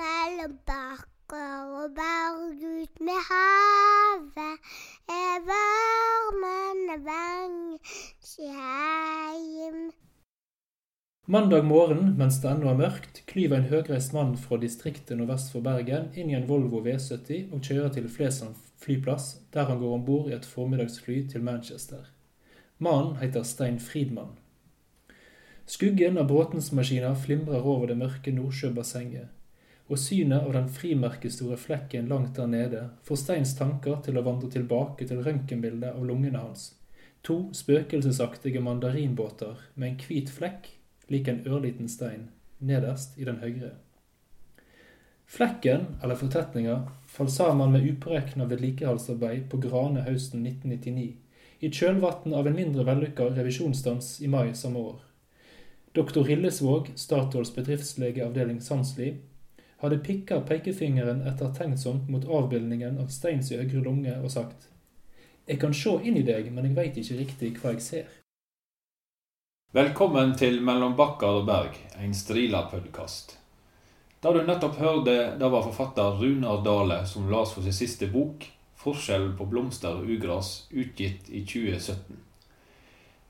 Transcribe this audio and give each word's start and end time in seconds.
mellom 0.00 0.58
bakker 0.68 1.72
og 1.80 1.96
berg 1.96 2.60
ut 2.80 3.00
med 3.06 3.20
havet 3.28 4.70
er 5.12 5.42
varmen 5.48 6.80
vang 7.04 7.58
hjem. 8.36 9.82
Mandag 11.30 11.64
morgen, 11.64 12.14
mens 12.18 12.40
det 12.42 12.50
ennå 12.50 12.72
er 12.72 12.78
mørkt, 12.80 13.20
klyver 13.30 13.60
en 13.60 13.68
høgreist 13.70 14.14
mann 14.16 14.32
fra 14.40 14.58
distriktet 14.58 15.18
nordvest 15.18 15.52
for 15.52 15.62
Bergen 15.62 16.08
inn 16.18 16.32
i 16.32 16.36
en 16.38 16.48
Volvo 16.48 16.80
V70 16.86 17.52
og 17.54 17.62
kjører 17.62 17.92
til 17.94 18.08
Flesland 18.10 18.56
flyplass, 18.80 19.36
der 19.54 19.68
han 19.68 19.78
går 19.78 19.94
om 19.94 20.04
bord 20.04 20.30
i 20.30 20.34
et 20.34 20.48
formiddagsfly 20.48 21.26
til 21.30 21.44
Manchester. 21.44 22.08
Mannen 22.78 23.20
heter 23.20 23.44
Stein 23.44 23.78
Friedmann. 23.78 24.38
Skuggen 25.66 26.18
av 26.18 26.26
båtens 26.32 26.72
maskiner 26.74 27.14
flimrer 27.14 27.62
over 27.62 27.86
det 27.86 27.98
mørke 28.00 28.32
Nordsjøbassenget, 28.34 29.28
og 29.90 29.98
synet 29.98 30.44
av 30.46 30.54
den 30.54 30.68
frimerkestore 30.70 31.58
flekken 31.58 32.08
langt 32.10 32.36
der 32.38 32.46
nede 32.46 32.82
får 33.06 33.18
Steins 33.24 33.56
tanker 33.58 33.98
til 34.06 34.18
å 34.18 34.24
vandre 34.26 34.50
tilbake 34.54 35.06
til 35.10 35.22
røntgenbildet 35.26 35.96
av 35.96 36.04
lungene 36.06 36.38
hans. 36.38 36.68
To 37.26 37.50
spøkelsesaktige 37.52 38.62
mandarinbåter 38.64 39.58
med 39.74 39.88
en 39.90 40.02
hvit 40.06 40.30
flekk 40.30 40.70
lik 41.10 41.28
en 41.28 41.42
ørliten 41.46 41.90
stein, 41.90 42.28
nederst 42.62 43.18
i 43.18 43.26
den 43.26 43.40
høyre. 43.42 43.74
Flekken, 45.30 45.86
eller 46.02 46.18
fortetninga, 46.18 46.76
falt 47.06 47.32
sammen 47.34 47.74
med 47.74 47.86
upåregna 47.86 48.46
vedlikeholdsarbeid 48.50 49.48
på 49.50 49.60
Grane 49.62 50.06
høsten 50.06 50.46
1999, 50.46 51.10
i 51.60 51.70
kjølvannet 51.70 52.34
av 52.34 52.46
en 52.46 52.56
mindre 52.56 52.86
vellykka 52.86 53.28
revisjonsstans 53.36 54.16
i 54.22 54.30
mai 54.30 54.54
samme 54.58 54.82
år. 54.92 55.02
Doktor 55.94 56.24
Hillesvåg, 56.30 56.92
Statoils 56.94 57.50
bedriftslege 57.54 58.24
avdeling 58.26 58.62
Sandsli, 58.62 59.16
hadde 59.80 59.98
pikka 60.04 60.40
pekefingeren 60.40 61.22
ettertenksomt 61.28 62.08
mot 62.08 62.24
avbildningen 62.28 62.98
av 63.00 63.08
Steins 63.08 63.52
i 63.52 63.62
lunge 63.64 64.16
og 64.20 64.30
sagt 64.30 64.68
Jeg 65.46 65.58
kan 65.60 65.74
se 65.74 65.96
inn 66.04 66.16
i 66.16 66.22
deg, 66.22 66.52
men 66.52 66.68
jeg 66.68 66.76
veit 66.76 66.96
ikke 67.00 67.18
riktig 67.18 67.52
hva 67.58 67.72
jeg 67.74 67.82
ser. 67.82 68.08
Velkommen 69.72 70.36
til 70.36 70.60
Mellom 70.62 70.96
bakkar 70.98 71.40
og 71.40 71.46
berg, 71.46 71.78
en 71.98 72.14
Strila-podkast. 72.14 73.36
Da 74.22 74.32
du 74.34 74.42
nettopp 74.44 74.76
hørte, 74.76 75.16
det 75.40 75.50
var 75.50 75.64
forfatter 75.64 76.20
Runar 76.20 76.62
Dale 76.64 77.04
som 77.06 77.30
las 77.30 77.54
for 77.54 77.62
sin 77.62 77.72
siste 77.72 78.06
bok, 78.12 78.44
'Forskjell 78.76 79.32
på 79.36 79.44
blomster 79.44 79.88
og 79.88 80.08
ugras', 80.08 80.66
utgitt 80.72 81.28
i 81.28 81.44
2017. 81.44 82.16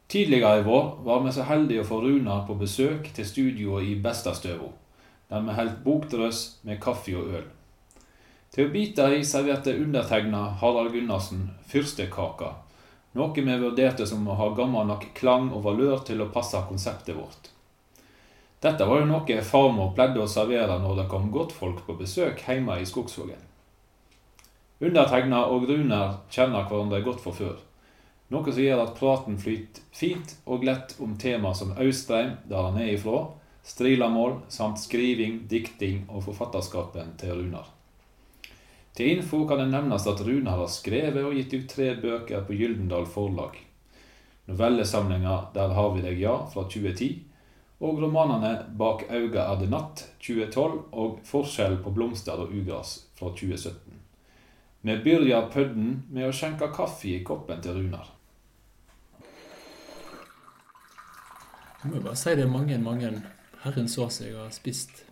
Tidligere 0.09 0.61
i 0.61 0.63
vår 0.63 1.03
var 1.05 1.23
vi 1.25 1.33
så 1.33 1.43
heldige 1.43 1.83
å 1.83 1.89
få 1.89 2.01
Runar 2.03 2.47
på 2.47 2.55
besøk 2.55 3.13
til 3.15 3.27
studioet 3.27 3.85
i 3.85 3.95
Bestastøvo, 4.03 4.73
der 5.31 5.45
vi 5.47 5.57
holdt 5.57 5.85
bokdrøss 5.85 6.41
med 6.67 6.81
kaffe 6.83 7.15
og 7.19 7.37
øl. 7.39 7.47
Til 8.51 8.67
å 8.67 8.73
bite 8.75 9.07
i 9.15 9.23
serverte 9.25 9.77
undertegna 9.79 10.49
Harald 10.59 10.91
Gunnarsen 10.93 11.49
fyrstekaka 11.71 12.57
noe 13.13 13.35
vi 13.35 13.57
vurderte 13.59 14.07
som 14.07 14.27
å 14.29 14.37
ha 14.39 14.51
gammel 14.55 14.87
nok 14.87 15.09
klang 15.15 15.51
og 15.51 15.65
valør 15.65 16.05
til 16.07 16.23
å 16.23 16.31
passe 16.31 16.61
konseptet 16.69 17.17
vårt. 17.17 17.51
Dette 18.63 18.87
var 18.87 19.01
jo 19.01 19.09
noe 19.09 19.41
farmor 19.47 19.95
pleide 19.97 20.21
å 20.23 20.29
servere 20.29 20.77
når 20.79 21.01
det 21.01 21.09
kom 21.11 21.31
godtfolk 21.33 21.83
på 21.87 21.97
besøk 21.99 22.45
hjemme 22.47 22.77
i 22.79 22.87
Skogsvågen. 22.87 23.41
Undertegna 24.81 25.43
og 25.53 25.67
Runar 25.69 26.21
kjenner 26.33 26.69
hverandre 26.69 27.03
godt 27.05 27.25
fra 27.25 27.35
før, 27.37 27.57
noe 28.31 28.53
som 28.53 28.63
gjør 28.63 28.85
at 28.85 28.95
praten 28.97 29.41
flyter 29.41 29.83
fint 29.93 30.37
og 30.47 30.65
lett 30.65 30.95
om 31.03 31.17
tema 31.19 31.53
som 31.57 31.75
Austrheim, 31.75 32.37
der 32.49 32.69
han 32.69 32.79
er 32.81 32.95
ifra, 32.95 33.27
strilamål 33.63 34.41
samt 34.49 34.81
skriving, 34.81 35.43
dikting 35.49 36.05
og 36.09 36.25
forfatterskapen 36.29 37.15
til 37.21 37.37
Runar. 37.39 37.69
Til 38.97 39.17
info 39.17 39.45
kan 39.47 39.63
det 39.63 39.71
nevnes 39.71 40.07
at 40.11 40.21
Runar 40.27 40.59
har 40.61 40.71
skrevet 40.73 41.25
og 41.25 41.37
gitt 41.39 41.55
ut 41.55 41.69
tre 41.71 41.93
bøker 42.03 42.43
på 42.47 42.57
Gyldendal 42.59 43.07
Forlag. 43.07 43.59
Novellesamlinga 44.51 45.37
Der 45.55 45.75
har 45.77 45.91
vi 45.95 46.03
deg, 46.03 46.19
ja, 46.21 46.37
fra 46.51 46.65
2010, 46.65 47.25
og 47.81 48.03
romanene 48.03 48.67
Bak 48.77 49.07
auga 49.09 49.47
er 49.53 49.61
det 49.61 49.71
natt, 49.71 50.05
2012, 50.21 50.79
og 50.93 51.21
Forskjell 51.25 51.79
på 51.85 51.95
blomster 51.95 52.41
og 52.43 52.53
ugras 52.53 53.07
fra 53.17 53.31
2017. 53.31 54.01
Vi 54.83 54.97
begynner 55.05 55.49
pødden 55.53 56.03
med 56.11 56.27
å 56.27 56.33
skjenke 56.33 56.73
kaffe 56.75 57.09
i 57.13 57.21
koppen 57.25 57.61
til 57.63 57.77
Runar. 57.77 58.09
Jeg 61.81 61.93
må 61.93 62.01
bare 62.05 62.17
si 62.19 62.35
det 62.37 62.45
er 62.45 62.53
mange, 62.53 62.77
mange 62.81 63.11
herrens 63.65 63.99
år 63.99 64.09
siden 64.09 64.33
jeg 64.33 64.41
har 64.41 64.53
spist 64.55 65.05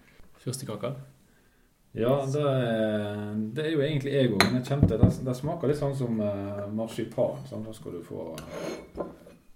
fyrstekake. 0.42 0.92
Ja, 1.98 2.26
det 2.32 2.42
er, 2.42 3.34
det 3.54 3.64
er 3.64 3.72
jo 3.72 3.81
egentlig 3.82 4.12
jeg 4.12 4.31
òg. 4.31 4.42
Men 4.44 4.60
jeg 4.60 4.69
kjente 4.69 4.98
det, 5.00 5.09
det 5.25 5.34
smaker 5.36 5.70
litt 5.70 5.81
sånn 5.81 5.97
som 5.97 6.20
uh, 6.20 6.66
marsipan. 6.72 7.41
Sånn, 7.48 7.64
da 7.66 7.75
skal 7.75 7.97
du 7.97 8.03
få 8.06 8.28
uh, 8.36 9.09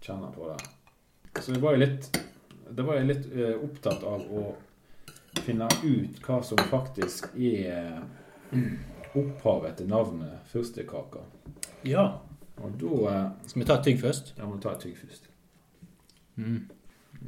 kjenne 0.03 0.31
på 0.35 0.49
det. 0.51 0.73
Så 1.39 1.55
jeg 1.55 1.63
var 1.63 1.77
jo 1.77 1.83
litt, 1.85 2.09
det 2.73 2.87
var 2.89 2.99
jeg 2.99 3.11
litt 3.11 3.29
uh, 3.37 3.55
opptatt 3.63 4.05
av 4.09 4.25
å 4.27 4.47
finne 5.45 5.69
ut 5.85 6.19
hva 6.27 6.41
som 6.45 6.61
faktisk 6.69 7.31
er 7.41 8.03
opphavet 9.17 9.79
til 9.81 9.89
navnet 9.89 10.51
fyrstekaka. 10.53 11.23
Ja. 11.89 12.05
Og 12.63 12.75
da 12.81 13.15
Skal 13.49 13.63
vi 13.63 13.69
ta 13.69 13.79
et 13.79 13.87
tygg 13.87 14.03
først? 14.03 14.35
Ja, 14.37 14.45
vi 14.45 14.51
må 14.53 14.61
ta 14.61 14.75
et 14.75 14.85
tygg 14.85 14.99
først. 15.01 15.31
Mm. 16.37 16.69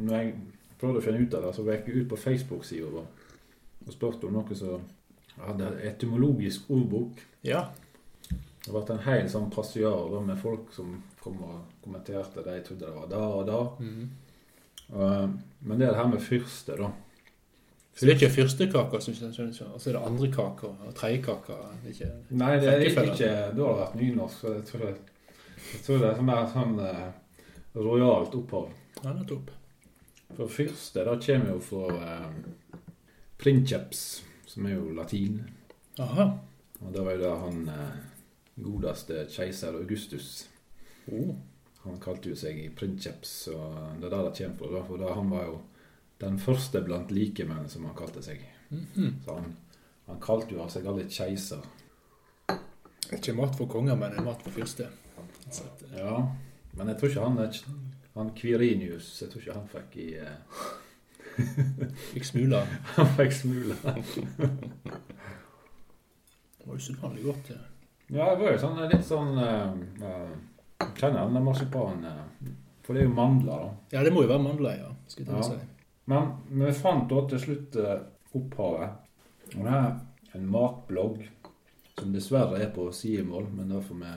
Når 0.01 0.17
jeg 0.19 0.35
prøvde 0.85 1.01
å 1.01 1.07
finne 1.09 1.25
ut 1.25 1.37
av 1.39 1.49
det, 1.49 1.55
så 1.57 1.65
gikk 1.67 1.89
jeg 1.89 2.03
ut 2.03 2.11
på 2.13 2.21
Facebook-sida 2.21 2.91
vår 2.93 3.13
og 3.85 3.93
spurte 3.93 4.29
om 4.29 4.37
noe 4.39 4.57
som 4.57 4.85
hadde 5.43 5.71
etymologisk 5.85 6.71
ordbok. 6.73 7.21
Ja. 7.45 7.67
Det 8.65 8.73
ble 8.73 8.85
en 8.95 9.03
hel 9.05 9.27
sånn 9.29 9.51
passiar 9.53 10.15
med 10.25 10.39
folk 10.41 10.71
som 10.73 10.95
kom 11.21 11.41
og 11.45 11.81
kommenterte 11.85 12.45
det. 12.45 12.61
Jeg 12.61 12.67
trodde 12.69 12.87
det 12.87 12.95
var 12.95 13.11
da 13.11 13.25
og 13.29 13.49
da. 13.49 13.59
Mm. 13.85 14.07
Uh, 14.95 15.27
men 15.65 15.81
det 15.81 15.89
er 15.89 15.93
det 15.93 16.01
her 16.01 16.13
med 16.13 16.23
fyrste, 16.25 16.79
da. 16.81 16.93
Så 17.95 18.07
det 18.07 18.15
er 18.15 18.17
ikke 18.19 18.37
fyrstekake, 18.41 18.99
og 18.99 19.05
så 19.05 19.91
er 19.91 19.95
det 19.95 20.01
andre 20.01 20.29
kaker 20.35 20.73
og 20.83 20.95
tredje 20.99 21.21
kaker? 21.29 21.61
Nei, 22.35 22.55
det 22.59 22.73
er 22.73 22.81
ikke 22.89 23.05
Da 23.15 23.29
har 23.29 23.53
det 23.53 23.67
vært 23.83 23.99
nynorsk. 24.01 24.41
Så 24.41 24.55
jeg 24.57 24.65
tror, 24.71 24.87
det, 24.89 25.21
jeg 25.75 25.83
tror 25.85 26.01
det 26.03 26.09
er 26.11 26.25
mer 26.27 26.49
sånn 26.57 26.75
uh, 26.81 27.05
rojalt 27.77 28.35
opphav. 28.41 28.73
Ja, 29.05 29.13
nettopp. 29.13 29.53
For 30.35 30.51
fyrste, 30.51 31.05
da 31.07 31.19
kommer 31.21 31.55
jo 31.55 31.61
fra 31.63 31.87
uh, 31.95 32.79
princeps 33.39 34.25
som 34.55 34.67
er 34.67 34.77
jo 34.77 34.91
latin. 34.95 35.41
Aha. 35.99 36.29
Og 36.81 36.93
da 36.95 37.03
var 37.03 37.17
jo 37.17 37.23
det 37.23 37.31
han 37.43 37.69
eh, 37.73 37.95
godeste 38.63 39.25
keiser 39.31 39.75
Augustus. 39.75 40.45
Oh. 41.11 41.35
Han 41.85 41.99
kalte 42.03 42.31
jo 42.31 42.39
seg 42.39 42.61
princeps, 42.79 43.33
og 43.53 43.99
det 44.01 44.09
er 44.09 44.15
der 44.15 44.29
det 44.29 44.35
kommer 44.39 44.71
fra. 44.71 44.83
For 44.89 45.03
da, 45.03 45.15
han 45.19 45.33
var 45.33 45.49
jo 45.49 45.57
den 46.23 46.39
første 46.41 46.83
blant 46.87 47.11
likemenn, 47.13 47.69
som 47.69 47.89
han 47.89 47.97
kalte 47.99 48.23
seg. 48.23 48.45
Mm 48.71 48.87
-hmm. 48.95 49.13
Så 49.25 49.35
han, 49.35 49.57
han 50.07 50.21
kalte 50.21 50.55
jo 50.55 50.69
seg 50.69 50.87
aldri 50.87 51.09
keiser. 51.09 51.67
Ikke 53.13 53.33
mat 53.33 53.57
for 53.57 53.67
konger, 53.67 53.97
men 53.97 54.25
mat 54.25 54.43
for 54.43 54.51
fyrste. 54.51 54.89
Ja, 55.97 56.33
men 56.73 56.89
jeg 56.89 56.99
tror 56.99 57.09
ikke 57.09 57.29
han 57.29 57.51
han 58.15 58.31
Kvirinius 58.39 59.23
Jeg 59.23 59.31
tror 59.31 59.43
ikke 59.43 59.59
han 59.59 59.71
fikk 59.73 59.97
i 60.05 60.09
uh... 60.23 60.35
Fikk 62.13 62.25
smula. 62.25 62.61
Han 62.97 63.07
fikk 63.17 63.33
smula. 63.35 63.75
det 66.59 66.67
var 66.67 66.75
usedvanlig 66.77 67.25
godt. 67.25 67.51
Ja. 67.51 67.63
ja, 68.07 68.35
det 68.35 68.45
var 68.45 68.53
jo 68.53 68.61
sånn, 68.63 68.83
litt 68.91 69.07
sånn 69.07 69.33
uh, 69.39 69.73
uh, 70.05 70.35
Kjenner 70.95 71.27
den 71.27 71.47
marsipan 71.47 72.05
uh, 72.07 72.25
For 72.87 72.95
det 72.95 73.01
er 73.03 73.09
jo 73.09 73.17
mandler, 73.17 73.65
da. 73.65 73.97
Ja, 73.97 74.05
det 74.07 74.13
må 74.15 74.25
jo 74.25 74.31
være 74.31 74.45
mandler, 74.45 74.75
ja. 74.79 74.91
Skal 75.11 75.27
jeg 75.27 75.41
ja. 75.41 75.49
si. 75.49 75.59
Men 76.11 76.23
vi 76.61 76.71
fant 76.77 77.09
da 77.11 77.25
til 77.31 77.41
slutt 77.41 77.79
opphavet. 78.35 78.91
Og 79.55 79.61
det 79.65 79.75
er 79.75 80.37
en 80.37 80.47
matblogg 80.53 81.23
som 81.97 82.13
dessverre 82.13 82.61
er 82.61 82.71
på 82.75 82.91
sidemål, 82.93 83.47
men 83.55 83.71
det 83.73 83.81
får 83.87 83.99
vi 84.03 84.13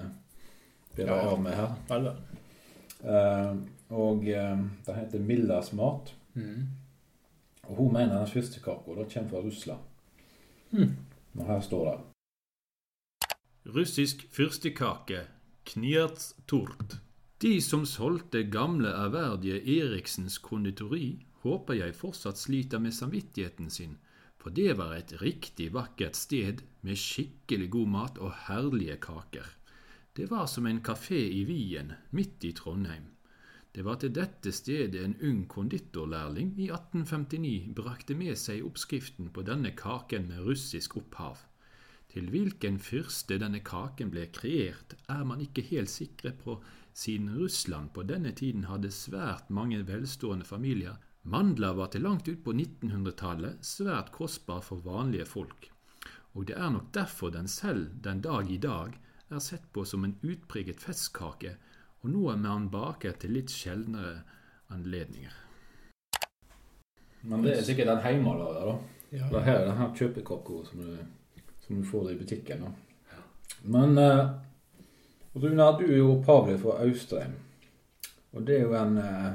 bedre 0.98 1.16
ja, 1.16 1.18
ja. 1.24 1.32
av 1.32 1.42
med 1.44 1.54
her. 1.56 1.72
Vel, 1.90 2.10
og 3.90 4.26
det 4.26 4.96
heter 4.96 5.20
Millas 5.24 5.74
mat. 5.74 6.14
Mm. 6.34 6.68
Og 7.68 7.76
hun 7.76 7.94
mener 7.94 8.18
den 8.18 8.28
fyrstekaka 8.28 8.94
kommer 8.94 9.30
fra 9.30 9.42
Russland. 9.44 9.80
Mm. 10.72 10.96
Og 11.36 11.46
her 11.46 11.62
står 11.62 11.90
det 11.90 11.98
Russisk 13.76 14.28
fyrstekake, 14.32 15.26
knierts 15.66 16.36
tort. 16.48 17.02
De 17.42 17.62
som 17.62 17.86
solgte 17.86 18.44
gamle, 18.44 18.90
ærverdige 18.90 19.60
Eriksens 19.80 20.38
konditori, 20.38 21.26
håper 21.44 21.74
jeg 21.74 21.96
fortsatt 21.96 22.40
sliter 22.40 22.80
med 22.80 22.96
samvittigheten 22.96 23.70
sin, 23.70 23.98
for 24.40 24.50
det 24.50 24.78
var 24.80 24.96
et 24.96 25.14
riktig 25.22 25.74
vakkert 25.76 26.16
sted 26.16 26.64
med 26.82 26.96
skikkelig 26.96 27.70
god 27.76 27.88
mat 27.88 28.18
og 28.24 28.34
herlige 28.48 28.96
kaker. 29.04 29.52
Det 30.16 30.32
var 30.32 30.48
som 30.48 30.66
en 30.66 30.80
kafé 30.82 31.20
i 31.20 31.44
Wien, 31.46 31.92
midt 32.12 32.44
i 32.48 32.54
Trondheim. 32.56 33.12
Det 33.78 33.84
var 33.86 34.00
til 34.02 34.10
dette 34.10 34.50
stedet 34.58 35.04
en 35.06 35.12
ung 35.28 35.44
konditorlærling 35.54 36.56
i 36.58 36.66
1859 36.74 37.76
brakte 37.78 38.16
med 38.18 38.34
seg 38.42 38.64
oppskriften 38.66 39.28
på 39.36 39.44
denne 39.46 39.70
kaken 39.78 40.26
med 40.32 40.48
russisk 40.48 40.96
opphav. 40.98 41.44
Til 42.10 42.32
hvilken 42.34 42.80
fyrste 42.82 43.38
denne 43.38 43.62
kaken 43.62 44.10
ble 44.10 44.24
kreert, 44.34 44.96
er 45.14 45.22
man 45.30 45.44
ikke 45.46 45.62
helt 45.70 45.94
sikre 45.94 46.32
på, 46.40 46.58
siden 46.98 47.30
Russland 47.38 47.94
på 47.94 48.08
denne 48.10 48.32
tiden 48.42 48.66
hadde 48.66 48.90
svært 48.90 49.54
mange 49.54 49.84
velstående 49.86 50.50
familier. 50.50 50.98
Mandler 51.22 51.78
var 51.78 51.94
til 51.94 52.08
langt 52.08 52.26
ut 52.32 52.42
på 52.42 52.58
1900-tallet 52.58 53.62
svært 53.62 54.10
kostbar 54.16 54.66
for 54.66 54.82
vanlige 54.82 55.30
folk, 55.30 55.70
og 56.34 56.50
det 56.50 56.58
er 56.58 56.74
nok 56.74 56.90
derfor 56.98 57.30
den 57.30 57.46
selv 57.46 57.92
den 58.02 58.26
dag 58.26 58.50
i 58.50 58.58
dag 58.58 58.98
er 59.30 59.50
sett 59.52 59.70
på 59.70 59.86
som 59.86 60.08
en 60.08 60.18
utpreget 60.26 60.82
festkake, 60.82 61.60
og 62.08 62.14
nå 62.16 62.30
er 62.32 62.40
man 62.40 62.70
baker 62.72 63.18
til 63.20 63.34
litt 63.36 63.52
sjeldnere 63.52 64.22
anledninger. 64.72 65.34
Men 67.28 67.44
det 67.44 67.58
er 67.58 67.66
sikkert 67.68 67.90
den 67.92 68.04
hjemmelaga, 68.06 68.62
da. 68.70 68.76
Ja. 69.12 69.28
Det 69.32 69.42
her 69.44 69.58
er 69.62 69.66
den 69.70 69.78
her 69.82 69.94
kjøpekaka 69.96 70.60
som, 70.70 70.80
du- 70.84 71.42
som 71.66 71.82
du 71.82 71.84
får 71.88 72.12
i 72.12 72.18
butikken. 72.20 72.64
da. 72.64 72.72
Men 73.64 73.98
eh, 73.98 74.30
Runar, 75.36 75.78
du 75.80 75.86
er 75.92 75.98
jo 75.98 76.14
opphavlig 76.18 76.60
fra 76.62 76.78
Austrheim. 76.86 77.34
Og 78.34 78.46
det 78.48 78.58
er 78.60 78.64
jo 78.68 78.76
en 78.80 78.98
eh, 79.02 79.34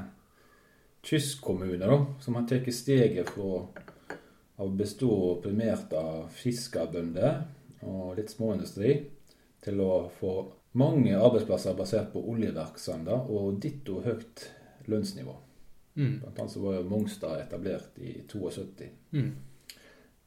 kystkommune 1.05 1.77
da, 1.85 1.99
som 2.21 2.35
har 2.39 2.47
tatt 2.49 2.69
steget 2.73 3.29
fra 3.29 3.65
å 4.63 4.67
bestå 4.69 5.41
primært 5.43 5.93
av 5.97 6.29
fiskerbønder 6.33 7.43
og 7.83 8.13
litt 8.17 8.31
småindustri, 8.31 8.93
til 9.63 9.79
å 9.83 10.09
få 10.19 10.33
mange 10.79 11.15
arbeidsplasser 11.17 11.75
basert 11.77 12.13
på 12.13 12.21
oljevirksomheter 12.33 13.29
og 13.29 13.59
ditto 13.61 13.99
høyt 14.01 14.47
lønnsnivå. 14.89 15.35
Mm. 15.95 16.19
Blant 16.19 16.39
annet 16.39 16.51
så 16.51 16.61
var 16.63 16.77
jo 16.79 16.85
Mongstad 16.89 17.41
etablert 17.43 17.99
i 18.01 18.15
72. 18.27 18.89
Mm. 19.11 19.33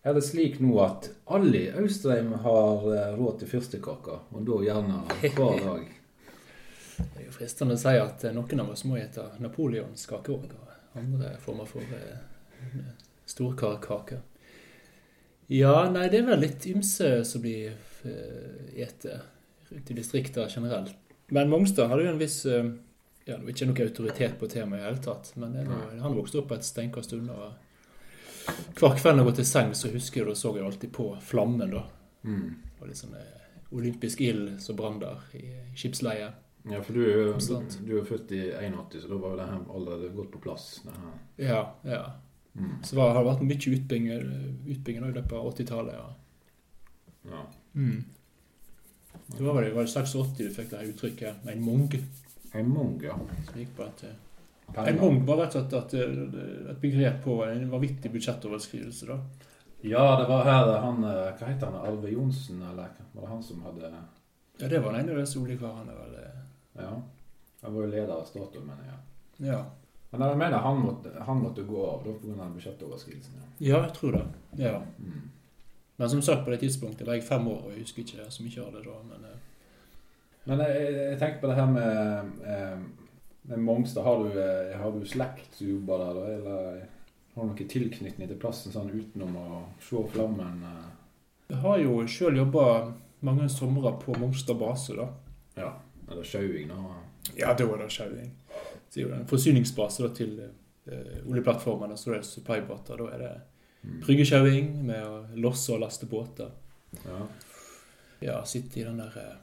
Er 0.06 0.14
det 0.14 0.22
slik 0.22 0.60
nå 0.62 0.76
at 0.84 1.08
alle 1.34 1.64
i 1.64 1.70
Austrheim 1.80 2.30
har 2.44 2.84
eh, 2.94 3.14
råd 3.18 3.40
til 3.40 3.50
fyrstekake, 3.50 4.20
og 4.30 4.44
da 4.46 4.60
gjerne 4.62 5.00
hver 5.34 5.64
dag? 5.64 5.88
Det 6.96 7.08
er 7.18 7.26
jo 7.26 7.34
fristende 7.34 7.74
å 7.74 7.80
si 7.80 7.96
at 7.98 8.28
eh, 8.28 8.36
noen 8.36 8.62
av 8.62 8.70
oss 8.70 8.84
må 8.86 9.00
spise 9.00 9.26
napoleonskake 9.42 10.36
òg, 10.36 10.54
og 10.54 11.00
andre 11.02 11.34
former 11.42 11.66
for 11.66 11.98
eh, 11.98 12.86
storkarkaker. 13.26 14.22
Ja, 15.50 15.88
nei, 15.90 16.06
det 16.10 16.22
er 16.22 16.30
vel 16.30 16.42
litt 16.42 16.70
ymse 16.70 17.10
som 17.26 17.42
blir 17.42 17.74
ete 18.74 19.18
rundt 19.70 19.90
i 19.90 19.96
distriktene 19.98 20.48
generelt. 20.50 20.94
Men 21.28 21.50
Mongstad 21.50 21.90
hadde 21.90 22.06
jo 22.06 22.14
en 22.14 22.20
viss 22.22 22.44
eh, 22.46 22.68
Ja, 23.26 23.34
det 23.36 23.42
var 23.42 23.54
ikke 23.54 23.66
noe 23.66 23.86
autoritet 23.88 24.36
på 24.38 24.48
temaet 24.50 24.78
i 24.78 24.82
det 24.84 24.90
hele 24.90 25.02
tatt, 25.02 25.32
men 25.34 25.56
noe, 25.66 25.86
han 25.98 26.14
vokste 26.14 26.38
opp 26.38 26.52
et 26.54 26.66
steinkast 26.66 27.16
unna. 27.16 27.48
Hver 28.78 28.94
kveld 29.00 29.18
jeg 29.18 29.26
går 29.26 29.34
til 29.40 29.48
seng, 29.48 29.72
så 29.74 29.90
husker 29.90 30.22
jeg 30.22 30.28
da 30.28 30.36
så 30.38 30.52
jeg 30.54 30.66
alltid 30.68 30.92
på 30.94 31.08
flammen, 31.26 31.72
da. 31.72 31.82
Mm. 32.22 32.52
Og 32.78 32.86
litt 32.86 33.00
sånn 33.00 33.16
eh, 33.18 33.48
olympisk 33.74 34.22
ild 34.22 34.60
som 34.62 34.78
brann 34.78 35.00
der 35.02 35.24
i 35.34 35.48
skipsleiet. 35.74 36.42
Ja, 36.70 36.80
for 36.82 36.98
du 36.98 37.02
er 37.02 37.18
jo 37.18 37.34
Sant. 37.42 37.78
du 37.86 37.92
er 37.98 38.06
født 38.06 38.32
i 38.34 38.44
81, 38.50 39.02
så 39.02 39.10
da 39.10 39.18
var 39.22 39.34
jo 39.34 39.40
det 39.40 39.48
her 39.50 39.66
allerede 39.78 40.12
godt 40.14 40.32
på 40.34 40.42
plass. 40.42 40.68
Det. 40.86 40.94
Ja, 41.46 41.60
ja. 41.86 42.04
Mm. 42.54 42.82
Så 42.82 42.96
var, 42.96 43.12
har 43.14 43.22
det 43.22 43.30
vært 43.32 43.44
mye 43.46 43.74
utbygging, 43.76 44.06
utbygging 44.72 45.04
i 45.04 45.12
løpet 45.12 45.34
av 45.36 45.50
80-tallet. 45.52 45.98
Ja. 45.98 46.06
Ja. 47.30 47.42
Mm. 47.74 48.04
Det 49.26 49.42
var 49.42 49.54
vel 49.58 49.72
var 49.74 49.82
det 49.82 49.90
86 49.90 50.36
du 50.38 50.44
fikk 50.54 50.70
det 50.70 50.78
her 50.78 50.92
uttrykket 50.92 51.48
'en 51.48 51.64
mung? 51.64 51.90
En 52.52 52.68
mung, 52.68 53.00
ja. 53.02 53.18
som 53.50 53.60
gikk 53.60 53.76
på 53.76 53.82
at 53.82 54.04
eh, 54.04 54.88
En 54.88 55.00
mung 55.00 55.24
var 55.26 55.36
rett 55.36 55.56
og 55.56 55.68
slett 55.70 55.94
eh, 55.94 56.70
et 56.70 56.80
begrep 56.80 57.24
på 57.24 57.44
en 57.44 57.70
vanvittig 57.70 58.12
budsjettoverskridelse. 58.12 59.06
da. 59.06 59.18
Ja, 59.82 60.20
det 60.20 60.28
var 60.28 60.44
her 60.44 60.78
han 60.80 61.04
eh, 61.04 61.32
Hva 61.38 61.46
heter 61.46 61.66
han? 61.66 61.86
Alve 61.86 62.10
Johnsen, 62.10 62.62
eller 62.62 62.88
var 63.12 63.22
det 63.22 63.28
han 63.28 63.42
som 63.42 63.62
hadde 63.62 63.92
Ja, 64.58 64.68
det 64.68 64.78
var 64.78 64.92
den 64.92 65.00
ene 65.00 65.12
av 65.12 65.18
disse 65.18 65.38
oljekarene. 65.38 65.92
vel. 65.92 66.16
Ja. 66.72 67.02
Han 67.62 67.74
var 67.74 67.82
jo 67.82 67.90
leder 67.90 68.14
av 68.14 68.24
Statoil, 68.24 68.64
mener 68.64 68.84
jeg. 68.84 69.48
Ja. 69.50 69.64
Men 70.10 70.28
jeg 70.28 70.38
mener 70.38 70.58
han 70.58 70.78
måtte, 70.80 71.10
han 71.20 71.42
måtte 71.42 71.62
gå 71.62 71.86
av 71.86 72.04
pga. 72.04 72.48
budsjettoverskridelsen. 72.54 73.34
Ja. 73.34 73.66
ja, 73.66 73.82
jeg 73.84 73.92
tror 73.94 74.12
det. 74.12 74.24
Ja. 74.62 74.82
Mm. 74.98 75.30
Men 75.96 76.10
som 76.12 76.22
sagt, 76.22 76.44
på 76.44 76.50
det 76.52 76.60
tidspunktet 76.60 77.06
var 77.06 77.14
jeg 77.16 77.24
fem 77.24 77.46
år, 77.48 77.62
og 77.66 77.72
jeg 77.72 77.86
husker 77.86 78.02
ikke 78.04 78.26
så 78.30 78.42
mye 78.44 78.64
av 78.66 78.72
det 78.76 78.82
da. 78.84 78.96
men... 79.10 79.24
eh, 79.30 79.38
Men 80.46 80.60
jeg, 80.62 80.82
jeg 80.94 81.18
tenker 81.18 81.40
på 81.40 81.48
det 81.50 81.56
her 81.56 81.66
med, 81.66 82.42
eh, 82.46 82.82
med 83.50 83.58
Mongstad. 83.58 84.04
Har 84.06 84.20
du, 84.22 84.36
eh, 84.38 84.76
har 84.78 84.92
du 84.92 85.06
slekt 85.08 85.56
som 85.58 85.66
jobber 85.66 85.98
der, 86.04 86.14
da? 86.14 86.26
Eller 86.34 86.84
har 87.34 87.42
du 87.42 87.48
noen 87.48 87.68
tilknytning 87.72 88.28
til 88.28 88.38
plassen 88.38 88.72
sånn 88.72 88.92
utenom 88.94 89.34
å 89.40 89.62
se 89.82 90.04
flammen? 90.12 90.62
Jeg 91.48 91.58
har 91.64 91.78
jo 91.82 91.96
sjøl 92.06 92.38
jobba 92.38 92.92
mange 93.26 93.48
somre 93.50 93.90
på 94.04 94.14
Mongstad 94.20 94.58
base, 94.60 94.94
da. 94.94 95.08
Ja. 95.56 95.72
Eller 96.10 96.22
sjauing, 96.22 96.68
da? 96.70 96.94
Ja, 97.34 97.54
da 97.58 97.66
er 97.66 97.82
det 97.82 97.90
sjauing. 97.90 98.30
Så 98.86 99.00
er 99.00 99.02
jo 99.02 99.08
det 99.10 99.18
en 99.18 99.26
forsyningsbase 99.32 100.04
da, 100.06 100.12
til 100.14 100.38
eh, 100.44 101.16
oljeplattformene, 101.26 101.96
så 101.98 102.12
det 102.12 102.20
er 102.20 102.28
supply-båter. 102.28 103.02
Da 103.02 103.10
er 103.16 103.24
det. 103.24 103.34
Bryggesjauing 104.02 104.70
med 104.86 105.02
å 105.06 105.40
losse 105.42 105.74
og 105.74 105.82
laste 105.82 106.08
båter. 106.10 106.50
Ja. 107.04 107.26
Ja, 108.24 108.38
sitte 108.48 108.80
i 108.80 108.84
den 108.86 109.00
der 109.00 109.16
eh, 109.20 109.36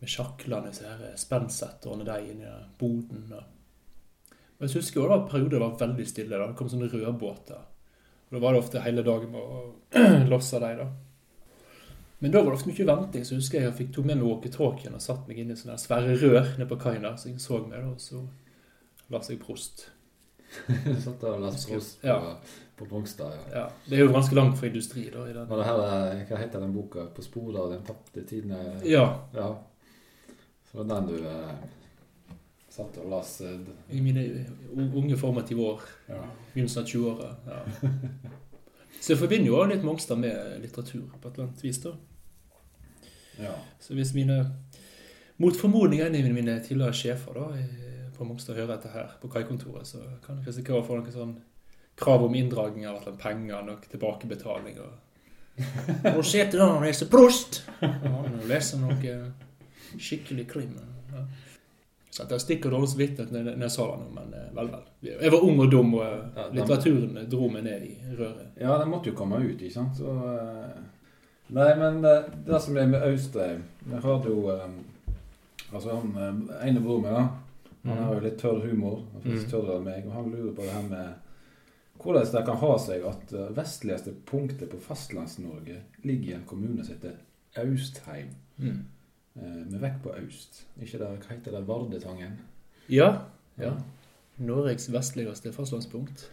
med 0.00 0.12
sjaklene, 0.12 0.72
så 0.72 0.88
her 0.88 1.16
spennsetterne 1.20 2.06
deg 2.08 2.30
inn 2.32 2.42
i 2.44 2.54
boden. 2.80 3.26
Og. 3.36 4.32
og 4.58 4.66
jeg 4.66 4.80
husker 4.80 5.02
også, 5.02 5.08
det 5.08 5.12
var 5.14 5.28
perioder 5.28 5.56
det 5.56 5.62
var 5.64 5.78
veldig 5.84 6.08
stille. 6.08 6.38
da, 6.38 6.48
Det 6.48 6.58
kom 6.58 6.72
sånne 6.72 6.90
rødbåter. 6.92 7.68
Og 8.28 8.34
Da 8.36 8.42
var 8.42 8.52
det 8.52 8.62
ofte 8.62 8.82
hele 8.84 9.04
dagen 9.06 9.32
med 9.32 9.40
å 9.40 9.62
losse 10.32 10.60
dem, 10.62 10.82
da. 10.84 10.90
Men 12.20 12.34
da 12.34 12.42
var 12.42 12.52
det 12.52 12.58
ofte 12.58 12.68
mye 12.68 12.84
venting, 12.84 13.24
så 13.24 13.38
husker 13.38 13.58
jeg 13.58 13.66
jeg 13.70 13.76
fikk 13.78 13.94
to 13.96 14.02
med 14.04 14.18
meg 14.20 14.26
walkietalkien 14.28 14.92
og 14.92 15.00
satt 15.00 15.24
meg 15.28 15.38
inn 15.40 15.54
i 15.54 15.56
sånne 15.56 15.78
svære 15.80 16.18
rør 16.20 16.50
nede 16.58 16.66
på 16.68 16.76
kaien 16.82 17.06
der, 17.06 17.14
så 17.16 17.30
jeg 17.30 17.40
så 17.40 17.62
meg, 17.64 17.80
da, 17.80 17.94
og 17.94 18.02
så 18.04 18.20
la 19.08 19.22
seg 19.24 19.40
prost. 19.40 19.86
Satt 21.04 21.22
der 21.22 21.36
og 21.36 21.44
leste 21.46 21.70
prost 21.70 22.04
Ja. 22.04 22.18
På 22.80 22.86
Mongstad, 22.90 23.34
ja. 23.36 23.58
Ja, 23.60 23.64
Det 23.86 23.98
er 23.98 24.04
jo 24.06 24.12
ganske 24.14 24.34
langt 24.38 24.58
fra 24.58 24.66
industri, 24.70 25.04
da. 25.12 25.26
i 25.28 25.34
den. 25.36 25.44
Og 25.50 25.58
det 25.60 25.66
her, 25.68 25.82
er, 25.86 26.24
Hva 26.28 26.38
heter 26.40 26.60
den 26.64 26.72
boka? 26.74 27.04
'På 27.14 27.22
sporet 27.22 27.58
av 27.60 27.70
den 27.74 27.82
tapte 27.84 28.24
tiden'? 28.24 28.56
Ja, 28.88 29.04
ja. 29.34 29.50
Så 30.70 30.78
det 30.78 30.88
var 30.88 31.00
den 31.00 31.08
du 31.08 31.26
eh, 31.28 31.54
satt 32.70 32.98
og 33.02 33.10
las 33.10 33.40
eh, 33.40 33.58
i 33.90 34.00
mine 34.00 34.46
unge 34.94 35.16
formative 35.16 35.60
år. 35.60 35.80
ja. 36.08 36.22
Begynnelsen 36.54 36.82
av 36.82 36.88
20-åra. 36.88 37.34
Ja. 37.46 37.88
Så 39.00 39.12
jeg 39.12 39.18
forbinder 39.18 39.46
jo 39.46 39.56
også 39.56 39.74
litt 39.74 39.84
Mongstad 39.84 40.18
med 40.20 40.60
litteratur 40.60 41.06
på 41.20 41.28
et 41.28 41.34
eller 41.34 41.46
annet 41.48 41.64
vis. 41.64 41.78
da. 41.82 41.92
ja. 43.38 43.54
Så 43.80 43.94
hvis 43.94 44.14
mine 44.14 44.40
mot 45.40 45.56
formodning 45.56 46.00
en 46.00 46.14
av 46.14 46.32
mine 46.36 46.60
tidligere 46.60 46.92
sjefer 46.92 47.32
da, 47.34 47.46
på 48.18 48.24
Mongstad 48.28 48.54
hører 48.54 48.74
dette 48.74 48.88
her 48.92 49.14
på 49.22 49.28
kaikontoret, 49.32 49.86
så 49.86 49.98
kan 50.26 50.36
jeg 50.36 50.46
risikere 50.50 50.82
å 50.82 50.84
få 50.84 50.98
noen 50.98 51.12
sånn 51.14 51.38
krav 51.96 52.24
om 52.24 52.34
inndragning 52.34 52.86
av 52.88 53.16
penger, 53.18 53.68
og 53.70 53.86
tilbakebetaling 53.90 54.78
og 54.80 54.90
Nå 56.16 56.22
sitter 56.24 56.60
han 56.62 56.76
og 56.78 56.82
leser 56.86 57.06
Prost! 57.12 57.62
Ja, 57.82 58.22
leser 58.48 58.78
noe 58.80 59.14
skikkelig 59.98 60.46
krim. 60.48 60.76
Ja. 61.12 61.24
Så 62.10 62.24
det 62.24 62.38
jeg 62.38 62.40
stikker 62.44 62.70
dårlig 62.72 62.88
samvittighet 62.88 63.30
når 63.32 63.44
jeg- 63.50 63.56
når 63.58 63.66
jeg 63.66 63.70
sa 63.74 63.86
det 63.90 63.98
nå, 64.00 64.06
men 64.14 64.34
eh, 64.34 64.46
vel, 64.56 64.68
vel. 64.70 64.86
Jeg 65.22 65.30
var 65.32 65.44
ung 65.44 65.60
og 65.60 65.70
dum, 65.70 65.94
og 65.94 66.02
eh, 66.36 66.48
litteraturen 66.54 67.28
dro 67.30 67.48
meg 67.48 67.64
ned 67.64 67.82
i 67.82 67.92
røret. 68.18 68.48
Ja, 68.60 68.78
den 68.78 68.88
måtte 68.90 69.10
jo 69.10 69.16
komme 69.18 69.36
ut, 69.42 69.60
ikke 69.60 69.72
sant? 69.74 69.96
Så, 69.98 70.14
eh, 70.30 70.80
nei, 71.50 71.68
men 71.78 72.00
det, 72.02 72.14
det 72.46 72.62
som 72.62 72.76
er 72.76 72.86
med 72.86 73.02
Austein 73.02 73.62
Vi 73.86 73.94
hadde 74.00 74.28
jo 74.32 74.48
eh, 74.54 74.68
Altså, 75.72 75.94
han 76.00 76.14
eh, 76.16 76.68
ene 76.68 76.80
broren 76.82 77.02
min, 77.02 77.12
da. 77.14 77.28
Han 77.90 77.98
har 78.04 78.14
jo 78.14 78.20
litt 78.20 78.38
tørr 78.42 78.60
humor. 78.64 79.02
Han 79.12 79.22
tørre 79.22 79.30
Mm. 79.30 79.50
faktisk 79.50 79.76
enn 79.76 79.84
meg. 79.84 80.06
Og 80.06 80.12
han 80.12 80.30
lurer 80.32 80.54
på 80.56 80.62
det 80.62 80.72
her 80.72 80.82
med 80.88 81.14
hvordan 82.02 82.26
det 82.32 82.44
kan 82.46 82.56
ha 82.62 82.70
seg 82.80 83.04
at 83.08 83.32
eh, 83.36 83.50
vestligste 83.56 84.14
punktet 84.28 84.70
på 84.72 84.80
Fastlands-Norge 84.84 85.80
ligger 86.06 86.30
i 86.30 86.36
en 86.38 86.46
kommune 86.48 86.84
som 86.84 86.94
heter 86.96 87.18
Austheim. 87.60 88.30
Mm. 88.58 88.82
eh, 89.36 89.62
Med 89.70 89.78
vekt 89.82 90.02
på 90.04 90.12
Aust. 90.16 90.62
Ikke 90.80 90.98
der, 91.00 91.16
hva 91.20 91.34
heter 91.34 91.56
det? 91.56 91.64
Vardetangen? 91.68 92.38
Ja. 92.90 93.10
ja. 93.60 93.74
Norges 94.40 94.88
vestligste 94.92 95.52
fastlandspunkt. 95.52 96.28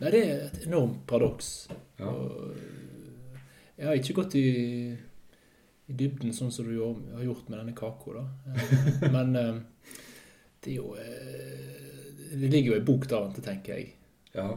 Nei, 0.00 0.10
det 0.14 0.20
er 0.24 0.46
et 0.46 0.62
enormt 0.66 1.02
paradoks. 1.06 1.68
Ja. 2.00 2.08
Og 2.08 2.54
jeg 3.76 3.86
har 3.88 3.98
ikke 4.00 4.16
gått 4.22 4.34
i, 4.40 4.46
i 5.88 5.96
dybden 5.96 6.32
sånn 6.36 6.52
som 6.52 6.68
du 6.68 6.74
har 6.80 7.24
gjort 7.24 7.48
med 7.52 7.60
denne 7.60 7.76
kaka, 7.76 8.16
da. 8.16 8.24
Eh, 8.54 9.06
Men 9.14 9.36
eh, 9.36 9.60
det 10.64 10.72
er 10.74 10.76
jo 10.80 10.94
eh, 11.00 12.34
Det 12.40 12.48
ligger 12.52 12.74
jo 12.74 12.80
i 12.80 12.84
bok 12.88 13.06
der, 13.10 13.30
tenker 13.44 13.76
jeg. 13.76 13.94
ja. 14.36 14.50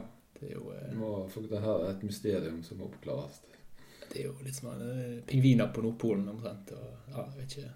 Det 0.43 0.49
er 0.51 0.57
jo, 0.59 0.73
eh, 0.75 0.91
må, 0.99 1.11
for 1.31 1.47
det 1.47 1.61
her 1.63 1.85
er 1.85 1.93
et 1.93 2.03
mysterium 2.03 2.59
som 2.63 2.81
må 2.81 2.89
oppklares. 2.89 3.39
det 4.09 4.19
er 4.19 4.27
jo 4.27 4.33
litt 4.43 4.57
som 4.57 4.73
eh, 4.75 5.21
pingviner 5.29 5.71
på 5.73 5.81
Nordpolen 5.85 6.27
omtrent. 6.29 6.73
Og, 6.75 6.89
ja, 7.13 7.23
jeg 7.23 7.39
vet 7.39 7.57
ikke. 7.57 7.71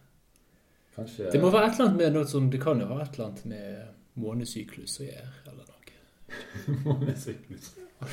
Kanskje 0.97 1.31
Det 1.31 1.41
må 1.41 1.53
være 1.53 1.69
et 1.69 1.77
eller 1.77 1.85
annet 1.85 2.01
med 2.01 2.15
noe 2.15 2.27
som 2.27 2.49
Det 2.49 2.59
kan 2.61 2.79
jo 2.81 2.87
ha 2.89 2.99
et 3.03 3.13
eller 3.13 3.29
annet 3.29 3.45
med, 3.45 3.95
månesyklus 4.17 4.99
å 4.99 5.07
gjøre, 5.07 5.33
eller 5.51 5.67
noe. 5.71 5.73
Månesyklus. 6.85 7.71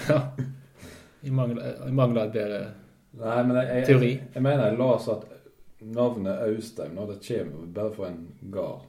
Ja. 0.09 0.19
I 1.25 1.31
mangel, 1.33 1.59
av 1.59 2.19
et 2.27 2.35
bedre 2.35 2.59
Nei, 3.15 3.39
men 3.47 3.57
jeg, 3.57 3.67
jeg, 3.71 3.87
Teori. 3.89 4.11
jeg, 4.35 4.43
mener 4.43 4.69
jeg 4.69 4.79
las 4.79 5.09
at 5.13 5.25
navnet 5.95 6.43
Austein 6.49 6.95
når 6.97 7.13
det 7.13 7.19
kommer 7.27 7.69
bare 7.77 7.95
fra 7.95 8.11
en 8.11 8.23
gard 8.53 8.87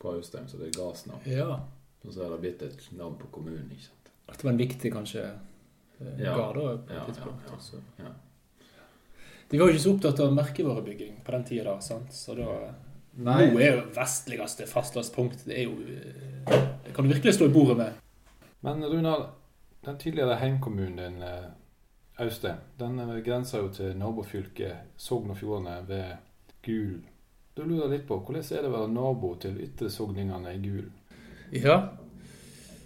på 0.00 0.14
Austein, 0.14 0.48
så 0.48 0.56
det 0.56 0.70
er 0.70 0.76
gardsnavn. 0.78 1.26
Ja. 1.28 1.58
Og 2.06 2.14
så 2.14 2.24
er 2.24 2.32
det 2.32 2.40
blitt 2.40 2.62
et 2.64 2.86
navn 2.96 3.18
på 3.20 3.28
kommunen, 3.34 3.68
ikke 3.74 3.90
sant. 3.90 3.99
At 4.30 4.38
det 4.38 4.44
var 4.44 4.52
en 4.52 4.58
viktig, 4.58 4.92
kanskje, 4.92 5.24
eh, 6.00 6.18
Ja. 6.24 6.34
gard 6.36 6.54
på 6.54 6.68
et 6.74 6.90
Ja, 6.96 7.04
tidspunkt. 7.04 7.42
ja, 7.44 7.48
ja. 7.50 7.54
altså. 7.54 7.76
Ja. 7.98 8.12
De 9.50 9.58
var 9.58 9.66
jo 9.66 9.72
ikke 9.74 9.82
så 9.82 9.94
opptatt 9.94 10.20
av 10.20 10.32
merkevarebygging 10.34 11.24
på 11.24 11.32
den 11.32 11.44
tida, 11.44 11.80
sant? 11.80 12.12
så 12.12 12.34
da 12.36 12.74
Nei. 13.18 13.50
Nå 13.50 13.58
er 13.58 13.72
jo 13.74 13.82
vestligste 13.90 14.66
fastlandspunkt 14.70 15.44
Det 15.46 15.56
er 15.58 15.64
jo 15.64 15.72
eh, 15.82 16.68
Det 16.84 16.94
kan 16.94 17.04
du 17.04 17.12
virkelig 17.12 17.34
stå 17.34 17.46
i 17.48 17.52
bordet 17.52 17.76
med. 17.76 17.92
Men 18.62 18.84
Runar, 18.84 19.30
den 19.84 19.96
tidligere 19.98 20.36
heimkommunen 20.38 20.96
din, 20.96 21.22
eh, 21.22 21.50
Austein, 22.18 22.56
den 22.78 23.22
grenser 23.24 23.58
jo 23.58 23.68
til 23.68 23.96
nabofylket 23.98 24.76
Sogn 24.96 25.30
og 25.30 25.36
Fjordane 25.36 25.88
ved 25.88 26.16
Gul. 26.62 27.00
Da 27.56 27.62
lurer 27.62 27.88
jeg 27.88 27.90
litt 27.98 28.06
på, 28.08 28.20
hvordan 28.20 28.44
er 28.58 28.62
det 28.62 28.70
å 28.70 28.76
være 28.78 28.92
nabo 28.92 29.34
til 29.40 29.56
ytre 29.60 29.90
sogningene 29.90 30.54
i 30.54 30.58
Gul? 30.62 30.90
Ja, 31.52 31.88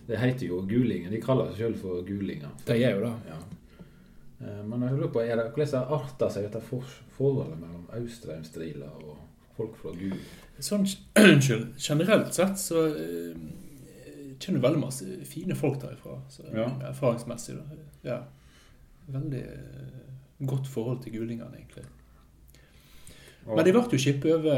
Det 0.06 0.18
heter 0.20 0.46
jo 0.46 0.60
gulinger. 0.68 1.10
De 1.10 1.20
kaller 1.20 1.48
seg 1.52 1.56
selv 1.56 1.76
for 1.80 2.02
gulinger. 2.04 2.50
det 2.66 2.76
er 2.84 2.96
jo 2.98 3.04
det. 3.06 3.12
Ja. 3.30 3.38
Eh, 4.46 4.62
Men 4.68 4.82
jeg 4.82 4.92
lurer 4.98 5.12
på, 5.14 5.20
er 5.24 5.36
det, 5.36 5.46
hvordan 5.56 5.92
arter 5.98 6.28
seg 6.30 6.42
dette 6.48 6.60
forholdet 6.60 7.58
mellom 7.60 7.86
Austrheimstriler 7.92 8.90
og 9.04 9.18
folk 9.56 9.76
fra 9.80 9.94
Gul? 9.96 10.16
Sånn, 10.60 10.84
generelt 11.88 12.34
sett 12.36 12.58
så 12.60 12.84
eh, 12.90 13.34
kjenner 14.38 14.60
du 14.60 14.66
veldig 14.66 14.80
masse 14.84 15.08
fine 15.30 15.54
folk 15.56 15.80
derifra. 15.82 16.18
Så, 16.28 16.44
Ja. 16.52 16.68
Erfaringsmessig. 16.90 17.56
Da. 17.56 17.82
Ja. 18.10 18.18
Veldig 19.08 19.42
eh, 19.42 20.00
godt 20.46 20.66
forhold 20.68 21.02
til 21.04 21.12
gulingene, 21.16 21.56
egentlig. 21.56 21.84
Og- 23.46 23.56
Men 23.56 23.64
de 23.66 23.72
ble 23.72 23.82
jo 23.92 23.98
skippet 24.00 24.32
over 24.38 24.56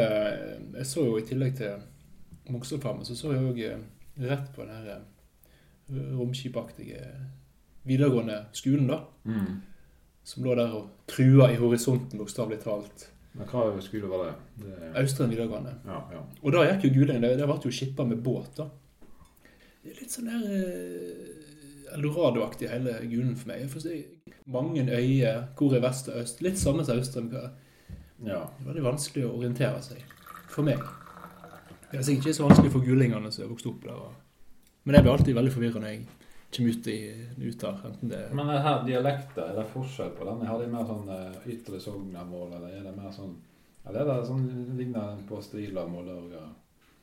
Jeg 0.77 0.87
så 0.87 1.05
jo 1.05 1.17
i 1.19 1.23
tillegg 1.27 1.57
til 1.57 1.73
Mongstadfarmen, 2.49 3.05
så 3.05 3.15
så 3.19 3.33
jeg 3.33 3.43
òg 3.43 4.29
rett 4.31 4.53
på 4.55 4.63
den 4.63 4.71
her 4.77 5.01
romskipaktige 5.89 7.03
videregående 7.87 8.45
skolen, 8.53 8.87
da. 8.91 9.01
Mm. 9.25 9.61
Som 10.27 10.45
lå 10.45 10.55
der 10.59 10.73
og 10.75 10.89
trua 11.07 11.51
i 11.53 11.59
horisonten, 11.61 12.19
bokstavelig 12.19 12.59
talt. 12.65 13.11
Men 13.37 13.47
hva 13.51 13.69
skole 13.85 14.09
var 14.11 14.25
det? 14.25 14.35
det 14.65 14.91
Austrheim 14.97 15.31
videregående. 15.31 15.75
ja, 15.87 16.01
ja. 16.13 16.23
Og 16.43 16.53
da 16.53 16.65
gikk 16.67 16.89
jo 16.89 16.95
gulingen, 17.01 17.23
det, 17.23 17.37
det 17.39 17.47
ble 17.47 17.59
jo 17.63 17.71
skippa 17.75 18.07
med 18.09 18.23
båt, 18.25 18.57
da. 18.57 18.67
Det 19.85 19.93
er 19.93 20.01
litt 20.01 20.11
sånn 20.17 20.27
der 20.27 20.47
eh, 20.57 21.95
Eldorado-aktig 21.95 22.67
hele 22.73 22.97
gulen 23.07 23.37
for 23.39 23.53
meg. 23.53 23.69
Si 23.79 24.01
mange 24.51 24.83
øyer, 24.91 25.45
hvor 25.59 25.77
er 25.77 25.85
vest 25.85 26.09
og 26.11 26.19
øst? 26.25 26.43
Litt 26.43 26.59
samme 26.59 26.83
som 26.85 26.99
Austrheim. 26.99 27.31
ja. 27.37 27.51
Det 28.25 28.33
er 28.35 28.67
veldig 28.67 28.83
vanskelig 28.89 29.27
å 29.29 29.37
orientere 29.39 29.83
seg. 29.85 30.03
For 30.51 30.67
meg. 30.67 30.83
Det 31.93 32.01
er 32.01 32.03
sikkert 32.03 32.27
ikke 32.27 32.39
så 32.41 32.49
vanskelig 32.49 32.73
for 32.75 32.83
gulingene 32.89 33.31
som 33.31 33.45
er 33.45 33.53
vokst 33.53 33.69
opp 33.71 33.85
der. 33.85 33.93
og- 33.95 34.26
Men 34.87 34.95
jeg 34.95 35.03
blir 35.05 35.13
alltid 35.17 35.35
veldig 35.35 35.53
forvirra 35.53 35.81
når 35.83 35.91
jeg 35.93 36.05
kommer 36.57 36.71
ut, 36.77 36.87
i, 36.87 36.99
ut 37.43 37.61
der. 37.61 37.81
Enten 37.89 38.11
det 38.13 38.21
Men 38.39 38.49
det 38.53 38.61
her 38.65 38.85
dialekter, 38.87 39.49
er 39.51 39.57
det 39.59 39.65
forskjell 39.73 40.13
på 40.17 40.29
den? 40.29 40.45
Har 40.47 40.61
de 40.63 40.69
mer 40.73 40.87
sånn 40.89 41.09
eh, 41.11 41.41
ytre 41.57 41.81
sognamål, 41.83 42.53
eller 42.57 42.77
er 42.79 42.87
det 42.87 42.95
mer 42.97 43.11
sånn 43.13 43.35
Eller 43.87 44.01
er 44.05 44.13
det 44.13 44.29
sånn 44.31 44.47
ligner 44.79 45.19
på 45.29 45.41
Strilamål 45.43 46.09
og 46.15 46.31
ja. 46.39 46.47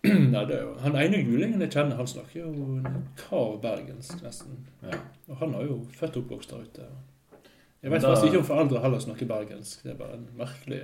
Det 0.03 0.55
er 0.57 0.63
jo 0.65 0.73
Han 0.83 0.95
ene 0.99 1.21
gulingen 1.27 1.61
jeg 1.63 1.71
kjenner, 1.75 1.95
han 1.99 2.07
snakker 2.11 2.39
jo 2.41 2.81
krav 3.19 3.53
bergensk, 3.63 4.17
nesten. 4.23 4.57
ja. 4.83 4.97
Og 5.29 5.37
han 5.43 5.53
er 5.55 5.67
jo 5.69 5.77
født 5.99 6.17
og 6.17 6.23
oppvokst 6.25 6.51
der 6.55 6.65
ute. 6.65 6.87
Jeg 7.83 7.91
vet 7.91 8.01
da- 8.03 8.09
faktisk 8.13 8.29
ikke 8.31 8.41
om 8.41 8.47
foreldre 8.47 8.81
heller 8.83 8.99
snakker 9.03 9.27
bergensk. 9.29 9.83
Det 9.83 9.91
er 9.93 9.99
bare 9.99 10.17
en 10.17 10.25
merkelig 10.39 10.81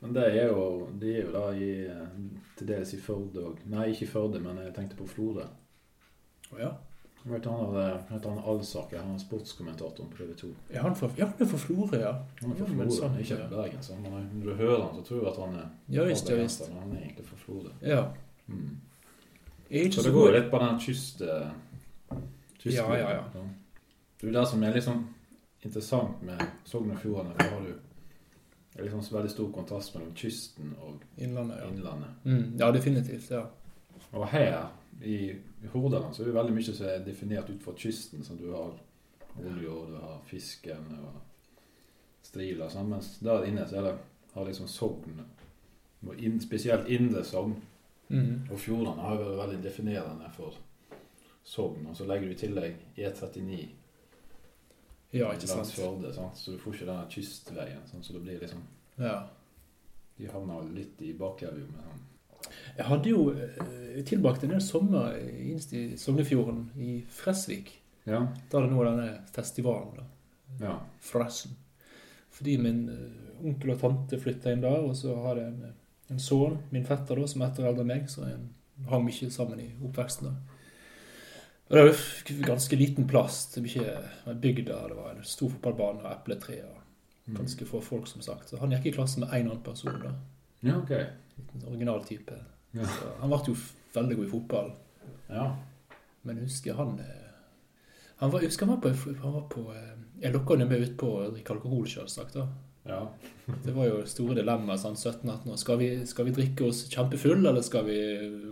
Men 0.00 0.12
det 0.14 0.26
er 0.30 0.52
jo, 0.52 0.66
de 1.00 1.14
er 1.16 1.24
jo 1.24 1.32
da 1.34 1.46
i 1.58 1.70
eh, 1.90 2.18
til 2.58 2.68
dels 2.70 2.92
i 2.94 3.00
Førde 3.02 3.42
òg. 3.48 3.64
Nei, 3.70 3.88
ikke 3.92 4.06
i 4.06 4.10
Førde, 4.12 4.40
men 4.42 4.60
jeg 4.62 4.74
tenkte 4.76 4.98
på 4.98 5.06
Florø. 5.10 5.46
Oh, 6.52 6.60
ja. 6.60 6.70
Vet 7.28 7.44
han 7.44 7.58
hadde, 7.60 7.86
heter 8.08 8.30
han 8.30 8.44
Alsaker, 8.46 9.00
han 9.02 9.16
er 9.16 9.20
sportskommentatoren 9.20 10.08
på 10.12 10.20
TV 10.22 10.34
2. 10.38 10.50
Er 10.70 10.84
han 10.86 10.94
fra, 10.96 11.10
ja, 11.18 11.26
han 11.26 11.42
er 11.44 11.50
fra 11.50 11.58
Florø, 11.60 11.98
ja. 11.98 12.12
Han 12.40 12.52
er 12.54 12.60
fra 12.60 12.68
Ja, 12.68 12.76
Florø, 12.76 13.08
ja, 13.08 13.24
ikke 13.24 13.40
ja. 13.40 13.48
Bergen. 13.50 13.82
Så 13.82 13.96
når 14.04 14.22
du 14.44 14.54
hører 14.54 14.84
han, 14.84 14.94
så 14.96 15.02
tror 15.08 15.20
du 15.20 15.28
at 15.32 15.40
han 15.42 15.58
er 15.58 15.66
Ja 15.96 16.06
visst, 16.08 16.30
ja 16.30 16.38
visst. 16.38 16.62
Men 16.68 16.78
han 16.82 16.92
er 16.96 17.02
egentlig 17.02 17.26
fra 17.26 17.40
Florø. 17.42 17.74
Ja. 17.82 18.04
Mm. 18.46 18.78
Så 19.92 20.02
det 20.06 20.12
går 20.14 20.30
jo 20.30 20.36
litt 20.38 20.50
på 20.50 20.58
den 20.62 20.80
kyst... 20.80 21.20
eh, 21.20 21.50
Ja, 22.64 22.86
ja, 22.96 23.10
ja. 23.18 23.22
Det 23.34 24.26
er 24.26 24.32
jo 24.32 24.38
det 24.40 24.46
som 24.48 24.62
er 24.64 24.74
litt 24.74 24.84
sånn 24.86 25.04
interessant 25.62 26.22
med 26.26 26.40
Sogn 26.66 26.90
og 26.94 26.98
Fjordane. 27.02 27.34
Det 28.78 28.84
er 28.84 28.86
liksom 28.86 29.02
så 29.02 29.14
veldig 29.16 29.30
stor 29.30 29.46
kontrast 29.50 29.94
mellom 29.96 30.10
kysten 30.14 30.68
og 30.86 31.00
Innlandet, 31.18 31.56
ja. 31.58 31.70
innlandet. 31.72 32.10
Mm, 32.22 32.52
ja, 32.60 32.68
definitivt. 32.70 33.30
ja. 33.30 33.40
Og 34.12 34.28
her 34.30 34.68
i 35.02 35.32
Hordaland 35.72 36.14
så 36.14 36.22
er 36.22 36.28
det 36.28 36.34
veldig 36.36 36.54
mye 36.54 36.66
som 36.68 36.86
er 36.86 37.02
definert 37.02 37.50
ut 37.50 37.64
fra 37.64 37.74
kysten. 37.74 38.22
Så 38.22 38.36
du 38.38 38.52
har 38.52 38.70
olje, 39.34 39.72
og 39.72 39.90
du 39.90 39.96
har 39.98 40.20
fisken 40.30 40.94
og 40.94 41.18
strila 42.22 42.68
og 42.68 42.76
sånn. 42.76 42.92
Mens 42.92 43.10
der 43.18 43.48
inne 43.50 43.66
så 43.66 43.80
er 43.80 43.88
det 43.88 43.96
har 44.36 44.46
liksom 44.46 44.70
Sogn, 44.70 45.24
inn, 46.14 46.38
spesielt 46.40 46.86
Indre 46.86 47.24
Sogn, 47.26 47.56
mm. 48.08 48.46
og 48.46 48.60
Fjordane 48.62 49.02
har 49.02 49.18
jo 49.18 49.26
vært 49.32 49.42
veldig 49.42 49.60
definerende 49.64 50.30
for 50.36 50.54
Sogn. 51.42 51.90
Og 51.90 51.98
så 51.98 52.06
legger 52.06 52.30
du 52.30 52.36
i 52.36 52.40
tillegg 52.46 52.86
E39 52.94 53.58
Ja, 55.14 55.30
ikke 55.32 55.48
sant. 55.48 55.70
Førde, 55.72 56.12
sant? 56.12 56.36
så 56.36 56.52
du 56.52 56.58
får 56.60 56.74
ikke 56.74 56.88
denne 56.90 57.08
kystveien. 57.12 57.84
Sånn, 57.88 58.04
så 58.04 58.16
det 58.16 58.22
blir 58.26 58.40
liksom 58.42 58.64
Ja. 59.00 59.22
De 60.18 60.26
havner 60.26 60.66
litt 60.74 61.00
i 61.06 61.12
bakevja 61.14 61.54
med 61.54 61.84
sånn 61.86 62.04
Jeg 62.76 62.86
hadde 62.88 63.10
jo 63.12 63.22
eh, 63.32 64.02
tilbrakt 64.06 64.44
en 64.44 64.52
del 64.54 64.62
sommer 64.62 65.16
innst 65.18 65.72
i 65.72 65.96
Sognefjorden, 65.98 66.70
i 66.76 67.00
Fresvik. 67.08 67.72
Ja. 68.08 68.20
Da 68.50 68.58
er 68.58 68.66
det 68.66 68.72
nå 68.72 68.84
denne 68.84 69.08
festivalen, 69.34 69.96
da. 69.98 70.04
ja. 70.62 70.76
Fresen. 71.00 71.56
Fordi 72.34 72.56
min 72.62 72.84
eh, 72.92 73.42
onkel 73.44 73.74
og 73.74 73.80
tante 73.82 74.18
flytta 74.20 74.52
inn 74.52 74.62
der, 74.62 74.84
og 74.84 74.94
så 74.96 75.16
har 75.24 75.40
jeg 75.40 75.52
en, 75.52 75.74
en 76.14 76.22
sønn, 76.22 76.60
min 76.70 76.86
fetter, 76.86 77.18
da, 77.18 77.26
som 77.30 77.42
er 77.42 77.50
ett 77.50 77.60
år 77.62 77.72
eldre 77.72 77.84
enn 77.86 77.92
meg, 77.92 78.06
så 78.10 78.26
jeg 78.28 78.86
hang 78.88 79.04
mye 79.06 79.30
sammen 79.34 79.60
i 79.64 79.68
oppveksten. 79.82 80.30
da. 80.30 80.57
Og 81.68 81.76
Det 81.76 81.82
var 81.84 81.90
jo 81.90 82.42
ganske 82.46 82.76
liten 82.80 83.06
plass. 83.08 83.46
Det 83.54 83.62
var 83.62 83.68
ikke 83.68 84.30
en 84.32 84.40
bygd 84.40 84.66
der. 84.70 84.88
Det 84.88 84.96
var 84.96 85.10
en 85.12 85.24
stor 85.24 85.50
fotballbane 85.52 86.04
og 86.04 86.12
epletre. 86.16 86.62
og 86.64 86.74
Mm. 87.28 87.36
Ganske 87.36 87.66
få 87.68 87.80
folk, 87.84 88.06
som 88.08 88.22
sagt. 88.24 88.48
Så 88.48 88.56
han 88.56 88.70
gikk 88.72 88.86
i 88.86 88.90
klasse 88.96 89.20
med 89.20 89.28
én 89.28 89.44
annen 89.50 89.60
person. 89.62 89.92
da. 90.00 90.14
Ja, 90.62 90.78
ok. 90.78 90.90
En 90.90 91.64
original 91.68 92.04
type. 92.04 92.32
Ja. 92.72 92.84
Så 92.84 93.10
han 93.20 93.28
ble 93.28 93.38
jo 93.48 93.56
veldig 93.94 94.16
god 94.16 94.24
i 94.26 94.30
fotball. 94.30 94.70
Ja. 95.28 95.56
Men 96.22 96.36
jeg 96.36 96.44
husker 96.48 96.74
han 96.74 96.98
eh, 97.00 97.28
Han 98.16 98.30
var, 98.32 98.40
jeg 98.40 98.48
husker 98.48 98.66
han 98.66 98.80
var 98.80 98.80
på, 98.80 99.12
han 99.22 99.32
var 99.32 99.44
på 99.50 99.60
eh, 99.74 99.92
Jeg 100.22 100.32
lokka 100.32 100.56
ham 100.56 100.68
med 100.68 100.80
ut 100.82 100.96
på 100.96 101.06
å 101.06 101.30
drikke 101.30 101.52
alkohol, 101.52 101.86
selvsagt. 101.86 102.34
da. 102.34 102.48
ja. 102.86 103.02
Det 103.64 103.74
var 103.76 103.86
jo 103.86 104.06
store 104.06 104.34
dilemmaer. 104.40 104.76
sånn 104.80 104.96
17-18 104.96 105.52
år. 105.52 105.56
Skal 105.56 105.78
vi, 105.78 106.06
skal 106.06 106.24
vi 106.24 106.32
drikke 106.32 106.64
oss 106.64 106.86
kjempefull, 106.88 107.44
eller 107.46 107.60
skal 107.60 107.84
vi 107.84 107.98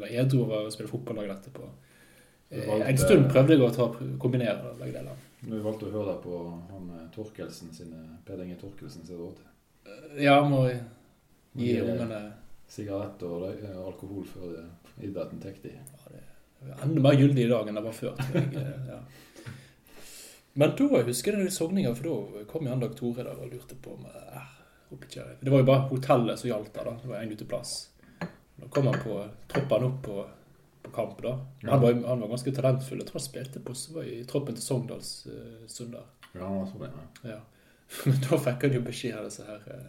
være 0.04 0.12
edru 0.20 0.44
og 0.52 0.68
spille 0.73 0.88
fotball 0.92 1.16
dagen 1.16 1.32
etterpå? 1.38 1.73
Du 2.50 2.56
Eh, 2.60 2.88
En 2.88 2.98
stund 2.98 3.26
prøvde 3.32 3.56
jeg 3.56 3.62
å 3.62 3.86
kombinere 4.22 4.74
begge 4.78 4.92
deler. 5.00 5.16
Vi 5.42 5.58
valgte 5.62 5.86
å 5.88 5.90
høre 5.92 6.12
deg 6.12 6.20
på 6.22 6.36
han 6.70 6.90
eh, 6.94 7.08
Torkelsen 7.14 7.72
sine, 7.74 8.02
Per 8.24 8.42
Inge 8.44 8.56
Torkelsen 8.60 9.04
sine 9.06 9.18
råd. 9.18 9.40
Ja, 10.18 10.40
må 10.46 10.64
gi 11.56 11.80
ungene 11.82 12.20
Sigarett 12.68 13.22
og 13.22 13.48
eh, 13.50 13.76
alkohol 13.78 14.24
før 14.30 14.56
eh, 14.62 15.04
idretten 15.06 15.40
tar 15.42 15.54
de. 15.62 15.74
enda 16.82 17.00
mer 17.02 17.18
gyldig 17.18 17.44
i 17.44 17.50
dag 17.50 17.68
enn 17.68 17.74
det 17.78 17.84
var 17.84 17.92
før. 17.98 18.14
jeg. 18.34 18.46
eh, 18.62 18.90
Ja. 18.94 19.00
Men 20.56 20.72
da 20.78 21.02
husker 21.04 21.34
jeg 21.36 21.44
det 21.44 21.52
sogninga, 21.52 21.90
for 21.94 22.06
da 22.08 22.44
kom 22.48 22.66
han 22.66 22.80
Dag 22.80 22.94
Tore 22.96 23.22
der 23.26 23.36
og 23.36 23.50
lurte 23.52 23.74
på 23.76 23.92
om 23.92 24.06
eh, 24.08 24.46
Det 25.42 25.50
var 25.52 25.58
jo 25.60 25.66
bare 25.68 25.88
hotellet 25.90 26.38
som 26.40 26.48
gjaldt 26.48 26.72
der, 26.74 26.84
da. 26.88 26.94
Det 27.02 27.10
var 27.10 27.20
en 27.20 27.32
uteplass. 27.34 27.74
Da 28.56 28.68
kom 28.72 28.86
han 28.88 28.96
på 29.02 29.18
troppen 29.52 29.84
opp 29.90 29.98
på, 30.06 30.24
på 30.86 30.94
kamp, 30.94 31.18
da. 31.22 31.34
Han, 31.66 31.82
var, 31.82 31.98
han 32.06 32.22
var 32.24 32.30
ganske 32.32 32.54
talentfull. 32.56 33.00
Jeg 33.02 33.08
tror 33.10 33.20
han 33.20 33.26
spilte 33.26 33.62
på 33.62 33.74
så 33.76 33.98
var 33.98 34.08
i 34.08 34.22
troppen 34.28 34.56
til 34.56 34.64
Sogndals 34.64 35.12
uh, 35.28 35.66
Sunder. 35.70 36.06
Ja, 36.32 36.44
han 36.44 36.58
var 36.62 36.66
så 36.70 36.82
det. 36.82 36.90
Ja. 36.96 37.30
Ja. 37.34 37.38
Men 38.06 38.20
da 38.24 38.38
fikk 38.42 38.66
han 38.66 38.76
jo 38.76 38.82
beskjed 38.86 39.18
av 39.18 39.28
disse 39.28 39.46
her 39.46 39.66
uh, 39.70 39.88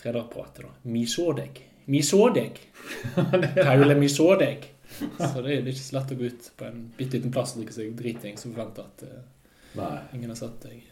trenerpratet, 0.00 0.64
da. 0.64 0.72
Mi 0.88 1.04
så 1.10 1.30
deg. 1.36 1.62
Mi 1.88 2.02
så 2.04 2.28
deg. 2.34 2.60
Paule, 3.64 3.96
mi 3.98 4.08
så 4.12 4.34
deg. 4.40 4.68
Så 4.98 5.42
det 5.44 5.54
er 5.58 5.68
ikke 5.68 5.84
så 5.84 5.98
lett 5.98 6.12
å 6.14 6.18
gå 6.18 6.28
ut 6.32 6.50
på 6.56 6.66
en 6.68 6.84
bitte 6.96 7.18
liten 7.18 7.32
plass 7.32 7.54
og 7.54 7.62
drikke 7.62 7.76
seg 7.76 7.96
driting 7.96 8.38
som 8.40 8.54
forventer 8.54 8.88
at 8.88 9.04
uh, 9.08 9.98
ingen 10.16 10.32
har 10.32 10.38
sett 10.38 10.60
deg. 10.64 10.84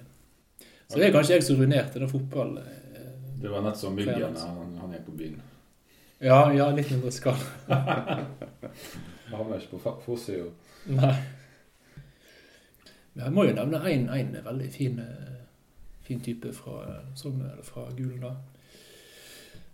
Så 0.87 1.01
det 1.01 1.09
er 1.09 1.15
kanskje 1.17 1.39
jeg 1.39 1.47
som 1.47 1.59
ruinerte 1.59 2.03
den 2.03 2.11
fotballen. 2.11 2.61
Uh, 2.63 3.13
Det 3.43 3.53
var 3.53 3.65
nett 3.65 3.79
som 3.81 3.97
Myggen. 3.97 4.37
Han, 4.41 4.77
han 4.81 4.95
er 4.95 5.05
på 5.05 5.17
byen. 5.17 5.41
Ja, 6.19 6.53
ja, 6.53 6.71
litt 6.73 6.91
mindre 6.91 7.13
skall. 7.13 7.37
Jeg 9.27 9.35
havner 9.35 9.59
ikke 9.61 9.79
på 9.83 9.93
forsida. 10.05 10.47
Nei. 10.89 11.17
Men 13.13 13.25
Jeg 13.25 13.33
må 13.37 13.45
jo 13.45 13.53
nevne 13.57 13.79
en, 13.91 14.09
en 14.13 14.37
veldig 14.45 14.71
fin, 14.73 14.99
eh, 15.03 15.41
fin 16.07 16.21
type 16.25 16.53
fra 16.57 16.77
eh, 16.87 17.11
Sogn, 17.19 17.43
eller 17.45 17.65
fra 17.67 17.83
Gulen, 17.97 18.23
da. 18.25 18.33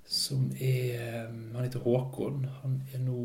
Som 0.07 0.51
er 0.57 0.97
eh, 0.97 1.29
Han 1.29 1.63
heter 1.63 1.85
Håkon. 1.85 2.47
Han 2.63 2.73
er 2.91 2.99
nå 3.05 3.21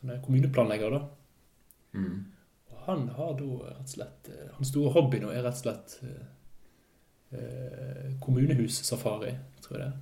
sånn 0.00 0.12
er 0.12 0.22
kommuneplanlegger, 0.24 0.90
da. 0.98 1.02
Mm. 1.96 2.18
Og 2.70 2.76
han 2.90 3.00
har 3.16 3.32
da 3.40 3.50
rett 3.70 3.82
og 3.82 3.94
slett 3.94 4.22
Hans 4.58 4.70
store 4.70 4.90
hobby 4.94 5.18
nå 5.20 5.28
er 5.32 5.42
rett 5.42 5.58
og 5.58 5.64
slett 5.64 5.88
eh, 6.04 6.26
kommunehussafari, 8.20 9.32
tror 9.64 9.74
jeg 9.78 9.86
det 9.86 9.88
er. 9.88 9.96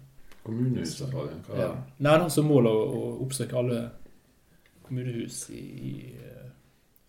Kommunehuset, 0.49 1.13
hva 1.13 1.25
er 1.27 1.31
det? 1.35 1.39
Hva 1.47 1.59
Ja. 1.63 1.71
Nei, 1.99 2.13
han 2.17 2.25
har 2.27 2.33
som 2.33 2.49
mål 2.49 2.67
å, 2.71 2.77
å 2.99 3.03
oppsøke 3.27 3.57
alle 3.61 3.81
kommunehus 4.89 5.43
i, 5.53 5.61
i 5.61 5.95
eh, 6.17 6.47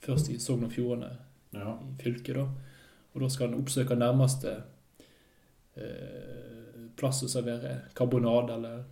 Først 0.03 0.29
i 0.31 0.37
Sogn 0.39 0.63
og 0.67 0.71
Fjordane 0.75 1.09
Ja. 1.55 1.73
i 1.79 1.95
fylket, 2.03 2.35
da. 2.35 2.45
Og 3.15 3.21
da 3.23 3.29
skal 3.31 3.49
han 3.49 3.59
oppsøke 3.61 3.95
nærmeste 3.97 4.51
eh, 5.75 6.77
plass 6.99 7.23
å 7.25 7.29
servere 7.31 7.75
karbonade 7.97 8.53
eller 8.59 8.83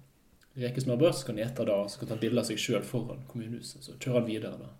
rekesmørbrød. 0.57 1.13
Så 1.15 1.27
kan 1.29 1.37
han 1.37 1.47
ete 1.49 1.65
da, 1.67 1.77
så 1.89 1.99
kan 1.99 2.07
han 2.09 2.17
ta 2.17 2.21
bilde 2.21 2.41
av 2.43 2.47
seg 2.49 2.59
sjøl 2.61 2.83
foran 2.87 3.23
kommunehuset. 3.29 3.83
Så 3.85 3.95
kjører 3.99 4.19
han 4.21 4.29
videre, 4.29 4.57
da. 4.61 4.73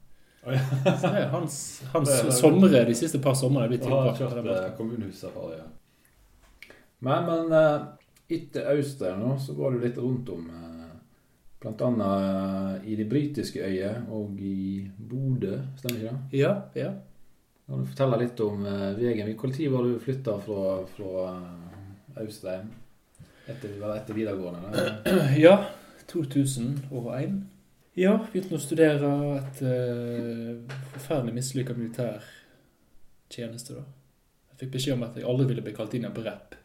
Ja. 0.47 0.61
Så 0.97 1.09
det 1.11 1.21
er 1.25 1.29
hans, 1.33 1.55
hans 1.93 2.09
Det 2.13 2.17
er- 2.23 2.35
somre 2.39 2.83
de 2.87 2.95
siste 2.95 3.19
par 3.23 3.35
somrene 3.35 3.65
er 3.67 3.73
blitt 3.73 3.83
tilbrakt 3.83 4.19
den 4.23 4.47
eh, 4.47 4.79
måten. 4.79 5.57
Ja. 5.57 5.67
Men, 6.99 7.27
men 7.29 7.51
eh, 7.53 7.87
etter 8.27 8.71
Auster 8.73 9.17
nå, 9.17 9.35
så 9.39 9.55
går 9.55 9.75
du 9.75 9.85
litt 9.85 9.99
rundt 10.01 10.29
om 10.33 10.47
bl.a. 10.47 10.67
Blant 11.57 11.81
annet 11.81 12.81
eh, 12.85 12.89
i 12.91 12.95
de 12.95 13.05
britiske 13.09 13.63
øyer 13.65 14.03
og 14.13 14.37
i 14.37 14.83
Bodø, 14.97 15.55
stemmer 15.79 16.03
ikke 16.03 16.11
det? 16.11 16.39
Ja, 16.39 16.51
ja. 16.77 16.91
Kan 17.67 17.81
du 17.81 17.89
fortelle 17.89 18.19
litt 18.21 18.39
om 18.45 18.61
uh, 18.63 18.93
veien? 18.95 19.31
Tid 19.51 19.71
var 19.73 19.87
du 19.87 19.97
flytta 19.99 20.37
fra, 20.45 20.65
fra 20.93 21.23
Austein? 22.21 22.69
Etter, 23.49 23.73
etter 23.73 24.15
videregående? 24.15 24.69
eller? 24.69 25.33
Ja, 25.45 25.57
2001. 26.07 27.41
Ja, 27.97 28.13
begynte 28.29 28.55
å 28.55 28.61
studere 28.61 29.11
et 29.39 29.63
uh, 29.65 30.77
forferdelig 30.93 31.35
mislykka 31.39 31.75
militær 31.75 32.21
tjeneste, 33.33 33.81
da. 33.81 33.87
Jeg 34.53 34.61
fikk 34.61 34.77
beskjed 34.77 34.95
om 34.95 35.09
at 35.09 35.17
jeg 35.17 35.27
aldri 35.27 35.49
ville 35.49 35.65
bli 35.65 35.75
kalt 35.75 35.97
inn 35.97 36.05
igjen 36.05 36.15
på 36.15 36.23
rep. 36.29 36.56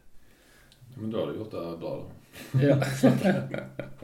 Men 0.95 1.11
du 1.11 1.19
gjort 1.37 1.55
det 1.55 1.65
bra, 1.81 1.95
da. 1.99 2.63
Ja. 2.63 2.77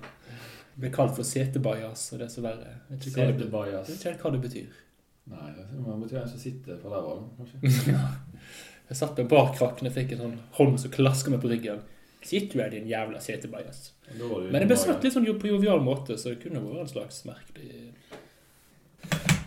ble 0.79 0.91
kalt 0.93 1.15
for 1.17 1.27
setebajas, 1.27 2.05
og 2.13 2.22
det 2.22 2.29
er 2.29 2.34
så 2.34 2.43
verre. 2.43 2.74
Jeg 2.88 2.96
vet 2.96 3.08
ikke 3.10 3.50
hva 3.51 3.63
det, 3.67 3.98
helt 4.05 4.24
hva 4.24 4.34
det 4.36 4.41
betyr. 4.46 4.81
Nei, 5.29 5.51
det 5.53 5.96
betyr 6.03 6.22
en 6.24 6.31
som 6.31 6.41
sitter 6.41 6.81
på 6.81 6.91
ræva, 6.93 7.19
kanskje. 7.38 7.96
Jeg 8.89 8.98
satt 8.98 9.19
med 9.22 9.27
barkrakken 9.29 9.86
og 9.86 9.93
fikk 9.93 10.15
en 10.15 10.22
sånn 10.24 10.38
hånd 10.55 10.79
som 10.81 10.93
klaska 10.93 11.29
meg 11.29 11.43
på 11.43 11.51
ryggen. 11.51 11.84
Sitt 12.25 12.50
du 12.51 12.58
her, 12.58 12.72
din 12.74 12.88
jævla 12.89 13.19
setebajas. 13.22 13.91
Men 14.10 14.55
det 14.55 14.65
ble 14.72 14.77
sagt 14.79 15.05
litt 15.05 15.13
sånn 15.13 15.27
på 15.39 15.51
jovial 15.51 15.84
måte, 15.86 16.17
så 16.17 16.34
det 16.34 16.41
kunne 16.41 16.63
vært 16.63 16.88
en 16.88 16.89
slags 16.96 17.22
merkelig 17.29 17.91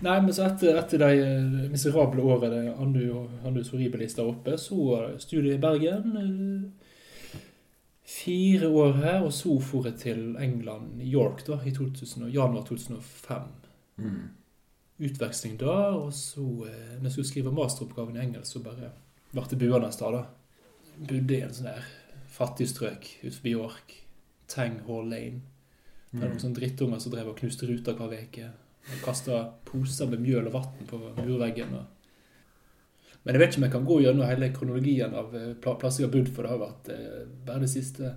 Nei, 0.02 0.16
men 0.24 0.32
så 0.34 0.48
etter, 0.48 0.78
etter 0.80 0.98
de 0.98 1.18
eh, 1.22 1.66
miserable 1.70 2.22
årene 2.26 2.72
Andus 2.74 3.68
horribilis 3.70 4.16
der 4.16 4.30
oppe, 4.30 4.56
så 4.58 4.78
var 4.78 5.04
det 5.04 5.20
studie 5.22 5.54
i 5.54 5.60
Bergen. 5.62 6.16
Fire 8.12 8.68
år 8.68 8.92
her, 9.00 9.22
og 9.24 9.32
så 9.32 9.54
for 9.64 9.88
jeg 9.88 9.98
til 10.02 10.36
England, 10.36 11.00
York, 11.00 11.46
da, 11.46 11.58
i 11.64 11.72
2000, 11.72 12.28
januar 12.34 12.66
2005. 12.68 13.48
Mm. 13.96 14.28
Utveksling 15.02 15.56
da, 15.60 15.78
og 15.96 16.12
så 16.14 16.44
eh, 16.68 16.92
når 16.98 17.08
jeg 17.08 17.12
skulle 17.16 17.30
skrive 17.30 17.54
masteroppgaven 17.56 18.18
i 18.18 18.24
engelsk, 18.26 18.52
så 18.52 18.62
bare 18.62 18.92
ble 19.32 19.46
det 19.50 19.58
buende 19.58 19.88
en 19.88 19.96
sted, 19.96 20.18
da. 20.18 20.26
Bodde 21.08 21.38
i 21.38 21.40
en 21.46 21.56
sånn 21.56 21.70
der 21.70 21.88
fattig 22.32 22.68
strøk 22.68 23.08
ut 23.22 23.34
forbi 23.34 23.54
York. 23.56 23.96
Tang 24.52 24.82
Hall 24.86 25.08
Lane. 25.08 25.40
Det 26.10 26.20
var 26.20 26.28
noen 26.28 26.42
sånne 26.42 26.58
drittunger 26.58 27.00
som 27.00 27.12
drev 27.14 27.30
og 27.32 27.38
knuste 27.38 27.68
ruter 27.68 27.96
hver 27.96 28.12
uke. 28.26 28.50
Kasta 29.00 29.38
poser 29.64 30.10
med 30.10 30.20
mjøl 30.20 30.50
og 30.50 30.56
vann 30.58 30.88
på 30.90 30.98
murveggen. 31.00 31.72
Og... 31.78 32.01
Men 33.24 33.34
jeg 33.36 33.40
vet 33.42 33.52
ikke 33.52 33.60
om 33.60 33.66
jeg 33.68 33.72
kan 33.76 33.84
gå 33.86 33.96
gjennom 34.02 34.26
hele 34.26 34.48
kronologien 34.54 35.12
av 35.14 35.34
eh, 35.38 35.52
plasser 35.62 36.02
jeg 36.02 36.08
har 36.08 36.14
bodd, 36.16 36.30
for 36.34 36.42
det 36.46 36.50
har 36.54 36.62
vært 36.62 36.88
eh, 36.94 37.20
bare 37.46 37.62
de 37.62 37.68
siste 37.70 38.14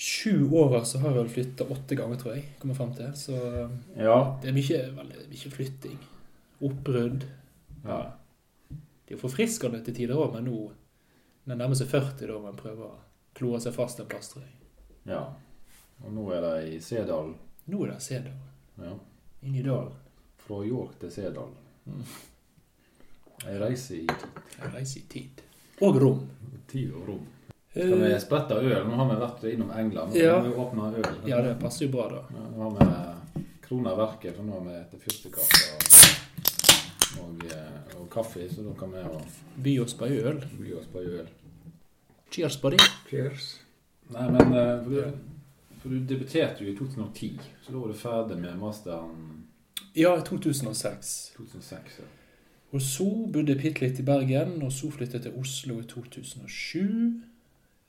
sju 0.00 0.48
åra 0.56 0.82
så 0.84 0.98
har 1.02 1.10
jeg 1.12 1.18
vel 1.18 1.30
flytta 1.34 1.66
åtte 1.74 1.96
ganger, 1.98 2.16
tror 2.20 2.34
jeg. 2.36 2.44
kommer 2.60 2.76
frem 2.78 2.92
til. 2.96 3.10
Så 3.16 3.36
eh, 3.36 3.70
Ja. 4.04 4.38
det 4.42 4.48
er 4.52 4.56
mye, 4.56 4.80
veldig, 4.96 5.26
mye 5.32 5.52
flytting. 5.56 5.98
Oppbrudd. 6.60 7.24
ja. 7.84 8.00
Det 8.70 9.16
er 9.16 9.18
jo 9.18 9.24
forfriskende 9.26 9.80
til 9.82 9.94
tider 9.96 10.14
òg, 10.22 10.36
men 10.36 10.44
nå 10.46 10.58
når 10.70 11.50
det 11.50 11.56
nærmer 11.58 11.74
seg 11.80 11.88
40, 11.90 12.28
da 12.30 12.36
man 12.38 12.54
prøver 12.58 12.84
å 12.86 12.98
klore 13.34 13.58
seg 13.64 13.72
fast 13.74 13.98
en 13.98 14.06
plass, 14.06 14.28
tror 14.30 14.44
jeg. 14.44 14.54
ja. 15.10 15.24
Og 16.04 16.12
nå 16.14 16.22
er 16.32 16.40
det 16.44 16.52
i 16.70 16.76
Sedalen? 16.80 17.32
Nå 17.68 17.80
er 17.84 17.90
det 17.90 18.02
Sedalen. 18.04 18.38
Ja. 18.80 18.92
Inn 19.42 19.56
i 19.58 19.64
dalen. 19.66 19.90
Fra 20.40 20.60
York 20.64 20.94
til 21.02 21.10
Sedalen. 21.12 21.56
Mm. 21.84 22.04
Ei 23.48 23.58
reise 23.58 23.94
i 23.96 24.06
Jeg 24.06 24.72
reiser 24.74 25.00
i 25.00 25.04
tid. 25.08 25.42
Og 25.80 25.96
rom. 26.02 26.26
tid 26.68 26.92
og 26.94 27.06
rom. 27.08 27.26
Skal 27.70 27.98
vi 28.00 28.12
Eh, 28.12 28.18
sprette 28.20 28.54
øl? 28.58 28.86
Nå 28.86 28.96
har 28.96 29.08
vi 29.14 29.20
vært 29.20 29.44
innom 29.54 29.70
England. 29.70 30.12
Nå 30.12 30.16
Ja. 30.18 30.40
kan 30.40 30.50
vi 30.50 30.56
åpne 30.56 30.94
øl. 30.96 31.28
Ja, 31.28 31.40
det 31.42 31.58
passer 31.60 31.86
jo 31.86 31.92
bra, 31.92 32.08
da. 32.08 32.22
Nå 32.32 32.70
har 32.70 32.70
vi 33.34 33.42
Krona 33.62 33.94
Verket, 33.94 34.34
for 34.36 34.42
nå 34.42 34.52
har 34.52 34.60
vi 34.60 34.74
etter 34.80 34.98
fyrstekake 34.98 35.60
og, 35.72 37.24
og, 37.24 37.44
eh, 37.52 38.00
og 38.00 38.10
kaffe, 38.10 38.48
så 38.50 38.62
da 38.66 38.74
kan 38.78 38.90
vi 38.92 38.98
jo 38.98 39.20
By 39.62 39.78
oss 39.80 39.94
på 39.94 40.06
øl. 40.06 40.40
by 40.58 40.72
oss 40.74 40.86
på 40.86 40.98
øl. 40.98 41.26
Cheers 42.30 42.56
på 42.60 42.70
det. 42.70 42.80
Cheers. 43.10 43.58
Nei, 44.10 44.28
men 44.30 44.52
eh, 44.52 44.82
for 44.84 44.90
du, 44.90 45.12
for 45.82 45.88
du 45.88 46.00
debuterte 46.00 46.64
jo 46.64 46.72
i 46.72 46.76
2010, 46.76 47.38
så 47.64 47.72
da 47.72 47.78
var 47.78 47.88
du 47.88 47.94
ferdig 47.94 48.38
med 48.38 48.58
masteren 48.58 49.44
Ja, 49.94 50.16
i 50.18 50.22
2006. 50.22 51.32
2006. 51.36 51.98
Ja. 51.98 52.04
Og 52.72 52.80
så 52.82 53.04
bodde 53.32 53.52
jeg 53.54 53.62
bitte 53.62 53.80
litt 53.82 53.98
i 53.98 54.02
Bergen, 54.06 54.62
og 54.62 54.70
så 54.72 54.90
flyttet 54.94 55.14
jeg 55.14 55.22
til 55.32 55.40
Oslo 55.40 55.80
i 55.80 55.86
2007. 55.90 57.22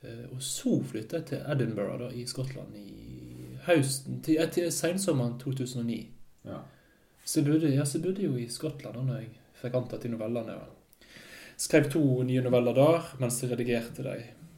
Eh, 0.04 0.26
Og 0.34 0.42
så 0.42 0.82
flyttet 0.84 1.14
jeg 1.14 1.26
til 1.26 1.44
Edinburgh 1.54 2.00
da, 2.00 2.08
i 2.10 2.26
Skottland 2.26 2.76
i 2.76 3.58
høsten, 3.68 4.22
til, 4.26 4.38
eh, 4.42 4.50
til 4.50 4.72
sensommeren 4.72 5.38
2009. 5.40 6.08
ja. 6.46 6.62
Så 7.26 7.40
jeg 7.40 7.46
bodde, 7.52 7.70
ja, 7.76 7.84
så 7.86 7.98
jeg 8.00 8.04
bodde 8.08 8.24
jo 8.24 8.36
i 8.36 8.48
Skottland 8.50 8.96
da 8.96 9.02
når 9.06 9.18
jeg 9.20 9.28
fikk 9.62 9.76
antatt 9.76 10.02
de 10.04 10.10
novellene. 10.10 10.52
Ja. 10.58 11.14
skrev 11.58 11.92
to 11.92 12.24
nye 12.24 12.42
noveller 12.42 12.74
der, 12.74 13.12
mens 13.20 13.42
jeg 13.44 13.52
redigerte 13.52 14.02
de 14.04 14.16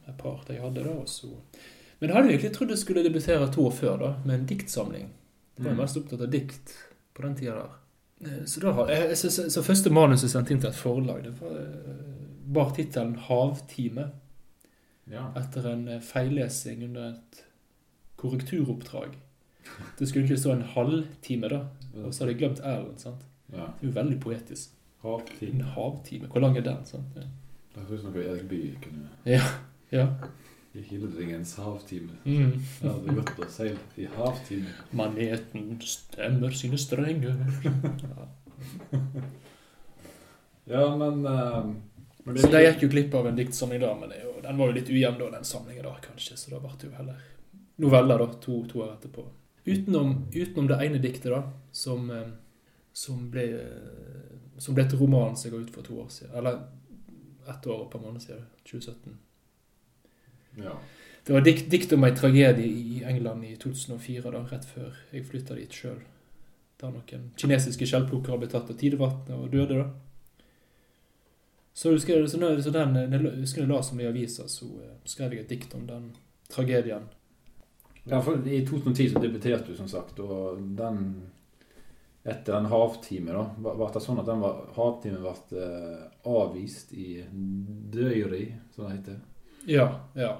et 0.08 0.16
par 0.18 0.40
de 0.48 0.56
hadde. 0.56 0.82
da, 0.84 0.90
og 0.90 1.08
så... 1.08 1.28
Men 2.00 2.08
jeg 2.08 2.16
hadde 2.16 2.28
egentlig 2.32 2.52
trodd 2.56 2.70
jeg 2.70 2.78
skulle 2.78 3.02
debutere 3.04 3.52
to 3.52 3.66
år 3.66 3.70
før, 3.72 3.98
da, 3.98 4.14
med 4.24 4.34
en 4.40 4.46
diktsamling. 4.46 5.10
Jeg 5.58 5.64
var 5.64 5.72
Mm. 5.72 5.76
mest 5.82 5.96
opptatt 5.96 6.20
av 6.22 6.30
dikt 6.30 6.72
på 7.14 7.22
den 7.22 7.34
tida 7.36 7.52
der. 7.52 7.76
Eh, 8.24 8.44
Så, 8.46 8.60
da 8.60 8.86
jeg, 8.90 9.16
så, 9.18 9.30
så, 9.30 9.50
så 9.50 9.62
første 9.62 9.90
manus 9.90 10.22
jeg 10.22 10.30
sendte 10.30 10.54
inn 10.54 10.60
til 10.60 10.70
et 10.70 10.76
forlag, 10.78 11.24
det 11.24 11.34
var, 11.40 11.56
eh, 11.60 12.04
bar 12.54 12.70
tittelen 12.76 13.16
'Havtime'. 13.16 14.08
ja. 15.10 15.26
Etter 15.36 15.66
en 15.72 15.88
eh, 15.88 16.00
feillesing 16.00 16.84
under 16.84 17.08
et 17.10 17.44
korrekturoppdrag. 18.16 19.08
Det 19.98 20.08
skulle 20.08 20.24
egentlig 20.24 20.38
stå 20.38 20.52
en 20.52 20.62
halvtime, 20.62 21.48
da. 21.48 21.60
Og 22.04 22.14
så 22.14 22.24
hadde 22.24 22.32
jeg 22.32 22.38
glemt 22.38 22.60
R-en. 22.60 22.98
sant? 22.98 23.24
ja. 23.52 23.56
Det 23.80 23.82
er 23.82 23.86
jo 23.88 24.00
veldig 24.00 24.20
poetisk. 24.20 24.70
Havtime. 25.02 25.54
En 25.54 25.60
havtime. 25.60 26.26
Hvor 26.26 26.40
lang 26.40 26.56
er 26.56 26.62
den? 26.62 26.84
sant? 26.84 27.04
Ja. 27.16 27.20
Det 27.74 27.82
høres 27.82 27.92
ut 27.92 28.00
som 28.04 28.12
noe 28.14 28.22
Erik 28.24 28.48
Bye 28.48 28.76
kunne 28.82 29.08
ja. 29.26 29.40
I 29.92 30.06
Hildringens 30.74 31.54
havtime. 31.62 32.16
Mm. 32.24 32.56
Det 32.80 32.90
er 32.90 33.18
godt 33.20 33.42
å 33.44 33.50
seile 33.52 33.78
i 34.00 34.08
havtime. 34.16 34.72
Maneten 34.96 35.76
stemmer 35.86 36.56
sine 36.56 36.80
strenger. 36.82 37.38
Ja. 37.64 38.28
Ja, 40.64 40.96
men, 40.96 41.26
uh, 41.26 41.74
men 42.24 42.38
Så 42.38 42.48
der 42.48 42.64
gikk 42.64 42.86
jo 42.86 42.88
glipp 42.94 43.14
av 43.14 43.26
en 43.28 43.36
diktsamling 43.36 43.82
da, 43.82 43.90
men 43.98 44.12
det 44.12 44.22
jo, 44.22 44.30
den 44.42 44.56
var 44.56 44.70
jo 44.70 44.76
litt 44.78 44.88
ujevn 44.88 45.18
da, 45.20 45.30
den 45.34 45.44
samlingen 45.44 45.84
da, 45.84 45.92
kanskje. 46.04 46.38
Så 46.40 46.52
da 46.54 46.60
ble 46.62 46.72
det 46.80 46.88
jo 46.88 46.94
heller 46.96 47.18
noveller 47.84 48.24
da, 48.24 48.28
to, 48.40 48.62
to 48.70 48.80
år 48.84 48.94
etterpå. 48.94 49.26
Utenom, 49.64 50.16
utenom 50.32 50.70
det 50.70 50.80
ene 50.86 51.02
diktet 51.02 51.32
da, 51.32 51.42
som, 51.72 52.08
eh, 52.12 52.32
som, 52.96 53.28
ble, 53.32 53.44
som 54.60 54.76
ble 54.76 54.84
til 54.88 55.00
romanen 55.00 55.36
som 55.36 55.48
jeg 55.48 55.54
ga 55.54 55.62
ut 55.64 55.76
for 55.76 55.86
to 55.86 56.00
år 56.00 56.10
siden. 56.12 56.34
Eller 56.40 56.60
ett 57.48 57.68
år 57.68 57.78
og 57.78 57.86
et 57.86 57.92
par 57.92 58.04
måneder 58.04 58.24
siden, 58.24 58.48
2017. 58.64 59.16
Ja. 60.60 60.76
Det 61.24 61.32
var 61.32 61.40
dikt, 61.40 61.70
dikt 61.70 61.92
om 61.96 62.04
en 62.04 62.16
tragedie 62.16 62.66
i 62.66 63.04
England 63.08 63.44
i 63.44 63.54
2004, 63.56 64.30
da, 64.30 64.42
rett 64.50 64.66
før 64.68 64.92
jeg 65.12 65.24
flytta 65.24 65.56
dit 65.56 65.72
sjøl. 65.72 66.02
Der 66.82 66.92
noen 66.92 67.30
kinesiske 67.40 67.88
skjellplukkere 67.88 68.42
ble 68.42 68.48
tatt 68.52 68.68
av 68.68 68.76
tidevannet 68.78 69.32
og 69.32 69.48
døde, 69.52 69.80
da. 69.80 70.50
Så 71.74 71.90
husker 71.90 72.20
jeg, 72.20 72.28
så 72.30 72.70
den, 72.70 72.94
jeg 73.00 73.22
husker 73.40 73.64
jeg 73.64 73.70
la 73.70 73.80
som 73.82 73.98
i 73.98 74.06
avisa, 74.06 74.46
så 74.46 74.68
eh, 74.78 74.96
skrev 75.10 75.32
jeg 75.34 75.46
et 75.46 75.54
dikt 75.56 75.72
om 75.74 75.88
den 75.88 76.12
tragedien. 76.52 77.08
Ja, 78.04 78.20
for 78.22 78.36
I 78.46 78.60
2010 78.68 79.14
så 79.14 79.22
debuterte 79.22 79.72
du, 79.72 79.78
som 79.78 79.88
sagt, 79.88 80.20
og 80.20 80.60
den 80.78 81.00
etter 82.24 82.54
den 82.54 82.68
havtime, 82.72 83.32
da, 83.32 83.48
ble 83.60 83.88
det 83.92 84.00
sånn 84.00 84.20
at 84.22 84.28
den 84.28 84.44
var, 84.44 84.60
havtimen 84.76 85.24
ble 85.24 85.60
eh, 85.60 86.04
avvist 86.30 86.94
i 86.96 87.18
Døyri, 87.92 88.46
som 88.72 88.86
det 88.86 88.98
heter. 88.98 89.18
Ja. 89.66 89.88
ja. 90.14 90.32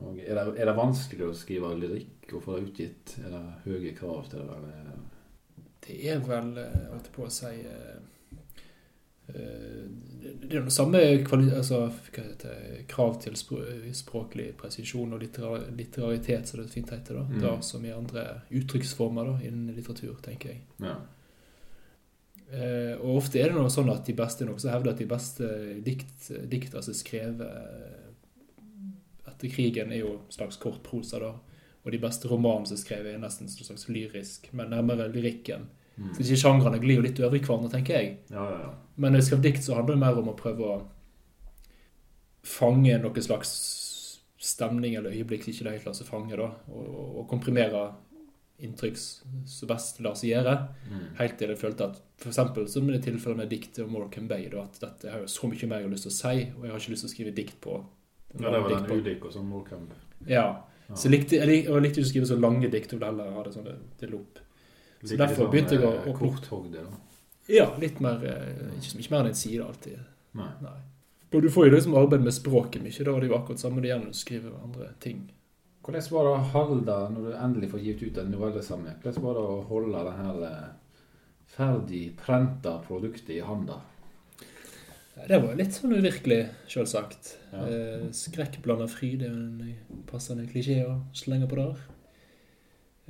Og 0.00 0.18
er, 0.18 0.34
det, 0.34 0.60
er 0.60 0.70
det 0.70 0.76
vanskelig 0.76 1.26
å 1.28 1.36
skrive 1.36 1.74
lyrikk 1.76 2.32
og 2.36 2.44
få 2.44 2.56
det 2.56 2.68
utgitt? 2.70 3.16
Er 3.24 3.34
det 3.34 3.42
høye 3.66 3.94
krav 3.98 4.30
til 4.30 4.46
det? 4.46 4.56
Eller? 4.56 5.00
Det 5.86 5.98
er 6.12 6.22
vel, 6.24 6.54
eh, 6.60 6.78
holdt 6.92 7.08
jeg 7.08 7.14
på 7.16 7.26
å 7.26 7.32
si 7.34 7.50
eh, 7.66 8.00
eh, 9.32 9.84
Det 10.20 10.50
er 10.50 10.58
jo 10.60 10.64
det 10.68 10.74
samme 10.74 11.00
altså, 11.02 11.80
heter 12.16 12.82
krav 12.90 13.20
til 13.24 13.36
språklig 13.36 14.50
presisjon 14.60 15.16
og 15.16 15.22
litterar 15.24 15.68
litteraritet, 15.76 16.48
som 16.48 16.60
det 16.60 16.70
fint 16.72 16.92
heter, 16.92 17.20
da, 17.20 17.24
Mm. 17.30 17.40
da 17.44 17.54
som 17.60 17.84
i 17.84 17.92
andre 17.94 18.42
uttrykksformer 18.50 19.32
da, 19.32 19.38
innen 19.48 19.74
litteratur, 19.76 20.16
tenker 20.22 20.54
jeg. 20.54 20.62
Ja. 20.78 20.96
Eh, 22.50 22.94
og 22.98 23.20
ofte 23.20 23.38
er 23.38 23.52
det 23.52 23.60
noe 23.60 23.70
sånn 23.70 23.90
at 23.92 24.06
de 24.08 24.14
beste 24.18 24.46
noe 24.46 24.58
som 24.58 24.72
hevder 24.74 24.94
at 24.94 25.02
de 25.02 25.08
beste 25.10 25.50
dikt, 25.86 26.72
som 26.72 26.90
er 26.90 26.98
skrevet 26.98 27.44
etter 29.30 29.52
krigen, 29.52 29.92
er 29.94 30.02
jo 30.02 30.16
en 30.18 30.34
slags 30.34 30.58
kort 30.60 30.82
prosa, 30.86 31.20
da. 31.22 31.34
Og 31.80 31.94
de 31.94 32.00
beste 32.02 32.28
romanene 32.28 32.68
som 32.68 32.76
er 32.76 32.82
skrevet, 32.82 33.14
er 33.14 33.22
nesten 33.22 33.46
en 33.46 33.52
slags 33.54 33.86
lyrisk, 33.88 34.50
men 34.52 34.74
nærmere 34.74 35.08
lyrikken. 35.12 35.68
Mm. 35.96 36.10
Så 36.12 36.22
disse 36.22 36.40
sjangrene 36.42 36.80
glir 36.82 36.98
jo 36.98 37.06
litt 37.06 37.20
over 37.22 37.38
i 37.38 37.44
hverandre, 37.44 37.70
tenker 37.72 37.98
jeg. 37.98 38.16
ja, 38.32 38.46
ja, 38.50 38.58
ja. 38.66 38.72
Men 39.00 39.14
når 39.14 39.22
jeg 39.22 39.28
skrev 39.30 39.44
dikt, 39.46 39.64
så 39.64 39.78
handler 39.78 39.96
det 39.96 40.02
mer 40.02 40.18
om 40.20 40.28
å 40.32 40.36
prøve 40.36 40.66
å 40.66 40.78
fange 42.44 42.98
noen 43.00 43.24
slags 43.24 43.52
stemning 44.40 44.96
eller 44.96 45.12
øyeblikk 45.12 45.44
som 45.44 45.52
ikke 45.52 45.66
det 45.66 45.74
helt 45.76 45.88
lar 45.88 45.96
seg 45.96 46.08
fange, 46.08 46.36
da. 46.36 46.50
Og, 46.72 46.92
og 47.20 47.26
komprimere 47.30 47.86
inntrykk 48.62 48.96
så 49.46 49.66
best 49.70 50.00
lar 50.04 50.14
seg 50.18 50.30
gjøre. 50.34 50.54
Mm. 50.90 51.04
Helt 51.18 51.36
til 51.38 51.48
jeg 51.48 51.58
følte 51.60 51.84
at 51.90 52.00
for 52.20 52.28
eksempel 52.32 52.68
som 52.68 52.88
i 52.88 52.92
det 52.92 53.02
tilfellet 53.06 53.36
med 53.36 53.48
diktet 53.50 53.84
om 53.84 53.90
Morecambe 53.94 54.28
Bay, 54.34 54.48
da, 54.52 54.62
at 54.64 54.80
dette 54.80 55.10
har 55.10 55.20
jo 55.24 55.26
så 55.26 55.48
mye 55.48 55.68
mer 55.70 55.80
jeg 55.80 55.88
har 55.88 55.94
lyst 55.94 56.06
til 56.08 56.12
å 56.12 56.18
si, 56.18 56.42
og 56.56 56.64
jeg 56.66 56.70
har 56.74 56.78
ikke 56.84 56.92
lyst 56.94 57.04
til 57.06 57.10
å 57.10 57.14
skrive 57.14 57.34
dikt 57.36 57.60
på. 57.60 57.78
Ja, 58.40 58.50
det 58.50 58.60
var 58.60 58.68
dikt 58.70 58.88
den 58.88 59.20
på. 59.20 59.26
og 59.26 59.32
sånn 59.34 59.48
Morecambe. 59.50 59.94
Ja. 60.26 60.44
Ja. 60.90 60.94
Så 60.96 61.06
jeg 61.08 61.12
likte, 61.20 61.36
jeg, 61.38 61.64
jeg 61.64 61.82
likte 61.84 62.00
ikke 62.00 62.06
å 62.08 62.10
skrive 62.12 62.26
så 62.26 62.36
lange 62.40 62.68
dikt, 62.70 62.92
og 62.92 63.00
det 63.00 63.06
heller 63.08 63.30
ha 63.32 63.42
det 63.46 63.52
sånn 63.54 63.68
til 63.98 64.10
lopp. 64.10 64.38
Så 65.02 65.14
Like 65.14 65.20
derfor 65.22 65.42
litt 65.46 65.52
begynte 65.52 65.76
jeg 65.78 65.80
å- 65.80 65.92
sånn, 65.92 66.00
eh, 66.02 66.12
å- 66.12 66.18
Korthogde, 66.18 66.82
da. 66.84 66.96
Ja, 67.48 67.66
litt 67.78 68.00
mer 68.00 68.22
eh, 68.24 68.76
Ikke, 68.78 68.98
ikke 69.00 69.10
mer 69.10 69.20
enn 69.24 69.26
en 69.32 69.34
side 69.34 69.64
alltid. 69.64 69.98
Nei. 70.34 70.50
Nei. 70.62 70.78
Og 71.32 71.42
du 71.42 71.48
får 71.48 71.68
jo 71.70 71.76
liksom 71.76 71.94
arbeid 71.96 72.22
med 72.22 72.32
språket 72.34 72.82
mye, 72.82 73.04
da 73.04 73.14
er 73.16 73.20
det 73.20 73.28
jo 73.30 73.36
akkurat 73.38 73.58
samme 73.62 73.80
det 73.80 73.90
gjelder 73.90 74.10
å 74.10 74.14
skrive 74.18 74.52
andre 74.62 74.88
ting. 75.00 75.30
Hvordan 75.90 76.12
var 76.14 76.26
det 76.26 76.32
å 76.32 76.42
holde, 76.52 76.96
når 77.10 77.24
du 77.26 77.30
endelig 77.34 77.68
får 77.72 77.80
gitt 77.82 78.02
ut 78.04 78.18
en 78.22 78.28
novellesamling, 78.30 78.98
hvordan 79.02 79.24
var 79.24 79.38
det 79.38 79.40
å 79.42 79.54
holde 79.66 80.02
det 80.06 80.12
her 80.20 80.42
eh, 80.46 80.66
ferdig 81.50 82.02
prenta 82.20 82.76
produktet 82.84 83.32
i 83.34 83.40
handa? 83.42 83.80
Det 85.26 85.40
var 85.42 85.56
litt 85.58 85.74
sånn 85.74 85.96
uvirkelig, 85.98 86.44
selvsagt. 86.70 87.32
Ja. 87.50 87.64
Eh, 87.66 88.04
Skrekkblanda 88.14 88.86
fryd 88.88 89.24
er 89.26 89.34
en 89.34 90.04
passende 90.06 90.46
klisjé 90.48 90.78
å 90.86 91.00
slenge 91.16 91.48
på 91.50 91.58
der. 91.58 91.82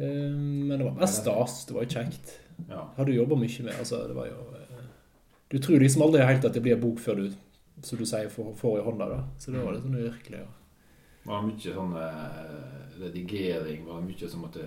Eh, 0.01 0.33
men 0.33 0.73
det 0.73 0.87
var 0.87 0.97
mest 0.97 1.21
stas. 1.21 1.59
Det 1.69 1.77
var 1.77 1.85
jo 1.85 1.93
kjekt. 1.99 2.33
Ja. 2.65 2.87
Hadde 2.97 3.13
du 3.13 3.19
jobba 3.19 3.37
mye 3.43 3.67
med 3.67 3.77
altså 3.77 4.03
det 4.09 4.17
var 4.17 4.27
jo 4.29 4.41
Du 5.49 5.57
tror 5.59 5.81
liksom 5.81 6.03
aldri 6.05 6.25
helt 6.25 6.45
at 6.45 6.57
det 6.57 6.61
blir 6.65 6.81
bok 6.81 7.01
før 7.03 7.21
du, 7.21 7.29
som 7.83 7.99
du 8.01 8.05
sier, 8.09 8.33
får, 8.33 8.55
får 8.57 8.81
i 8.81 8.87
hånda. 8.89 9.11
da 9.11 9.21
Så 9.37 9.53
det 9.53 9.61
var 9.61 9.77
litt 9.77 9.85
sånn 9.85 10.01
uvirkelig. 10.01 10.43
Ja. 10.47 10.51
Var 11.27 11.41
det 11.43 11.49
mye 11.51 11.75
sånn 11.77 11.97
eh, 12.01 12.95
redigering? 13.01 13.85
Var 13.87 14.01
det 14.01 14.09
mye 14.09 14.29
som 14.33 14.45
måtte 14.47 14.65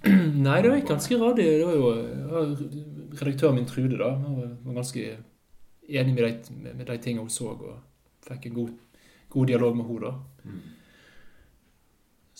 Nei, 0.46 0.56
det 0.64 0.70
var 0.72 0.80
ganske 0.88 1.18
radig. 1.20 1.46
Det 1.60 1.66
var 1.68 1.76
jo 1.76 1.90
redaktøren 3.20 3.58
min 3.60 3.68
Trude, 3.68 3.98
da. 4.00 4.10
Hun 4.16 4.40
var- 4.64 4.74
ganske 4.80 5.04
enig 5.90 6.14
med 6.14 6.24
de, 6.24 6.54
med, 6.74 6.86
de 6.88 6.96
tingene 7.02 7.26
hun 7.26 7.32
så, 7.34 7.50
og 7.52 8.26
fikk 8.26 8.46
en 8.50 8.54
god, 8.54 8.70
god 9.34 9.46
dialog 9.50 9.76
med 9.76 9.86
henne, 9.90 10.10
da. 10.10 10.50
mm. 10.50 10.60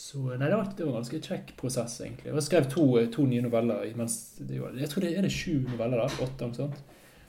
Så 0.00 0.22
nei, 0.30 0.46
det 0.48 0.56
var, 0.56 0.68
det 0.76 0.84
var 0.86 0.94
en 0.94 1.02
ganske 1.02 1.18
kjekk 1.26 1.50
prosess, 1.60 1.98
egentlig. 2.00 2.30
Jeg 2.32 2.42
skrev 2.46 2.68
to, 2.72 2.84
to 3.12 3.26
nye 3.28 3.42
noveller. 3.44 3.82
Mens 3.98 4.14
det 4.38 4.60
var, 4.62 4.72
jeg 4.80 4.88
tror 4.88 5.04
det 5.04 5.10
er 5.18 5.26
det 5.26 5.32
sju 5.34 5.58
noveller 5.66 6.00
da? 6.00 6.06
Åtte, 6.24 6.46
noe 6.48 6.56
sånt. 6.56 6.78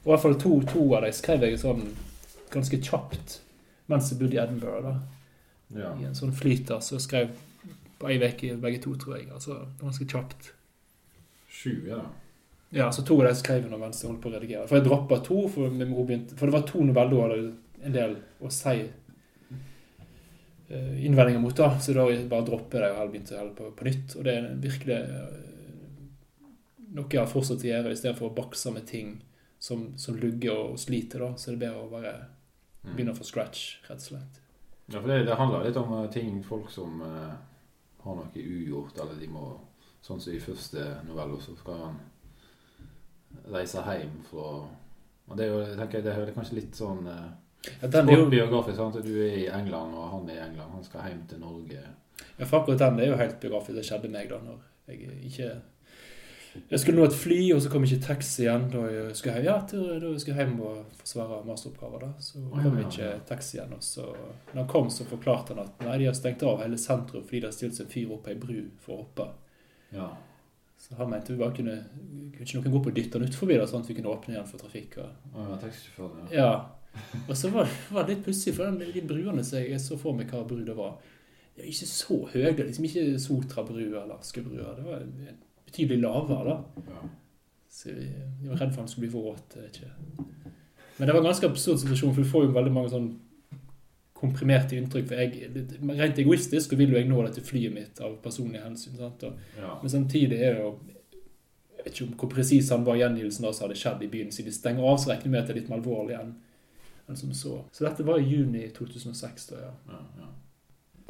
Og 0.02 0.08
i 0.08 0.12
hvert 0.14 0.24
fall 0.24 0.38
to, 0.40 0.54
to 0.72 0.86
av 0.96 1.04
dem 1.04 1.14
skrev 1.18 1.44
jeg 1.46 1.60
sånn 1.62 1.84
ganske 2.54 2.80
kjapt 2.82 3.36
mens 3.92 4.08
jeg 4.14 4.22
bodde 4.22 4.38
i 4.38 4.40
Edinburgh. 4.40 4.86
da. 4.88 4.94
Ja. 5.76 5.94
I 6.00 6.08
en 6.10 6.18
sånn 6.18 6.34
flyt 6.36 6.68
der. 6.70 6.82
Så 6.84 7.00
skrev 7.02 7.32
på 8.02 8.10
ei 8.10 8.18
uke 8.20 8.56
begge 8.62 8.82
to, 8.84 8.96
tror 9.00 9.18
jeg. 9.18 9.30
Altså 9.32 9.60
ganske 9.80 10.08
kjapt. 10.10 10.54
20, 11.62 11.88
ja. 11.92 12.02
Ja, 12.72 12.88
så 12.92 13.04
to 13.04 13.18
av 13.20 13.28
dem 13.28 13.36
skrev 13.36 13.68
nå 13.70 13.78
mens 13.78 14.00
jeg 14.02 14.10
holdt 14.10 14.24
på 14.24 14.30
å 14.32 14.34
redigere. 14.38 14.68
For 14.68 14.80
jeg 14.80 14.88
droppa 14.88 15.20
to, 15.26 15.44
for, 15.52 15.70
begynte, 15.76 16.38
for 16.40 16.48
det 16.48 16.56
var 16.56 16.68
to 16.70 16.84
noveller 16.88 17.18
hun 17.18 17.26
hadde 17.28 17.42
en 17.82 17.96
del 17.96 18.14
å 18.40 18.52
si 18.54 18.78
uh, 20.72 21.06
innvendinger 21.06 21.44
mot, 21.44 21.56
da. 21.58 21.74
Så 21.84 21.96
da 21.98 22.06
bare 22.08 22.48
droppet 22.48 22.78
jeg 22.80 22.86
det 22.86 22.92
og 22.94 23.00
heller 23.02 23.12
begynte 23.16 23.38
heller 23.38 23.56
på, 23.58 23.72
på 23.76 23.90
nytt. 23.90 24.16
Og 24.16 24.28
det 24.28 24.38
er 24.38 24.48
virkelig 24.64 25.00
eh, 25.02 25.34
noe 26.96 27.12
jeg 27.12 27.20
har 27.20 27.32
fortsatt 27.32 27.66
å 27.66 27.72
gjøre, 27.74 27.92
i 27.92 28.00
stedet 28.00 28.18
for 28.20 28.32
å 28.32 28.38
bakse 28.40 28.72
med 28.72 28.88
ting 28.88 29.18
som, 29.62 29.92
som 30.00 30.16
lugger 30.18 30.56
og 30.72 30.80
sliter, 30.80 31.26
da. 31.26 31.36
Så 31.36 31.52
er 31.52 31.58
det 31.58 31.66
bedre 31.68 31.84
å 31.84 31.92
bare 31.92 32.16
Mm. 32.82 32.96
begynne 32.96 33.14
fra 33.14 33.24
scratch, 33.24 33.76
rett 33.86 34.00
og 34.00 34.08
slett. 34.08 34.41
Ja, 34.86 35.00
for 35.00 35.08
det, 35.08 35.26
det 35.28 35.38
handler 35.40 35.66
litt 35.66 35.78
om 35.80 35.94
eh, 36.00 36.10
ting, 36.12 36.44
folk 36.44 36.72
som 36.72 37.02
eh, 37.06 37.34
har 38.04 38.18
noe 38.18 38.46
ugjort, 38.46 38.98
eller 39.00 39.20
de 39.20 39.30
må 39.32 39.50
Sånn 40.02 40.18
som 40.18 40.34
i 40.34 40.40
første 40.42 40.82
novelle, 41.06 41.36
så 41.38 41.54
skal 41.54 41.76
han 41.78 41.98
reise 43.54 43.84
hjem 43.86 44.16
fra 44.26 44.48
Og 45.30 45.36
det 45.38 45.46
er 45.46 45.52
jo, 45.52 45.60
jeg 45.62 45.78
tenker, 45.78 46.02
det 46.02 46.16
er 46.18 46.32
kanskje 46.34 46.58
litt 46.58 46.80
sånn 46.80 47.06
eh, 47.06 47.28
Ja, 47.84 47.90
den 47.94 48.10
er 48.10 48.18
jo, 48.18 48.30
biografisk. 48.32 48.80
Sant? 48.80 48.98
Du 49.06 49.12
er 49.14 49.36
i 49.44 49.46
England, 49.54 49.94
og 49.94 50.08
han 50.16 50.30
er 50.30 50.40
i 50.40 50.44
England. 50.48 50.74
Han 50.74 50.88
skal 50.88 51.06
hjem 51.06 51.22
til 51.30 51.44
Norge. 51.44 51.84
ja, 52.40 52.46
for 52.48 52.64
akkurat 52.64 52.82
den 52.82 53.04
er 53.04 53.12
jo 53.12 53.20
helt 53.20 53.38
biografisk. 53.44 53.78
Det 53.78 53.86
skjedde 53.86 54.10
meg 54.10 54.32
da 54.34 54.42
når 54.42 54.64
jeg 54.90 55.20
ikke 55.30 55.52
Jeg 56.52 56.80
skulle 56.80 57.00
nå 57.00 57.06
et 57.08 57.16
fly, 57.16 57.38
og 57.56 57.62
så 57.64 57.70
kom 57.72 57.86
ikke 57.88 58.02
taxi 58.04 58.44
igjen. 58.44 58.66
Da 58.74 58.82
jeg 58.92 59.14
skulle 59.16 59.36
hjem, 59.38 59.46
ja, 59.48 59.54
til, 59.68 59.86
da 60.02 60.10
jeg 60.10 60.24
skulle 60.24 60.42
hjem 60.42 60.58
og 60.68 60.98
forsvare 61.00 61.38
masteroppgaver. 61.48 62.04
da, 62.04 62.10
Så 62.20 62.42
kom 62.52 62.80
ikke 62.82 63.12
taxi 63.30 63.58
igjen. 63.58 63.72
Og 63.78 63.86
så 63.86 64.08
når 64.10 64.58
han 64.60 64.68
kom, 64.74 64.90
så 64.92 65.08
forklarte 65.08 65.56
han 65.56 65.64
at 65.64 65.86
nei, 65.86 66.02
de 66.02 66.10
har 66.10 66.18
stengt 66.18 66.44
av 66.48 66.60
hele 66.64 66.80
sentrum 66.82 67.24
fordi 67.24 67.40
det 67.40 67.52
har 67.52 67.56
stilt 67.56 67.78
seg 67.78 67.88
en 67.88 67.94
fyr 67.94 68.12
opp 68.18 68.28
ei 68.28 68.36
bru 68.40 68.60
for 68.84 68.98
å 68.98 69.06
hoppe. 69.06 69.30
Ja. 69.96 70.10
Så 70.82 70.98
han 70.98 71.12
mente 71.12 71.34
vi 71.34 71.40
bare 71.40 71.54
kunne 71.56 71.78
Kunne 72.34 72.46
ikke 72.46 72.58
noen 72.58 72.74
gå 72.74 72.80
på 72.84 72.90
og 72.90 72.96
dytte 72.98 73.20
han 73.20 73.28
ut 73.30 73.38
forbi, 73.38 73.58
sånn 73.70 73.84
at 73.86 73.90
vi 73.92 73.96
kunne 74.00 74.12
åpne 74.12 74.36
igjen 74.36 74.48
for 74.50 74.64
trafikk. 74.64 74.98
og 75.04 75.36
oh, 75.38 75.52
ja, 76.34 76.36
ja. 76.36 76.52
Og 77.28 77.36
så 77.38 77.52
var, 77.54 77.70
var 77.94 78.08
det 78.08 78.18
litt 78.18 78.26
pussig, 78.26 78.56
for 78.58 78.68
den, 78.68 78.92
de 78.92 79.04
bruene 79.08 79.44
som 79.46 79.62
jeg 79.62 79.80
så 79.80 79.96
for 80.00 80.18
meg 80.18 80.32
hva 80.34 80.42
bru 80.48 80.64
det 80.68 80.76
var, 80.76 80.98
det 81.56 81.64
var 81.64 81.70
ikke 81.70 81.88
så 81.88 82.18
høye. 82.34 82.52
Liksom 82.58 82.88
ikke 82.90 83.06
Sotra-bru 83.22 83.86
eller 83.86 84.18
Askebrua. 84.18 84.74
Det 84.80 84.88
var 84.88 85.06
betydelig 85.72 86.04
lavere, 86.04 86.54
da. 86.54 87.02
Så 87.72 87.90
jeg, 87.90 88.28
var 88.44 88.60
redd 88.60 88.74
for 88.76 88.84
han 88.84 88.92
skulle 88.92 89.08
bli 89.08 89.16
våt. 89.16 89.56
jeg 89.56 89.72
ikke. 89.72 90.26
Men 90.98 91.08
det 91.08 91.14
var 91.16 91.22
en 91.22 91.30
ganske 91.32 91.48
absurd 91.48 91.80
situasjon, 91.82 92.14
for 92.14 92.22
du 92.22 92.30
får 92.30 92.44
jo 92.46 92.56
veldig 92.60 92.74
mange 92.76 92.92
sånn 92.92 93.12
komprimerte 94.22 94.78
inntrykk. 94.78 95.08
For 95.10 95.22
jeg, 95.24 95.50
rent 95.98 96.20
egoistisk 96.22 96.74
så 96.74 96.80
vil 96.80 96.94
jo 96.94 97.00
jeg 97.00 97.10
nå 97.10 97.24
dette 97.26 97.44
flyet 97.46 97.74
mitt 97.74 98.02
av 98.04 98.20
personlige 98.22 98.66
hensyn. 98.68 99.00
sant? 99.00 99.24
Og, 99.26 99.40
ja. 99.58 99.74
men 99.82 99.94
samtidig 99.94 100.42
er 100.46 100.62
jo 100.62 100.72
Jeg 101.82 101.86
vet 101.88 101.96
ikke 101.96 102.06
om 102.06 102.18
hvor 102.22 102.30
presis 102.30 102.68
han 102.70 102.84
var 102.86 103.00
gjengivelsen 103.00 103.46
av 103.50 103.54
som 103.58 103.64
hadde 103.66 103.80
skjedd 103.82 104.04
i 104.06 104.08
byen, 104.12 104.28
siden 104.30 104.52
de 104.52 104.54
stenger 104.54 104.86
av, 104.86 105.00
så 105.02 105.10
regner 105.10 105.26
jeg 105.26 105.32
med 105.34 105.40
at 105.40 105.48
det 105.48 105.54
er 105.56 105.58
litt 105.58 105.70
mer 105.72 105.80
alvorlig 105.80 106.14
enn 106.14 106.36
enn 107.10 107.18
som 107.18 107.32
så. 107.34 107.56
Så 107.74 107.88
dette 107.88 108.06
var 108.06 108.20
i 108.22 108.28
juni 108.28 108.68
2006, 108.76 109.48
da, 109.50 109.64
ja. 109.64 109.72
ja, 109.90 110.02
ja. 110.22 110.28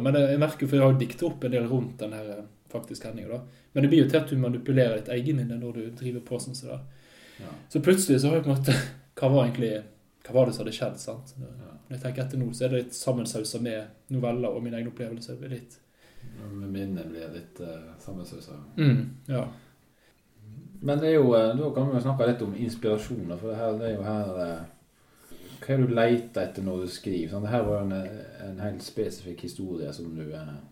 Men 0.01 0.15
jeg, 0.15 0.29
jeg 0.31 0.41
merker, 0.41 0.69
for 0.69 0.77
jeg 0.77 0.85
har 0.85 0.93
jo 0.93 1.01
diktet 1.01 1.25
opp 1.27 1.43
en 1.43 1.53
del 1.53 1.67
rundt 1.67 1.99
den 1.99 2.15
her 2.15 2.31
eh, 2.79 3.07
hendinger. 3.07 3.29
da. 3.29 3.41
Men 3.73 3.83
det 3.83 3.89
blir 3.89 4.03
jo 4.03 4.09
til 4.09 4.19
at 4.19 4.29
du 4.29 4.37
manipulerer 4.37 4.95
ditt 5.01 5.09
egenminne 5.09 5.57
når 5.59 5.73
du 5.73 5.89
driver 5.91 6.19
på 6.25 6.39
sånn 6.39 6.55
som 6.55 6.69
det. 6.69 6.79
ja. 7.39 7.51
Så 7.69 7.79
plutselig 7.81 8.21
så 8.21 8.27
har 8.29 8.35
jeg 8.35 8.43
på 8.43 8.51
en 8.51 8.57
måte 8.57 8.75
Hva 9.21 9.29
var 9.29 9.45
egentlig 9.45 9.83
Hva 10.25 10.33
var 10.33 10.45
det 10.45 10.53
som 10.55 10.65
hadde 10.65 10.75
skjedd? 10.77 10.97
sant? 10.99 11.33
ja. 11.39 11.45
Når 11.89 11.97
jeg 11.97 12.01
tenker 12.05 12.23
etter 12.23 12.37
nå, 12.37 12.53
så 12.53 12.63
er 12.65 12.69
det 12.69 12.83
litt 12.83 12.95
sammensausa 12.95 13.59
med 13.59 14.13
noveller 14.15 14.49
og 14.49 14.63
mine 14.63 14.77
egne 14.77 14.91
opplevelser. 14.93 15.41
Litt 15.51 15.79
Med 16.53 16.69
minnet 16.71 17.09
blir 17.11 17.27
litt 17.33 17.59
uh, 17.59 17.91
sammensausa. 17.99 18.55
mm, 18.77 19.01
Ja. 19.27 19.47
Men 20.81 20.97
det 20.99 21.09
er 21.11 21.13
jo, 21.19 21.33
eh, 21.35 21.55
da 21.57 21.67
kan 21.75 21.89
vi 21.89 21.93
jo 21.97 22.01
snakke 22.01 22.27
litt 22.27 22.41
om 22.41 22.55
inspirasjoner, 22.57 23.37
for 23.37 23.51
det, 23.51 23.57
her, 23.57 23.75
det 23.77 23.89
er 23.89 23.95
jo 23.95 24.03
her 24.07 24.39
eh, 24.45 24.61
Hva 25.61 25.73
er 25.75 25.77
det 25.77 25.87
du 25.89 25.93
leter 25.93 26.41
etter 26.41 26.63
når 26.65 26.79
du 26.81 26.87
skriver? 26.89 27.29
Sant? 27.29 27.43
Det 27.45 27.51
her 27.51 27.67
var 27.67 27.83
en, 27.83 27.91
en 28.47 28.59
helt 28.63 28.81
spesifikk 28.83 29.43
historie 29.45 29.91
som 29.93 30.15
du 30.15 30.23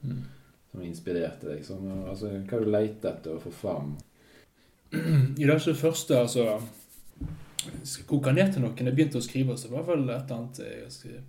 Mm. 0.04 0.24
Som 0.72 0.84
inspirerte 0.86 1.50
deg. 1.50 1.66
Som, 1.66 1.88
altså, 2.06 2.32
hva 2.38 2.58
har 2.58 2.66
du 2.66 2.72
leter 2.74 3.14
etter 3.14 3.36
å 3.36 3.44
få 3.44 3.54
fram? 3.54 3.96
I 4.92 5.46
det 5.46 5.60
første, 5.78 6.18
altså 6.18 6.60
Koka 8.08 8.32
ned 8.32 8.54
til 8.54 8.64
noen 8.64 8.88
jeg 8.88 8.96
begynte 8.96 9.20
å 9.20 9.24
skrive, 9.24 9.58
så 9.60 9.68
var 9.70 9.84
vel 9.86 10.06
et 10.08 10.32
eller 10.32 10.38
annet 10.38 10.62
jeg 10.64 11.20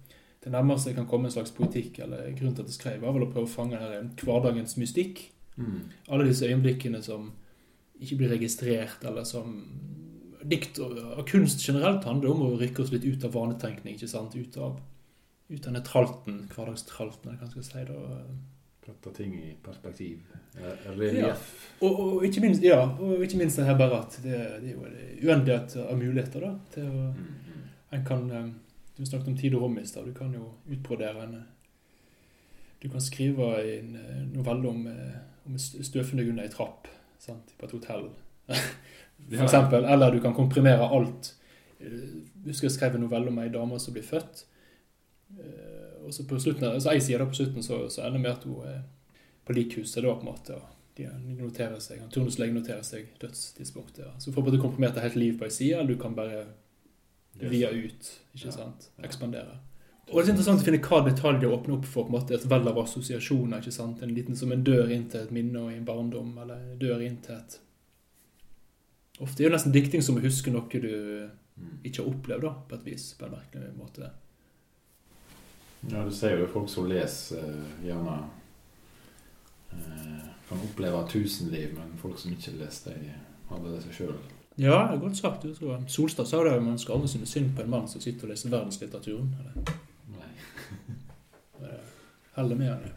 det 0.41 0.53
nærmeste 0.55 0.89
jeg 0.89 0.97
kan 0.97 1.09
komme 1.09 1.29
en 1.29 1.35
slags 1.35 1.53
politikk, 1.53 1.99
eller 2.01 2.31
grunnen 2.33 2.55
til 2.57 2.65
at 2.65 2.71
jeg 2.71 2.79
skrev, 2.79 3.03
var 3.03 3.13
vel 3.13 3.27
å 3.27 3.33
prøve 3.33 3.45
å 3.45 3.53
fange 3.53 3.77
her 3.77 3.99
en 3.99 4.13
hverdagens 4.17 4.79
mystikk. 4.81 5.27
Mm. 5.61 5.91
Alle 6.09 6.29
disse 6.31 6.49
øyeblikkene 6.49 7.03
som 7.05 7.27
ikke 8.01 8.23
blir 8.23 8.33
registrert, 8.37 9.05
eller 9.05 9.29
som 9.29 9.59
Dikt 10.41 10.79
og, 10.81 10.95
og 10.97 11.27
kunst 11.29 11.61
generelt 11.61 12.07
handler 12.09 12.31
om 12.31 12.47
å 12.47 12.55
rykke 12.57 12.81
oss 12.81 12.93
litt 12.95 13.05
ut 13.05 13.27
av 13.29 13.35
vanetenkning, 13.35 13.99
ikke 13.99 14.09
sant? 14.09 14.33
Ut 14.33 14.55
av, 14.57 14.79
ut 15.51 15.59
av 15.59 15.67
denne 15.67 15.83
tralten, 15.85 16.39
hverdagstralten, 16.55 17.29
eller 17.29 17.43
hva 17.43 17.45
man 17.45 17.53
skal 17.53 17.67
si. 17.67 17.83
da. 17.91 17.99
Sette 18.87 19.11
ting 19.15 19.35
i 19.37 19.55
perspektiv. 19.63 20.23
Eh, 20.57 21.19
Ja. 21.19 21.35
Og, 21.81 22.01
og, 22.01 22.25
ikke 22.25 22.41
minst, 22.41 22.63
ja, 22.65 22.81
og 22.99 23.23
ikke 23.23 23.39
minst 23.39 23.57
det 23.61 23.67
her 23.67 23.77
bare 23.79 24.01
at 24.03 24.17
det, 24.25 24.39
det 24.63 24.71
er 24.71 24.75
jo 24.75 24.85
uendelighet 25.29 25.77
av 25.85 25.99
muligheter 26.01 26.41
da, 26.47 26.55
til 26.75 26.89
å 26.89 27.07
Mm. 27.15 27.37
En 27.93 28.05
kan 28.07 28.31
eh, 28.31 28.47
Du 28.97 29.05
snakket 29.07 29.29
om 29.29 29.37
tid 29.37 29.55
og 29.55 29.63
rom 29.63 29.79
i 29.79 29.85
stad. 29.87 30.05
Du 30.07 30.13
kan 30.15 30.33
jo 30.35 30.53
utbrodere 30.71 31.23
en 31.25 31.45
Du 32.83 32.89
kan 32.89 33.01
skrive 33.01 33.49
en 33.79 33.97
eh, 33.97 34.23
novelle 34.37 34.69
om, 34.69 34.87
eh, 34.87 35.17
om 35.47 35.59
støvfunnet 35.59 36.29
under 36.31 36.45
ei 36.45 36.49
trapp 36.53 36.89
sant, 37.19 37.53
på 37.59 37.67
et 37.67 37.73
hotell, 37.73 38.07
for 38.49 39.43
eksempel. 39.45 39.85
Eller 39.85 40.11
du 40.15 40.21
kan 40.21 40.35
komprimere 40.35 40.89
alt. 40.89 41.35
Eh, 41.81 42.21
Husker 42.47 42.69
jeg 42.69 42.73
skrev 42.79 42.95
en 42.97 43.01
novelle 43.05 43.29
om 43.29 43.39
ei 43.43 43.49
dame 43.53 43.79
som 43.81 43.93
blir 43.93 44.03
født. 44.07 44.47
Og 46.05 46.15
så 46.15 46.25
på 46.25 46.39
slutten, 46.41 46.81
så 46.81 46.93
Ei 46.93 47.01
side 47.01 47.27
på 47.27 47.37
slutten 47.37 47.63
så, 47.63 47.83
så 47.93 48.07
ender 48.07 48.23
med 48.23 48.31
at 48.33 48.45
hun 48.49 48.67
er 48.67 48.83
på 49.47 49.57
likhuset 49.57 50.03
da, 50.03 50.15
på 50.15 50.25
en 50.25 50.31
måte. 50.33 50.57
og 50.57 50.77
de 51.01 51.07
noterer 51.39 51.79
seg, 51.81 52.03
Turnuslegen 52.13 52.55
noterer 52.59 52.83
seg 52.85 53.07
dødstidspunktet. 53.23 54.05
Ja. 54.05 54.13
Så 54.21 54.33
får 54.33 54.51
du 54.51 54.61
komprimert 54.61 54.97
et 54.99 55.07
helt 55.07 55.17
liv 55.17 55.39
på 55.39 55.47
ei 55.47 55.55
side, 55.55 55.79
eller 55.79 55.95
du 55.95 56.01
kan 56.01 56.15
bare 56.15 56.45
via 57.41 57.71
ut. 57.71 58.11
ikke 58.35 58.53
sant? 58.53 58.91
Ekspandere. 59.03 59.59
Og 60.11 60.19
det 60.19 60.27
er 60.27 60.33
interessant 60.35 60.61
å 60.61 60.67
finne 60.67 60.83
hva 60.83 60.99
detaljer 61.07 61.53
åpner 61.55 61.77
opp 61.77 61.87
for 61.87 62.05
på 62.05 62.11
en 62.11 62.17
måte 62.19 62.35
et 62.35 62.47
vell 62.51 62.69
av 62.69 62.81
assosiasjoner. 62.83 63.63
ikke 63.63 63.73
sant? 63.73 64.03
En 64.03 64.15
liten 64.15 64.37
som 64.37 64.53
en 64.53 64.65
dør 64.67 64.91
inn 64.91 65.07
til 65.09 65.23
et 65.23 65.31
minne 65.33 65.63
og 65.63 65.73
en 65.73 65.87
barndom, 65.87 66.33
eller 66.43 66.65
en 66.73 66.81
dør 66.81 67.05
inn 67.07 67.21
til 67.25 67.39
et 67.39 67.61
Ofte 69.21 69.45
er 69.45 69.51
det 69.51 69.59
nesten 69.59 69.73
dikting 69.73 70.01
som 70.01 70.17
å 70.17 70.23
huske 70.25 70.49
noe 70.49 70.81
du 70.81 71.29
Mm. 71.61 71.79
ikke 71.85 72.03
har 72.03 72.11
opplevd, 72.11 72.43
da, 72.43 72.53
på 72.69 72.75
et 72.79 72.87
vis. 72.87 73.15
På 73.19 73.27
en 73.27 73.35
merkelig 73.37 73.75
måte. 73.77 74.11
Ja, 75.89 76.05
du 76.05 76.11
ser 76.13 76.37
jo 76.37 76.49
folk 76.53 76.69
som 76.69 76.89
leser 76.91 77.41
eh, 77.41 77.87
gjerne 77.87 78.19
eh, 79.73 80.29
kan 80.49 80.65
oppleve 80.67 81.01
tusenliv, 81.09 81.73
men 81.79 81.97
folk 82.01 82.19
som 82.21 82.35
ikke 82.35 82.53
leser, 82.59 82.99
de 83.01 83.15
handler 83.49 83.77
det 83.79 83.83
seg 83.87 83.97
sjøl. 83.97 84.15
Ja, 84.61 84.83
godt 85.01 85.17
sagt. 85.17 85.47
Solstad 85.89 86.29
sa 86.29 86.43
det 86.45 86.53
jo 86.57 86.65
man 86.67 86.79
skal 86.79 86.99
aldri 86.99 87.09
synes 87.15 87.33
synd 87.33 87.55
på 87.57 87.65
en 87.65 87.73
mann 87.73 87.89
som 87.89 88.03
sitter 88.03 88.27
og 88.27 88.35
leser 88.35 88.53
verdenslitteraturen. 88.53 89.31
Eller, 89.41 89.77
Nei. 90.19 91.77
heller 92.37 92.61
med 92.61 92.75
han. 92.75 92.89
ja. 92.91 92.97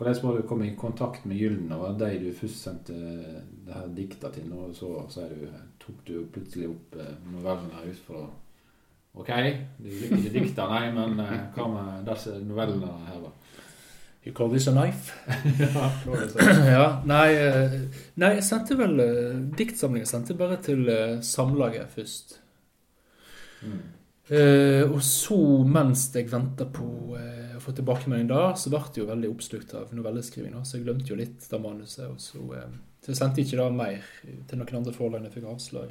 Hvordan 0.00 0.22
var 0.22 0.36
det 0.36 0.42
å 0.46 0.48
komme 0.48 0.64
i 0.64 0.76
kontakt 0.80 1.26
med 1.28 1.36
Gylden? 1.36 1.72
Var 1.76 1.96
det 2.00 2.06
de 2.08 2.30
du 2.30 2.36
først 2.38 2.62
sendte 2.64 2.94
det 2.96 3.74
her 3.74 3.90
dikta 3.92 4.30
til, 4.32 4.48
og 4.56 4.70
så 4.72 4.94
sier 5.12 5.34
du, 5.36 5.42
tok 5.82 5.98
du 6.06 6.14
plutselig 6.32 6.70
opp 6.70 6.96
eh, 6.96 7.18
her 7.44 7.90
ut 7.90 8.00
fra 8.06 8.22
Ok, 9.18 9.30
du 9.78 9.88
liker 9.88 10.16
ikke 10.20 10.34
dikta, 10.36 10.66
nei, 10.70 10.90
men 10.94 11.18
eh, 11.24 11.38
hva 11.56 11.68
med 11.72 12.06
disse 12.06 12.36
novellene 12.46 12.92
her, 13.08 13.22
da? 13.24 13.32
You 14.20 14.34
call 14.36 14.50
this 14.52 14.68
a 14.68 14.74
knife? 14.76 15.14
ja, 15.62 15.70
hva 15.72 16.12
var 16.12 16.20
det 16.22 16.28
så? 16.34 16.50
ja, 16.76 16.84
nei, 17.08 17.28
eh, 17.34 17.78
nei, 18.20 18.34
jeg 18.38 18.46
sendte 18.46 18.76
vel 18.78 19.00
eh, 19.02 19.40
diktsamlingen 19.58 20.08
sendte 20.08 20.36
bare 20.38 20.60
til 20.62 20.84
Samlaget 21.26 21.96
først. 21.96 22.36
Mm. 23.64 23.80
Eh, 24.30 24.84
og 24.86 25.00
så, 25.02 25.36
mens 25.66 26.04
jeg 26.14 26.28
venta 26.30 26.68
på 26.70 27.16
eh, 27.18 27.56
å 27.58 27.62
få 27.62 27.74
tilbakemelding 27.74 28.28
da, 28.30 28.52
så 28.54 28.70
ble 28.70 28.82
det 28.86 29.02
jo 29.02 29.08
veldig 29.08 29.30
oppslukt 29.32 29.74
av 29.74 29.90
novelleskriving. 29.96 30.54
Så 30.62 30.78
jeg 30.78 30.86
glemte 30.86 31.10
jo 31.10 31.18
litt 31.18 31.48
av 31.50 31.64
manuset. 31.64 32.06
Og 32.06 32.20
så, 32.22 32.44
eh, 32.54 32.76
så 33.02 33.10
jeg 33.10 33.18
sendte 33.18 33.42
ikke 33.42 33.58
da 33.58 33.66
mer 33.74 34.06
til 34.22 34.60
noen 34.60 34.80
andre 34.82 34.94
forlag 34.94 35.24
når 35.24 35.32
jeg 35.32 35.40
fikk 35.40 35.50
avslag. 35.50 35.90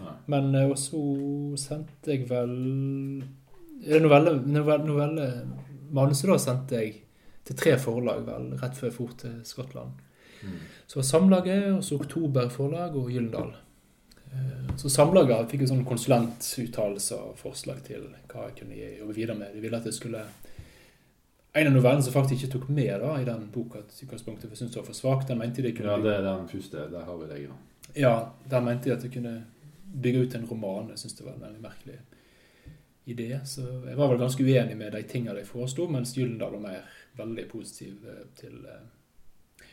Nei. 0.00 0.16
Men 0.32 0.54
eh, 0.54 0.68
og 0.70 0.78
så 0.78 1.00
sendte 1.60 2.12
jeg 2.14 2.28
vel 2.30 2.52
Er 3.84 3.96
det 3.98 4.02
novelle, 4.04 4.36
novelle, 4.46 4.84
novelle 4.84 5.26
Manuset 5.90 6.28
da 6.30 6.36
sendte 6.38 6.76
jeg 6.78 6.92
til 7.44 7.56
tre 7.56 7.72
forlag, 7.80 8.20
vel, 8.26 8.52
rett 8.60 8.76
før 8.76 8.86
jeg 8.90 8.94
for 8.94 9.14
til 9.18 9.32
Skottland. 9.48 9.96
Mm. 10.44 10.58
Så 10.86 11.00
var 11.00 11.06
Samlaget, 11.08 11.64
og 11.72 11.80
så 11.84 11.96
Oktober 11.98 12.48
forlag 12.52 12.94
og 12.96 13.08
Gyldendal. 13.10 13.50
Eh, 14.30 14.76
Så 14.76 14.88
Samlaget 14.92 15.50
fikk 15.50 15.64
jo 15.64 15.70
sånn 15.72 15.84
konsulentuttalelse 15.88 17.16
og 17.18 17.38
forslag 17.40 17.80
til 17.82 18.04
hva 18.30 18.44
jeg 18.48 18.60
kunne 18.60 18.78
jobbe 19.00 19.16
videre 19.16 19.36
med. 19.40 19.50
De 19.54 19.60
ville 19.64 19.76
at 19.80 19.88
jeg 19.90 19.94
skulle 19.98 20.22
En 21.52 21.66
av 21.66 21.72
novellene 21.74 22.02
som 22.06 22.12
faktisk 22.14 22.44
ikke 22.44 22.52
tok 22.52 22.68
med 22.70 23.00
da, 23.02 23.16
i 23.18 23.24
den 23.26 23.48
boka 23.50 23.80
at 23.80 23.96
utgangspunktet, 24.04 24.46
for 24.46 24.54
syntes 24.54 24.76
det 24.76 24.78
var 24.78 24.86
for 24.86 24.94
svak, 24.94 25.24
den 25.26 25.38
mente 25.40 25.62
de 25.64 25.72
kunne 25.74 25.96
Ja, 25.96 25.96
det 26.04 26.12
er 26.14 26.22
den 26.22 26.46
første. 26.48 26.84
Der 26.92 27.02
har 27.04 27.16
vi 27.18 27.26
deg, 27.26 27.40
ja. 27.48 27.56
ja, 27.96 28.12
der 28.52 28.60
mente 28.62 28.84
de 28.86 28.92
at 28.94 29.02
det 29.02 29.10
kunne 29.10 29.32
bygge 29.92 30.24
ut 30.24 30.34
en 30.34 30.46
roman. 30.50 30.90
Jeg 30.94 30.98
syns 31.04 31.16
det 31.18 31.26
var 31.26 31.36
en 31.36 31.44
veldig 31.46 31.62
merkelig 31.64 31.98
idé. 33.10 33.40
Så 33.44 33.64
jeg 33.86 33.96
var 33.98 34.12
vel 34.12 34.20
ganske 34.22 34.44
uenig 34.44 34.76
med 34.78 34.92
de 34.94 35.02
tingene 35.08 35.38
de 35.38 35.46
foreslo, 35.48 35.88
mens 35.90 36.14
Gyldendal 36.16 36.56
var 36.58 36.66
mer 36.68 37.00
veldig 37.18 37.46
positiv 37.50 38.04
eh, 38.06 38.26
til 38.38 38.60
eh, 38.66 38.84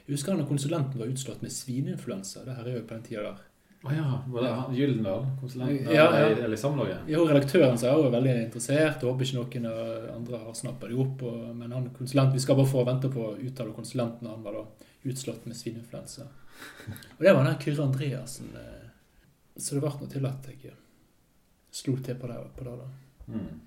Jeg 0.08 0.16
husker 0.16 0.34
han 0.34 0.42
da 0.42 0.48
konsulenten 0.48 1.00
var 1.00 1.12
utslått 1.12 1.44
med 1.44 1.54
svineinfluensa. 1.54 2.46
Det 2.48 2.56
her 2.58 2.72
er 2.72 2.80
jo 2.80 2.88
på 2.88 2.96
den 2.96 3.06
tida 3.08 3.28
der. 3.28 3.44
Å 3.86 3.94
ja, 3.94 4.06
var 4.34 4.44
det 4.44 4.80
Gyldendal? 4.80 5.28
Konsulenten? 5.42 5.92
Ja, 5.94 6.08
ja. 6.18 6.32
Eller, 6.34 6.58
Samlaget? 6.58 7.06
Jo, 7.12 7.26
redaktøren 7.30 7.78
sa 7.78 7.92
jo 7.94 8.10
veldig 8.12 8.34
interessert, 8.48 9.04
og 9.04 9.14
håper 9.14 9.28
ikke 9.28 9.62
noen 9.62 10.16
andre 10.16 10.40
har 10.48 10.56
snappa 10.58 10.90
det 10.90 10.98
opp. 10.98 11.22
Og, 11.30 11.44
men 11.56 11.76
han 11.76 11.92
konsulent, 11.96 12.34
vi 12.34 12.42
skal 12.44 12.58
bare 12.58 12.72
få 12.72 12.84
vente 12.88 13.12
på 13.14 13.28
å 13.30 13.36
uttale 13.38 13.76
konsulenten, 13.76 14.32
han 14.32 14.44
var 14.44 14.58
da 14.58 14.66
utslått 15.08 15.46
med 15.46 15.60
svineinfluensa. 15.60 16.26
Og 17.20 17.22
det 17.22 17.36
var 17.38 17.46
den 17.46 17.60
Kyrre 17.62 17.86
Andreassen. 17.86 18.50
eh, 18.58 18.77
Så 19.58 19.76
det 19.76 19.82
ble 19.84 19.94
nå 20.00 20.10
til 20.12 20.28
at 20.30 20.50
jeg 20.52 20.72
eh, 20.72 20.84
slo 21.74 21.98
til 22.04 22.20
på 22.20 22.30
det. 22.30 22.38
På 22.58 22.68
det 22.68 22.76
da. 22.80 22.88
Mm. 23.34 23.60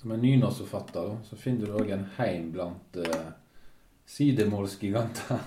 Som 0.00 0.12
en 0.12 0.22
nynorskforfatter 0.24 1.16
så 1.24 1.38
finner 1.40 1.70
du 1.70 1.78
òg 1.80 1.92
en 1.94 2.06
heim 2.18 2.50
blant 2.52 2.98
uh, 3.00 3.30
sidemålsgiganter. 4.06 5.40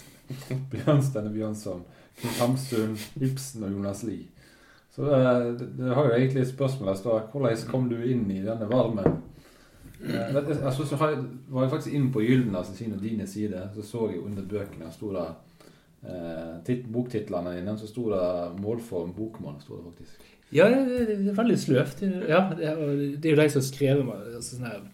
Bjørnstein 0.72 1.30
og 1.30 1.36
Bjørnson, 1.36 1.84
Knut 2.20 2.40
Hamsun, 2.42 2.96
Ibsen 3.22 3.64
og 3.64 3.72
Jonas 3.72 4.02
Lie. 4.04 4.28
Så 4.92 5.06
uh, 5.08 5.56
det, 5.56 5.70
det 5.78 5.94
har 5.96 6.10
jo 6.10 6.18
egentlig 6.18 6.44
et 6.44 6.52
spørsmål 6.52 6.92
her. 6.92 7.00
står, 7.00 7.30
Hvordan 7.32 7.64
kom 7.70 7.88
du 7.88 7.96
inn 8.02 8.28
i 8.30 8.42
denne 8.44 8.68
varmen? 8.68 9.22
Eh, 10.04 10.36
altså, 10.66 10.86
så 10.86 10.96
jeg, 11.00 11.24
var 11.48 11.62
jeg 11.62 11.70
faktisk 11.70 11.94
inne 11.94 12.12
på 12.12 12.20
Gyldenas 12.20 12.66
sine 12.76 12.98
dine 13.02 13.26
sider, 13.26 13.68
så 13.74 13.82
så 13.82 14.10
jeg 14.10 14.20
under 14.20 14.42
bøkene 14.42 14.90
sto 14.92 15.12
det 15.12 15.26
eh, 16.04 16.84
boktitlene 16.92 17.56
dine, 17.56 17.76
så 17.78 17.86
sto 17.90 18.08
det 18.12 18.24
målform 18.60 19.12
bokmål. 19.16 19.60
Stod 19.62 19.78
det 19.80 19.90
faktisk. 19.92 20.32
Ja, 20.54 20.68
det, 20.70 21.10
er 21.10 21.34
veldig 21.34 21.58
sløvt. 21.58 22.02
Ja, 22.28 22.44
det, 22.54 22.68
det 23.20 23.30
er 23.30 23.34
jo 23.34 23.40
de 23.42 23.48
som 23.50 23.60
har 23.60 23.66
skrevet 23.66 24.10
altså, 24.14 24.42
sånn 24.52 24.68
her 24.68 24.84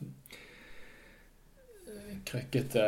eh, 1.92 2.14
krøkkete 2.28 2.86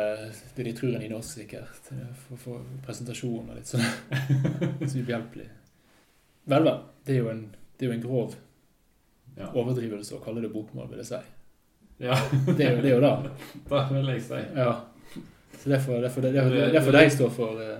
Det 0.55 0.65
de 0.65 0.73
tror 0.77 0.95
er 0.95 1.03
nynorsk, 1.03 1.41
sikkert. 1.43 1.91
For, 2.23 2.39
for 2.41 2.65
presentasjon 2.87 3.51
og 3.51 3.59
litt 3.59 3.69
sånn. 3.69 3.85
Så 4.89 4.97
ubehjelpelig. 5.03 5.47
Vel, 6.49 6.65
vel. 6.65 6.81
Det 7.05 7.15
er 7.15 7.21
jo 7.21 7.29
en, 7.33 7.45
det 7.77 7.85
er 7.85 7.91
jo 7.91 7.99
en 7.99 8.05
grov 8.07 8.35
Ja. 9.35 9.49
overdrivelse 9.51 10.15
å 10.15 10.23
kalle 10.23 10.39
det 10.45 10.53
bokmål, 10.53 10.87
vil 10.93 11.01
jeg 11.03 11.09
si. 11.09 11.17
ja. 12.05 12.15
Det 12.47 12.63
er 12.65 12.77
jo 12.77 12.81
det. 12.81 12.91
Er 12.91 12.95
jo 12.95 13.01
det. 13.03 13.31
Det 13.69 13.87
vil 13.91 14.13
jeg 14.15 14.21
si. 14.23 14.41
Ja. 14.55 14.69
Så 15.65 15.69
derfor, 15.71 15.93
derfor, 16.01 16.21
derfor, 16.21 16.49
derfor 16.73 16.91
de 16.93 17.09
står 17.09 17.29
for 17.33 17.57
eh, 17.61 17.79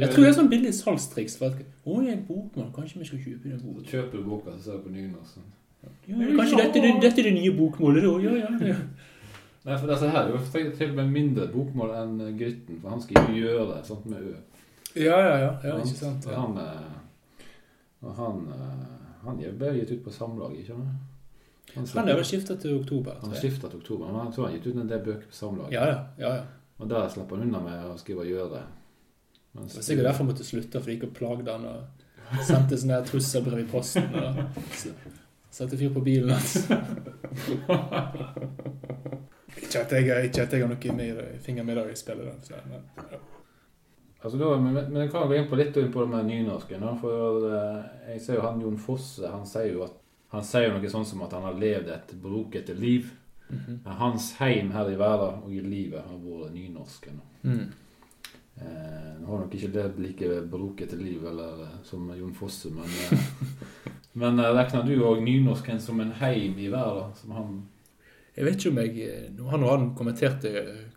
Jeg 0.00 0.10
tror 0.12 0.22
det 0.22 0.28
er 0.28 0.36
sånn 0.36 0.50
billig 0.52 0.70
salgstriks. 0.74 1.34
For 1.40 1.50
at, 1.50 1.64
å, 1.82 1.96
jeg 2.04 2.12
er 2.12 2.18
en 2.20 2.26
bokmål, 2.28 2.68
kanskje 2.76 3.00
vi 3.00 3.08
skal 3.08 3.18
kjøpe 3.24 3.50
den 3.50 3.58
boka? 3.64 3.82
Kjøper 3.90 4.20
du 4.20 4.28
boka, 4.28 4.54
så 4.54 4.62
ser 4.68 4.76
du 4.78 4.84
på 4.86 4.92
nynorsk. 4.94 5.32
sånn. 5.34 5.48
Ja, 5.82 6.28
kanskje 6.38 6.60
dette, 6.62 6.78
er 6.78 6.86
det- 6.86 7.00
dette 7.02 7.20
er 7.20 7.26
det 7.28 7.34
nye 7.34 7.50
bokmålet, 7.58 8.06
da? 8.06 8.12
Ja, 8.22 8.36
ja. 8.38 8.68
ja. 8.70 8.76
Nei, 9.64 9.76
for 9.80 9.88
disse 9.90 10.08
her 10.12 10.28
er 10.28 10.30
jo 10.30 10.70
til 10.78 10.90
og 10.90 10.96
med 11.00 11.10
mindre 11.10 11.48
bokmål 11.50 11.90
enn 11.96 12.38
Grytten, 12.38 12.78
for 12.80 12.90
han 12.94 13.00
skal 13.02 13.28
jo 13.32 13.34
gjøre 13.42 13.66
det 13.72 13.86
sånt 13.88 14.06
med 14.06 14.18
Ø. 14.30 14.34
Ja, 14.94 15.18
ja, 15.18 15.36
ja, 15.42 15.52
ja 15.64 15.76
ikke 15.80 15.98
sant? 15.98 16.26
Ja. 16.30 16.38
han, 16.38 16.58
eh, 16.60 17.46
og 18.04 18.14
han, 18.14 18.42
eh, 18.54 19.22
han 19.24 19.40
er 19.42 19.52
bare 19.58 19.74
gitt 19.80 19.90
ut 19.96 20.04
på 20.04 20.12
samlag, 20.14 20.52
ikke 20.60 20.66
sant? 20.76 20.88
Han, 21.74 21.86
Han 21.94 22.08
er 22.08 22.14
vel 22.14 22.24
skifta 22.28 22.54
til 22.60 22.76
oktober. 22.78 23.16
han 23.20 23.30
har 23.32 23.40
skifta 23.40 23.68
til 23.72 23.80
oktober, 23.80 24.06
men 24.06 24.20
han 24.20 24.32
tror 24.32 24.46
han 24.46 24.52
har 24.52 24.58
gitt 24.60 24.66
ut 24.74 24.82
en 24.82 24.88
del 24.88 25.00
bøker 25.00 25.26
på 25.32 25.34
samlag. 25.34 25.72
Ja, 25.72 25.86
ja. 25.88 25.98
ja, 26.18 26.34
ja. 26.36 26.42
Og 26.78 26.88
der 26.90 27.08
slapp 27.12 27.30
han 27.30 27.44
unna 27.46 27.60
med 27.62 27.84
å 27.86 27.98
skrive 27.98 28.26
gjøre. 28.26 28.62
Mens 29.54 29.72
Det 29.72 29.78
var 29.78 29.86
sikkert 29.88 30.08
derfor 30.08 30.24
han 30.24 30.30
måtte 30.32 30.46
slutte, 30.46 30.80
for 30.80 30.90
de 30.90 30.96
gikk 30.96 31.08
og 31.08 31.16
plagde 31.18 31.52
han 31.52 31.66
og 31.70 31.80
sendte 32.48 32.78
sånne 32.80 33.02
trusselbrev 33.06 33.60
i 33.62 33.68
posten. 33.70 34.08
og 34.18 34.32
Satte 35.54 35.78
fyr 35.78 35.92
på 35.94 36.02
bilen 36.02 36.32
hans. 36.34 36.56
ikke, 39.62 39.84
at 39.84 39.92
jeg, 39.94 40.02
ikke 40.26 40.42
at 40.42 40.52
jeg 40.56 40.64
har 40.64 40.72
noe 40.72 40.96
mer 40.98 41.20
finger 41.44 41.62
med 41.68 41.78
i 41.86 41.94
spillet. 41.96 42.48
så, 42.48 42.58
men, 42.66 42.82
ja. 43.12 43.20
Altså 44.24 44.38
da, 44.40 44.56
men, 44.56 44.72
men 44.74 45.02
jeg 45.02 45.10
kan 45.12 45.28
gå 45.28 45.36
inn 45.36 45.50
på 45.50 45.58
litt 45.60 45.76
inn 45.76 45.92
på 45.92 46.00
det 46.02 46.10
med 46.10 46.26
nynorsken. 46.26 46.80
da, 46.82 46.94
For 46.98 47.44
eh, 47.52 47.82
jeg 48.14 48.24
ser 48.24 48.40
jo 48.40 48.46
han 48.48 48.62
Jon 48.64 48.80
Fosse, 48.80 49.28
han 49.28 49.46
sier 49.46 49.70
jo 49.76 49.84
at 49.86 50.00
han 50.34 50.42
sier 50.42 50.66
jo 50.66 50.72
noe 50.74 50.90
sånn 50.90 51.06
som 51.06 51.20
at 51.22 51.34
han 51.36 51.44
har 51.46 51.58
levd 51.60 51.90
et 51.94 52.14
brokete 52.18 52.74
liv. 52.74 53.12
Mhm. 53.48 53.80
-hmm. 53.84 53.90
hans 53.90 54.32
heim 54.32 54.70
her 54.70 54.90
i 54.90 54.98
verden 54.98 55.42
og 55.44 55.52
i 55.52 55.60
livet 55.60 56.00
har 56.00 56.16
vært 56.16 56.54
nynorsken. 56.54 57.20
Mm. 57.42 57.72
Eh, 58.56 59.20
Nå 59.20 59.26
har 59.26 59.40
nok 59.42 59.54
ikke 59.54 59.72
levd 59.74 59.98
like 59.98 60.28
brokete 60.50 60.96
liv 60.96 61.26
eller, 61.26 61.62
eh, 61.62 61.78
som 61.82 62.12
Jon 62.18 62.34
Fosse, 62.34 62.70
men 62.70 62.84
eh, 62.84 63.18
Men 64.12 64.38
eh, 64.38 64.52
regner 64.54 64.84
du 64.86 65.02
òg 65.02 65.22
nynorsken 65.24 65.80
som 65.80 66.00
en 66.00 66.12
heim 66.20 66.58
i 66.58 66.68
verden? 66.70 67.14
Som 67.14 67.30
han 67.34 67.62
Jeg 68.36 68.44
vet 68.44 68.54
ikke 68.56 68.70
om 68.70 68.78
jeg 68.78 69.32
Nå 69.36 69.48
har 69.50 69.76
han 69.76 69.94
kommentert 69.94 70.46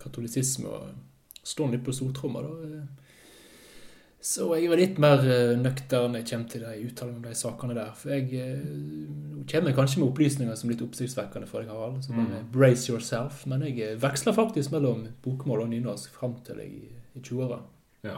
katolisisme 0.02 0.70
og 0.70 0.88
står 1.44 1.72
litt 1.72 1.84
på 1.86 1.94
stortromma, 1.94 2.42
da. 2.42 2.82
Eh. 4.28 4.34
Så 4.34 4.48
jeg 4.60 4.70
var 4.70 4.78
litt 4.82 4.98
mer 5.00 5.24
eh, 5.24 5.54
nøktern 5.58 6.16
jeg 6.20 6.26
kommer 6.28 6.50
til 6.52 6.62
de 6.66 6.88
uttalelsene 6.90 7.18
om 7.18 7.24
de 7.24 7.34
sakene 7.40 7.76
der. 7.78 7.92
For 7.96 8.10
jeg 8.12 8.34
eh, 8.34 8.64
nå 9.38 9.46
kommer 9.48 9.72
jeg 9.72 9.78
kanskje 9.78 10.00
med 10.02 10.10
opplysninger 10.10 10.56
som 10.60 10.70
er 10.70 10.74
litt 10.76 10.84
oppsiktsvekkende 10.84 11.48
for 11.48 11.62
deg, 11.64 11.70
Harald. 11.72 12.02
Så 12.04 12.12
bare 12.14 12.42
Mm. 12.42 12.50
brace 12.52 12.90
yourself. 12.92 13.46
Men 13.48 13.62
jeg 13.64 13.80
eh, 13.80 13.96
veksler 14.02 14.34
faktisk 14.36 14.72
mellom 14.76 15.08
bokmål 15.24 15.62
og 15.62 15.70
nynorsk 15.70 16.12
fram 16.12 16.36
til 16.44 16.58
jeg 16.60 16.72
i 17.16 17.20
20-åra. 17.22 17.62
Ja. 18.04 18.18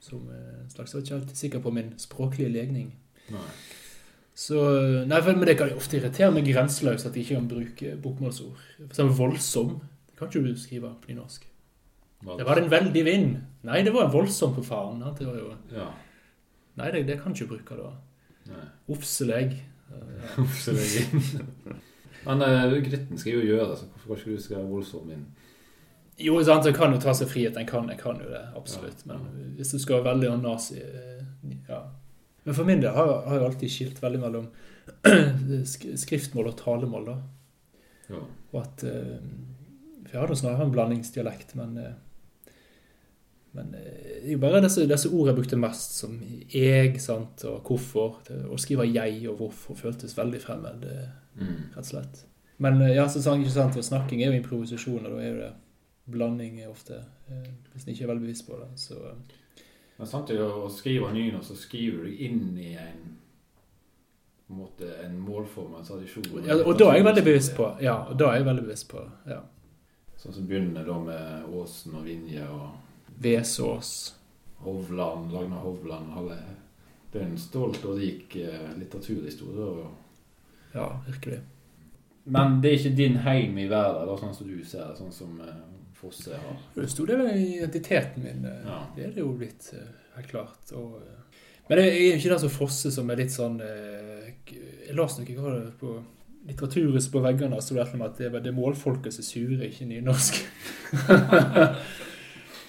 Som 0.00 0.30
eh, 0.32 0.64
slags 0.72 0.94
Jeg 0.94 1.00
var 1.00 1.04
ikke 1.06 1.18
helt 1.18 1.36
sikker 1.36 1.60
på 1.60 1.70
min 1.76 1.92
språklige 1.98 2.48
legning. 2.52 2.94
Nei. 3.30 3.50
Så, 4.34 4.56
nei, 5.04 5.20
Men 5.26 5.44
det 5.46 5.58
kan 5.58 5.68
jo 5.68 5.76
ofte 5.76 5.98
irritere 5.98 6.30
meg 6.32 6.46
grenseløst 6.48 7.06
at 7.06 7.14
jeg 7.16 7.26
ikke 7.26 7.34
kan 7.36 7.48
bruke 7.48 7.96
bokmålsord. 8.02 8.56
For 8.78 8.86
eksempel 8.88 9.16
voldsom. 9.18 9.80
Det 10.08 10.16
kan 10.16 10.28
ikke 10.30 10.46
du 10.48 10.56
skrive 10.56 10.94
på 11.02 11.10
nynorsk. 11.12 11.49
Det 12.20 12.44
var 12.44 12.60
en 12.60 12.70
veldig 12.70 13.02
vind. 13.04 13.36
Nei, 13.64 13.82
det 13.84 13.92
var 13.94 14.04
en 14.06 14.12
voldsom 14.12 14.54
på 14.56 14.64
faren. 14.64 15.00
Det 15.18 15.26
var 15.26 15.36
jo, 15.40 15.52
Ja. 15.72 15.86
nei, 16.76 16.90
det, 16.94 17.06
det 17.08 17.20
kan 17.22 17.32
ikke 17.32 17.48
bruke 17.54 17.76
da. 17.78 17.90
Ofseleg 18.90 19.54
Ofseleg. 20.42 21.14
Men 22.26 22.42
uh, 22.44 22.74
Gritten 22.84 23.18
skal 23.18 23.38
jo 23.38 23.46
gjøre 23.48 23.70
det, 23.70 23.78
så 23.80 23.86
hvorfor 23.88 24.18
skal 24.20 24.32
ikke 24.34 24.40
du 24.40 24.44
skrive 24.44 24.66
voldsom 24.68 25.10
inn? 25.14 25.24
Jo, 26.20 26.36
sant, 26.44 26.66
jeg 26.68 26.76
kan 26.76 26.92
jo 26.92 27.00
ta 27.00 27.14
seg 27.16 27.30
frihet. 27.32 27.56
Jeg 27.56 27.68
kan, 27.70 27.88
jeg 27.88 27.98
kan 28.02 28.18
jo 28.20 28.28
det, 28.28 28.42
absolutt. 28.58 29.06
Men 29.08 29.24
hvis 29.56 29.72
du 29.72 29.78
skal 29.80 30.02
være 30.02 30.10
veldig 30.12 30.34
nazi 30.42 30.76
eh, 30.84 31.22
Ja. 31.70 31.80
Men 32.44 32.56
for 32.56 32.64
min 32.68 32.80
del 32.82 32.92
har, 32.96 33.14
har 33.26 33.36
jeg 33.38 33.46
alltid 33.46 33.72
skilt 33.72 34.02
veldig 34.02 34.20
mellom 34.20 34.50
skriftmål 36.04 36.50
og 36.52 36.58
talemål, 36.60 37.08
da. 37.08 37.16
Ja. 38.12 38.20
Og 38.52 38.60
at 38.60 38.84
eh, 38.84 39.16
For 40.04 40.12
jeg 40.14 40.20
har 40.20 40.32
nå 40.32 40.38
snarere 40.40 40.66
en 40.68 40.74
blandingsdialekt, 40.76 41.54
men 41.56 41.76
Men 43.52 43.74
eh, 43.74 44.20
det 44.22 44.28
er 44.28 44.32
jo 44.36 44.38
bare 44.38 44.60
disse, 44.62 44.84
disse 44.86 45.08
ordene 45.10 45.32
jeg 45.32 45.38
brukte 45.40 45.56
mest, 45.58 45.96
som 45.98 46.18
jeg 46.54 47.00
sant, 47.02 47.44
og 47.50 47.62
hvorfor. 47.66 48.20
Å 48.50 48.58
skrive 48.62 48.86
jeg 48.92 49.24
og 49.30 49.38
hvorfor 49.40 49.74
føltes 49.78 50.16
veldig 50.18 50.40
fremmed, 50.44 50.84
eh, 50.84 51.08
Mm. 51.40 51.70
rett 51.70 51.78
og 51.78 51.84
slett. 51.86 52.24
Men 52.58 52.80
eh, 52.82 52.94
ja, 52.96 53.04
så 53.08 53.20
sang, 53.22 53.40
ikke 53.40 53.52
sant, 53.54 53.76
og 53.78 53.84
snakking 53.86 54.20
er 54.22 54.32
jo 54.32 54.38
improvisasjon, 54.40 55.06
og 55.06 55.12
da 55.14 55.20
er 55.22 55.28
jo 55.30 55.40
det 55.40 55.52
blanding 56.10 56.56
ofte 56.68 56.98
Hvis 57.72 57.84
en 57.86 57.92
ikke 57.94 58.02
er 58.02 58.08
veldig 58.10 58.24
bevisst 58.26 58.46
på 58.48 58.56
det, 58.58 58.66
så 58.76 58.94
Men 59.98 60.06
samtidig 60.10 60.42
å 60.42 60.68
skrive 60.74 61.12
nynorsk, 61.14 61.46
så 61.52 61.56
skriver 61.56 62.04
du 62.04 62.16
inn 62.26 62.58
i 62.58 62.72
en 62.74 63.16
på 64.48 64.54
en 64.54 64.58
måte 64.64 64.88
en 65.04 65.16
målform, 65.22 65.76
en 65.78 65.84
tradisjon. 65.86 66.44
ja, 66.44 66.56
Og 66.66 66.76
da 66.78 66.88
er 66.90 66.96
jeg 66.98 67.04
veldig 67.04 67.24
bevisst 67.24 67.54
på 67.56 67.68
Ja, 67.80 67.94
og 68.10 68.18
da 68.18 68.32
er 68.32 68.40
jeg 68.40 68.46
veldig 68.46 68.64
bevisst 68.66 68.88
på 68.90 69.04
ja. 69.30 69.40
Sånn 70.18 70.34
som 70.34 70.46
begynner 70.50 70.84
da 70.84 70.98
med 70.98 71.44
Åsen 71.54 71.94
og 71.94 72.04
Vinje 72.04 72.42
og 72.50 72.74
Vesaas. 73.20 74.14
Hovland, 74.64 75.32
Ragnar 75.34 75.62
Hovland. 75.64 76.12
Alle. 76.16 76.36
Det 77.12 77.20
er 77.20 77.26
en 77.26 77.38
stolt 77.40 77.82
og 77.88 77.98
rik 77.98 78.36
eh, 78.38 78.68
litteraturhistorie. 78.78 79.86
Ja, 80.74 80.86
virkelig. 81.06 81.40
Men 82.30 82.60
det 82.62 82.70
er 82.70 82.76
ikke 82.78 82.92
din 82.96 83.16
heim 83.24 83.56
i 83.58 83.66
verden, 83.70 84.06
da, 84.06 84.16
sånn 84.20 84.36
som 84.36 84.46
du 84.50 84.60
ser 84.64 84.84
det, 84.90 84.98
sånn 85.00 85.12
som 85.14 85.40
eh, 85.42 85.56
Fosse 86.00 86.36
har. 86.36 86.60
Det 86.74 86.80
er 86.80 86.86
en 86.86 86.92
stor 86.92 87.08
del 87.10 87.24
av 87.24 87.32
identiteten 87.40 88.22
min. 88.24 88.44
eh, 88.46 88.62
Ja. 88.68 88.78
Det 88.96 89.04
er 89.08 89.10
det 89.16 89.24
jo 89.24 89.32
blitt, 89.36 89.72
helt 90.14 90.30
klart. 90.30 90.70
Og, 90.78 91.00
men 91.68 91.78
det 91.80 91.88
er 91.88 91.98
jo 91.98 92.14
ikke 92.20 92.32
den 92.34 92.44
som 92.44 92.54
Fosse 92.54 92.92
som 92.94 93.10
er 93.10 93.20
litt 93.20 93.34
sånn 93.34 93.60
Jeg 93.62 94.94
leste 94.96 95.22
noe 95.22 95.36
hva 95.38 95.52
det 95.58 95.74
på 95.78 95.98
Litteraturhuset 96.48 97.12
på 97.12 97.20
veggene 97.20 97.58
sto 97.60 97.76
det 97.76 97.82
er 97.84 98.06
at 98.06 98.16
det 98.16 98.48
er 98.48 98.56
målfolket 98.56 99.12
som 99.12 99.20
er 99.20 99.28
sure, 99.28 99.66
ikke 99.68 99.86
nynorsk. 99.90 100.38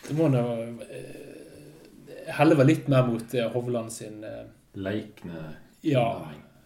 det 0.08 0.16
må 0.18 0.28
nå 0.34 0.42
eh, 0.86 2.32
heller 2.38 2.56
være 2.60 2.68
litt 2.72 2.88
mer 2.92 3.06
mot 3.08 3.34
eh, 3.38 3.50
Hovland 3.54 3.92
sin 3.94 4.24
eh, 4.24 4.46
Leikne 4.76 5.44
Ja. 5.84 6.06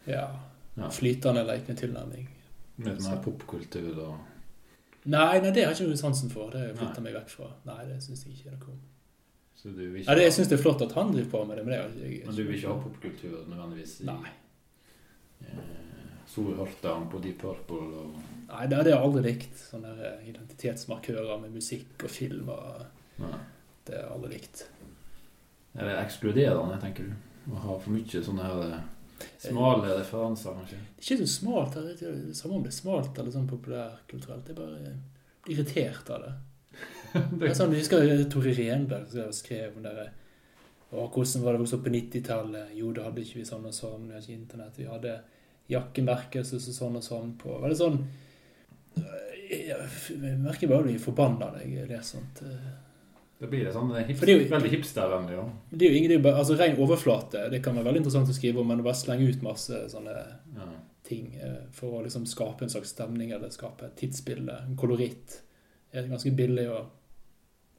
ja, 0.07 0.27
Ja. 0.75 0.89
flytende 0.91 1.43
leikne 1.47 1.75
tilnærming. 1.79 2.27
Litt 2.83 3.01
mer 3.05 3.21
popkultur 3.23 3.93
og 4.03 4.15
Nei, 5.05 5.37
nei, 5.39 5.51
det 5.53 5.61
har 5.63 5.69
jeg 5.71 5.77
ikke 5.85 5.91
noe 5.91 5.99
sansen 6.01 6.31
for. 6.33 6.49
Det 6.49 6.63
Nei. 6.65 6.75
flytter 6.79 7.03
meg 7.05 7.13
vekk 7.13 7.29
fra. 7.29 7.47
Nei, 7.67 7.83
det 7.85 7.99
syns 8.01 8.23
jeg 8.25 8.33
ikke 8.39 8.49
er 8.49 8.55
noe 8.57 8.71
om. 8.73 8.79
Så 9.55 9.69
ikke, 9.69 10.01
Nei, 10.07 10.15
det, 10.17 10.23
jeg 10.25 10.33
syns 10.33 10.49
det 10.49 10.57
er 10.57 10.63
flott 10.63 10.81
at 10.81 10.95
han 10.97 11.11
driver 11.13 11.29
på 11.31 11.41
med 11.45 11.57
det, 11.59 11.65
men 11.67 11.73
det 11.93 12.09
ikke 12.09 12.25
Men 12.25 12.35
du 12.35 12.41
vil 12.43 12.55
ikke 12.57 12.71
ha 12.73 12.79
popkultur 12.87 13.35
nødvendigvis 13.51 13.93
i 14.01 14.07
Nei. 14.09 14.31
eh, 15.45 15.61
Sol 16.27 16.55
Hortan 16.57 17.05
på 17.11 17.21
Deep 17.21 17.37
Purple 17.43 17.77
og 18.01 18.15
Nei, 18.49 18.65
det 18.67 18.77
har 18.79 18.89
jeg 18.89 18.97
aldri 18.97 19.21
likt. 19.27 19.55
Sånne 19.69 19.93
identitetsmarkører 20.27 21.39
med 21.45 21.53
musikk 21.53 22.03
og 22.05 22.09
film. 22.13 22.49
Og 22.49 22.83
Nei. 23.21 23.37
det 23.87 23.99
er 23.99 24.09
alle 24.11 24.31
likt. 24.31 24.65
Eller 25.75 26.01
ekskluderende, 26.01 26.79
tenker 26.81 27.07
du? 27.09 27.15
Å 27.51 27.61
ha 27.61 27.77
for 27.79 27.93
mye 27.93 28.21
sånne 28.25 28.47
her 28.47 28.61
eh, 28.65 29.29
smale 29.43 29.97
referanser, 29.99 30.55
kanskje? 30.57 30.81
Det 30.81 31.03
er 31.03 31.05
ikke 31.05 31.21
så 31.21 31.31
smalt. 31.35 31.77
Det 31.77 31.95
er 32.09 32.19
det 32.25 32.37
samme 32.37 32.59
om 32.59 32.65
det 32.65 32.73
er 32.73 32.79
smalt 32.79 33.21
eller 33.21 33.35
sånn 33.35 33.49
populærkulturelt. 33.51 34.47
Det 34.47 34.55
er 34.55 34.61
bare 34.61 34.95
irritert 35.51 36.11
av 36.15 36.25
det. 36.25 36.35
Det 37.39 37.47
er 37.47 37.53
sånn, 37.55 37.71
Jeg 37.71 37.85
husker 37.85 38.23
Tore 38.31 38.51
Renberg 38.57 39.11
som 39.11 39.29
skrev 39.31 39.77
om 39.77 39.85
det 39.85 40.09
og 40.95 41.11
hvordan 41.11 41.43
var 41.43 41.55
det 41.55 41.61
vokst 41.61 41.75
opp 41.75 41.83
på 41.87 41.91
90-tallet? 41.91 42.75
Jo, 42.77 42.91
da 42.95 43.07
hadde 43.07 43.23
ikke 43.25 43.41
vi 43.41 43.47
sånn 43.47 43.65
og 43.67 43.73
sånn. 43.75 44.05
Vi 44.07 44.15
hadde 44.15 44.23
ikke 44.23 44.39
internett. 44.39 44.77
Vi 44.79 44.87
hadde 44.87 45.15
jakkemerker 45.71 46.45
som 46.45 46.61
så 46.61 46.75
sånn 46.75 46.99
og 46.99 47.03
sånn 47.03 47.33
på. 47.41 47.57
det 47.65 47.77
sånn 47.79 47.97
Jeg 48.95 49.65
jeg 49.65 50.37
merker 50.41 50.69
bare 50.69 50.83
å 50.83 50.87
bli 50.87 50.97
forbanna 51.01 51.49
når 51.51 51.65
jeg 51.65 51.89
leser 51.89 52.19
sånt. 52.19 52.43
Da 53.41 53.47
blir 53.51 53.65
det 53.67 53.73
sånn 53.75 53.89
det 53.91 54.01
er 54.01 54.07
hipster, 54.07 54.25
det 54.29 54.35
jo- 54.35 54.49
veldig 54.55 54.69
hipstervennlig, 54.71 55.35
da. 55.35 55.45
Det 55.75 55.85
er 55.87 55.91
jo 55.91 55.97
ingen, 55.99 56.21
det 56.23 56.31
er 56.31 56.37
altså 56.39 56.55
Ren 56.59 56.77
overflate 56.79 57.49
det 57.51 57.61
kan 57.63 57.75
være 57.75 57.89
veldig 57.89 58.01
interessant 58.03 58.29
å 58.31 58.35
skrive 58.37 58.61
om, 58.61 58.67
men 58.71 58.79
å 58.79 58.85
bare 58.87 58.95
slenge 58.95 59.27
ut 59.27 59.41
masse 59.43 59.79
sånne 59.91 60.13
Ja. 60.55 60.67
ting 61.03 61.35
eh, 61.35 61.65
for 61.75 61.99
å 61.99 62.03
liksom 62.05 62.25
skape 62.25 62.63
en 62.63 62.69
slags 62.71 62.93
stemning 62.95 63.31
eller 63.35 63.49
skape 63.49 63.83
et 63.85 63.95
tidsbilde, 63.99 64.55
en 64.63 64.75
koloritt, 64.79 65.41
er 65.93 66.07
ganske 66.07 66.31
billig 66.35 66.69
og 66.71 66.87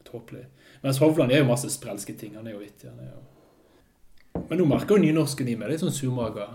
tåpelig. 0.05 0.45
Mens 0.85 0.99
Hovland 0.99 1.33
er 1.33 1.39
jo 1.39 1.49
masse 1.49 1.69
sprelske 1.73 2.17
ting. 2.19 2.35
Han 2.37 2.47
er 2.47 2.53
jo 2.53 2.59
vittig. 2.61 2.89
Han 2.91 3.01
er 3.01 3.11
jo... 3.15 4.45
Men 4.49 4.59
nå 4.61 4.67
merker 4.69 4.97
jo 4.97 5.03
nynorsken 5.03 5.49
i 5.49 5.57
meg 5.57 5.71
litt 5.73 5.81
sånn 5.81 5.91
surmaga. 5.93 6.47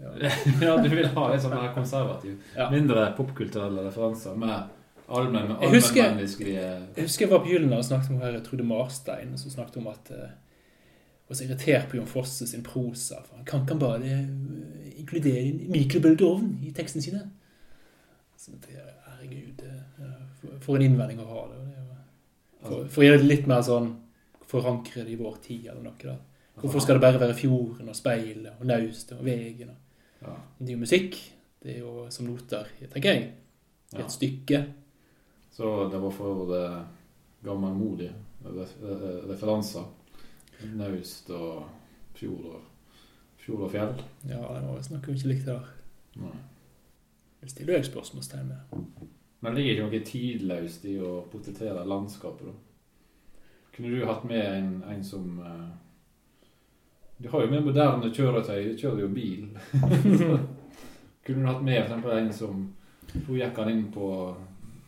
Ja. 0.00 0.10
ja, 0.66 0.76
du 0.82 0.88
vil 0.90 1.06
ha 1.06 1.24
litt 1.32 1.42
sånn 1.44 1.54
konservativ. 1.74 2.36
Mindre 2.70 3.06
popkulturelle 3.16 3.86
referanser. 3.86 4.36
Mer 4.36 4.66
allmenn- 5.10 5.60
Jeg 5.62 5.70
husker- 5.74 6.02
Jeg 6.96 7.04
husker 7.04 7.26
jeg 7.26 7.30
var 7.30 7.38
på 7.44 7.48
Gyllene 7.50 7.76
og 7.78 7.84
snakket 7.84 8.10
med 8.10 8.44
Trude 8.44 8.64
Marstein, 8.64 9.36
som 9.38 9.50
snakket 9.50 9.76
om 9.76 9.86
at 9.86 10.10
eh, 10.10 10.30
var 11.28 11.36
så 11.36 11.44
irritert 11.44 11.88
på 11.90 11.96
Jon 11.96 12.06
Fosse 12.06 12.46
sin 12.46 12.62
prosa. 12.62 13.22
For 13.24 13.36
han 13.36 13.44
kan 13.44 13.60
ikke 13.66 13.78
bare 13.78 14.02
eh, 14.04 14.98
inkludere 15.00 15.40
en 15.48 15.70
mikrobølgeovn 15.70 16.58
i 16.66 16.70
tekstene 16.72 17.02
sine. 17.02 17.22
Så 18.36 18.50
det, 18.52 18.76
herregud, 19.06 19.62
eh, 19.62 20.48
for- 20.60 20.76
en 20.76 20.82
innvending 20.82 21.18
å 21.20 21.26
ha 21.26 21.46
det. 21.48 21.56
jo- 21.56 22.68
For, 22.68 22.88
for 22.88 23.02
å 23.02 23.04
gjøre 23.06 23.18
det 23.18 23.26
litt 23.28 23.46
mer 23.46 23.62
sånn 23.62 23.96
forankre 24.46 25.04
det 25.04 25.12
i 25.12 25.16
vår 25.16 25.36
tid 25.42 25.66
eller 25.66 25.82
noe. 25.82 25.92
da. 26.02 26.16
Hvorfor 26.60 26.80
skal 26.82 26.94
det 26.98 27.00
bare 27.00 27.18
være 27.20 27.34
fjorden 27.34 27.88
og 27.88 27.94
speilet 27.96 28.52
og 28.60 28.66
naustet 28.66 29.18
og 29.18 29.24
vegen? 29.24 29.70
og- 29.70 29.76
ja. 30.28 30.36
Det 30.60 30.68
er 30.68 30.72
jo 30.72 30.78
musikk. 30.78 31.16
Det 31.62 31.76
er 31.76 31.78
jo 31.80 32.06
som 32.10 32.26
noter, 32.26 32.66
tenker 32.92 33.14
jeg. 33.14 33.32
I 33.96 34.00
et 34.00 34.10
stykke. 34.12 34.66
Så 35.60 35.88
det 35.92 35.98
var 35.98 36.10
for 36.10 36.54
uh, 36.56 36.78
gammelmodige 37.44 38.14
ref 38.44 38.76
eh, 38.82 39.28
referanser. 39.28 39.82
Naust 40.72 41.28
og 41.30 41.66
fjord 42.16 42.46
og, 42.48 42.62
fjord 43.36 43.66
og 43.66 43.70
fjell. 43.70 43.92
Ja, 44.24 44.38
det 44.40 44.62
var 44.64 44.78
visst 44.78 44.94
noe 44.94 45.02
vi 45.04 45.18
ikke 45.18 45.28
likte 45.28 45.50
der. 45.50 45.66
Nei. 46.22 46.32
Det 47.42 47.50
stiller 47.52 47.76
jeg 47.76 47.90
spørsmålstegn 47.90 48.48
ved. 48.48 48.80
Men 49.40 49.52
det 49.52 49.58
ligger 49.58 49.74
ikke 49.74 49.90
noe 49.90 50.08
tidløst 50.08 50.86
i 50.88 50.94
å 50.96 51.12
portrettere 51.28 51.84
landskapet, 51.92 52.48
da. 52.48 52.56
Kunne 53.76 53.92
du 53.92 54.08
hatt 54.08 54.24
med 54.32 54.44
en, 54.46 54.74
en 54.94 55.04
som 55.04 55.42
uh, 55.44 55.66
Du 57.20 57.28
har 57.28 57.44
jo 57.44 57.50
med 57.52 57.68
moderne 57.68 58.08
kjøretøy, 58.08 58.70
du 58.72 58.80
kjører 58.80 59.04
jo 59.04 59.12
bil. 59.12 59.44
Kunne 61.26 61.44
du 61.44 61.52
hatt 61.52 61.60
med 61.68 61.82
for 61.82 61.90
eksempel 61.90 62.16
en 62.16 62.32
som 62.32 62.64
Hun 63.26 63.36
gikk 63.36 63.60
han 63.60 63.74
inn 63.74 63.90
på 63.92 64.08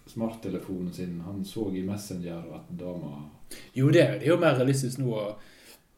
smarttelefonen 0.07 0.93
sin? 0.93 1.21
Han 1.27 1.45
så 1.45 1.69
i 1.75 1.83
Messenger 1.87 2.49
at 2.57 2.71
dama 2.79 3.29
Jo, 3.77 3.91
det, 3.91 4.03
det 4.21 4.27
er 4.27 4.33
jo 4.33 4.39
mer 4.41 4.57
realistisk 4.59 4.99
nå. 5.03 5.13
Og, 5.13 5.43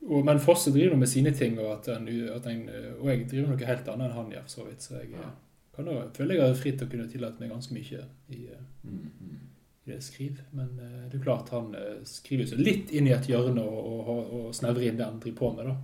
og, 0.08 0.20
men 0.26 0.40
Fosse 0.42 0.72
driver 0.74 0.94
nå 0.94 1.00
med 1.04 1.08
sine 1.08 1.30
ting, 1.34 1.56
og, 1.62 1.70
at 1.78 1.86
han, 1.94 2.08
at 2.34 2.44
han, 2.50 2.64
og 3.00 3.08
jeg 3.08 3.24
driver 3.30 3.52
noe 3.54 3.68
helt 3.70 3.88
annet 3.88 4.06
enn 4.10 4.16
han 4.18 4.30
gjør, 4.34 4.44
for 4.48 4.56
så 4.56 4.68
vidt. 4.68 4.82
Så 4.82 4.94
jeg, 5.00 5.10
Ja. 5.14 5.30
kan 5.76 5.88
også, 5.88 6.10
føler 6.18 6.34
jeg 6.34 6.44
har 6.46 6.54
fritt 6.60 6.78
til 6.78 6.86
å 6.86 6.90
kunne 6.92 7.08
tillate 7.10 7.40
meg 7.40 7.50
ganske 7.54 7.74
mye 7.74 8.04
i, 8.28 8.42
Mm, 8.84 8.98
mm. 9.20 9.38
i 9.84 9.88
det 9.88 9.94
jeg 9.96 10.02
skriver. 10.08 10.44
Men 10.52 10.74
eh, 10.82 11.06
det 11.10 11.18
er 11.20 11.24
klart 11.24 11.48
han 11.54 11.74
eh, 11.74 12.02
skriver 12.04 12.46
seg 12.50 12.60
litt 12.60 12.92
inn 12.92 13.08
i 13.08 13.14
et 13.16 13.26
hjørne 13.30 13.62
og, 13.64 13.88
og, 14.08 14.20
og, 14.38 14.50
snevrer 14.54 14.90
inn 14.90 14.98
det 15.00 15.04
han 15.08 15.20
driver 15.22 15.38
på 15.38 15.52
med, 15.56 15.70
da. 15.70 15.76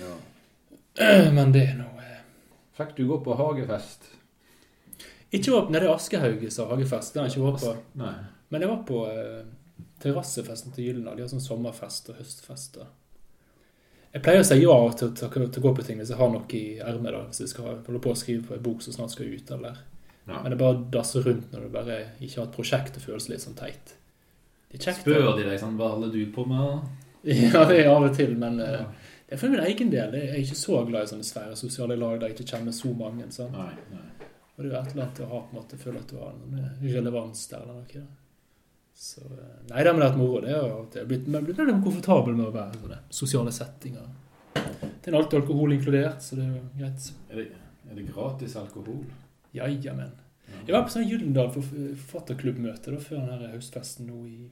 Ja. 0.00 1.30
Men 1.36 1.52
det 1.52 1.66
er 1.74 1.82
eh, 1.82 2.16
Fikk 2.78 2.96
du 2.96 3.04
gå 3.10 3.18
på 3.24 3.34
hagefest? 3.36 4.06
Ikke 5.30 5.54
åpne 5.54 5.82
i 5.84 5.90
Aschehoug 5.90 6.46
sa 6.50 6.66
Hagefest, 6.72 7.14
det 7.14 7.20
har 7.22 7.28
jeg 7.28 7.36
ikke 7.38 7.46
vært 7.46 7.62
på. 7.62 7.74
Nei. 8.00 8.14
Men 8.50 8.64
jeg 8.64 8.70
var 8.72 8.80
på 8.88 9.02
eh, 9.06 9.44
terrassefesten 10.02 10.74
til 10.74 10.88
Gyldendal. 10.88 11.18
De 11.18 11.24
har 11.24 11.30
sånn 11.30 11.44
sommerfest 11.44 12.10
og 12.10 12.18
høstfest. 12.18 12.80
Jeg 14.10 14.24
pleier 14.24 14.42
å 14.42 14.46
si 14.46 14.58
ja 14.58 14.78
til, 14.98 15.12
til, 15.14 15.30
til 15.38 15.62
å 15.62 15.64
gå 15.68 15.72
på 15.76 15.84
ting 15.86 16.00
hvis 16.00 16.10
jeg 16.10 16.18
har 16.18 16.32
noe 16.32 16.58
i 16.58 16.64
ermet. 16.82 17.18
Hvis 17.30 17.44
jeg 17.44 17.52
skal 17.52 17.68
holde 17.70 18.02
på 18.02 18.10
å 18.10 18.18
skrive 18.18 18.48
på 18.48 18.56
en 18.56 18.64
bok 18.64 18.82
som 18.82 18.96
snart 18.96 19.14
skal 19.14 19.30
ut. 19.30 19.52
eller 19.54 19.78
Ja. 20.26 20.40
Men 20.40 20.50
det 20.50 20.56
er 20.56 20.62
bare 20.64 20.78
å 20.78 20.82
dasse 20.98 21.22
rundt 21.22 21.54
når 21.54 21.62
du 21.62 21.74
bare 21.74 22.00
ikke 22.18 22.40
har 22.40 22.48
et 22.48 22.56
prosjekt 22.56 22.98
og 22.98 23.06
føles 23.06 23.28
litt 23.30 23.44
sånn 23.44 23.58
teit. 23.58 23.94
Det 24.70 24.82
kjekt. 24.82 25.04
Spør 25.04 25.30
de 25.38 25.46
deg 25.46 25.62
sånn 25.62 25.78
Hva 25.78 25.94
holder 25.94 26.10
du 26.14 26.24
på 26.34 26.46
med? 26.50 26.90
Ja, 27.30 27.66
det 27.68 27.82
er 27.82 27.90
av 27.92 28.06
og 28.06 28.14
til, 28.16 28.30
men 28.40 28.54
ja. 28.62 28.80
uh, 28.80 29.10
det 29.28 29.36
er 29.36 29.40
for 29.42 29.52
min 29.52 29.60
egen 29.60 29.90
del. 29.92 30.14
Jeg 30.16 30.30
er 30.32 30.38
ikke 30.40 30.56
så 30.56 30.78
glad 30.88 31.04
i 31.04 31.10
sånne 31.10 31.26
svære 31.28 31.58
sosiale 31.58 31.98
lag 32.00 32.16
der 32.16 32.32
jeg 32.32 32.38
ikke 32.38 32.56
kjenner 32.56 32.74
så 32.74 32.94
mange. 32.96 33.26
sant? 33.34 33.52
Nei, 33.54 33.74
nei. 33.92 34.19
Og 34.60 34.64
det 34.66 34.68
er 34.68 34.74
jo 34.74 34.80
et 34.82 34.90
eller 34.92 35.04
annet 35.06 35.20
å 35.24 35.28
ha 35.30 35.38
på 35.40 35.54
en 35.54 35.56
måte, 35.56 35.76
føle 35.80 36.00
at 36.02 36.10
du 36.12 36.18
har 36.20 36.34
en 36.36 36.56
eh, 36.60 36.80
relevans 36.92 37.46
der 37.48 37.62
eller 37.62 37.78
noe. 37.80 38.02
Så 39.00 39.22
eh, 39.24 39.54
Nei, 39.70 39.80
det 39.80 39.88
har 39.94 39.96
vært 40.02 40.18
moro. 40.20 40.40
Det 40.44 40.50
er 40.52 40.58
jo 40.60 40.80
at 40.82 40.98
jeg 40.98 41.06
er 41.06 41.08
blitt, 41.08 41.28
jeg 41.32 41.40
er 41.40 41.46
blitt 41.70 41.84
komfortabel 41.86 42.36
med 42.36 42.50
å 42.50 42.52
være 42.58 42.80
sånne 42.82 42.98
sosiale 43.22 43.54
settinger. 43.56 44.10
Det 44.52 45.08
er 45.08 45.16
alltid 45.16 45.38
alkohol 45.40 45.72
inkludert, 45.78 46.20
så 46.20 46.36
det 46.36 46.44
er 46.44 46.52
jo 46.58 46.64
greit. 46.76 47.06
Er 47.30 47.40
det, 47.40 47.46
er 47.88 47.96
det 48.02 48.04
gratis 48.10 48.58
alkohol? 48.60 49.00
Ja, 49.56 49.70
ja, 49.72 49.94
men. 49.96 50.12
Jeg 50.66 50.74
var 50.76 50.84
på 50.84 50.92
sånn 50.92 51.08
Gyldendal 51.08 51.48
forf- 51.54 51.72
forfatterklubbmøte 52.04 52.92
da, 52.92 53.00
før 53.00 53.22
denne 53.24 53.54
høstfesten 53.54 54.10
nå 54.12 54.20
i 54.28 54.50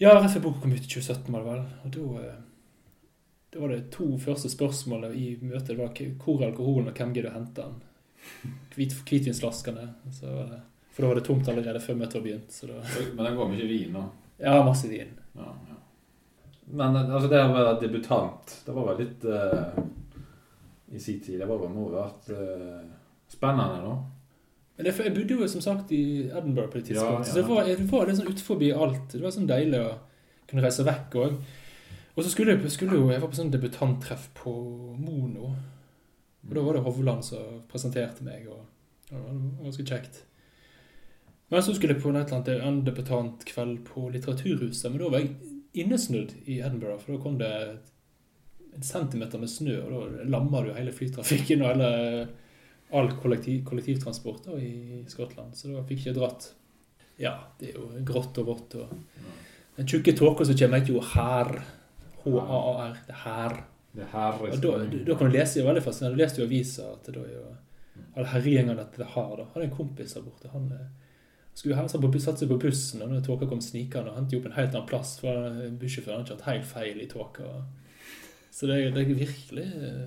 Ja, 0.00 0.14
rett 0.16 0.32
før 0.32 0.46
boka 0.48 0.64
kom 0.64 0.72
ut 0.74 0.80
i 0.80 0.88
2017, 0.88 1.28
var 1.34 1.44
det 1.44 1.50
vel. 1.52 1.64
Og 1.84 1.94
da 1.98 2.24
eh, 2.24 2.42
da 3.54 3.60
var 3.62 3.70
det 3.70 3.84
to 3.94 4.06
første 4.18 4.48
spørsmål 4.50 5.04
i 5.14 5.28
møtet. 5.38 5.68
Det 5.76 5.76
var 5.78 5.92
hvor 6.24 6.40
er 6.42 6.48
alkoholen, 6.48 6.88
og 6.90 6.96
hvem 6.98 7.12
gidder 7.14 7.30
å 7.30 7.36
hente 7.36 7.62
den? 7.62 7.76
Hvit, 8.74 8.94
hvitvinsflaskene. 9.06 9.88
Så 10.12 10.30
for 10.94 11.02
da 11.02 11.08
var 11.08 11.18
det 11.18 11.24
tomt 11.26 11.48
allerede 11.50 11.80
før 11.82 11.96
møtet 11.98 12.20
var 12.20 12.22
begynt. 12.22 12.52
Så 12.54 12.68
da, 12.70 12.80
Men 13.14 13.26
det 13.26 13.36
går 13.36 13.48
mye 13.50 13.66
vin 13.66 13.94
nå. 13.96 14.02
ja, 14.38 14.58
masse 14.66 14.90
vin. 14.90 15.10
Ja, 15.34 15.50
ja. 15.68 15.78
Men 16.70 16.96
eh, 16.96 17.14
altså, 17.14 17.28
det 17.28 17.40
å 17.42 17.54
være 17.54 17.80
debutant, 17.82 18.58
det 18.66 18.74
var 18.76 18.86
vel 18.92 19.00
litt 19.02 19.24
uh, 19.28 19.74
I 20.94 21.00
sin 21.02 21.18
tid 21.20 21.42
Det 21.42 21.48
var 21.48 21.58
vel 21.60 21.74
noe 21.74 21.90
vært 21.92 22.30
eh, 22.32 22.86
spennende, 23.28 23.82
da. 23.82 23.96
Men 24.76 24.86
det, 24.86 24.94
jeg 25.04 25.14
bodde 25.14 25.36
jo 25.36 25.50
som 25.50 25.62
sagt 25.62 25.92
i 25.94 26.04
Edinburgh 26.30 26.70
på 26.70 26.80
det 26.80 26.88
tidspunktet, 26.92 27.18
Ja, 27.18 27.18
ja. 27.20 27.28
så 27.28 27.36
det 27.40 27.44
var, 27.50 27.68
det 27.68 27.90
var 27.90 28.08
litt 28.08 28.18
sånn 28.18 28.30
utenfor 28.30 28.64
alt. 28.86 29.04
Det 29.12 29.22
var 29.22 29.34
sånn 29.34 29.50
deilig 29.50 29.82
å 29.82 29.92
kunne 30.50 30.64
reise 30.64 30.86
vekk 30.86 31.14
òg. 31.20 31.36
Og 32.14 32.22
så 32.22 32.30
skulle 32.30 32.54
jeg, 32.54 32.70
skulle 32.74 32.98
jo, 32.98 33.10
jeg 33.10 33.22
var 33.22 33.30
på 33.30 33.38
sånn 33.38 33.52
debutanttreff 33.54 34.28
på 34.38 34.54
Mono. 34.98 35.52
Og 36.44 36.54
da 36.54 36.62
var 36.64 36.76
det 36.76 36.84
Hovland 36.84 37.24
som 37.24 37.62
presenterte 37.70 38.24
meg, 38.26 38.48
og 38.52 38.62
og 39.12 39.16
det 39.16 39.24
var 39.24 39.64
ganske 39.66 39.86
kjekt. 39.86 40.22
Men 41.52 41.62
så 41.62 41.74
skulle 41.76 41.94
jeg 41.94 42.02
på 42.02 42.10
en 42.10 42.16
et 42.18 42.32
eller 42.32 42.62
annen 42.62 42.78
en 42.80 42.86
debutantkveld 42.86 43.82
på 43.86 44.08
Litteraturhuset, 44.14 44.90
men 44.90 45.02
da 45.02 45.10
var 45.12 45.22
jeg 45.22 45.34
innesnudd 45.84 46.32
i 46.46 46.60
Edinburgh, 46.60 47.02
for 47.02 47.14
da 47.14 47.22
kom 47.22 47.36
det 47.38 47.50
en 48.74 48.86
centimeter 48.86 49.38
med 49.42 49.52
snø, 49.52 49.76
og 49.84 49.92
da 49.92 50.24
lamma 50.32 50.64
du 50.64 50.72
hele 50.74 50.94
flytrafikken 50.94 51.62
og 51.62 51.74
hele 51.74 51.90
all 52.94 53.12
kollektiv, 53.20 53.62
kollektivtransport 53.68 54.48
da, 54.48 54.58
i 54.58 55.04
Skottland, 55.10 55.54
så 55.58 55.74
da 55.74 55.84
fikk 55.84 56.00
jeg 56.00 56.14
ikke 56.14 56.20
dratt. 56.22 56.48
Ja, 57.20 57.36
det 57.60 57.70
er 57.70 57.78
jo 57.78 58.04
grått 58.06 58.40
og 58.42 58.48
vått. 58.48 58.74
Og 58.80 59.76
den 59.76 59.90
tjukke 59.90 60.16
tåka 60.16 60.46
som 60.48 60.58
kommer, 60.58 60.80
heter 60.80 60.96
jo 60.96 61.04
her. 61.12 61.52
H-a-a-r. 62.24 62.98
Det 63.06 63.14
er 63.14 63.22
Hær. 63.22 63.56
Det 63.94 64.06
her 64.12 64.40
Og 64.42 64.56
da, 64.62 64.70
da 65.06 65.14
kan 65.18 65.30
du 65.30 65.36
lese 65.36 65.60
jo 65.60 65.66
veldig 65.68 65.82
fascinerende. 65.84 66.18
Du 66.18 66.22
leste 66.24 66.40
jo 66.42 66.46
aviser 66.48 66.88
at 66.96 67.06
det 67.06 67.14
da 67.14 67.20
er 67.28 67.34
jo 67.36 67.44
alle 68.16 68.26
herjingene 68.32 68.80
at 68.82 68.96
det 68.98 69.06
har. 69.14 69.36
da. 69.38 69.44
Hadde 69.54 69.66
en 69.68 69.76
kompis 69.76 70.14
der 70.16 70.22
borte. 70.26 70.48
Han 70.52 70.64
eh, 70.74 70.86
skulle 71.54 71.76
ha 71.78 71.84
satt 71.86 72.38
seg 72.42 72.48
på 72.50 72.58
bussen 72.64 73.02
og 73.02 73.10
når 73.12 73.22
tåka 73.26 73.46
kom 73.46 73.60
snikende, 73.62 74.10
og 74.10 74.16
hentet 74.18 74.38
opp 74.40 74.46
en 74.50 74.56
helt 74.58 74.74
annen 74.74 74.88
plass. 74.90 75.16
For 75.22 75.52
bussjåføren 75.78 76.20
hadde 76.24 76.32
kjørt 76.32 76.48
helt 76.48 76.66
feil 76.66 77.00
i 77.04 77.06
tåka. 77.10 77.52
Så 78.50 78.66
det, 78.70 78.80
er- 78.84 78.90
det 78.94 79.02
er 79.04 79.14
virkelig 79.18 79.66
eh, 79.82 80.06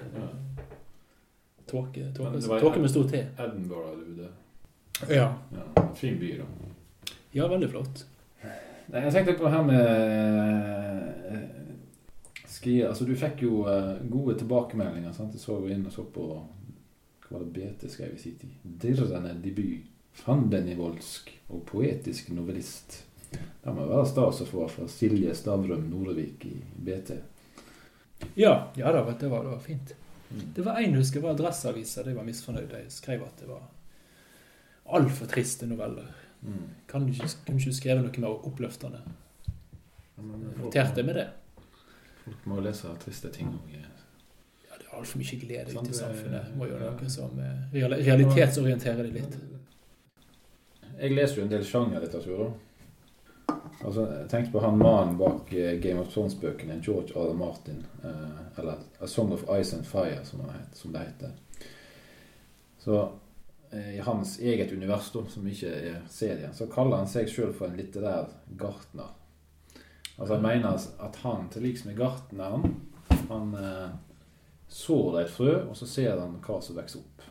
tåke, 1.68 2.12
tåke, 2.16 2.60
tåke 2.60 2.80
med 2.80 2.90
stor 2.92 3.08
T. 3.12 3.24
Edinburgh 3.40 3.96
du 4.00 4.04
bodde. 4.12 4.30
Ja. 5.14 5.30
Ja, 5.56 5.88
fin 5.96 6.20
by, 6.20 6.30
da. 6.42 6.46
ja, 7.36 7.48
veldig 7.52 7.70
flott. 7.70 8.06
Nei, 8.88 9.02
jeg 9.04 9.12
tenkte 9.14 9.34
på 9.38 9.44
det 9.48 9.52
her 9.52 9.64
med 9.68 9.84
ski. 12.58 12.78
Altså, 12.86 13.06
du 13.08 13.16
fikk 13.18 13.44
jo 13.46 13.64
eh, 13.70 13.98
gode 14.10 14.38
tilbakemeldinger. 14.40 15.14
sant? 15.16 15.36
Jeg 15.36 15.44
så 15.44 15.60
jo 15.62 15.72
inn 15.72 15.86
og 15.88 15.94
så 15.94 16.06
på 16.14 16.28
hva 17.28 17.36
var 17.36 17.44
det 17.44 17.54
BT 17.56 17.90
skrev 17.92 18.16
i 18.16 18.22
sin 18.22 18.38
tid. 18.40 18.58
Dirrende 18.64 19.36
debut. 19.44 19.86
Fandenivoldsk 20.18 21.30
og 21.54 21.62
poetisk 21.68 22.32
novellist. 22.34 23.04
Det 23.30 23.74
må 23.76 23.86
være 23.86 24.08
stas 24.08 24.42
å 24.42 24.48
få 24.48 24.66
fra 24.72 24.88
Silje 24.90 25.34
Stavrum 25.36 25.84
Norevik 25.92 26.46
i 26.48 26.56
BT. 26.58 27.18
Ja, 28.40 28.72
ja 28.80 28.92
da, 28.96 29.04
det 29.12 29.30
var, 29.30 29.44
det 29.44 29.52
var 29.52 29.60
fint. 29.62 29.94
Mm. 30.30 30.46
Det 30.56 30.64
var 30.66 30.80
en 30.82 30.96
husker 30.98 31.22
var 31.22 31.36
Adresseavisa, 31.36 32.04
de 32.04 32.16
var 32.16 32.26
misfornøyd. 32.28 32.72
De 32.72 32.86
skrev 32.92 33.24
at 33.28 33.44
det 33.44 33.50
var 33.52 33.68
altfor 34.98 35.30
triste 35.30 35.68
noveller. 35.70 36.08
Mm. 36.42 36.64
Kan 36.90 37.06
du 37.06 37.14
ikke, 37.14 37.30
kunne 37.46 37.62
ikke 37.62 37.78
skrevet 37.78 38.08
noe 38.08 38.24
mer 38.24 38.48
oppløftende? 38.50 39.04
Noterte 40.18 41.04
med 41.06 41.20
det. 41.20 41.28
Folk 42.28 42.46
må 42.52 42.60
lese 42.64 42.92
triste 43.00 43.30
ting 43.32 43.48
òg. 43.56 43.72
Ja, 44.68 44.76
det 44.78 44.86
er 44.90 44.98
altfor 45.00 45.22
mye 45.22 45.40
glede 45.40 45.72
Sant, 45.72 45.88
ute 45.88 45.90
i 45.90 45.92
det- 45.94 46.00
samfunnet. 46.04 46.54
Må 46.60 46.68
gjøre 46.68 46.92
noe 47.00 47.10
som 47.10 47.40
eh, 47.40 47.78
realitetsorienterer 48.04 49.04
det 49.08 49.14
litt. 49.22 49.38
Jeg 51.00 51.14
leser 51.14 51.38
jo 51.40 51.44
en 51.46 51.52
del 51.52 51.64
sjangerlitteratur. 51.64 52.54
Altså, 53.86 54.04
tenkte 54.28 54.52
på 54.52 54.60
han 54.64 54.78
mannen 54.82 55.18
bak 55.20 55.52
eh, 55.54 55.78
Game 55.80 56.02
of 56.02 56.10
Thrones-bøkene, 56.12 56.80
George 56.84 57.14
R. 57.16 57.34
Martin. 57.38 57.84
eh, 58.04 58.60
eller 58.60 58.82
A 59.00 59.08
Song 59.08 59.32
of 59.32 59.46
Ice 59.60 59.74
and 59.78 59.86
Fire, 59.86 60.24
som, 60.26 60.42
han 60.42 60.50
het, 60.60 60.76
som 60.78 60.92
det 60.92 61.00
heter. 61.06 61.32
Så 62.82 62.98
eh, 63.72 63.96
i 63.96 64.00
hans 64.00 64.40
eget 64.40 64.72
univers, 64.74 65.12
som 65.30 65.48
ikke 65.48 65.70
er 65.70 66.02
serien, 66.10 66.54
så 66.54 66.68
kaller 66.68 66.98
han 66.98 67.08
seg 67.08 67.30
sjøl 67.30 67.54
for 67.54 67.68
en 67.70 67.78
litterær 67.78 68.28
gartner. 68.58 69.14
Altså 70.20 70.34
Han 70.34 70.44
mener 70.44 70.78
at 71.00 71.16
han, 71.24 71.50
til 71.50 71.62
liks 71.68 71.86
med 71.86 71.98
gartneren, 71.98 72.64
han 73.30 73.54
eh, 73.54 73.90
sår 74.68 75.20
et 75.22 75.30
frø, 75.30 75.52
og 75.70 75.76
så 75.78 75.86
ser 75.88 76.20
han 76.20 76.40
hva 76.42 76.58
som 76.62 76.76
vokser 76.76 77.00
opp. 77.04 77.22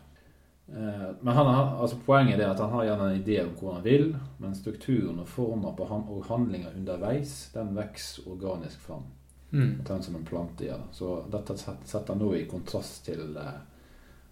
Eh, 0.69 1.09
Men 1.21 1.35
han 1.35 1.47
har, 1.47 1.73
altså 1.83 1.99
poenget 2.07 2.41
er 2.41 2.51
at 2.51 2.61
han 2.63 2.71
har 2.71 2.85
gjerne 2.85 3.09
en 3.13 3.23
idé 3.23 3.41
om 3.45 3.53
hvor 3.59 3.75
han 3.75 3.85
vil, 3.85 4.17
men 4.39 4.55
strukturen 4.55 5.19
og 5.19 5.29
former 5.29 5.75
på 5.77 5.85
han, 5.91 6.05
og 6.09 6.25
handlinger 6.31 6.75
underveis, 6.77 7.51
den 7.55 7.75
vokser 7.77 8.29
organisk 8.31 8.81
fram. 8.81 9.03
Mm. 9.51 9.81
Den 9.87 10.03
som 10.03 10.17
en 10.17 10.25
plante 10.27 10.65
gjør. 10.67 10.81
Så 10.93 11.11
dette 11.33 11.57
setter 11.59 12.13
han 12.15 12.19
nå 12.23 12.33
i 12.35 12.47
kontrast 12.51 13.05
til 13.07 13.37
eh, 13.37 13.59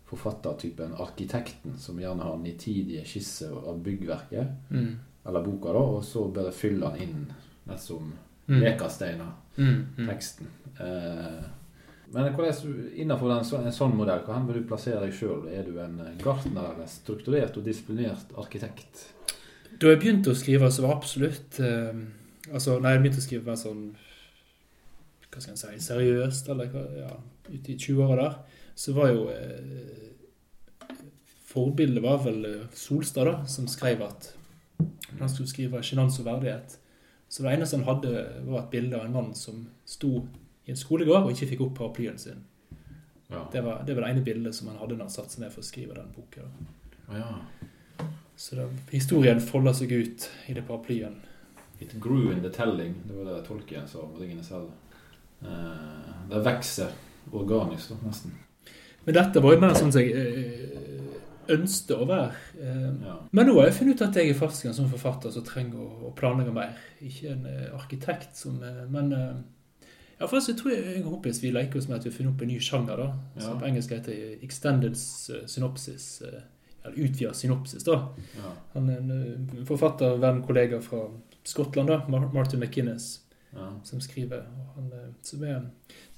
forfattertypen 0.06 0.94
arkitekten, 1.00 1.78
som 1.78 1.98
gjerne 2.00 2.22
har 2.22 2.36
nitidige 2.38 3.04
skisser 3.08 3.54
av 3.66 3.78
byggverket, 3.82 4.46
Mm. 4.70 4.98
eller 5.26 5.42
boka, 5.42 5.72
da, 5.72 5.78
og 5.78 6.04
så 6.04 6.28
bare 6.32 6.52
fyller 6.52 6.90
han 6.90 7.00
inn 7.00 7.32
som 7.78 8.12
Mm. 8.46 8.60
Lekasteiner, 8.60 9.32
Mm. 9.56 9.86
Mm. 9.96 10.06
teksten. 10.08 10.46
Eh, 10.80 11.44
men 12.14 12.32
hvordan, 12.34 12.74
innenfor 12.94 13.30
en, 13.32 13.44
en 13.66 13.72
sånn 13.72 13.94
modell, 13.96 14.20
hvor 14.26 14.42
vil 14.48 14.60
du 14.62 14.68
plassere 14.68 15.00
deg 15.00 15.14
sjøl? 15.14 15.46
Er 15.48 15.62
du 15.64 15.78
en 15.80 16.00
eh, 16.04 16.16
gartner 16.22 16.72
eller 16.74 16.86
strukturert 16.90 17.56
og 17.56 17.64
disiplinert 17.64 18.34
arkitekt? 18.36 19.06
Da 19.80 19.90
jeg 19.90 20.00
begynte 20.02 20.30
å 20.30 20.38
skrive, 20.38 20.68
så 20.70 20.84
var 20.84 20.96
absolutt 20.98 21.60
eh, 21.60 21.94
Altså, 22.52 22.76
nei, 22.78 22.92
jeg 22.92 23.00
begynte 23.00 23.22
å 23.22 23.24
skrive 23.24 23.46
mer 23.48 23.56
sånn 23.56 23.84
Hva 25.32 25.40
skal 25.40 25.54
en 25.54 25.62
si 25.62 25.86
seriøst, 25.88 26.50
eller 26.52 26.68
hva 26.74 26.82
Ja, 26.98 27.14
ute 27.48 27.72
i 27.72 27.78
20-åra 27.80 28.18
der, 28.20 28.36
så 28.76 28.92
var 28.94 29.08
jo 29.14 29.24
eh, 29.32 30.10
Forbildet 31.48 32.02
var 32.04 32.20
vel 32.24 32.44
eh, 32.48 32.62
Solstad, 32.76 33.26
da, 33.30 33.36
som 33.50 33.66
skrev 33.70 34.02
at 34.06 34.32
han 35.20 35.28
skulle 35.30 35.46
skrive 35.48 35.80
sjenanse 35.86 36.20
og 36.22 36.26
verdighet. 36.26 36.72
Så 37.34 37.42
det 37.42 37.50
eneste 37.56 37.80
han 37.80 37.88
hadde, 37.88 38.10
var 38.46 38.60
et 38.60 38.70
bilde 38.70 38.94
av 38.94 39.08
en 39.08 39.14
mann 39.16 39.32
som 39.34 39.64
sto 39.90 40.20
i 40.64 40.70
en 40.70 40.78
skolegård 40.78 41.24
og 41.24 41.32
ikke 41.32 41.48
fikk 41.50 41.64
opp 41.64 41.72
paraplyen 41.80 42.18
sin. 42.20 42.44
Ja. 43.26 43.40
Det 43.50 43.62
var, 43.64 43.80
det 43.82 43.96
var 43.96 44.04
det 44.04 44.10
ene 44.12 44.22
bildet 44.22 44.54
som 44.54 44.68
han 44.70 44.78
hadde 44.78 44.94
når 44.94 45.08
han 45.08 45.14
satte 45.16 45.34
seg 45.34 45.42
ned 45.42 45.50
for 45.50 45.64
å 45.64 45.66
skrive 45.66 45.96
den 45.96 46.12
boka. 46.14 46.46
ja. 47.10 47.32
Så 48.36 48.58
da, 48.58 48.68
historien 48.90 49.42
folder 49.42 49.74
seg 49.74 49.92
ut 49.94 50.28
i 50.50 50.54
det 50.54 50.62
paraplyen. 50.68 51.16
It 51.82 51.96
grew 52.02 52.30
in 52.30 52.42
the 52.42 52.50
telling. 52.54 52.94
Det 53.08 53.18
var 53.18 53.32
det 53.32 53.42
tolken 53.48 53.90
sa 53.90 54.06
om 54.06 54.14
tingene 54.18 54.46
selv. 54.46 54.70
Eh, 55.42 56.14
det 56.30 56.40
vokser 56.46 56.94
organisk, 57.32 57.98
nesten. 58.06 58.34
Men 59.04 59.18
dette 59.18 59.42
var 59.42 59.54
jo 59.54 59.62
mer 59.62 59.74
sånn 59.74 59.90
som 59.94 60.02
jeg 60.02 60.14
eh, 60.18 61.03
ønsket 61.50 61.96
å 61.96 62.06
være. 62.08 62.30
Eh, 62.60 62.90
Ja. 63.06 63.16
Men 63.32 63.46
nå 63.46 63.54
har 63.58 63.66
jeg 63.68 63.74
funnet 63.78 63.94
ut 64.00 64.02
at 64.08 64.14
jeg 64.16 64.30
er 64.30 64.38
faktisk 64.38 64.66
en 64.66 64.74
sånn 64.74 64.90
forfatter 64.92 65.30
som 65.34 65.44
trenger 65.44 65.80
å, 65.80 66.12
planlegge 66.16 66.52
mer. 66.54 66.76
Ikke 67.02 67.30
en 67.32 67.46
eh, 67.46 67.68
arkitekt 67.74 68.36
som 68.36 68.62
eh, 68.62 68.84
Men 68.90 69.12
eh, 69.12 69.34
ja, 70.20 70.26
jeg 70.30 70.56
tror 70.56 70.70
jeg, 70.70 70.84
jeg 70.94 71.02
kompis 71.04 71.42
vi 71.42 71.50
leker 71.50 71.78
oss 71.78 71.88
med 71.88 71.98
at 71.98 72.04
vi 72.06 72.10
har 72.10 72.16
funnet 72.16 72.34
opp 72.34 72.42
en 72.42 72.48
ny 72.48 72.58
sjanger, 72.62 72.96
da. 72.96 73.12
Som 73.42 73.58
på 73.60 73.66
engelsk 73.66 73.90
heter 73.90 74.38
extended 74.46 74.94
synopsis. 74.96 76.22
Eller 76.84 76.96
utvida 77.08 77.32
synopsis, 77.34 77.82
da. 77.84 77.96
Ja. 78.38 78.52
Han 78.74 78.88
er 78.92 78.98
en 79.02 79.64
forfatter, 79.66 80.16
venn, 80.22 80.42
kollega 80.46 80.80
fra 80.84 81.08
Skottland, 81.44 81.88
da. 81.90 81.98
Mar- 82.08 82.30
Martin 82.32 82.60
McInnes 82.60 83.20
Ja. 83.54 83.68
som 83.84 84.00
skriver. 84.00 84.46
Han, 84.76 84.90
som 85.22 85.42
er, 85.44 85.60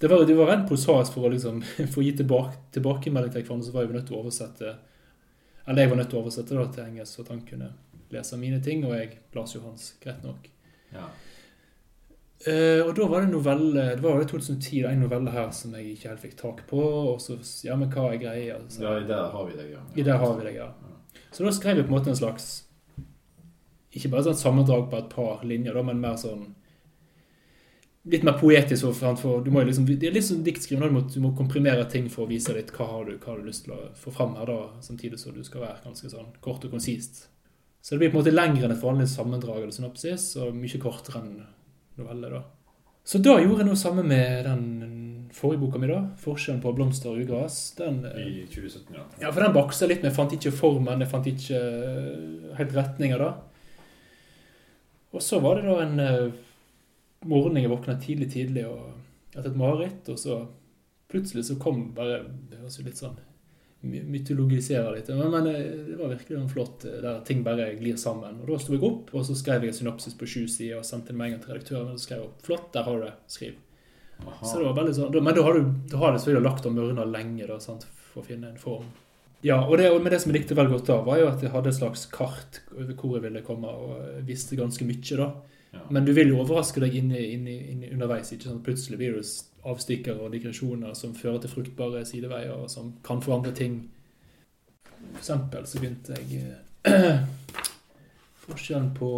det 0.01 0.09
var, 0.11 0.25
det 0.25 0.37
var 0.39 0.47
rent 0.53 0.69
prosaisk 0.69 1.13
for 1.13 1.27
å 1.29 1.33
liksom, 1.33 1.63
få 1.95 2.03
gi 2.05 2.13
tilbake, 2.17 2.57
tilbakemelding 2.73 3.33
til 3.35 3.43
hverandre, 3.45 3.67
så 3.67 3.73
var 3.75 3.83
jeg 3.85 3.93
nødt 3.97 4.07
til 4.09 4.17
å 4.17 4.21
oversette 4.23 4.77
Eller 5.67 5.83
jeg 5.83 5.91
var 5.91 5.99
nødt 6.01 6.11
til 6.13 6.19
å 6.19 6.25
oversette 6.25 6.57
det 6.57 6.67
til 6.75 6.85
engelsk, 6.87 7.13
så 7.13 7.25
at 7.25 7.33
han 7.35 7.47
kunne 7.47 7.71
lese 8.15 8.39
mine 8.39 8.61
ting, 8.63 8.85
og 8.87 8.95
jeg 8.95 9.17
las 9.35 9.55
jo 9.57 9.63
hans, 9.65 9.89
greit 10.03 10.23
nok. 10.25 10.47
Ja. 10.95 11.09
Uh, 12.47 12.83
og 12.85 12.93
da 12.95 13.07
var 13.09 13.25
det 13.25 13.31
novelle 13.33 13.83
Det 13.97 14.03
var 14.05 14.21
jo 14.21 14.27
2010, 14.29 14.83
det 14.83 14.85
er 14.85 14.93
en 14.93 15.01
novelle 15.07 15.33
her 15.33 15.47
som 15.57 15.73
jeg 15.75 15.95
ikke 15.95 16.11
helt 16.11 16.21
fikk 16.21 16.35
tak 16.37 16.59
på, 16.69 16.79
og 16.79 17.17
så 17.25 17.39
Ja, 17.65 17.79
men 17.81 17.89
hva 17.91 18.11
er 18.13 18.21
greia? 18.21 18.59
Altså. 18.59 18.83
ja, 18.85 18.93
der 19.09 19.31
har 19.33 19.49
vi 19.49 19.57
deg, 19.57 19.71
ja. 19.73 19.81
I 19.97 20.05
der 20.05 20.21
har 20.21 20.37
vi 20.37 20.45
deg, 20.45 20.59
ja. 20.61 20.69
Så 21.33 21.47
da 21.47 21.53
skrev 21.57 21.81
jeg 21.81 21.89
på 21.89 21.95
en 21.95 21.97
måte 21.97 22.13
en 22.13 22.19
slags 22.21 22.51
Ikke 23.97 24.13
bare 24.13 24.29
sånn 24.29 24.37
sammendrag 24.37 24.91
på 24.93 25.01
et 25.01 25.09
par 25.17 25.43
linjer, 25.49 25.75
da, 25.75 25.87
men 25.89 26.05
mer 26.05 26.21
sånn 26.21 26.45
Litt 28.07 28.23
mer 28.23 28.37
poetisk. 28.39 28.87
For, 28.95 29.41
du 29.43 29.51
må 29.51 29.63
jo 29.65 29.67
liksom, 29.71 29.87
det 29.89 30.07
er 30.07 30.15
litt 30.15 30.25
sånn 30.29 30.45
diktskriving. 30.47 30.85
Du, 30.89 30.95
må- 30.95 31.07
du 31.15 31.21
må 31.25 31.33
komprimere 31.37 31.89
ting 31.91 32.09
for 32.13 32.25
å 32.27 32.31
vise 32.31 32.55
litt 32.55 32.71
hva 32.77 32.87
har 32.93 33.05
du 33.09 33.17
hva 33.19 33.33
har 33.33 33.41
du 33.41 33.49
lyst 33.49 33.65
til 33.67 33.75
å 33.75 33.89
få 33.99 34.13
fram 34.15 34.37
her, 34.39 34.47
da, 34.47 34.59
samtidig 34.81 35.19
som 35.19 35.35
du 35.35 35.43
skal 35.45 35.65
være 35.65 35.83
ganske 35.85 36.11
sånn 36.13 36.29
kort 36.41 36.65
og 36.65 36.71
konsist. 36.77 37.27
Så 37.83 37.95
det 37.95 37.99
blir 38.05 38.11
på 38.13 38.19
en 38.19 38.23
måte 38.25 38.35
lengre 38.35 38.65
enn 38.67 38.73
et 38.77 38.83
vanlig 38.83 39.09
sammendrag 39.11 39.63
eller 39.65 39.75
synopsis, 39.75 40.37
og 40.43 40.55
mye 40.55 40.79
kortere 40.83 41.21
enn 41.23 41.35
novelle. 41.99 42.31
da. 42.31 42.43
Så 43.07 43.19
da 43.23 43.37
gjorde 43.39 43.63
jeg 43.63 43.67
noe 43.69 43.79
samme 43.79 44.03
med 44.07 44.45
den 44.45 44.65
forrige 45.35 45.61
boka 45.61 45.79
mi, 45.79 45.87
da. 45.87 46.01
'Forskjellen 46.19 46.63
på 46.63 46.73
blomster 46.75 47.11
og 47.11 47.19
ugras'. 47.23 47.77
Den, 47.77 48.05
eh, 48.05 48.43
I 48.43 48.47
2017, 48.47 48.95
ja. 48.95 49.05
ja, 49.21 49.31
for 49.31 49.41
den 49.43 49.53
baksa 49.55 49.85
jeg 49.87 49.89
litt, 49.97 50.03
men 50.03 50.11
jeg 50.11 50.17
fant 50.17 50.33
ikke 50.33 50.53
formen, 50.53 51.01
jeg 51.01 51.09
fant 51.11 51.27
ikke 51.27 51.61
eh, 51.61 52.57
helt 52.59 52.73
retninger 52.75 53.19
da. 53.19 53.35
Og 55.15 55.23
så 55.23 55.39
var 55.41 55.57
det 55.61 55.65
da 55.71 55.77
en 55.83 56.01
eh, 57.21 57.29
morgen 57.29 57.59
jeg 57.61 57.73
våkna 57.73 57.99
tidlig, 58.03 58.31
tidlig 58.33 58.67
og 58.69 58.93
etter 59.37 59.51
et 59.51 59.59
mareritt, 59.59 60.09
og 60.13 60.19
så 60.21 60.43
plutselig 61.11 61.47
så 61.47 61.59
kom 61.61 61.91
bare 61.95 62.25
Det 62.51 62.59
høres 62.59 62.79
jo 62.81 62.87
litt 62.87 63.01
sånn 63.01 63.19
mytologisere 63.87 64.95
litt, 64.97 65.09
men, 65.09 65.31
men 65.31 65.47
eh, 65.47 65.71
det 65.91 65.99
var 66.01 66.09
virkelig 66.09 66.39
en 66.39 66.49
flott 66.49 66.85
eh, 66.89 66.99
der 67.03 67.21
ting 67.29 67.45
bare 67.47 67.69
glir 67.79 67.97
sammen. 68.01 68.41
Og 68.43 68.51
da 68.51 68.59
sto 68.63 68.75
jeg 68.75 68.85
opp, 68.87 69.13
og 69.15 69.27
så 69.29 69.37
skrev 69.39 69.65
jeg 69.65 69.75
en 69.75 69.79
synopsis 69.81 70.17
på 70.19 70.29
sju 70.29 70.47
sider 70.51 70.81
og 70.81 70.87
sendte 70.89 71.13
den 71.13 71.21
med 71.21 71.31
en 71.31 71.37
gang 71.37 71.45
til 71.45 71.55
redaktøren. 71.55 71.93
Og 71.93 72.01
så 72.01 72.09
skrev 72.09 72.23
jeg 72.23 72.29
opp 72.29 72.45
'Flott, 72.47 72.69
der 72.75 72.87
har 72.89 72.99
du 72.99 73.07
det. 73.07 73.15
Skriv'. 73.29 73.59
Aha. 74.27 74.47
Så 74.47 74.59
det 74.59 74.65
var 74.65 74.79
veldig 74.79 74.95
sånn, 74.97 75.23
Men 75.23 75.35
da 75.35 75.43
har 75.43 75.55
du, 75.55 75.75
da 75.93 75.99
har 75.99 76.13
du 76.13 76.19
selvfølgelig 76.19 76.49
lagt 76.49 76.67
og 76.67 76.73
mørna 76.73 77.05
lenge 77.05 77.47
da, 77.47 77.59
sant, 77.61 77.85
for 77.85 78.23
å 78.23 78.27
finne 78.27 78.49
en 78.49 78.59
form. 78.59 78.87
Ja, 79.45 79.61
og 79.61 79.77
det, 79.79 79.91
men 79.93 80.11
det 80.11 80.23
som 80.23 80.33
jeg 80.33 80.41
likte 80.41 80.57
veldig 80.57 80.73
godt 80.73 80.89
da, 80.89 80.97
var 81.05 81.19
jo 81.21 81.29
at 81.29 81.43
jeg 81.45 81.53
hadde 81.53 81.69
et 81.69 81.77
slags 81.77 82.07
kart 82.09 82.63
over 82.73 82.95
hvor 82.97 83.19
jeg 83.19 83.27
ville 83.29 83.45
komme, 83.45 83.69
og 83.69 84.25
visste 84.27 84.57
ganske 84.57 84.89
mye 84.89 85.21
da. 85.21 85.29
Ja. 85.77 85.91
Men 85.91 86.07
du 86.07 86.13
vil 86.17 86.33
jo 86.33 86.41
overraske 86.43 86.83
deg 86.83 86.97
inni, 86.99 87.21
inni, 87.35 87.57
inni 87.73 87.93
underveis, 87.93 88.33
ikke 88.33 88.49
sant? 88.49 88.65
Plutselig 88.67 88.99
blir 89.01 89.19
det 89.19 89.27
avstikker 89.67 90.23
og 90.23 90.33
digresjoner 90.35 90.95
som 90.99 91.15
fører 91.17 91.43
til 91.43 91.53
fruktbare 91.53 92.05
sideveier, 92.09 92.55
og 92.57 92.71
som 92.73 92.95
kan 93.07 93.23
forandre 93.23 93.55
ting. 93.57 93.81
For 94.87 95.21
eksempel 95.21 95.69
så 95.69 95.83
begynte 95.83 96.19
jeg 96.19 96.43
eh, 96.89 97.23
Forskjellen 98.47 98.93
på 98.95 99.11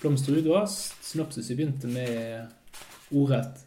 blomster 0.00 0.34
og 0.36 0.44
ugras. 0.44 0.76
Synopsiset 1.02 1.58
begynte 1.58 1.90
med 1.90 3.14
ordrett 3.14 3.66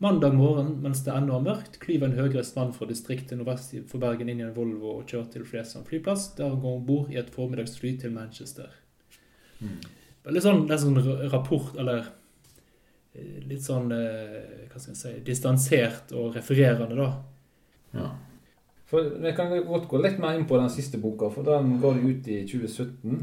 Mandag 0.00 0.34
morgen, 0.34 0.76
mens 0.82 1.00
det 1.02 1.10
ennå 1.10 1.34
er 1.34 1.42
mørkt, 1.42 1.80
klyver 1.82 2.06
en 2.06 2.14
høyreist 2.14 2.54
mann 2.54 2.68
fra 2.70 2.86
distriktet 2.86 3.34
nordvest 3.34 3.72
for 3.90 3.98
Bergen 3.98 4.28
inn 4.30 4.38
i 4.38 4.44
en 4.46 4.52
Volvo 4.54 4.92
og 5.00 5.08
kjører 5.10 5.32
til 5.32 5.46
Flesland 5.48 5.88
flyplass, 5.90 6.28
der 6.38 6.52
han 6.52 6.60
går 6.62 6.76
om 6.76 6.84
bord 6.86 7.10
i 7.10 7.18
et 7.18 7.32
formiddagsfly 7.34 7.96
til 7.98 8.14
Manchester. 8.14 8.70
Mm. 9.58 9.80
Veldig 10.28 10.42
sånn, 10.44 10.64
det 10.68 10.74
er 10.76 10.80
sånn 10.82 11.28
rapport, 11.32 11.70
eller 11.80 12.02
eh, 13.16 13.36
litt 13.48 13.64
sånn 13.64 13.86
eh, 13.96 14.66
Hva 14.68 14.80
skal 14.80 14.92
jeg 14.92 14.98
si 15.00 15.12
Distansert 15.24 16.12
og 16.12 16.34
refererende, 16.36 16.98
da. 16.98 17.06
Ja. 17.96 18.08
For 18.88 19.06
Vi 19.22 19.32
kan 19.36 19.54
godt 19.64 19.86
gå 19.88 20.00
litt 20.04 20.18
mer 20.20 20.36
inn 20.36 20.44
på 20.48 20.58
den 20.60 20.68
siste 20.72 21.00
boka, 21.00 21.30
for 21.32 21.48
den 21.48 21.78
ga 21.80 21.92
du 21.96 22.04
ut 22.10 22.28
i 22.28 22.42
2017. 22.44 23.22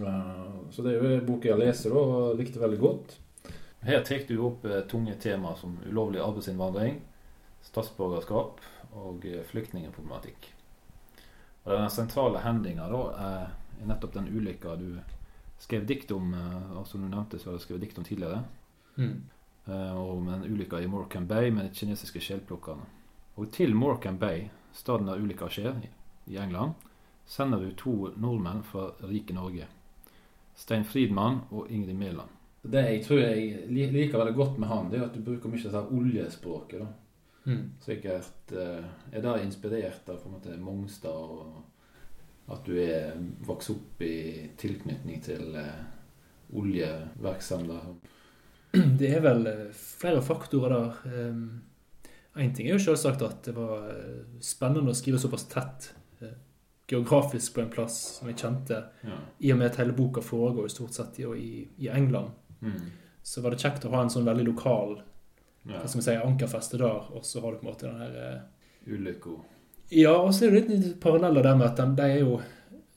Eh, 0.00 0.30
Så 0.72 0.82
det 0.82 0.94
er 0.94 1.02
jo 1.02 1.10
en 1.18 1.26
bok 1.26 1.44
jeg 1.44 1.60
leser 1.60 1.92
da, 1.92 2.00
og 2.00 2.40
likte 2.40 2.62
veldig 2.62 2.80
godt. 2.80 3.18
Her 3.84 4.00
tar 4.08 4.24
du 4.28 4.38
opp 4.46 4.64
eh, 4.64 4.80
tunge 4.88 5.18
temaer 5.20 5.58
som 5.60 5.76
ulovlig 5.84 6.22
arbeidsinnvandring, 6.24 7.02
statsborgerskap 7.68 8.64
og 8.96 9.28
flyktningproblematikk. 9.50 10.48
Og 11.64 11.72
Den 11.76 11.92
sentrale 11.92 12.40
hendinga 12.44 12.88
da 12.88 13.02
er 13.26 13.84
nettopp 13.84 14.16
den 14.16 14.32
ulykka 14.32 14.76
du 14.80 14.88
skrev 15.64 15.86
dikt 15.88 16.12
om, 16.14 16.34
eh, 16.34 16.72
og 16.78 16.86
som 16.86 17.02
du 17.02 17.08
nevnte, 17.08 17.38
så 17.40 17.50
har 17.50 17.58
jeg 17.58 17.66
skrevet 17.66 17.86
dikt 17.86 17.98
om 17.98 18.04
tidligere. 18.04 18.44
Mm. 18.96 19.22
eh, 19.66 19.96
om 19.96 20.28
en 20.28 20.44
ulykke 20.44 20.82
i 20.82 20.86
Morecambe 20.86 21.34
Bay 21.34 21.50
med 21.50 21.64
de 21.64 21.74
kinesiske 21.74 22.20
skjellplukkerne. 22.20 22.84
Og 23.36 23.50
til 23.52 23.74
Morecambe 23.74 24.20
Bay, 24.20 24.48
staden 24.72 25.08
der 25.08 25.18
ulykka 25.18 25.48
skjer, 25.48 25.80
i 26.26 26.36
England, 26.36 26.72
sender 27.26 27.58
du 27.58 27.72
to 27.76 28.12
nordmenn 28.16 28.62
fra 28.62 28.90
rike 29.02 29.34
Norge. 29.34 29.66
Stein 30.54 30.84
Friedmann 30.84 31.40
og 31.50 31.70
Ingrid 31.70 31.94
Mæland. 31.94 32.30
Det 32.62 32.84
jeg 32.84 33.04
tror 33.04 33.18
jeg 33.18 33.66
liker 33.92 34.18
veldig 34.18 34.34
godt 34.34 34.58
med 34.58 34.68
han, 34.68 34.90
det 34.90 35.00
er 35.00 35.08
at 35.08 35.16
du 35.16 35.24
bruker 35.24 35.48
mye 35.52 35.72
av 35.74 35.90
oljespråket. 35.92 36.80
da. 36.80 36.86
Mm. 37.44 37.64
Sikkert 37.80 38.52
eh, 38.52 38.84
er 39.12 39.24
det 39.24 39.34
inspirert 39.44 40.08
av 40.08 40.22
på 40.22 40.28
en 40.28 40.36
måte 40.38 40.56
Mongstad, 40.56 41.10
og 41.10 41.62
at 42.52 42.66
du 42.66 42.76
er 42.76 43.14
vokst 43.46 43.72
opp 43.72 44.02
i 44.04 44.50
tilknytning 44.60 45.22
til 45.24 45.54
eh, 45.56 45.84
oljevirksomheter. 46.52 47.94
Det 49.00 49.12
er 49.16 49.22
vel 49.24 49.46
eh, 49.48 49.68
flere 49.72 50.22
faktorer 50.24 50.74
der. 50.74 51.30
Én 52.34 52.50
ting 52.52 52.66
er 52.66 52.74
jo 52.74 52.82
selvsagt 52.82 53.22
at 53.22 53.46
det 53.46 53.54
var 53.56 53.86
eh, 53.92 54.24
spennende 54.44 54.92
å 54.92 54.98
skrive 54.98 55.20
såpass 55.22 55.46
tett 55.52 55.92
geografisk 56.90 57.54
på 57.54 57.62
en 57.62 57.70
plass 57.72 57.94
som 58.18 58.28
jeg 58.28 58.36
kjente, 58.42 58.76
Ja. 59.08 59.14
i 59.40 59.52
og 59.54 59.56
med 59.56 59.70
at 59.70 59.78
hele 59.80 59.94
boka 59.96 60.20
foregår 60.20 60.68
stort 60.68 60.92
sett 60.92 61.16
i, 61.18 61.24
i, 61.80 61.88
England. 61.88 62.34
Mm. 62.60 62.90
Så 63.22 63.40
var 63.40 63.54
det 63.54 63.62
kjekt 63.62 63.86
å 63.88 63.92
ha 63.94 64.02
en 64.04 64.12
sånn 64.12 64.26
veldig 64.28 64.44
lokal 64.50 64.98
ja. 65.64 65.78
hva 65.78 65.86
skal 65.88 66.02
vi 66.02 66.04
si, 66.04 66.16
ankerfeste 66.20 66.82
der, 66.82 67.08
og 67.16 67.24
så 67.24 67.40
har 67.40 67.54
du 67.54 67.62
på 67.62 67.64
en 67.64 67.70
måte 67.70 67.88
den 67.88 68.02
her 68.02 68.42
Ulykka. 68.84 69.38
Ja, 69.92 70.14
og 70.16 70.32
så 70.34 70.46
er 70.46 70.50
det 70.50 70.68
litt 70.68 71.00
paralleller 71.00 71.42
der 71.42 71.56
med 71.56 71.66
at 71.66 71.96
de, 71.96 72.02
er 72.02 72.18
jo 72.24 72.40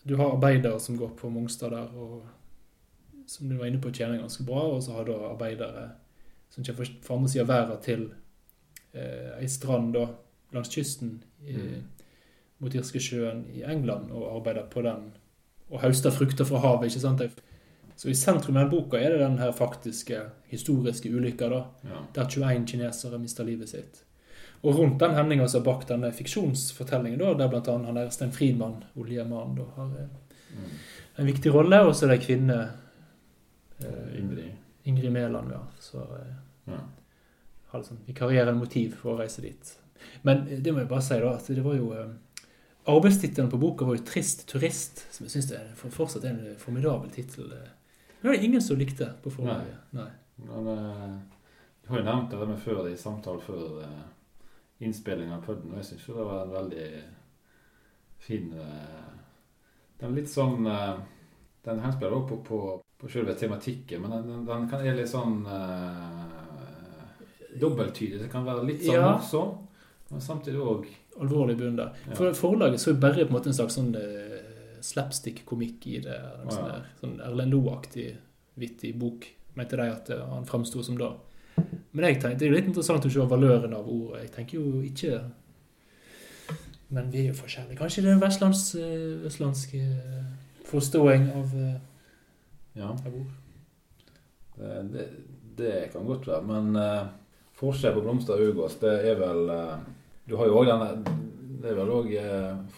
Du 0.07 0.15
har 0.15 0.31
arbeidere 0.37 0.79
som 0.79 0.95
går 0.97 1.09
på 1.19 1.29
Mongstad 1.29 1.69
der, 1.71 1.89
og 1.99 2.23
som 3.27 3.49
du 3.49 3.57
var 3.57 3.65
inne 3.67 3.81
på, 3.81 3.91
tjener 3.91 4.17
ganske 4.21 4.45
bra, 4.47 4.61
og 4.71 4.83
så 4.83 4.93
har 4.95 5.03
du 5.03 5.11
arbeidere 5.13 5.89
som 6.49 6.63
kommer 6.63 6.85
fra- 6.85 7.01
fra 7.03 7.15
andre 7.15 7.29
sida 7.29 7.41
av 7.43 7.47
verden 7.49 7.81
til 7.83 8.05
eh, 8.93 9.33
ei 9.41 9.47
strand 9.47 9.93
da, 9.93 10.05
langs 10.53 10.69
kysten 10.69 11.23
i, 11.45 11.53
Mm. 11.53 11.83
mot 12.59 12.73
Irskesjøen 12.73 13.45
i 13.53 13.61
England, 13.63 14.11
og 14.11 14.35
arbeider 14.37 14.63
på 14.69 14.81
den, 14.81 15.11
og 15.69 15.81
høster 15.81 16.09
frukter 16.11 16.45
fra 16.45 16.57
havet, 16.59 16.87
ikke 16.89 16.99
sant? 17.01 17.21
Så 17.97 18.09
i 18.09 18.13
sentrum 18.13 18.55
av 18.57 18.69
den 18.69 18.79
boka 18.79 18.97
er 18.97 19.09
det 19.09 19.19
den 19.19 19.37
her 19.37 19.51
faktiske, 19.51 20.21
historiske 20.47 21.09
ulykka, 21.11 21.49
da 21.49 21.65
Ja. 21.83 21.99
der 22.15 22.25
21 22.29 22.65
kinesere 22.67 23.19
mister 23.19 23.43
livet 23.43 23.69
sitt. 23.69 24.03
Og 24.67 24.75
rundt 24.75 24.99
den 24.99 25.13
hendinga 25.15 25.45
som 25.47 25.61
har 25.61 25.65
bak 25.69 25.85
denne 25.87 26.09
fiksjonsfortellingen, 26.11 27.19
da, 27.21 27.29
der 27.39 27.53
annet 27.55 27.85
han 27.87 27.95
der 27.95 28.09
Stein 28.11 28.33
Friedmann, 28.35 28.81
oljemannen, 28.99 29.55
da, 29.61 29.67
har 29.77 29.93
eh, 30.01 30.07
Mm. 30.47 30.69
en 31.17 31.25
viktig 31.27 31.51
rolle. 31.53 31.79
Og 31.87 31.93
så 31.95 32.05
er 32.07 32.13
det 32.15 32.23
kvinne, 32.25 32.57
eh, 33.79 34.19
Ingrid. 34.19 34.51
Ingrid 34.85 35.11
Mæland, 35.11 35.51
ja. 35.51 35.61
Så 35.79 35.97
eh, 36.01 36.33
Ja. 36.73 36.79
har 37.71 37.79
liksom 37.79 37.97
vikarierende 38.07 38.59
motiv 38.59 38.95
for 38.95 39.13
å 39.15 39.19
reise 39.19 39.41
dit. 39.41 39.77
Men 40.23 40.47
eh, 40.47 40.59
det 40.59 40.73
må 40.73 40.79
jeg 40.79 40.89
bare 40.89 41.01
si, 41.01 41.19
da, 41.19 41.33
at 41.35 41.47
det 41.47 41.63
var 41.63 41.75
jo 41.75 41.91
eh, 41.93 42.07
Arbeidstittelen 42.87 43.49
på 43.51 43.57
boka 43.59 43.85
var 43.85 43.95
jo 43.97 44.03
'Trist 44.03 44.45
turist', 44.47 45.05
som 45.11 45.25
jeg 45.25 45.31
syns 45.31 45.51
for, 45.75 45.89
fortsatt 45.89 46.23
er 46.23 46.29
en 46.29 46.55
formidabel 46.57 47.09
tittel. 47.11 47.51
eh. 47.51 47.67
Det 48.21 48.23
var 48.29 48.31
det 48.37 48.43
ingen 48.43 48.61
som 48.61 48.77
likte 48.77 49.09
på 49.23 49.29
forrige. 49.29 49.77
Nei. 49.91 50.09
Men, 50.37 50.67
eh, 50.67 51.17
du 51.83 51.89
har 51.89 51.97
jo 51.97 52.03
nevnt 52.03 52.31
det 52.31 52.47
med 52.47 52.59
før 52.59 52.87
i 52.87 52.95
samtale 52.95 53.41
før 53.41 53.81
uh, 53.83 54.03
innspillinga 54.79 55.37
av 55.37 55.45
podden, 55.45 55.71
og 55.73 55.81
jeg 55.81 55.89
syns 55.91 56.09
det 56.09 56.25
var 56.25 56.41
en 56.43 56.53
veldig 56.53 56.87
fin 58.21 58.51
eh, 58.53 59.13
Den 59.99 60.11
er 60.11 60.19
litt 60.19 60.29
sånn 60.29 60.67
eh, 60.69 60.99
Den 61.65 61.81
henspiller 61.81 62.17
også 62.19 62.29
på, 62.29 62.37
på, 62.45 62.59
på 63.01 63.09
selve 63.11 63.33
tematikken, 63.37 64.03
men 64.03 64.13
den, 64.13 64.43
den, 64.45 64.67
kan 64.69 64.83
være 64.83 64.99
litt 65.01 65.09
sånn 65.11 65.41
uh, 65.45 67.01
dobbelttydig. 67.59 68.21
Det 68.23 68.29
kan 68.31 68.45
være 68.47 68.63
litt 68.65 68.85
sånn 68.85 68.95
Ja. 68.95 69.11
morsom, 69.17 69.57
Men 70.09 70.23
samtidig 70.23 70.61
òg 70.63 70.85
alvorlig 71.19 71.57
bunn 71.59 71.75
der. 71.75 71.97
Ja. 72.07 72.15
For 72.15 72.33
Forlaget 72.37 72.79
så 72.79 72.93
bare 72.95 73.25
på 73.25 73.33
en 73.33 73.35
måte 73.35 73.51
en 73.51 73.57
slags 73.57 73.75
sånn 73.75 73.91
slapstick-komikk 74.87 75.87
i 75.91 75.99
det. 76.05 76.17
Sånn, 76.47 76.69
Ja. 76.69 76.79
sånn, 77.01 77.17
Erlend 77.25 77.51
Loe-aktig 77.51 78.07
vittig 78.55 78.93
bok, 78.97 79.27
mente 79.57 79.75
de 79.75 79.89
at 79.91 80.07
han 80.07 80.45
framsto 80.47 80.83
som 80.85 80.97
da. 80.97 81.11
Men 81.97 82.11
jeg 82.11 82.19
tenkte, 82.21 82.37
det 82.37 82.45
er 82.45 82.51
jo 82.51 82.55
litt 82.59 82.67
interessant 82.69 83.05
å 83.07 83.09
se 83.09 83.23
valøren 83.25 83.71
av 83.73 83.87
ordet. 83.89 84.27
Jeg 84.27 84.33
tenker 84.35 84.59
jo 84.59 84.81
ikke 84.85 85.15
Men 86.93 87.09
vi 87.11 87.23
er 87.23 87.31
jo 87.31 87.39
forskjellige. 87.39 87.75
Kanskje 87.79 88.03
det 88.03 88.11
er 88.11 88.13
en 88.15 88.21
vestlands, 88.21 88.61
eh, 88.79 89.25
østlandsk 89.27 89.73
eh, 89.75 90.27
forståing 90.69 91.25
av, 91.35 91.55
eh, 91.57 91.79
Ja. 92.77 92.91
av 92.93 93.07
ord. 93.07 93.33
Det, 94.55 94.69
det, 94.93 95.07
det 95.57 95.89
kan 95.91 96.05
godt 96.05 96.27
være. 96.27 96.45
Men 96.47 96.77
uh, 96.77 97.09
forskjell 97.57 97.97
på 97.97 98.05
blomster 98.05 98.37
og 98.37 98.53
ugås, 98.53 98.77
det 98.79 98.93
er 99.09 99.17
vel 99.19 99.49
uh, 99.49 99.75
Du 100.29 100.37
har 100.37 100.47
jo 100.47 100.61
òg 100.61 100.69
denne 100.69 101.17
Det 101.57 101.71
er 101.71 101.75
vel 101.81 101.91
òg 101.91 102.13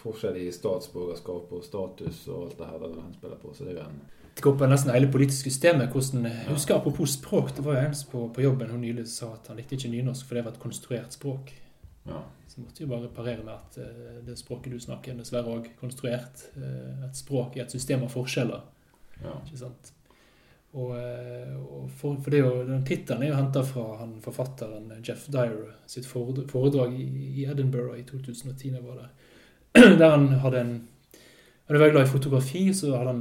forskjell 0.00 0.40
i 0.40 0.50
statsborgerskap 0.50 1.52
og 1.52 1.64
status 1.64 2.26
og 2.28 2.48
alt 2.48 2.58
det 2.58 2.72
her 2.72 2.82
det 2.82 2.94
han 2.96 3.14
spiller 3.14 3.36
på. 3.36 3.52
Så 3.54 3.68
det 3.68 3.76
er 3.76 3.82
jo 3.82 3.86
en 3.86 4.00
Det 4.34 4.44
går 4.44 4.56
på 4.56 4.68
nesten 4.70 4.92
hele 4.94 5.10
politiske 5.12 5.50
systemet. 5.50 5.90
hvordan, 5.92 6.24
jeg 6.24 6.48
husker 6.48 6.74
Apropos 6.74 7.16
språk, 7.18 7.54
det 7.56 7.64
var 7.64 7.76
jo 7.76 7.86
en 7.88 7.96
på, 8.12 8.26
på 8.34 8.42
jobben 8.42 8.70
hun 8.70 8.80
nylig 8.80 9.06
sa 9.08 9.34
at 9.34 9.50
han 9.50 9.58
likte 9.60 9.76
ikke 9.76 9.92
nynorsk, 9.92 10.26
for 10.26 10.38
det 10.38 10.44
var 10.44 10.52
et 10.52 10.62
konstruert 10.62 11.12
språk. 11.12 11.52
Ja. 12.08 12.22
Så 12.48 12.60
måtte 12.60 12.82
jo 12.82 12.88
bare 12.90 13.08
parere 13.14 13.44
med 13.44 13.54
at 13.54 13.78
uh, 13.78 14.18
det 14.26 14.38
språket 14.38 14.72
du 14.72 14.80
snakker, 14.80 15.12
er 15.12 15.20
dessverre 15.20 15.52
òg 15.54 15.70
konstruert. 15.80 16.46
Uh, 16.56 17.06
et 17.06 17.16
språk 17.16 17.56
i 17.56 17.64
et 17.64 17.70
system 17.70 18.06
av 18.06 18.14
forskjeller. 18.14 18.62
ja. 19.22 19.34
ikke 19.44 19.60
sant? 19.60 19.92
Og, 20.70 20.92
eh, 20.94 21.54
og 21.58 21.88
for, 21.98 22.18
for 22.22 22.30
det 22.30 22.38
er 22.38 22.44
jo, 22.46 22.66
den 22.68 22.84
Tittelen 22.86 23.24
er 23.26 23.32
jo 23.32 23.38
henta 23.40 23.62
fra 23.66 23.96
han 23.98 24.12
forfatteren 24.22 24.92
Jeff 25.02 25.24
Dyer 25.32 25.72
sitt 25.90 26.06
foredrag, 26.06 26.94
i, 26.94 27.08
i 27.42 27.46
Edinburgh 27.50 27.98
i 27.98 28.04
2010. 28.06 28.76
var 28.84 29.00
det, 29.00 29.08
Der 29.98 30.10
han 30.10 30.28
hadde 30.44 30.60
en 30.60 30.74
Han 31.70 31.76
er 31.76 31.84
veldig 31.84 31.94
glad 31.94 32.08
i 32.08 32.10
fotografi, 32.10 32.64
så 32.74 32.90
hadde 32.98 33.12
han 33.12 33.20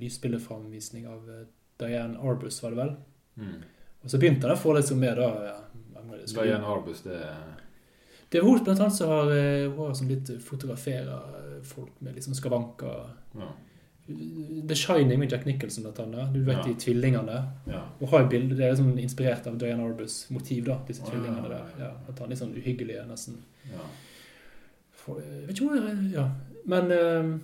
lysbildeframvisning 0.00 1.06
av 1.06 1.28
eh, 1.30 1.44
Diane 1.78 2.18
Arbus, 2.18 2.58
var 2.64 2.74
det 2.74 2.80
vel. 2.82 2.92
Mm. 3.38 3.60
Og 4.02 4.10
så 4.10 4.18
begynte 4.18 4.48
han 4.48 4.56
å 4.56 4.60
få 4.60 4.74
litt 4.74 4.88
som 4.90 4.98
med 4.98 5.16
da 5.20 5.28
ja, 5.46 5.56
Diane 6.26 6.66
Arbus, 6.66 7.04
det 7.06 7.20
det 8.30 8.38
er 8.38 8.44
hun 8.46 8.60
blant 8.62 8.78
annet 8.78 8.94
som 8.94 9.08
har, 9.10 9.26
vært 9.26 9.96
som 9.98 10.04
sånn 10.04 10.10
litt 10.12 10.28
fotograferer 10.46 11.62
folk 11.66 11.96
med 11.98 12.14
liksom 12.14 12.34
skavanker. 12.38 13.08
Ja. 13.34 13.48
The 14.68 14.76
Shining 14.78 15.18
med 15.18 15.32
Jack 15.32 15.48
Nicholson, 15.48 15.82
blant 15.82 15.98
annet. 15.98 16.30
Du 16.34 16.44
vet 16.46 16.60
Ja. 16.60 16.62
de 16.62 16.74
tvillingene. 16.78 17.40
ja. 17.66 17.80
Og 18.00 18.08
har 18.08 18.28
bilde, 18.30 18.54
Det 18.56 18.64
er 18.64 18.70
liksom 18.74 18.98
inspirert 18.98 19.46
av 19.46 19.58
Diane 19.58 19.82
Arbus' 19.82 20.30
motiv, 20.30 20.64
da, 20.64 20.78
disse 20.86 21.02
Å, 21.02 21.10
tvillingene 21.10 21.42
ja, 21.42 21.48
der. 21.48 21.66
ja. 21.78 21.90
At 22.08 22.18
han 22.18 22.26
er 22.26 22.30
litt 22.30 22.38
sånn 22.38 22.54
uhyggelig, 22.54 23.00
nesten. 23.08 23.36
ja. 23.66 23.82
For, 24.92 25.14
vet 25.46 25.50
ikke 25.50 25.66
hvor 25.66 26.12
Ja. 26.14 26.28
Men 26.66 26.90
eh, 26.92 27.38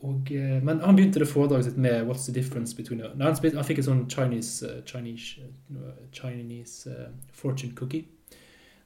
og, 0.00 0.32
eh, 0.32 0.62
Men 0.62 0.80
han 0.80 0.96
begynte 0.96 1.18
det 1.18 1.28
foredraget 1.28 1.64
sitt 1.64 1.76
med 1.76 2.06
'What's 2.06 2.24
the 2.24 2.32
difference 2.32 2.76
between 2.76 3.00
a-" 3.00 3.08
han, 3.08 3.54
han 3.54 3.64
fikk 3.64 3.78
en 3.78 3.84
sånn 3.84 4.08
Chinese, 4.10 4.66
eh, 4.66 4.82
Chinese, 4.84 5.40
eh, 5.70 6.06
Chinese 6.12 6.90
uh, 6.90 7.08
fortune 7.32 7.74
cookie. 7.74 8.04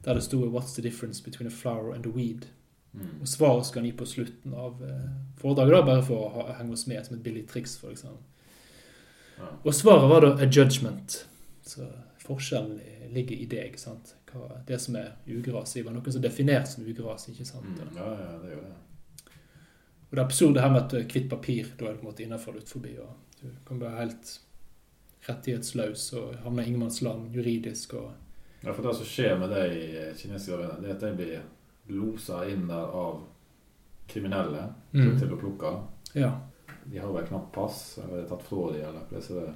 Der 0.04 0.14
det 0.14 0.22
sto 0.22 0.36
'What's 0.36 0.74
the 0.74 0.82
difference 0.82 1.24
between 1.24 1.46
a 1.46 1.50
flower 1.50 1.94
and 1.94 2.06
a 2.06 2.08
weed'. 2.08 2.46
Mm. 2.94 3.20
Og 3.20 3.28
svaret 3.28 3.66
skal 3.66 3.82
han 3.82 3.90
gi 3.90 3.96
på 3.96 4.06
slutten 4.06 4.54
av 4.54 4.82
foredraget, 5.36 5.72
da, 5.72 5.82
bare 5.82 6.02
for 6.02 6.14
å 6.14 6.28
ha, 6.30 6.52
henge 6.52 6.72
oss 6.72 6.86
med 6.86 7.06
som 7.06 7.16
et 7.16 7.22
billig 7.22 7.48
triks. 7.48 7.76
for 7.76 7.90
eksempel. 7.90 8.22
ja. 9.38 9.44
Og 9.64 9.74
svaret 9.74 10.08
var 10.08 10.20
da 10.20 10.36
'a 10.36 10.46
judgment'. 10.46 11.24
Så 11.62 11.86
forskjellen 12.18 12.80
ligger 13.12 13.36
i 13.36 13.44
deg. 13.44 13.78
sant? 13.78 14.14
Hva, 14.32 14.64
det 14.66 14.80
som 14.80 14.96
er 14.96 15.12
ugras, 15.28 15.76
var 15.76 15.92
noen 15.92 16.12
som 16.12 16.22
definerte 16.22 16.66
definert 16.66 16.68
som 16.68 16.84
ugras. 16.84 17.28
ikke 17.28 17.44
sant? 17.44 17.66
Mm. 17.66 17.96
ja, 17.96 18.10
ja, 18.10 18.38
det 18.42 18.50
gjør 18.50 18.60
det. 18.60 18.93
Og 20.14 20.18
det 20.20 20.24
absurde 20.28 20.60
her 20.62 20.70
med 20.70 20.84
at 20.84 20.90
du 20.92 20.96
er 21.00 21.08
kvitt 21.10 21.24
papir, 21.30 21.66
da 21.78 21.88
er 21.88 21.94
du 21.96 21.98
på 21.98 22.06
en 22.06 22.10
måte 22.12 22.22
innenfor 22.22 22.54
og 22.60 22.68
forbi. 22.70 22.92
og 23.02 23.40
Du 23.42 23.48
kan 23.66 23.80
være 23.80 23.96
helt 24.04 24.28
rettighetsløs 25.28 26.04
og 26.20 26.36
havne 26.44 26.62
i 26.62 26.68
ingenmannsland 26.70 27.34
juridisk. 27.34 27.94
og 27.98 28.12
Ja, 28.64 28.72
for 28.72 28.82
det 28.86 28.94
som 28.96 29.04
skjer 29.10 29.34
med 29.40 29.50
de 29.50 30.12
kinesiske 30.16 30.54
arena, 30.54 30.76
det 30.80 30.90
er 30.90 30.94
at 30.94 31.00
de 31.00 31.12
blir 31.18 31.42
losa 31.98 32.44
inn 32.48 32.68
der 32.68 32.86
av 32.94 33.24
kriminelle 34.08 34.68
Mm. 34.94 35.18
til 35.18 35.28
å 35.34 35.40
plukke. 35.40 35.74
Ja. 36.14 36.30
De 36.86 36.98
har 36.98 37.12
vel 37.12 37.26
knapt 37.26 37.52
pass, 37.52 37.98
eller 37.98 38.22
er 38.22 38.28
tatt 38.28 38.42
fra 38.42 38.72
de, 38.72 38.78
eller 38.78 39.00
er 39.10 39.46
det? 39.46 39.54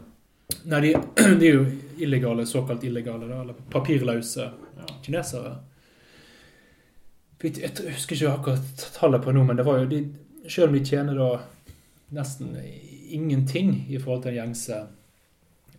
Nei, 0.65 0.81
de, 0.81 0.93
de 1.39 1.47
er 1.47 1.55
jo 1.55 1.67
illegale, 1.99 2.47
såkalt 2.47 2.83
illegale, 2.85 3.29
da, 3.29 3.43
eller 3.43 3.55
papirløse 3.71 4.51
Ja. 4.79 4.87
kinesere. 5.03 5.59
Jeg 7.41 7.71
husker 7.95 8.17
ikke 8.17 8.33
akkurat 8.33 8.89
tallet 8.99 9.23
på 9.23 9.33
nå, 9.33 9.45
men 9.47 9.57
det 9.57 9.65
var 9.65 9.79
jo 9.79 9.87
de 9.87 10.01
Selv 10.49 10.69
om 10.69 10.77
de 10.79 10.85
tjener 10.85 11.19
da 11.19 11.31
nesten 12.17 12.57
ingenting 13.09 13.75
i 13.89 13.99
forhold 14.01 14.23
til 14.25 14.33
en 14.33 14.41
gjengse 14.41 14.79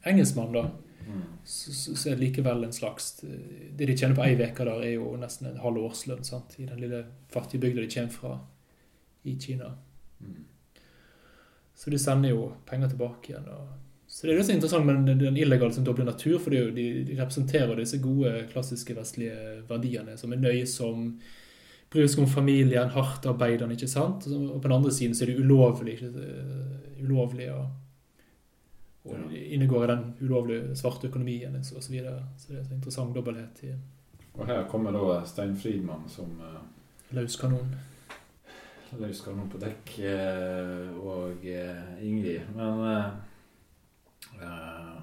engelskmann, 0.07 0.53
da, 0.53 0.70
så, 1.43 1.95
så, 1.95 2.09
er 2.09 2.15
det 2.15 2.22
likevel 2.28 2.63
en 2.63 2.74
slags 2.74 3.24
Det 3.78 3.86
de 3.86 3.95
tjener 3.97 4.15
på 4.15 4.24
ei 4.28 4.36
uke 4.38 4.65
der, 4.65 4.84
er 4.84 4.93
jo 4.93 5.15
nesten 5.17 5.49
en 5.49 5.61
halv 5.63 5.82
årslønn 5.88 6.24
sant? 6.28 6.53
i 6.61 6.67
den 6.70 6.82
lille 6.84 7.03
fattige 7.34 7.61
bygda 7.63 7.82
de 7.82 7.91
kommer 7.95 8.13
fra 8.13 8.34
i 9.24 9.36
Kina. 9.41 9.72
Så 11.76 11.89
de 11.89 11.99
sender 11.99 12.34
jo 12.34 12.51
penger 12.70 12.91
tilbake 12.91 13.32
igjen. 13.32 13.47
Og... 13.49 13.67
Så 14.07 14.28
det 14.28 14.34
er 14.34 14.39
jo 14.39 14.45
så 14.47 14.55
interessant 14.55 14.86
med 14.86 15.09
den, 15.20 15.38
illegale 15.38 15.74
som 15.74 15.86
dobler 15.86 16.05
natur, 16.05 16.39
for 16.43 16.51
de, 16.51 16.88
representerer 17.17 17.76
disse 17.80 17.99
gode, 18.03 18.34
klassiske 18.51 18.95
vestlige 18.97 19.61
verdiene 19.70 20.17
som 20.20 20.34
er 20.34 20.41
nøysom, 20.41 21.13
bryr 21.90 22.08
seg 22.08 22.24
om 22.24 22.30
familien, 22.30 22.90
hardt 22.94 23.26
arbeidende, 23.26 23.74
ikke 23.74 23.90
sant? 23.90 24.28
Og 24.30 24.62
på 24.62 24.68
den 24.68 24.76
andre 24.78 24.92
siden 24.94 25.16
så 25.18 25.26
er 25.26 25.32
det 25.32 25.40
ulovlig, 25.44 25.96
ikke, 25.98 26.10
eh, 26.24 27.04
ulovlig 27.04 27.52
og, 27.54 27.68
og 29.06 29.16
Ja. 29.16 29.38
i 29.38 29.58
den 29.58 30.14
ulovlige 30.22 30.76
svarte 30.76 31.08
økonomien 31.08 31.56
og 31.56 31.66
så, 31.66 31.82
så 31.82 31.92
videre. 31.92 32.24
Så 32.38 32.52
det 32.54 32.58
er 32.60 32.66
en 32.66 32.78
interessant 32.78 33.16
dobbelthet 33.16 33.64
i 33.64 33.74
Og 34.36 34.46
her 34.46 34.68
kommer 34.70 34.92
da 34.92 35.26
Stein 35.26 35.56
Friedmann 35.58 36.08
som 36.08 36.26
uh, 36.40 36.62
løs 37.12 37.36
kanon. 37.36 37.74
løs 39.00 39.22
kanon 39.22 39.50
på 39.50 39.58
dekk, 39.58 39.98
Uh, 40.00 41.00
og 41.06 41.44
uh, 41.44 42.06
Ingrid. 42.06 42.42
Men 42.56 42.80
uh, 42.80 43.06
eh, 44.42 45.02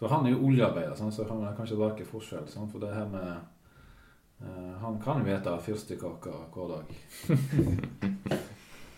Så 0.00 0.08
han 0.08 0.26
er 0.26 0.30
jo 0.30 0.46
oljearbeider, 0.48 0.94
sånn, 0.96 1.12
så 1.12 1.26
han 1.28 1.42
er 1.44 1.56
kanskje 1.56 1.76
ikke 1.76 2.08
forskjell. 2.08 2.46
Sånn, 2.48 2.68
for 2.72 2.80
det 2.80 2.94
her 2.94 3.08
med 3.10 3.26
eh, 3.26 3.42
Han 4.80 4.96
kan 5.04 5.20
jo 5.20 5.32
ete 5.34 5.52
fyrstikkaker 5.66 6.46
hver 6.54 6.74
dag. 6.76 6.94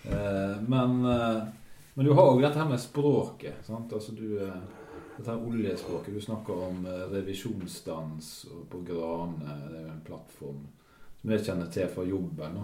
Eh, 0.02 0.62
men, 0.66 1.04
eh, 1.06 1.42
men 1.94 2.06
du 2.06 2.12
har 2.12 2.32
jo 2.32 2.40
dette 2.42 2.58
her 2.58 2.68
med 2.68 2.80
språket. 2.80 3.60
Sant? 3.62 3.92
Altså 3.94 4.12
du, 4.12 4.34
eh, 4.42 4.56
dette 5.16 5.30
her 5.30 5.46
oljespråket. 5.46 6.14
Du 6.14 6.20
snakker 6.20 6.62
om 6.68 6.86
eh, 6.86 7.04
revisjonsdans 7.12 8.46
på 8.70 8.80
Grane. 8.80 9.58
Det 9.70 9.78
er 9.78 9.84
jo 9.84 9.92
en 9.92 10.06
plattform 10.06 10.64
som 11.20 11.30
jeg 11.30 11.44
kjenner 11.46 11.70
til 11.70 11.90
fra 11.94 12.06
jobben. 12.06 12.58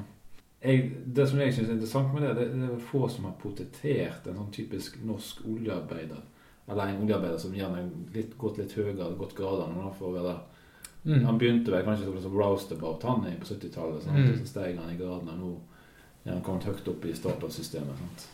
Jeg, 0.59 0.91
det 1.07 1.29
som 1.31 1.39
jeg 1.39 1.55
syns 1.55 1.69
er 1.69 1.77
interessant 1.77 2.11
med 2.15 2.27
det, 2.27 2.35
det, 2.35 2.49
det 2.57 2.67
er 2.67 2.75
vel 2.75 2.87
få 2.91 3.05
som 3.07 3.29
har 3.29 3.39
potetert 3.39 4.27
en 4.27 4.41
sånn 4.41 4.55
typisk 4.55 4.99
norsk 5.07 5.45
oljearbeider. 5.47 6.25
Eller 6.69 6.91
en 6.91 7.05
oljearbeider 7.05 7.39
som 7.41 7.55
gjerne 7.55 7.85
har 7.85 8.33
gått 8.41 8.59
litt 8.59 8.75
høyere, 8.75 9.15
gått 9.21 9.37
gradene. 9.39 9.87
For 10.01 10.11
å 10.11 10.17
være 10.19 10.35
Mm. 11.05 11.25
Han 11.25 11.39
begynte 11.39 11.71
vel 11.73 11.85
kanskje 11.87 12.05
som 12.05 12.19
sånn 12.23 12.37
roustabout 12.39 13.03
han 13.03 13.25
er 13.27 13.37
på 13.41 13.47
70-tallet. 13.47 14.07
Mm. 14.07 14.39
Så 14.41 14.47
steg 14.51 14.77
han 14.79 14.91
i 14.91 14.97
gradene. 14.99 15.37
Nå 15.39 15.55
er 16.27 16.33
han 16.35 16.43
kommet 16.43 16.65
høyt 16.65 16.89
opp 16.89 17.05
i 17.05 17.13
Statoil-systemet. 17.15 17.97
sant? 17.99 18.29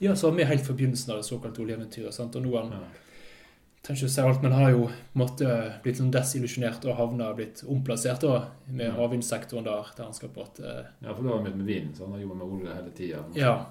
Ja, 0.00 0.14
så 0.16 0.30
var 0.30 0.36
vi 0.38 0.44
helt 0.44 0.64
fra 0.66 0.74
begynnelsen 0.74 1.10
av 1.12 1.16
det 1.20 1.26
såkalte 1.28 1.60
oljeeventyret. 1.60 2.12
sant? 2.14 2.36
Og 2.36 2.42
nå 2.42 2.54
er 2.56 2.62
han 2.62 2.72
Ja. 2.72 2.78
trenger 3.82 4.00
ikke 4.02 4.06
å 4.06 4.14
si 4.14 4.20
alt, 4.20 4.42
men 4.42 4.52
han 4.52 4.62
har 4.62 4.70
jo 4.70 4.86
på 4.86 4.90
en 5.14 5.20
måte 5.26 5.82
blitt 5.82 5.96
sånn 5.96 6.10
desillusjonert 6.12 6.84
og 6.86 6.96
havna 6.96 7.34
blitt 7.34 7.62
omplassert 7.68 8.20
da, 8.20 8.48
med 8.68 8.86
Ja. 8.86 8.92
havvindsektoren 8.92 9.64
der, 9.64 9.84
der 9.96 10.04
han 10.04 10.12
skal 10.14 10.28
på 10.28 10.42
at 10.42 10.60
eh, 10.60 10.84
ja, 11.02 11.12
for 11.14 11.22
det 11.22 11.30
var 11.32 11.42
begynt 11.42 11.56
med 11.56 11.66
vind, 11.66 11.94
så 11.96 12.04
han 12.04 12.12
har 12.12 12.20
jobba 12.20 12.34
med 12.34 12.46
olje 12.46 12.74
hele 12.74 12.90
tida. 12.96 13.24
Ja. 13.34 13.66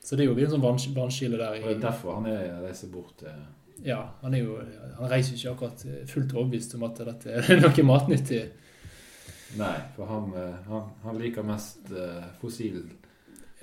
Så 0.00 0.16
det 0.16 0.20
er 0.28 0.34
jo 0.34 0.38
en 0.38 0.50
sånn 0.50 0.60
vanns- 0.62 0.94
vannskille 0.94 1.36
der. 1.38 1.56
Og 1.62 1.68
det 1.68 1.76
er 1.84 1.90
derfor 1.90 2.14
han 2.14 2.26
er, 2.26 2.60
reiser 2.62 2.88
bort 2.92 3.16
til 3.18 3.28
ja, 3.82 4.14
han 4.20 4.34
er 4.34 4.38
jo 4.44 4.58
Han 4.98 5.10
reiser 5.10 5.34
ikke 5.34 5.50
akkurat 5.50 5.84
eh, 5.86 6.04
fullt 6.06 6.32
overbevist 6.34 6.74
om 6.78 6.84
at 6.86 7.00
dette 7.08 7.32
er 7.40 7.60
noe 7.64 7.82
matnyttig. 7.88 8.42
Nei, 9.58 9.74
for 9.96 10.06
han, 10.10 10.28
eh, 10.38 10.60
han, 10.68 10.92
han 11.02 11.18
liker 11.18 11.42
mest 11.46 11.90
fossil, 12.40 12.84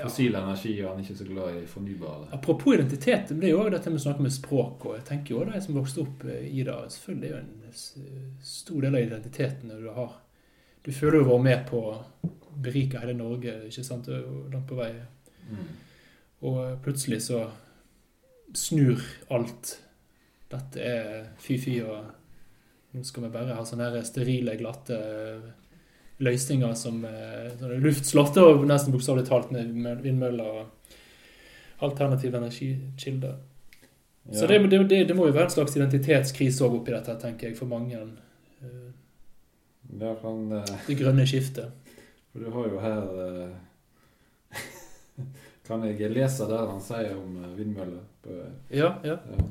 fossil, 0.01 0.34
Ja. 0.34 0.41
energi, 0.43 0.74
og 0.84 0.89
han 0.89 0.99
er 0.99 1.03
ikke 1.05 1.18
så 1.20 1.28
glad 1.28 1.55
i 1.62 1.66
fornybare. 1.68 2.28
Apropos 2.34 2.74
identitet, 2.76 3.30
det 3.30 3.47
er 3.47 3.53
jo 3.53 3.59
også 3.62 3.74
dette 3.78 3.89
med 3.93 3.99
å 3.99 4.03
snakke 4.05 4.26
med 4.26 4.32
språk. 4.36 4.86
og 4.86 4.95
jeg 4.97 5.05
tenker 5.05 5.36
jo 5.36 5.43
De 5.45 5.62
som 5.62 5.76
vokste 5.76 6.01
opp 6.01 6.26
eh, 6.26 6.47
i 6.59 6.64
det, 6.64 6.76
selvfølgelig 6.95 7.30
er 7.30 7.36
jo 7.36 7.38
en 7.38 8.41
stor 8.41 8.82
del 8.82 8.95
av 8.95 9.01
identiteten 9.07 9.70
du 9.78 9.89
har. 9.95 10.20
Du 10.84 10.91
føler 10.91 11.20
jo 11.20 11.26
å 11.26 11.30
være 11.36 11.43
med 11.43 11.66
på 11.70 11.78
å 11.78 11.97
berike 12.62 12.99
hele 12.99 13.14
Norge, 13.14 13.53
ikke 13.68 13.84
sant, 13.86 14.07
og 14.09 14.49
langt 14.51 14.68
på 14.68 14.76
vei. 14.76 14.91
Mm. 15.51 15.68
Og 16.49 16.57
plutselig 16.84 17.22
så 17.28 17.43
snur 18.57 18.99
alt. 19.30 19.78
Dette 20.51 20.83
er 20.83 21.29
fy-fy, 21.41 21.77
og 21.85 22.95
nå 22.95 23.03
skal 23.07 23.25
vi 23.25 23.33
bare 23.33 23.55
ha 23.55 23.65
sånne 23.65 23.89
her 23.91 24.07
sterile, 24.07 24.57
glatte 24.59 24.97
løsninger 26.21 26.73
som 26.77 26.99
eh, 27.07 27.53
sånne 27.57 27.79
luftslott 27.81 28.37
og 28.41 28.65
nesten 28.69 28.93
bokstavelig 28.93 29.25
talt 29.29 29.53
med 29.55 30.03
vindmøller 30.03 30.59
og 30.61 30.97
alternative 31.87 32.37
energikilder. 32.37 33.39
Så 34.31 34.45
det, 34.47 34.59
det, 34.69 34.83
det, 34.89 34.99
det 35.09 35.15
må 35.17 35.25
jo 35.25 35.33
være 35.33 35.47
en 35.49 35.55
slags 35.55 35.75
identitetskrise 35.79 36.61
òg 36.67 36.77
oppi 36.77 36.93
dette, 36.93 37.15
tenker 37.23 37.49
jeg, 37.49 37.57
for 37.57 37.71
mange. 37.71 37.97
Ja, 39.99 40.13
kan 40.21 40.51
eh, 40.51 40.75
Det 40.87 40.95
grønne 40.99 41.25
skiftet. 41.27 41.73
For 42.31 42.39
du 42.39 42.51
har 42.53 42.69
jo 42.69 42.79
her 42.79 43.01
eh, 43.25 44.61
Kan 45.67 45.83
jeg 45.87 46.13
lese 46.13 46.47
der 46.47 46.69
han 46.69 46.79
sier 46.83 47.17
om 47.17 47.41
eh, 47.41 47.57
vindmøller? 47.57 48.05
Ja, 48.69 48.93
ja. 49.03 49.17
ja. 49.17 49.49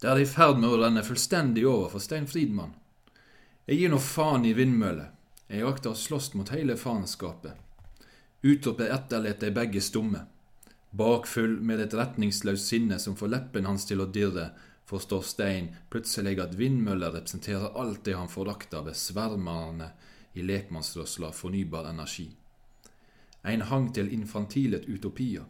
Det 0.00 0.06
er 0.06 0.20
i 0.22 0.26
ferd 0.30 0.60
med 0.62 0.70
å 0.70 0.76
renne 0.78 1.02
fullstendig 1.02 1.64
over 1.66 1.90
for 1.90 2.02
Stein 2.02 2.28
Friedmann. 2.30 2.74
Jeg 3.66 3.80
gir 3.80 3.90
nå 3.90 3.98
faen 3.98 4.44
i 4.46 4.54
vindmøller. 4.54 5.10
Jeg 5.50 5.66
akter 5.66 5.90
å 5.90 5.98
slåss 5.98 6.34
mot 6.38 6.52
hele 6.54 6.76
faenskapet. 6.78 7.56
Utropet 8.46 8.92
etterlater 8.94 9.48
jeg 9.48 9.56
begge 9.56 9.82
stumme. 9.82 10.20
Bakfull 10.94 11.56
med 11.60 11.82
et 11.82 11.96
retningsløst 11.98 12.70
sinne 12.70 12.98
som 13.02 13.16
får 13.18 13.32
leppen 13.32 13.66
hans 13.66 13.88
til 13.88 14.04
å 14.04 14.06
dirre, 14.06 14.52
forstår 14.88 15.24
Stein 15.26 15.72
plutselig 15.90 16.38
at 16.40 16.54
vindmøller 16.56 17.12
representerer 17.18 17.74
alt 17.76 18.04
det 18.06 18.14
han 18.16 18.30
forakter 18.30 18.86
ved 18.86 18.96
svermerne 18.96 19.90
i 20.38 20.44
lekmannsrørsla 20.46 21.32
fornybar 21.34 21.90
energi. 21.90 22.28
Ein 23.42 23.66
hang 23.66 23.90
til 23.92 24.12
infantilet 24.14 24.86
utopia. 24.86 25.42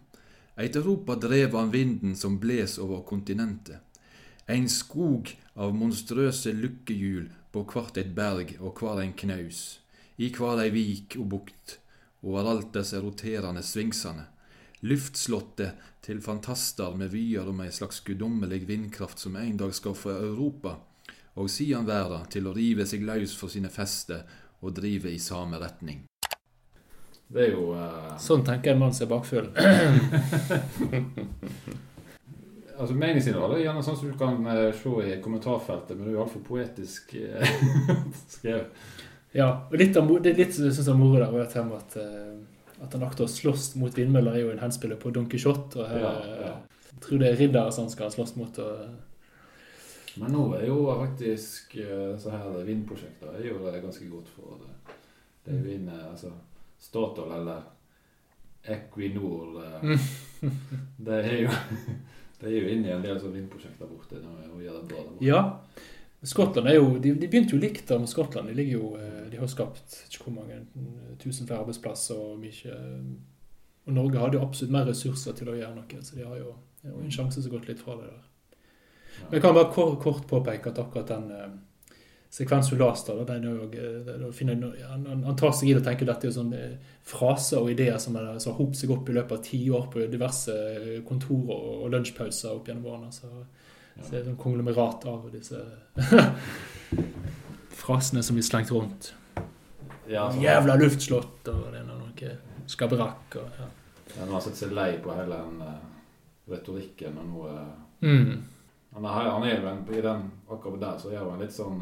Eit 0.57 0.77
Europa 0.77 1.15
drev 1.21 1.55
av 1.55 1.71
vinden 1.71 2.17
som 2.17 2.41
bles 2.41 2.79
over 2.83 3.05
kontinentet. 3.07 3.88
Ein 4.49 4.65
skog 4.73 5.29
av 5.61 5.75
monstrøse 5.77 6.55
lukkehjul 6.57 7.27
på 7.53 7.63
hvert 7.69 7.99
et 8.01 8.15
berg 8.17 8.55
og 8.65 8.79
hver 8.81 9.03
en 9.03 9.11
knaus, 9.13 9.77
i 10.17 10.31
hver 10.33 10.63
ei 10.63 10.71
vik 10.73 11.19
og 11.21 11.27
bukt, 11.35 11.75
overalt 12.25 12.71
desse 12.73 12.97
roterende 13.05 13.61
svingsane. 13.61 14.25
Luftslottet 14.89 15.77
til 16.01 16.23
fantaster 16.25 16.97
med 16.97 17.13
vyer 17.13 17.45
om 17.51 17.61
ei 17.61 17.69
slags 17.77 18.01
guddommelig 18.07 18.63
vindkraft 18.71 19.21
som 19.21 19.37
en 19.37 19.59
dag 19.61 19.75
skal 19.77 19.93
få 19.99 20.17
Europa, 20.17 20.79
og 21.37 21.53
sidan 21.53 21.85
verda 21.85 22.23
til 22.33 22.49
å 22.49 22.55
rive 22.57 22.89
seg 22.89 23.05
løs 23.05 23.37
for 23.37 23.53
sine 23.53 23.69
fester 23.69 24.25
og 24.63 24.73
drive 24.81 25.13
i 25.13 25.21
samme 25.21 25.61
retning. 25.61 26.07
Det 27.29 27.51
er 27.51 27.53
jo 27.53 27.77
uh... 27.77 28.17
Sånn 28.17 28.49
tenker 28.49 28.73
en 28.73 28.81
mann 28.81 28.97
som 28.97 29.05
er 29.05 29.13
bakfull. 29.13 29.53
Altså 32.79 32.95
Meningsinnholdet 32.95 33.59
er 33.59 33.65
gjerne 33.65 33.83
sånn 33.83 33.97
som 33.99 34.11
du 34.13 34.15
kan 34.19 34.47
eh, 34.53 34.69
se 34.77 34.93
i 35.09 35.17
kommentarfeltet, 35.23 35.97
men 35.97 36.07
det 36.07 36.13
er 36.13 36.17
jo 36.19 36.23
altfor 36.25 36.45
poetisk 36.47 37.17
eh, 37.19 37.51
skrevet. 38.37 38.87
Ja, 39.35 39.49
og 39.69 39.75
litt 39.81 39.99
av, 39.99 40.09
det 40.23 40.33
er 40.33 40.39
litt 40.39 40.55
synes 40.57 40.79
jeg, 40.79 40.97
moro 40.97 41.19
der, 41.19 41.35
at, 41.43 41.57
at, 41.59 41.97
eh, 42.01 42.79
at 42.85 42.95
han 42.95 43.05
akter 43.09 43.27
å 43.27 43.33
slåss 43.33 43.73
mot 43.81 43.99
vindmøller, 43.99 44.39
er 44.39 44.47
jo 44.47 44.53
en 44.55 44.63
henspiller 44.63 45.01
på 45.01 45.11
Don 45.15 45.27
Quijote. 45.31 45.83
Og 45.83 45.91
her, 45.91 46.07
Ja, 46.07 46.15
ja. 46.47 46.55
Jeg 46.93 47.03
tror 47.05 47.21
det 47.21 47.29
er 47.29 47.37
riddere 47.39 47.75
som 47.75 47.85
han 47.87 47.93
skal 47.93 48.11
slåss 48.11 48.33
mot. 48.39 48.57
Og, 48.59 50.15
Men 50.19 50.33
nå 50.35 50.45
er 50.57 50.65
jo 50.67 50.79
faktisk 50.89 51.77
så 52.19 52.33
her 52.33 52.57
vindprosjekter 52.67 53.37
er 53.39 53.45
jo 53.53 53.61
ganske 53.63 54.09
godt 54.11 54.31
for 54.35 54.57
det. 54.65 54.97
Det 55.47 55.55
er 55.55 55.63
vind, 55.63 55.87
inne, 55.87 55.99
altså 56.11 56.33
Statoil 56.79 57.31
eller 57.39 57.63
Equinor 58.69 59.63
eh, 59.63 60.09
Det 60.97 61.21
er 61.25 61.39
jo 61.45 61.55
det 62.41 62.51
er 62.51 62.57
jo 62.63 62.73
inne 62.73 62.91
i 62.91 62.95
en 62.95 63.05
del 63.05 63.19
sånne 63.19 63.41
vindprosjekter 63.41 63.89
borte 63.91 64.21
nå, 64.23 64.35
og 64.53 64.61
gjør 64.63 64.77
det 64.79 64.89
bra. 64.91 65.01
der 65.03 65.11
borte. 65.11 65.25
ja, 65.27 65.41
Skottland 66.23 66.69
er 66.69 66.79
jo 66.79 66.99
De, 66.99 67.13
de 67.15 67.29
begynte 67.31 67.55
jo 67.55 67.63
likt 67.63 67.89
der 67.89 67.99
med 68.03 68.11
Skottland. 68.11 68.49
De 68.51 68.55
ligger 68.55 68.79
jo 68.79 68.89
eh, 68.99 69.27
De 69.31 69.39
har 69.39 69.51
skapt 69.51 70.01
ikke 70.09 70.25
hvor 70.29 70.39
mange 70.41 70.61
mm, 70.75 71.19
tusen 71.23 71.47
flere 71.47 71.61
arbeidsplasser 71.63 72.19
og 72.19 72.41
mye 72.43 72.79
Og 73.87 73.93
Norge 73.95 74.19
hadde 74.19 74.39
jo 74.39 74.47
absolutt 74.47 74.75
mer 74.75 74.89
ressurser 74.91 75.37
til 75.39 75.53
å 75.53 75.57
gjøre 75.59 75.75
noe, 75.77 76.03
så 76.03 76.19
de 76.19 76.27
har 76.27 76.37
jo, 76.37 76.55
jo 76.85 76.99
en 76.99 77.15
sjanse 77.15 77.41
som 77.41 77.51
har 77.51 77.59
gått 77.59 77.71
litt 77.71 77.81
fra 77.81 77.95
det 77.97 78.11
der. 78.11 78.25
Men 79.23 79.39
jeg 79.39 79.43
kan 79.43 79.55
bare 79.57 79.73
kort, 79.73 79.97
kort 80.03 80.27
påpeke 80.29 80.71
at 80.71 80.81
akkurat 80.83 81.09
den 81.09 81.31
leste, 82.31 83.15
da, 83.17 83.25
den 83.25 83.45
eh, 83.75 84.87
han, 84.89 85.07
han- 85.07 85.25
han 85.25 85.37
tar 85.37 85.53
seg 85.53 85.69
i 85.69 85.73
det 85.75 85.81
og 85.81 85.87
tenker 85.89 86.07
dette 86.07 86.27
er 86.27 86.31
jo 86.31 86.37
sånne 86.43 86.79
fraser 87.03 87.59
og 87.63 87.71
ideer 87.71 87.99
som 87.99 88.15
har 88.17 88.39
hopet 88.59 88.77
seg 88.77 88.91
opp 88.91 89.09
i 89.09 89.13
løpet 89.17 89.33
av 89.33 89.43
ti 89.45 89.61
år 89.71 89.87
på 89.93 90.07
diverse 90.13 90.53
eh, 90.53 91.01
kontorer 91.09 91.55
og, 91.57 91.87
lunsjpauser 91.91 92.53
opp 92.53 92.69
gjennom 92.69 92.87
årene. 92.93 93.13
Så, 93.13 93.31
så 94.03 94.11
det 94.13 94.21
er 94.27 94.31
et 94.31 94.39
konglomerat 94.39 95.07
av 95.09 95.25
disse 95.33 95.59
frasene 97.79 98.23
som 98.23 98.37
blir 98.37 98.45
slengt 98.47 98.71
rundt. 98.71 99.15
Ja, 100.09 100.31
så- 100.33 100.41
Jævla 100.43 100.77
luftslott 100.77 101.49
og 101.49 101.73
det 101.73 101.81
er 101.81 101.85
noe 101.89 102.37
skabrakk 102.67 103.37
og 103.37 103.49
ja. 103.59 103.67
Ja, 104.17 104.21
Han 104.25 104.31
har 104.33 104.41
sett 104.41 104.57
seg 104.57 104.71
lei 104.73 104.99
på 105.05 105.13
hele 105.15 105.37
den 105.37 105.61
eh, 105.63 105.81
retorikken 106.49 107.19
og 107.19 107.27
noe 107.33 107.59
Mm. 108.01 108.45
han, 108.95 109.05
er, 109.05 109.31
han 109.31 109.43
er 109.43 109.61
jo 109.61 109.67
en, 109.69 109.81
I 109.93 110.01
den 110.01 110.31
akkurat 110.49 110.81
der 110.81 110.99
så 110.99 111.09
er 111.11 111.19
en 111.35 111.41
litt 111.41 111.53
sånn 111.53 111.81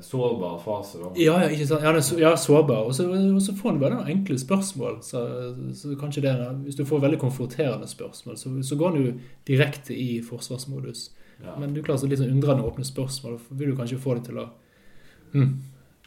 sårbar 0.00 0.58
fase, 0.58 0.98
da. 0.98 1.10
Ja, 1.16 1.42
ja, 1.42 1.48
ikke 1.50 1.66
sant? 1.66 1.82
Ja, 1.82 2.02
så, 2.02 2.18
ja, 2.20 2.36
sårbar. 2.36 2.86
Og 2.86 2.94
så, 2.94 3.08
og 3.10 3.42
så 3.42 3.54
får 3.56 3.74
du 3.74 3.82
bare 3.82 3.96
noen 3.98 4.10
enkle 4.12 4.38
spørsmål. 4.38 5.00
Så, 5.02 5.22
så 5.74 5.94
kanskje 6.00 6.22
det, 6.24 6.34
Hvis 6.64 6.78
du 6.78 6.84
får 6.86 7.02
veldig 7.02 7.18
konfronterende 7.20 7.88
spørsmål, 7.88 8.36
så, 8.38 8.52
så 8.62 8.78
går 8.78 8.94
du 8.94 9.00
jo 9.02 9.14
direkte 9.48 9.96
i 9.96 10.20
forsvarsmodus. 10.22 11.08
Ja. 11.44 11.56
Men 11.58 11.74
du 11.74 11.82
klarer 11.82 12.02
så 12.02 12.10
litt 12.10 12.22
sånn 12.22 12.34
undrende 12.34 12.66
åpne 12.66 12.86
spørsmål. 12.86 13.38
For 13.42 13.58
vil 13.58 13.72
du 13.72 13.78
kanskje 13.78 14.00
få 14.02 14.18
det 14.18 14.28
til 14.28 14.40
å 14.42 14.46
hm, 15.34 15.50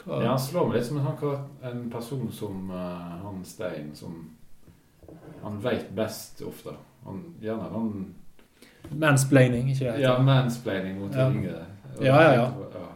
hva? 0.05 0.21
Ja, 0.23 0.29
han 0.33 0.41
slår 0.41 0.69
meg 0.69 0.79
litt 0.79 0.87
som 0.87 1.01
en, 1.01 1.43
en 1.69 1.83
person 1.93 2.31
som 2.33 2.71
uh, 2.73 3.19
han 3.21 3.43
Stein, 3.45 3.91
som 3.95 4.23
Han 5.43 5.57
veit 5.61 5.89
best 5.97 6.41
ofte. 6.45 6.73
Han, 7.05 7.21
gjerne 7.41 7.67
han 7.73 7.91
Mansplaining, 8.97 9.69
ikke 9.71 9.91
det? 9.91 10.01
Ja, 10.01 10.15
mansplaining 10.23 10.97
mot 10.99 11.13
Ja. 11.15 11.27
yngre. 11.29 11.65
Og 11.97 12.05
Ja, 12.05 12.21
ja, 12.21 12.33
ja. 12.33 12.87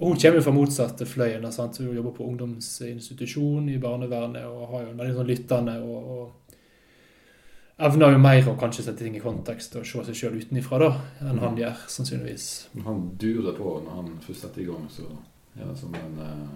Og 0.00 0.08
hun 0.10 0.18
kommer 0.18 0.40
jo 0.40 0.42
fra 0.42 0.54
motsatte 0.54 1.06
fløyen. 1.06 1.52
sant? 1.52 1.78
Hun 1.78 1.94
jobber 1.94 2.16
på 2.16 2.24
ungdomsinstitusjon 2.26 3.68
i 3.70 3.78
barnevernet 3.78 4.44
og 4.44 4.66
har 4.72 4.82
jo 4.82 4.90
en 4.90 4.98
veldig 4.98 5.14
sånn 5.20 5.30
lyttende 5.30 5.76
og, 5.82 6.08
og 6.14 7.84
evner 7.86 8.14
jo 8.14 8.18
mer 8.22 8.48
å 8.50 8.56
kanskje 8.58 8.84
sette 8.88 9.04
ting 9.04 9.16
i 9.18 9.22
kontekst 9.22 9.76
og 9.78 9.86
se 9.86 10.02
seg 10.08 10.18
sjøl 10.18 10.36
utenifra 10.42 10.78
da, 10.82 10.90
enn 11.22 11.40
han 11.42 11.58
gjør, 11.58 11.86
sannsynligvis. 11.90 12.46
Han 12.86 13.08
durer 13.18 13.54
på 13.56 13.78
når 13.86 13.98
han 14.00 14.12
først 14.26 14.46
setter 14.46 14.62
i 14.62 14.68
gang, 14.68 14.86
så 14.90 15.06
er 15.54 15.66
det 15.70 15.78
som 15.78 15.94
en 15.98 16.20
uh, 16.22 16.54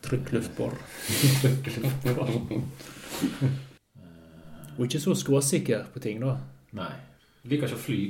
Trykkluftbor. 0.00 0.72
Hun 4.76 4.86
er 4.86 4.88
ikke 4.88 5.02
så 5.02 5.14
skråsikker 5.18 5.90
på 5.92 6.00
ting, 6.02 6.22
da. 6.22 6.38
Nei. 6.78 6.94
Liker 7.50 7.68
ikke 7.68 7.76
å 7.76 7.82
fly. 7.82 8.00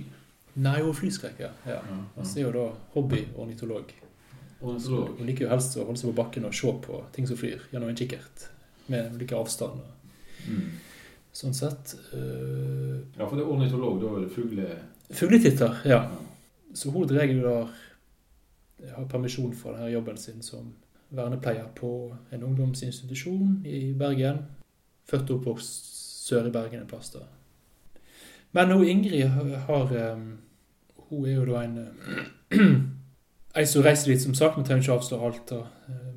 Nei, 0.60 0.76
hun 0.80 0.92
er 0.92 1.00
flyskrekker. 1.00 1.56
Ja. 1.66 1.80
Ja, 1.80 1.98
Altså 2.16 2.38
er 2.38 2.46
jo 2.46 2.52
da 2.54 2.68
hobbyornitolog. 2.94 3.90
Ornitolog. 4.60 5.16
Hun 5.18 5.26
liker 5.26 5.46
jo 5.46 5.50
helst 5.50 5.76
å 5.78 5.86
holde 5.88 6.00
seg 6.00 6.10
på 6.12 6.18
bakken 6.22 6.46
og 6.48 6.54
se 6.56 6.72
på 6.84 7.02
ting 7.14 7.28
som 7.28 7.38
flyr, 7.40 7.62
gjennom 7.72 7.90
en 7.90 7.98
kikkert. 7.98 8.46
Med 8.90 9.14
ulike 9.16 9.36
avstand. 9.38 9.80
Mm. 10.46 10.66
Sånn 11.32 11.54
sett. 11.54 11.94
øh, 12.12 12.98
Ja, 13.16 13.26
for 13.26 13.36
det 13.36 13.44
er 13.44 13.52
ornitolog, 13.54 14.00
da 14.02 14.16
er 14.16 14.26
det 14.26 14.34
fugle... 14.34 14.68
Fugletitter, 15.10 15.80
ja. 15.84 16.02
Ja. 16.02 16.18
Så 16.74 16.92
jo 16.92 17.04
da 17.08 17.68
har 18.96 19.08
permisjon 19.10 19.54
fra 19.54 19.72
denne 19.74 19.90
jobben 19.90 20.16
sin 20.16 20.42
som 20.42 20.72
vernepleier 21.10 21.66
på 21.74 22.14
en 22.30 22.44
ungdomsinstitusjon 22.46 23.62
i 23.66 23.92
Bergen. 23.98 24.44
Født 25.10 25.30
og 25.30 25.40
oppvokst 25.40 25.90
sør 26.28 26.46
i 26.46 26.54
Bergen 26.54 26.84
en 26.84 26.90
plass 26.90 27.10
da. 27.10 27.24
Men 28.52 28.70
hun 28.70 28.86
Ingrid 28.86 29.26
har, 29.28 29.50
har 29.66 30.14
um, 30.14 30.38
Hun 31.10 31.26
er 31.26 31.34
jo 31.34 31.44
da 31.44 31.62
en 31.64 31.78
Ei 33.56 33.66
som 33.66 33.82
reiser 33.82 34.12
dit, 34.12 34.22
som 34.22 34.34
sagt. 34.34 34.58
Vi 34.58 34.64
trenger 34.64 34.84
ikke 34.84 34.94
avsløre 35.00 35.26
alt, 35.26 35.50
da. 35.50 35.64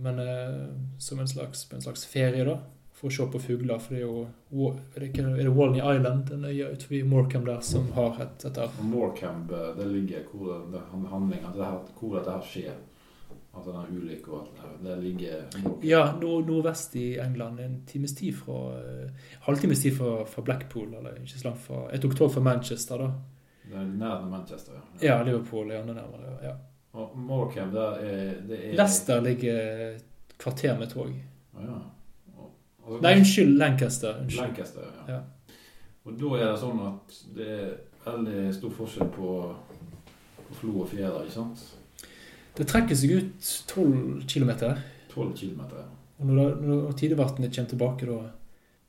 Men 0.03 0.19
eh, 0.21 0.69
som 1.01 1.19
en 1.19 1.27
slags, 1.27 1.65
en 1.73 1.81
slags 1.81 2.05
ferie, 2.05 2.45
da. 2.45 2.59
For 2.93 3.09
å 3.09 3.15
se 3.15 3.25
på 3.33 3.41
fugler. 3.41 3.79
For 3.81 3.95
det 3.95 4.03
er 4.03 4.05
jo 4.05 4.69
Er 4.95 4.99
det, 5.01 5.09
er 5.19 5.43
det 5.43 5.49
Walney 5.57 5.81
Island, 5.81 6.29
en 6.31 6.45
øye 6.45 6.69
utenfor 6.75 7.05
Morecambe 7.09 7.51
der, 7.51 7.61
som 7.65 7.91
har 7.95 8.21
et, 8.21 8.35
dette? 8.43 8.67
Morecambe, 8.81 9.61
det 9.77 9.87
ligger 9.89 10.27
hvor 10.31 10.53
det, 10.53 10.81
det 11.01 11.09
handling, 11.09 11.41
til 11.41 11.59
det 11.59 11.65
her, 11.65 11.79
hvor 11.99 12.17
dette 12.19 12.31
her 12.31 12.45
skjer. 12.51 12.75
Altså 13.53 13.71
den 13.71 13.97
ulykka 13.97 14.31
og 14.31 14.39
alt 14.39 14.53
det 14.53 14.61
der. 14.63 14.77
Det 14.95 15.03
ligger 15.03 15.83
Ja, 15.85 16.03
nord 16.21 16.47
nordvest 16.47 16.95
i 16.95 17.17
England. 17.21 17.59
En 17.59 17.81
times 17.85 18.13
tid 18.17 18.33
fra 18.33 18.59
eh, 18.79 19.09
Halvtimes 19.45 19.81
tid 19.83 19.97
fra, 19.97 20.23
fra 20.25 20.41
Blackpool, 20.41 20.93
eller 20.93 21.17
ikke 21.21 21.37
så 21.39 21.47
langt 21.49 21.61
fra 21.61 21.83
Jeg 21.91 22.01
tok 22.01 22.15
tog 22.17 22.31
fra 22.33 22.41
Manchester, 22.41 22.97
da. 22.97 23.11
Det 23.65 23.77
er 23.79 23.89
nær 23.97 24.25
Manchester, 24.29 24.73
ja. 24.77 25.07
Ja, 25.07 25.23
Liverpool 25.23 25.71
er 25.71 25.81
enda 25.81 25.93
nærmere. 25.93 26.37
Ja. 26.43 26.55
Og 26.93 27.13
Morecambe, 27.17 27.79
det 27.97 28.09
er, 28.13 28.33
det 28.47 28.57
er 28.59 28.75
Leicester 28.77 29.21
ligger 29.21 29.95
kvarter 30.39 30.79
med 30.79 30.91
tog. 30.91 31.13
Ah, 31.57 31.63
ja. 31.65 31.77
Og, 32.37 32.51
og, 32.83 32.99
Nei, 33.01 33.15
unnskyld, 33.17 33.55
Lancaster. 33.57 34.19
Unnskyld. 34.21 34.41
Lancaster, 34.41 34.81
ja. 35.07 35.15
Ja. 35.15 35.21
Og 36.03 36.19
da 36.19 36.33
er 36.37 36.51
det 36.51 36.59
sånn 36.61 36.83
at 36.83 37.17
det 37.33 37.49
er 37.55 37.71
veldig 38.05 38.43
stor 38.53 38.75
forskjell 38.77 39.09
på, 39.15 39.33
på 40.43 40.59
flo 40.59 40.75
og 40.83 40.91
fjære, 40.91 41.23
ikke 41.23 41.37
sant? 41.37 41.65
Det 42.53 42.67
trekker 42.69 42.99
seg 42.99 43.15
ut 43.17 43.51
12 43.71 44.25
km. 44.29 44.51
12 45.13 45.33
kilometer. 45.39 45.87
Og 46.19 46.29
når, 46.29 46.57
når 46.61 46.97
tidevannet 46.99 47.55
kommer 47.55 47.69
tilbake, 47.71 48.09
da 48.09 48.19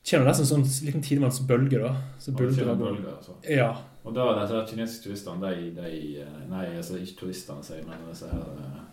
kommer 0.09 0.25
nesten 0.29 0.45
en 0.45 0.51
sånn 0.65 0.85
liten 0.85 1.01
tidevannsbølge. 1.01 1.79
da. 1.81 1.93
Så 2.19 2.31
bølger 2.37 2.75
bølger, 2.77 3.15
altså. 3.17 3.35
Ja. 3.49 3.71
Og 4.05 4.13
da 4.13 4.25
disse 4.43 4.59
kinesiske 4.69 5.07
turistene, 5.07 5.49
de, 5.49 5.71
de 5.79 6.19
eh, 6.21 6.35
Nei, 6.49 6.65
altså 6.77 6.99
ikke 7.01 7.23
turistene, 7.23 7.63
sier 7.65 7.81
men 7.87 8.03
disse 8.11 8.27
her 8.29 8.43
eh, 8.61 8.83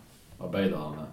arbeiderne 0.41 1.05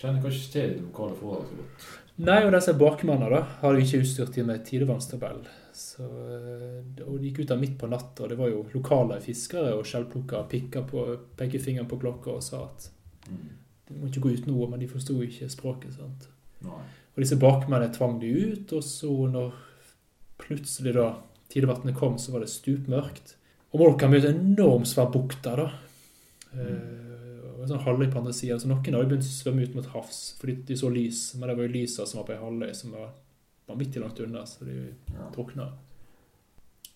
Kjenner 0.00 0.22
kanskje 0.24 0.52
til 0.52 0.70
de 0.78 0.82
lokale 0.86 1.12
forhold 1.18 1.42
så 1.48 1.56
godt. 1.58 1.88
Nei, 2.24 2.38
og 2.46 2.52
disse 2.54 2.72
bakmennene 2.80 3.28
da, 3.34 3.40
har 3.60 3.74
jo 3.76 3.82
ikke 3.84 3.98
utstyrt 4.00 4.34
dem 4.36 4.46
med 4.48 4.62
tidevannstabell. 4.64 5.42
Så, 5.76 6.04
eh, 6.04 7.02
og 7.04 7.18
de 7.20 7.28
gikk 7.30 7.42
ut 7.42 7.50
der 7.52 7.60
midt 7.60 7.74
på 7.80 7.88
natta, 7.88 8.24
og 8.24 8.30
det 8.32 8.38
var 8.40 8.48
jo 8.48 8.62
lokale 8.72 9.18
fiskere 9.24 9.74
og 9.76 9.84
skjellplukkere 9.88 10.48
pikka 10.48 10.82
på 10.88 11.04
pekefingeren 11.36 11.88
på 11.88 11.98
klokka 12.00 12.36
og 12.38 12.42
sa 12.44 12.64
at 12.68 12.90
Mm. 13.28 13.50
de 13.88 13.94
må 14.00 14.08
ikke 14.08 14.20
gå 14.24 14.30
ut 14.32 14.46
nå, 14.48 14.66
men 14.70 14.80
de 14.80 14.86
forsto 14.88 15.14
ikke 15.22 15.48
språket. 15.52 15.92
sant? 15.94 16.28
Nei. 16.64 16.80
Og 17.20 17.26
disse 17.26 17.36
bakmennene 17.36 17.92
tvang 17.92 18.14
de 18.16 18.30
ut, 18.32 18.70
og 18.72 18.84
så 18.86 19.10
når 19.28 19.50
plutselig 20.40 20.94
da 20.96 21.10
tidevannet 21.52 21.98
kom, 21.98 22.14
så 22.16 22.32
var 22.32 22.40
det 22.40 22.48
stupmørkt. 22.48 23.34
Og 23.74 23.82
Morecambe 23.82 24.16
er 24.16 24.24
jo 24.24 24.30
en 24.30 24.38
enormt 24.54 24.88
svær 24.88 25.10
bukt 25.12 25.42
der, 25.44 25.60
da. 25.60 25.66
Mm. 26.54 27.10
og 27.52 27.66
en 27.66 27.68
sånn 27.74 27.82
halvøy 27.84 28.06
på 28.08 28.22
andre 28.22 28.32
sida. 28.32 28.56
Så 28.56 28.70
noen 28.70 28.80
hadde 28.96 29.10
begynt 29.10 29.28
å 29.28 29.34
svømme 29.34 29.66
ut 29.68 29.74
mot 29.76 29.90
havs 29.92 30.22
fordi 30.38 30.54
de 30.70 30.78
så 30.80 30.88
lys, 30.88 31.20
men 31.36 31.50
det 31.50 31.58
var 31.58 31.68
jo 31.68 31.74
lysa 31.74 32.06
som 32.08 32.22
var 32.22 32.30
på 32.30 32.34
ei 32.38 32.40
halvøy 32.40 32.72
som 32.78 32.96
var 32.96 33.12
vanvittig 33.68 34.00
langt 34.00 34.24
unna, 34.24 34.46
så 34.48 34.64
de 34.64 34.78
drukna. 35.36 35.68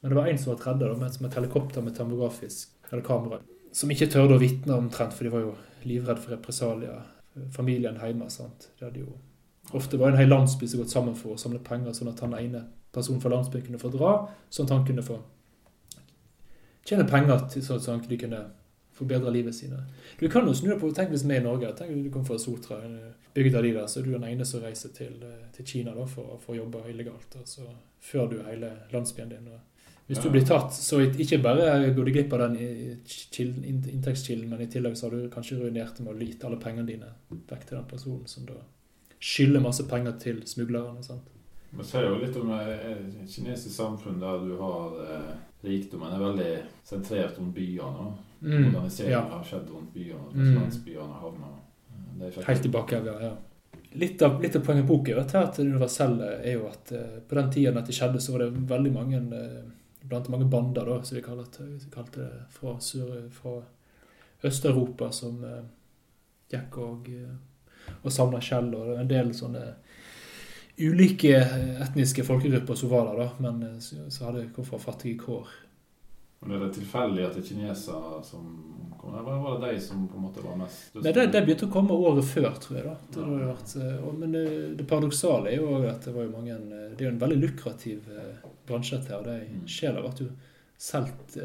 Men 0.00 0.14
det 0.14 0.18
var 0.22 0.30
en 0.32 0.40
som 0.40 0.54
var 0.54 0.62
tredje, 0.62 0.88
da, 0.88 0.96
med 1.04 1.20
med 1.20 1.28
et 1.28 1.38
helikopter 1.42 1.84
med 1.84 1.98
termografisk 2.00 2.72
eller 2.88 3.04
kamera, 3.04 3.42
som 3.76 3.92
ikke 3.92 4.08
tørde 4.16 4.38
å 4.38 4.40
vitne 4.40 4.80
omtrent, 4.80 5.12
for 5.12 5.28
de 5.28 5.36
var 5.36 5.44
jo 5.44 5.54
livredde 5.84 6.24
for 6.24 6.38
represalier. 6.38 7.04
Familien 7.52 8.00
hjemme, 8.00 8.32
sant. 8.32 8.70
De 8.78 8.88
hadde 8.88 9.04
jo 9.04 9.12
Ofte 9.72 9.96
var 9.96 10.12
en 10.12 10.18
hel 10.18 10.28
landsby 10.28 10.66
som 10.68 10.80
gått 10.80 10.90
sammen 10.90 11.14
for 11.14 11.34
å 11.34 11.38
samle 11.40 11.58
penger, 11.64 11.94
sånn 11.96 12.12
at 12.12 12.20
han 12.20 12.34
ene 12.38 12.66
personen 12.92 13.20
fra 13.20 13.30
landsbyen 13.32 13.64
kunne 13.64 13.80
få 13.80 13.90
dra, 13.90 14.28
sånn 14.50 14.68
at 14.68 14.74
han 14.76 14.84
kunne 14.86 15.02
få 15.02 15.16
tjene 16.84 17.08
penger 17.08 17.48
til, 17.48 17.62
sånn 17.64 17.80
at 17.80 17.86
han 17.86 18.18
kunne- 18.18 18.44
forbedre 18.94 19.30
livet 19.30 19.54
sine. 19.54 19.76
Du 20.20 20.28
kan 20.28 20.46
jo 20.46 20.54
snu 20.54 20.70
deg 20.70 20.80
på 20.80 20.92
Tenk 20.94 21.10
hvis 21.10 21.26
vi 21.26 21.34
er 21.34 21.42
i 21.42 21.44
Norge. 21.44 21.72
Tenk 21.74 21.90
hvis 21.90 22.04
du 22.06 22.10
kommer 22.14 22.26
fra 22.30 22.38
Sotra, 22.38 22.80
bygda 23.34 23.62
di 23.62 23.72
der, 23.74 23.86
så 23.90 24.00
er 24.00 24.06
du 24.06 24.12
den 24.12 24.26
ene 24.28 24.46
som 24.46 24.62
reiser 24.62 24.94
til, 24.94 25.16
eh, 25.22 25.46
til 25.56 25.66
Kina 25.66 25.94
da, 25.94 26.04
for, 26.06 26.38
for 26.38 26.54
å 26.54 26.60
jobbe 26.62 26.84
illegalt. 26.92 27.34
Og 27.40 27.48
så 27.50 27.66
fører 28.00 28.30
du 28.30 28.42
hele 28.46 28.70
landsbyen 28.92 29.32
din. 29.32 29.48
Hvis 30.06 30.20
du 30.22 30.28
blir 30.30 30.44
tatt, 30.44 30.70
så 30.76 31.00
ikke 31.00 31.40
bare 31.42 31.90
går 31.96 32.04
du 32.04 32.12
glipp 32.12 32.32
av 32.36 32.44
den 32.44 32.56
inntektskilden, 32.60 34.48
men 34.48 34.60
i 34.60 34.68
tillegg 34.70 34.98
så 35.00 35.08
har 35.08 35.16
du 35.16 35.30
kanskje 35.32 35.58
ruinert 35.62 35.98
med 36.00 36.12
å 36.12 36.18
lyte 36.18 36.44
alle 36.46 36.60
pengene 36.60 36.86
dine 36.86 37.08
vekk 37.32 37.64
til 37.66 37.78
den 37.78 37.88
personen 37.88 38.26
som 38.28 38.44
da 38.46 38.60
skylder 39.24 39.62
masse 39.64 39.86
penger 39.88 40.18
til 40.20 40.42
smuglerne. 40.48 41.02
sant? 41.02 41.30
Man 41.74 41.86
ser 41.86 42.04
jo 42.06 42.18
litt 42.20 42.36
om 42.38 42.50
eh, 42.54 42.90
et 42.92 43.30
kinesisk 43.30 43.72
samfunn 43.74 44.20
der 44.22 44.44
du 44.44 44.52
har 44.60 44.98
eh, 45.04 45.32
rikdommen 45.64 46.12
er 46.12 46.22
veldig 46.22 46.50
sentrert 46.86 47.38
rundt 47.38 47.54
byene. 47.56 48.12
Mm, 48.44 48.66
Moderniseringen 48.68 49.16
ja. 49.16 49.24
har 49.32 49.44
skjedd 49.48 49.70
rundt 49.72 49.94
byene, 49.94 50.28
Mm. 50.34 50.54
landsbyene 50.58 51.20
havner 51.22 51.54
eh, 52.20 52.26
er 52.28 52.48
Helt 52.50 52.62
tilbake, 52.62 53.00
ja. 53.06 53.14
ja. 53.30 53.32
Litt 53.94 54.22
av, 54.22 54.42
litt 54.42 54.56
av 54.56 54.64
poenget 54.66 54.84
i 54.84 54.88
boka 54.88 55.12
er 55.12 55.20
at 55.22 55.32
her 55.32 55.48
det 55.56 55.64
universelle 55.64 56.28
er 56.42 56.58
jo 56.58 56.66
at 56.68 56.92
eh, 56.92 57.16
på 57.28 57.38
den 57.38 57.50
tiden 57.54 57.78
dette 57.78 57.92
det 57.92 57.96
skjedde, 57.96 58.20
så 58.20 58.34
var 58.34 58.44
det 58.44 58.68
veldig 58.74 58.92
mange 58.92 59.22
eh, 59.38 59.64
blant 60.04 60.28
mange 60.28 60.44
bander, 60.50 60.84
da, 60.84 61.00
som 61.02 61.16
vi 61.16 61.24
kalte 61.24 62.18
det, 62.18 62.30
fra, 62.52 62.76
sør, 62.80 63.24
fra 63.32 63.56
Øst-Europa, 64.44 65.10
som 65.12 65.42
eh, 65.48 65.62
gikk 66.52 66.78
og, 66.82 67.08
eh, 67.08 67.34
og 68.02 68.12
samla 68.12 68.40
skjell. 68.44 68.70
Og 68.74 68.84
det 68.84 68.94
var 68.94 69.02
en 69.02 69.10
del 69.14 69.34
sånne 69.36 69.64
ulike 70.76 71.36
eh, 71.36 71.82
etniske 71.82 72.24
folkegrupper 72.24 72.74
som 72.74 72.88
var 72.88 73.06
der, 73.06 73.24
da, 73.24 73.28
men 73.38 73.62
eh, 73.62 73.78
så, 74.08 74.24
hadde 74.24 74.48
kom 74.54 74.66
fra 74.66 74.78
fattige 74.78 75.18
kår. 75.18 75.48
Men 76.40 76.56
Er 76.56 76.64
det 76.66 76.74
tilfeldig 76.76 77.22
at 77.24 77.36
det 77.36 77.44
er 77.44 77.46
kinesere 77.48 78.18
som 78.26 78.48
kom 79.00 79.14
Eller 79.16 79.38
var 79.40 79.60
det 79.62 79.70
de 79.72 79.78
som 79.80 80.02
på 80.08 80.18
en 80.18 80.24
måte 80.26 80.42
var 80.44 80.58
mest 80.60 80.98
Nei, 80.98 81.12
det, 81.16 81.30
det 81.32 81.40
begynte 81.46 81.70
å 81.70 81.72
komme 81.72 81.96
året 81.96 82.26
før, 82.28 82.50
tror 82.60 82.76
jeg. 82.76 82.84
da. 82.84 82.96
Det 83.14 83.22
hadde 83.22 83.46
vært, 83.52 83.76
eh, 83.80 84.08
men 84.18 84.34
det, 84.36 84.46
det 84.80 84.88
paradoksale 84.90 85.52
er 85.52 85.62
jo 85.62 85.78
at 85.88 86.04
det 86.04 86.16
var 86.16 86.26
jo 86.26 86.34
mange 86.34 86.58
Det 86.66 86.98
er 86.98 87.06
jo 87.08 87.14
en 87.14 87.22
veldig 87.22 87.38
lukrativ 87.46 88.10
bransje 88.68 88.98
dette 88.98 89.14
her. 89.14 89.24
De 89.24 89.70
sjela 89.70 90.02
ble 90.04 90.26
jo 90.26 90.32
solgt 90.84 91.38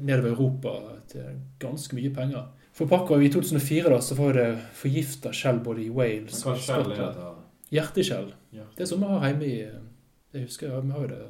nedover 0.00 0.30
Europa 0.30 0.72
til 1.10 1.40
ganske 1.60 1.96
mye 1.98 2.12
penger. 2.14 2.46
For 2.76 2.88
pokker, 2.90 3.22
i 3.24 3.30
2004 3.32 3.88
da, 3.88 4.00
så 4.04 4.14
var 4.18 4.36
det 4.36 4.46
forgifta 4.76 5.32
skjell 5.32 5.62
både 5.64 5.86
i 5.86 5.90
Wales 5.92 6.42
og 6.44 6.58
Skottland. 6.60 7.22
Hjerteskjell. 7.72 8.34
Det 8.52 8.84
er 8.84 8.88
som 8.90 9.00
vi 9.00 9.08
har 9.10 9.30
hjemme 9.30 9.46
i 9.48 9.56
Jeg 9.56 10.42
husker 10.42 10.74
vi 10.84 10.92
har 10.92 11.06
jo 11.06 11.08
det 11.14 11.22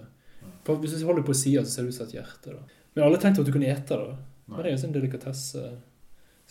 på, 0.66 0.74
Hvis 0.82 0.96
du 0.98 1.06
holder 1.06 1.22
på 1.22 1.34
sida, 1.34 1.62
så 1.64 1.70
ser 1.70 1.86
det 1.86 1.92
ut 1.94 1.94
som 1.94 2.08
et 2.08 2.16
hjerte. 2.16 2.56
da. 2.56 2.80
Men 2.94 3.04
alle 3.06 3.20
tenkte 3.22 3.44
at 3.44 3.46
du 3.46 3.52
kunne 3.54 3.70
ete 3.70 3.98
det. 4.00 4.16
Men 4.46 4.58
det 4.58 4.70
er 4.70 4.74
jo 4.74 4.82
sånn 4.82 4.96
delikatesse. 4.96 5.62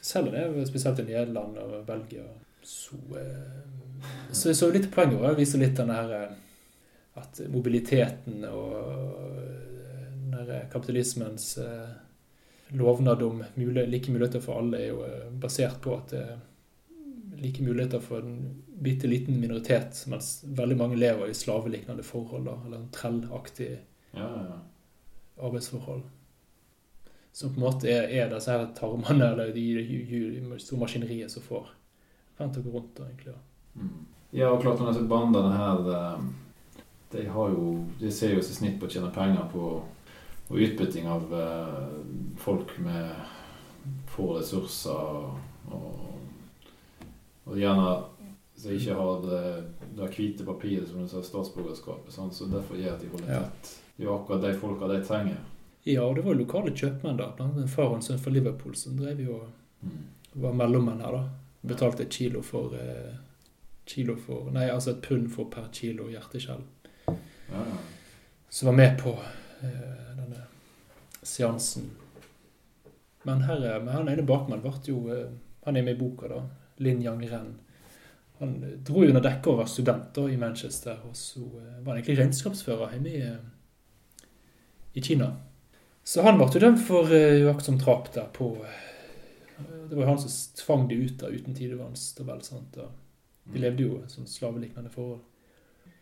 Selger 0.06 0.36
det 0.56 0.68
spesielt 0.70 1.02
i 1.02 1.08
Nederland 1.10 1.60
og 1.60 1.76
Belgia. 1.88 2.24
Så, 2.64 2.96
eh, 3.20 4.08
så, 4.32 4.54
så 4.54 4.70
litt 4.72 4.88
poenget 4.94 5.20
å 5.20 5.36
viser 5.38 5.62
litt 5.62 5.76
den 5.78 5.92
her 5.92 6.12
eh, 6.16 6.34
at 7.20 7.40
mobiliteten 7.52 8.46
og 8.48 8.76
eh, 8.78 10.08
den 10.14 10.36
her 10.38 10.68
kapitalismens 10.72 11.58
eh, 11.62 11.94
lovnad 12.78 13.24
om 13.24 13.44
mulig, 13.56 13.88
like 13.90 14.12
muligheter 14.12 14.44
for 14.44 14.60
alle 14.62 14.82
er 14.82 14.92
jo 14.92 15.02
eh, 15.08 15.32
basert 15.32 15.82
på 15.84 15.96
at 15.96 16.14
det 16.14 16.22
er 16.22 16.38
like 17.36 17.64
muligheter 17.64 18.00
for 18.00 18.24
en 18.24 18.64
bitte 18.80 19.08
liten 19.08 19.40
minoritet, 19.40 20.04
mens 20.08 20.44
veldig 20.48 20.78
mange 20.78 21.00
lever 21.00 21.32
i 21.32 21.38
slavelignende 21.38 22.04
forhold, 22.04 22.48
eller 22.48 22.78
en 22.78 22.92
trellaktig 22.96 23.78
Ja, 24.16 24.28
ja, 24.50 24.60
arbeidsforhold. 25.44 26.04
Som 27.32 27.54
på 27.54 27.60
en 27.60 27.66
måte 27.66 27.90
er, 27.92 28.08
er 28.08 28.30
disse 28.32 28.52
her 28.52 28.70
tarmene 28.78 29.32
eller 29.34 29.52
de, 29.52 29.66
de, 29.84 30.60
store 30.60 30.80
maskineriet 30.86 31.32
som 31.32 31.44
får 31.44 31.72
vent 32.38 32.60
og 32.62 32.68
gå 32.68 32.76
rundt. 32.78 33.00
egentlig. 33.00 33.34
Ja. 33.34 33.82
Mm. 33.82 34.06
Ja, 34.36 34.52
og 34.52 34.62
klart 34.64 34.80
disse 34.80 35.04
bandene 35.08 35.52
her 35.56 35.90
eh, 35.96 36.24
De 37.12 37.26
har 37.28 37.50
jo 37.52 37.86
De 38.00 38.12
ser 38.12 38.34
jo 38.36 38.42
sitt 38.44 38.58
snitt 38.58 38.80
på 38.80 38.88
å 38.88 38.92
tjene 38.92 39.12
penger 39.16 39.46
på 39.52 39.82
og 40.50 40.60
utbytting 40.62 41.08
av 41.10 41.32
eh, 41.34 41.96
folk 42.38 42.76
med 42.80 43.16
få 44.10 44.36
ressurser 44.40 45.72
og, 45.74 46.04
og 47.46 47.58
gjerne 47.60 47.88
som 48.56 48.72
ikke 48.72 48.96
har 48.96 49.26
det, 49.26 49.42
det 49.98 50.08
hvite 50.16 50.46
papiret 50.48 50.88
som 50.88 51.02
du 51.04 51.10
sa, 51.12 51.20
statsborgerskapet. 51.26 52.14
Sånn, 52.16 52.32
så 52.34 52.48
derfor 52.50 52.78
gjør 52.80 52.94
at 52.96 53.02
de 53.04 53.10
holder 53.12 53.28
tett. 53.44 53.74
Det 53.98 54.04
er 54.06 54.08
jo 54.08 54.16
akkurat 54.16 54.46
de 54.46 54.54
folka 54.60 54.88
de 54.94 55.00
trenger. 55.06 55.42
ja, 55.86 56.02
og 56.06 56.16
det 56.16 56.24
var 56.26 56.34
jo 56.34 56.40
lokale 56.46 56.72
kjøpmenn, 56.76 57.18
da. 57.20 57.28
Blant 57.36 57.52
annet 57.52 57.66
en 57.66 57.74
far 57.76 57.90
og 57.92 57.98
en 58.00 58.06
sønn 58.06 58.22
fra 58.24 58.32
Liverpool 58.34 58.76
som 58.80 58.98
drev 59.00 59.22
jo 59.28 59.42
Mm. 59.86 60.06
var 60.42 60.54
mellommenn 60.58 61.02
her, 61.04 61.12
da. 61.12 61.30
Betalte 61.68 62.04
et 62.08 62.10
kilo 62.16 62.42
for 62.42 62.74
eh, 62.80 63.18
kilo 63.86 64.16
for, 64.18 64.48
Nei, 64.56 64.64
altså 64.72 64.96
et 64.96 65.02
pund 65.06 65.28
for 65.30 65.46
per 65.52 65.68
kilo 65.76 66.08
hjerteskjell. 66.10 66.64
Ja. 67.52 67.62
Som 68.50 68.72
var 68.72 68.76
med 68.80 68.96
på 69.04 69.14
denne 70.18 70.44
seansen. 71.26 71.90
Men 73.26 73.42
her, 73.48 73.62
er- 73.66 73.80
men 73.84 73.94
han 73.94 74.10
ene 74.12 74.26
bakmannen 74.28 74.62
ble 74.66 74.74
jo 74.86 75.00
eh, 75.14 75.30
Han 75.66 75.78
er 75.78 75.82
med 75.88 75.96
i 75.96 76.00
boka, 76.00 76.28
da. 76.30 76.44
Lin 76.78 77.00
Yang 77.02 77.24
Ren. 77.32 77.48
Han 78.40 78.52
eh, 78.64 78.76
dro 78.86 79.02
under 79.08 79.22
dekke 79.26 79.50
og 79.50 79.58
var 79.64 79.70
student 79.72 80.18
i 80.30 80.38
Manchester, 80.38 81.00
og 81.10 81.16
så 81.18 81.42
eh, 81.42 81.80
var 81.82 81.94
han 81.96 82.02
egentlig 82.02 82.20
regnskapsfører 82.20 82.94
hjemme 82.94 83.10
i, 83.10 83.22
eh, 83.26 84.28
i 84.94 85.02
Kina. 85.02 85.32
Så 86.06 86.22
han 86.22 86.38
ble 86.38 86.46
jo 86.54 86.62
dømt 86.62 86.84
for 86.86 87.10
eh, 87.16 87.42
uaktsomt 87.48 87.82
drap 87.82 88.12
der 88.14 88.28
på 88.36 88.52
eh, 88.62 88.84
Det 89.90 89.96
var 89.98 90.04
jo 90.04 90.10
han 90.12 90.22
som 90.22 90.36
tvang 90.62 90.88
de 90.92 91.00
ut 91.08 91.18
der 91.22 91.34
uten 91.34 91.56
sant? 92.46 92.78
Og 92.78 93.54
de 93.54 93.60
levde 93.62 93.84
jo 93.88 94.04
sånn 94.10 94.26
slavelignende 94.30 94.90
forhold. 94.94 95.22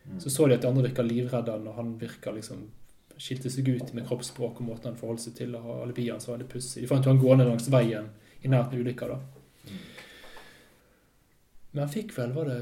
Mm. 0.03 0.19
Så 0.19 0.29
så 0.31 0.47
de 0.47 0.55
at 0.55 0.61
de 0.63 0.67
andre 0.67 0.89
virka 0.89 1.03
livredde, 1.07 1.55
og 1.55 1.75
han 1.79 1.95
virka 1.99 2.31
liksom 2.35 2.65
skilte 3.23 3.51
seg 3.51 3.69
ut 3.69 3.93
med 3.95 4.07
kroppsspråk 4.07 4.59
og 4.59 4.67
måten 4.67 4.91
han 4.91 4.99
forholdt 4.99 5.23
seg 5.23 5.37
til, 5.37 5.55
og 5.55 5.85
alibiet 5.85 6.11
hans 6.15 6.27
var 6.27 6.37
veldig 6.37 6.49
pussig. 6.51 6.83
De 6.83 6.89
fant 6.91 7.05
jo 7.05 7.13
han 7.13 7.21
gående 7.21 7.47
langs 7.47 7.69
veien 7.71 8.09
i 8.43 8.51
nærheten 8.51 8.75
av 8.75 8.83
ulykka, 8.83 9.07
da. 9.13 9.19
Men 11.71 11.85
han 11.85 11.93
fikk 11.93 12.11
vel, 12.17 12.35
var 12.35 12.51
det 12.51 12.61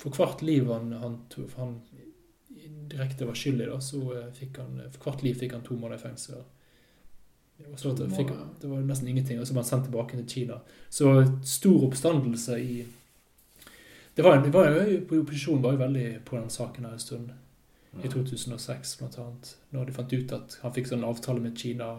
For 0.00 0.14
hvert 0.14 0.42
liv 0.44 0.68
han, 0.70 0.92
han, 1.00 1.18
for 1.34 1.60
han 1.60 1.74
direkte 2.88 3.26
var 3.26 3.36
skyldig, 3.36 3.66
da, 3.68 3.78
så 3.80 4.00
eh, 4.14 4.32
fikk 4.36 4.60
han 4.62 4.78
For 4.94 5.08
hvert 5.08 5.24
liv 5.26 5.38
fikk 5.40 5.56
han 5.56 5.64
to 5.66 5.76
måneder 5.76 6.00
i 6.00 6.04
fengsel. 6.04 6.42
Og 7.70 7.78
så 7.78 7.92
To 7.96 8.06
fikk, 8.10 8.32
det 8.60 8.70
var 8.70 8.82
nesten 8.86 9.08
ingenting, 9.08 9.38
og 9.40 9.46
så 9.46 9.54
ble 9.54 9.62
han 9.62 9.68
sendt 9.68 9.88
tilbake 9.88 10.18
til 10.18 10.26
Kina. 10.30 10.60
Så 10.90 11.10
stor 11.46 11.88
oppstandelse 11.88 12.58
i 12.60 12.84
det 14.14 14.22
var, 14.22 14.38
det 14.42 14.52
var 14.54 14.68
jo, 14.70 14.98
Opposisjonen 15.20 15.62
var 15.62 15.74
jo 15.74 15.80
veldig 15.80 16.08
på 16.26 16.36
den 16.38 16.50
saken 16.50 16.84
her 16.86 16.92
en 16.94 17.02
stund. 17.02 17.32
I 18.02 18.10
2006, 18.10 18.98
blant 18.98 19.18
annet. 19.18 19.56
Når 19.70 19.86
de 19.86 19.96
fant 19.96 20.12
ut 20.12 20.34
at 20.36 20.58
han 20.62 20.74
fikk 20.74 20.90
sånn 20.90 21.06
avtale 21.06 21.42
med 21.44 21.58
Kina. 21.58 21.90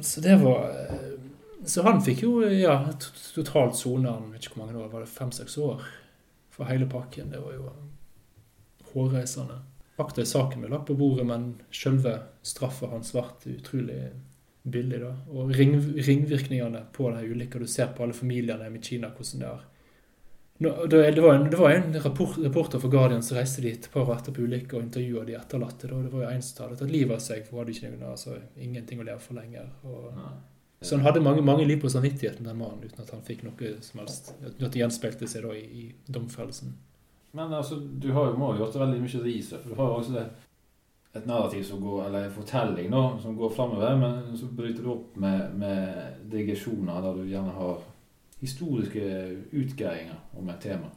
Så 0.00 0.22
det 0.24 0.36
var 0.42 0.70
eh, 0.70 1.16
Så 1.66 1.82
han 1.86 2.02
fikk 2.02 2.22
jo 2.22 2.32
ja, 2.46 2.76
totalt 3.34 3.76
sone 3.76 4.10
han 4.10 4.30
vet 4.32 4.46
ikke 4.46 4.56
hvor 4.58 4.66
mange 4.66 4.78
år, 4.78 4.92
var 4.92 5.02
det 5.02 5.10
fem-seks 5.10 5.58
år 5.58 5.82
for 6.54 6.70
hele 6.70 6.86
pakken. 6.90 7.32
Det 7.34 7.42
var 7.42 7.56
jo 7.56 7.72
hårreisende. 8.92 9.60
Akta 9.98 10.24
saken 10.26 10.62
ble 10.62 10.70
lagt 10.70 10.86
på 10.86 10.94
bordet, 10.98 11.26
men 11.26 11.50
selve 11.74 12.14
straffa 12.46 12.90
hans 12.92 13.10
ble 13.14 13.56
utrolig 13.56 14.02
billig. 14.62 15.00
da. 15.02 15.14
Og 15.34 15.50
ring, 15.54 15.74
ringvirkningene 15.96 16.84
på 16.92 17.10
denne 17.10 17.26
ulykka, 17.26 17.58
du 17.58 17.66
ser 17.66 17.90
på 17.94 18.04
alle 18.04 18.14
familiene 18.14 18.66
hjemme 18.66 18.78
i 18.78 18.86
Kina, 18.90 19.10
hvordan 19.10 19.42
det 19.42 19.50
er. 19.50 19.66
Det, 20.58 21.20
var 21.20 21.34
en, 21.34 21.50
det 21.50 21.56
var 21.56 21.70
en 21.70 22.00
rapport, 22.02 22.38
reporter 22.38 22.78
for 22.82 22.90
Guardian 22.90 23.22
som 23.22 23.36
reiste 23.38 23.62
dit 23.62 23.78
et 23.78 23.92
par 23.92 24.08
år 24.08 24.16
etterpå 24.16 24.42
ulykka 24.42 24.76
og 24.76 24.88
intervjua 24.88 25.22
de 25.28 25.36
etterlatte. 25.38 25.86
Da. 25.86 26.00
Det 26.02 26.10
var 26.10 26.24
jo 26.24 26.30
en 26.32 26.42
som 26.42 26.64
hadde 26.64 26.78
tatt 26.80 26.90
livet 26.90 27.14
av 27.14 27.22
seg, 27.22 27.44
for 27.46 27.54
hun 27.54 27.62
hadde 27.62 27.76
ikke 27.76 27.90
noen, 27.92 28.08
altså, 28.10 28.34
ingenting 28.58 28.98
å 28.98 29.06
leve 29.06 29.22
for 29.22 29.38
lenger. 29.38 29.68
Og, 29.86 30.08
så 30.80 30.98
han 30.98 31.06
hadde 31.06 31.22
mange, 31.22 31.44
mange 31.46 31.66
liv 31.66 31.78
på 31.82 31.90
samvittigheten, 31.90 32.46
den 32.46 32.58
mannen, 32.58 32.82
uten 32.82 33.04
at 33.04 33.14
han 33.14 33.22
fikk 33.26 33.44
noe 33.46 33.70
som 33.86 34.02
helst. 34.02 34.32
Uten 34.42 34.66
at 34.66 34.74
det 34.74 34.82
gjenspeilte 34.82 35.30
seg 35.30 35.46
da 35.46 35.54
i, 35.54 35.62
i 35.62 36.12
domfellelsen. 36.18 36.74
Men 37.38 37.54
altså, 37.54 37.78
du 37.78 38.10
har 38.16 38.32
jo 38.32 38.52
gjort 38.58 38.78
veldig 38.82 39.00
mye 39.04 39.24
research. 39.24 39.66
Du 39.66 39.78
har 39.78 39.92
jo 39.92 40.00
også 40.00 40.16
det, 40.16 40.26
et 41.18 41.26
narrativ 41.26 41.62
som 41.66 41.80
går, 41.82 42.02
eller 42.06 42.26
en 42.26 42.34
fortelling 42.34 42.90
da, 42.92 43.04
som 43.22 43.36
går 43.38 43.54
framover, 43.54 43.94
men 44.02 44.36
så 44.36 44.50
bryter 44.58 44.82
du 44.82 44.90
opp 44.92 45.16
med, 45.22 45.54
med 45.58 46.18
digresjoner 46.34 47.02
der 47.04 47.16
du 47.22 47.30
gjerne 47.30 47.54
har 47.56 47.86
historiske 48.40 49.02
utgreiinger 49.52 50.18
om 50.38 50.48
et 50.48 50.60
tema. 50.62 50.90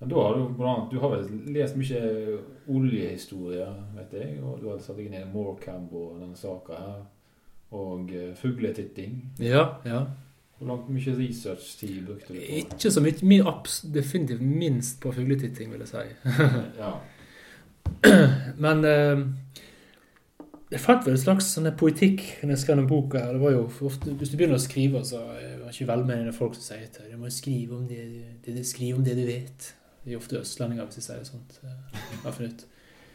Men 0.00 0.10
da 0.12 0.22
har 0.22 0.34
du 0.38 0.48
blant 0.54 0.90
du 0.92 0.98
har 1.02 1.10
vel 1.16 1.28
lest 1.54 1.76
mye 1.76 2.00
oljehistorie, 2.70 3.66
vet 3.96 4.12
jeg, 4.20 4.36
og 4.42 4.60
du 4.62 4.68
har 4.70 4.78
satt 4.82 4.96
deg 5.00 5.08
inn 5.08 5.16
i 5.18 5.24
Morecamp 5.32 5.92
og 5.98 6.20
denne 6.20 6.36
saka 6.38 6.78
her, 6.78 7.00
og 7.74 8.12
eh, 8.14 8.30
fugletitting. 8.38 9.16
Ja, 9.42 9.64
ja. 9.84 10.04
Hvor 10.58 10.66
langt 10.72 10.88
mye 10.90 11.12
research-tid 11.18 12.00
brukte 12.06 12.32
du 12.32 12.38
på 12.38 12.40
det? 12.40 12.62
Ikke 12.64 12.90
så 12.90 13.02
mye. 13.04 13.14
Min, 13.22 13.44
abs- 13.46 13.84
definitivt 13.94 14.40
minst 14.42 15.00
på 15.02 15.12
fugletitting, 15.14 15.70
vil 15.70 15.84
jeg 15.84 15.88
si. 15.92 16.32
Ja. 16.78 16.94
Men 18.64 18.84
eh, 18.84 19.20
jeg 20.70 20.80
fant 20.84 21.04
vel 21.06 21.14
en 21.16 21.20
slags 21.20 21.46
sånn 21.54 21.68
poetikk 21.80 22.22
når 22.42 22.50
jeg 22.54 22.62
skrev 22.62 22.76
den 22.76 22.88
boka. 22.90 23.22
her. 23.24 23.32
Det 23.32 23.40
var 23.40 23.54
jo 23.54 23.62
ofte, 23.88 24.12
Hvis 24.20 24.30
du 24.30 24.36
begynner 24.36 24.58
å 24.58 24.62
skrive, 24.62 25.00
så 25.04 25.22
er 25.38 25.58
det 25.58 25.72
ikke 25.72 25.88
velmenende 25.88 26.34
folk 26.36 26.54
som 26.54 26.62
sier 26.62 26.88
til 26.92 27.04
deg 27.06 27.12
du 27.12 27.22
må 27.22 27.30
skrive 27.32 27.76
om 27.76 27.86
det, 27.88 28.02
det, 28.44 28.54
det, 28.54 28.66
skrive 28.66 28.98
om 28.98 29.04
det 29.04 29.16
du 29.16 29.24
vet. 29.26 29.74
Det 30.04 30.12
er 30.12 30.18
ofte 30.20 30.40
østlendinger 30.40 30.84
hvis 30.88 31.00
de 31.00 31.06
sier 31.06 31.24
sånt. 31.24 31.58
eh, 31.64 32.02
har 32.22 32.30
jeg 32.30 32.34
funnet 32.40 32.66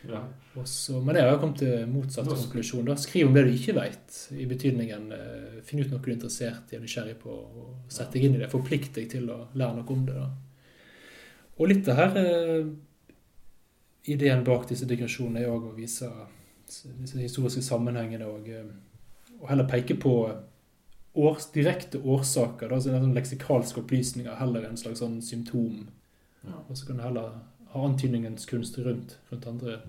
ja. 0.03 0.19
Og 0.59 0.67
så- 0.67 0.99
men 1.01 1.15
jeg 1.15 1.23
har 1.29 1.37
kommet 1.39 1.57
til 1.59 1.87
motsatt 1.87 2.25
konklusjon. 2.27 2.85
da. 2.85 2.95
Skriv 2.95 3.27
om 3.27 3.33
det 3.33 3.45
du 3.45 3.51
ikke 3.53 3.73
vet, 3.73 4.27
i 4.31 4.45
betydningen 4.45 5.11
uh, 5.13 5.61
finn 5.63 5.79
ut 5.79 5.89
noe 5.91 5.99
du 5.99 6.09
er 6.11 6.15
interessert 6.15 6.73
i 6.73 6.75
og 6.75 6.81
nysgjerrig 6.81 7.15
på, 7.19 7.29
og 7.29 7.75
sett 7.87 8.11
deg 8.11 8.23
inn 8.25 8.35
i 8.35 8.37
det. 8.39 8.49
Forplikt 8.51 8.93
deg 8.95 9.09
til 9.09 9.29
å 9.29 9.47
lære 9.55 9.75
noe 9.77 9.87
om 9.95 10.05
det. 10.05 10.13
da. 10.15 10.27
Og 11.57 11.67
litt 11.69 11.87
av 11.87 11.95
her 11.95 12.17
uh, 12.17 12.65
Ideen 14.05 14.43
bak 14.43 14.67
disse 14.67 14.85
digresjonene 14.85 15.39
er 15.39 15.47
òg 15.53 15.69
å 15.71 15.75
vise 15.77 16.09
disse 16.99 17.21
historiske 17.21 17.63
sammenhengene 17.65 18.27
og, 18.29 18.49
eh, 18.49 18.69
og 19.39 19.49
heller 19.49 19.67
peke 19.69 19.97
på 19.99 20.13
års, 21.13 21.49
direkte 21.53 21.99
årsaker. 21.99 22.69
Da, 22.69 22.79
så 22.79 22.89
det 22.89 22.97
er 22.97 23.05
sånn 23.05 23.17
leksikalske 23.17 23.83
opplysninger 23.83 24.39
heller 24.39 24.65
enn 24.65 24.77
en 24.77 24.81
slags 24.81 25.03
sånn 25.03 25.19
symptom. 25.21 25.83
ja. 26.43 26.55
Og 26.67 26.77
så 26.77 26.87
kan 26.87 26.97
du 26.97 27.03
heller 27.05 27.35
ha 27.73 27.85
antydningens 27.85 28.45
kunst 28.49 28.77
rundt, 28.77 29.17
rundt 29.29 29.47
andre 29.47 29.79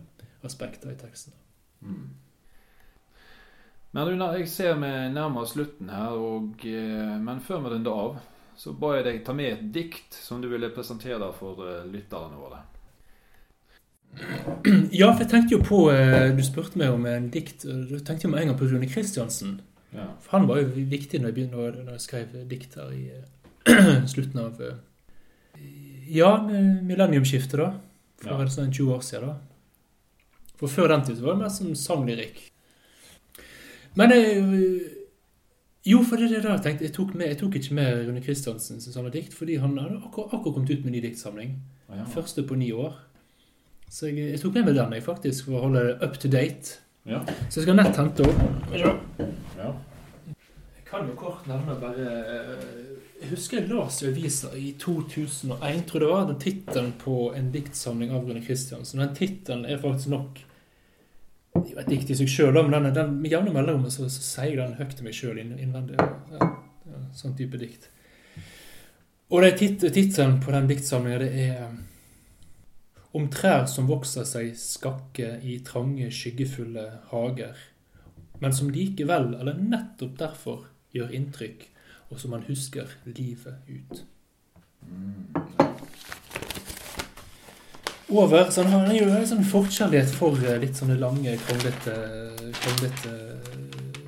aspekter 0.45 0.93
i 0.93 0.99
teksten. 1.01 1.33
Mm. 1.81 2.13
Men 3.95 4.09
du, 4.09 4.25
jeg 4.39 4.49
ser 4.51 4.79
vi 4.81 4.91
nærmer 5.15 5.45
oss 5.45 5.53
slutten 5.55 5.91
her, 5.93 6.17
og, 6.19 6.65
eh, 6.67 7.17
men 7.21 7.43
før 7.45 7.61
vi 7.63 7.75
runder 7.75 8.01
av, 8.05 8.17
så 8.59 8.73
ba 8.79 8.97
jeg 8.97 9.07
deg 9.07 9.21
ta 9.27 9.35
med 9.37 9.53
et 9.53 9.67
dikt 9.75 10.17
som 10.19 10.41
du 10.43 10.49
ville 10.51 10.73
presentere 10.75 11.29
for 11.37 11.63
eh, 11.67 11.85
lytterne 11.91 12.39
våre. 12.39 12.63
Ja, 15.01 15.09
for 15.13 15.25
jeg 15.25 15.31
tenkte 15.31 15.57
jo 15.57 15.61
på 15.65 15.79
eh, 15.93 16.31
Du 16.37 16.43
spurte 16.47 16.79
meg 16.79 16.93
om 16.95 17.07
en 17.11 17.31
dikt 17.35 17.65
Da 17.67 17.99
tenkte 17.99 18.25
jeg 18.27 18.31
med 18.33 18.43
en 18.45 18.53
gang 18.53 18.59
på 18.61 18.69
Rune 18.71 18.87
Kristiansen. 18.91 19.57
Ja. 19.95 20.07
For 20.23 20.39
han 20.39 20.47
var 20.49 20.61
jo 20.63 20.69
viktig 20.75 21.21
når 21.21 21.31
jeg, 21.33 21.35
begynte, 21.35 21.85
når 21.85 21.97
jeg 21.97 22.05
skrev 22.05 22.37
dikt 22.51 22.75
her 22.79 22.93
i 22.95 23.05
eh, 23.15 24.07
slutten 24.13 24.41
av 24.45 24.61
eh, 24.63 24.79
Ja, 26.15 26.37
millenniumsskiftet, 26.47 27.59
da. 27.61 27.73
For 28.23 28.43
Ja. 28.45 28.49
sånn 28.49 28.73
20 28.73 28.95
år 28.95 29.03
siden, 29.05 29.31
da. 29.35 29.37
For 30.61 30.71
før 30.71 30.93
den 30.95 31.03
tid 31.09 31.19
var 31.21 31.35
det 31.35 31.43
mer 31.43 31.51
som 31.53 31.73
sanglyrikk. 31.77 32.39
Men 33.99 34.13
Jo, 35.85 35.99
for 36.07 36.17
det 36.17 36.31
er 36.33 36.41
det 36.41 36.49
jeg 36.53 36.63
tenkte. 36.65 36.85
Jeg 36.87 36.95
tok, 36.97 37.11
med, 37.15 37.27
jeg 37.29 37.39
tok 37.43 37.57
ikke 37.59 37.75
med 37.77 38.07
Rune 38.07 38.23
Kristiansens 38.25 38.87
samla 38.95 39.11
dikt, 39.13 39.35
fordi 39.37 39.59
han 39.61 39.75
hadde 39.77 39.99
akkurat, 40.07 40.33
akkurat 40.33 40.55
kommet 40.55 40.71
ut 40.71 40.85
med 40.85 40.93
en 40.93 40.97
ny 40.97 41.03
diktsamling. 41.05 41.51
Ah, 41.91 41.99
ja. 41.99 42.05
Første 42.15 42.43
på 42.49 42.57
ni 42.57 42.71
år. 42.73 42.95
Så 43.95 44.09
jeg, 44.11 44.33
jeg 44.33 44.41
tok 44.43 44.57
med 44.57 44.67
meg 44.67 44.75
den 44.75 44.95
jeg 44.97 45.05
faktisk 45.07 45.47
for 45.47 45.59
å 45.59 45.67
holde 45.69 45.85
det 45.87 45.95
up 46.03 46.17
to 46.19 46.31
date. 46.31 46.81
Ja. 47.07 47.21
Så 47.47 47.61
jeg 47.61 47.69
skal 47.69 47.77
nett 47.79 47.99
hente 48.01 48.27
opp. 48.27 48.41
ja. 48.75 48.95
Jeg 50.75 50.89
kan 50.89 51.07
jo 51.11 51.15
kort 51.19 51.47
nevne 51.51 51.77
bare 51.79 52.07
eh, 52.07 52.65
Jeg 53.21 53.31
husker 53.33 53.61
jeg 53.61 53.71
leste 53.71 54.07
i 54.07 54.11
avisa 54.11 54.51
i 54.59 54.73
2001, 54.83 55.85
tror 55.87 56.01
jeg 56.01 56.03
det 56.05 56.11
var, 56.11 56.27
den 56.29 56.43
tittelen 56.43 56.91
på 56.99 57.17
en 57.39 57.53
diktsamling 57.55 58.13
av 58.15 58.27
Rune 58.27 58.43
Kristiansen. 58.45 59.03
Den 59.03 59.15
tittelen 59.15 59.65
er 59.67 59.81
faktisk 59.83 60.11
nok 60.15 60.43
Det 61.55 61.63
er 61.63 61.73
jo 61.73 61.81
et 61.85 61.95
dikt 61.95 62.11
i 62.11 62.19
seg 62.19 62.31
sjøl, 62.35 62.59
men 62.59 62.75
den, 62.75 62.91
den, 62.99 63.17
med 63.23 63.31
jevne 63.31 63.55
mellomrom 63.55 63.87
så, 63.95 64.09
så 64.11 64.27
sier 64.27 64.57
jeg 64.57 64.63
den 64.65 64.79
høyt 64.81 64.99
til 64.99 65.07
meg 65.07 65.15
sjøl 65.15 65.39
innvendig. 65.39 66.03
Ja, 66.03 66.51
ja, 66.91 67.03
sånn 67.15 67.39
type 67.39 67.63
dikt. 67.63 67.87
Og 69.31 69.47
tittelen 69.55 70.41
på 70.43 70.51
den 70.51 70.67
diktsamlinga, 70.71 71.23
det 71.23 71.31
er 71.47 71.69
Om 73.15 73.29
trær 73.31 73.67
som 73.71 73.87
vokser 73.87 74.25
seg 74.27 74.57
skakke 74.59 75.37
i 75.47 75.61
trange, 75.67 76.09
skyggefulle 76.11 76.87
hager, 77.13 77.55
men 78.43 78.53
som 78.53 78.73
likevel, 78.75 79.37
eller 79.39 79.55
nettopp 79.61 80.17
derfor, 80.19 80.65
gjør 80.95 81.13
inntrykk, 81.15 81.69
og 82.11 82.19
som 82.21 82.35
man 82.35 82.43
husker 82.49 82.91
livet 83.07 83.55
ut. 83.71 84.03
Over, 88.11 88.51
så 88.51 88.63
han 88.63 88.85
har 88.87 88.95
jo 88.95 89.07
en 89.09 89.27
sånn 89.27 89.47
forkjærlighet 89.49 90.11
for 90.15 90.37
eh, 90.45 90.59
litt 90.63 90.77
sånne 90.79 90.99
lange, 91.01 91.33
kronglete, 91.47 91.95
kronglete 92.61 93.15
eh, 93.15 94.03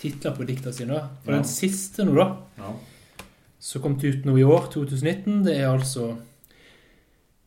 titler 0.00 0.34
på 0.38 0.46
dikta 0.48 0.72
sine. 0.74 0.96
Og 0.96 1.28
Ja. 1.28 1.36
den 1.36 1.44
siste 1.50 2.06
nå, 2.08 2.14
da, 2.16 2.28
ja. 2.62 2.72
som 3.60 3.82
kom 3.84 3.98
ut 4.00 4.24
nå 4.26 4.38
i 4.40 4.46
år, 4.46 4.70
2019, 4.72 5.42
det 5.44 5.58
er 5.58 5.68
altså 5.74 6.14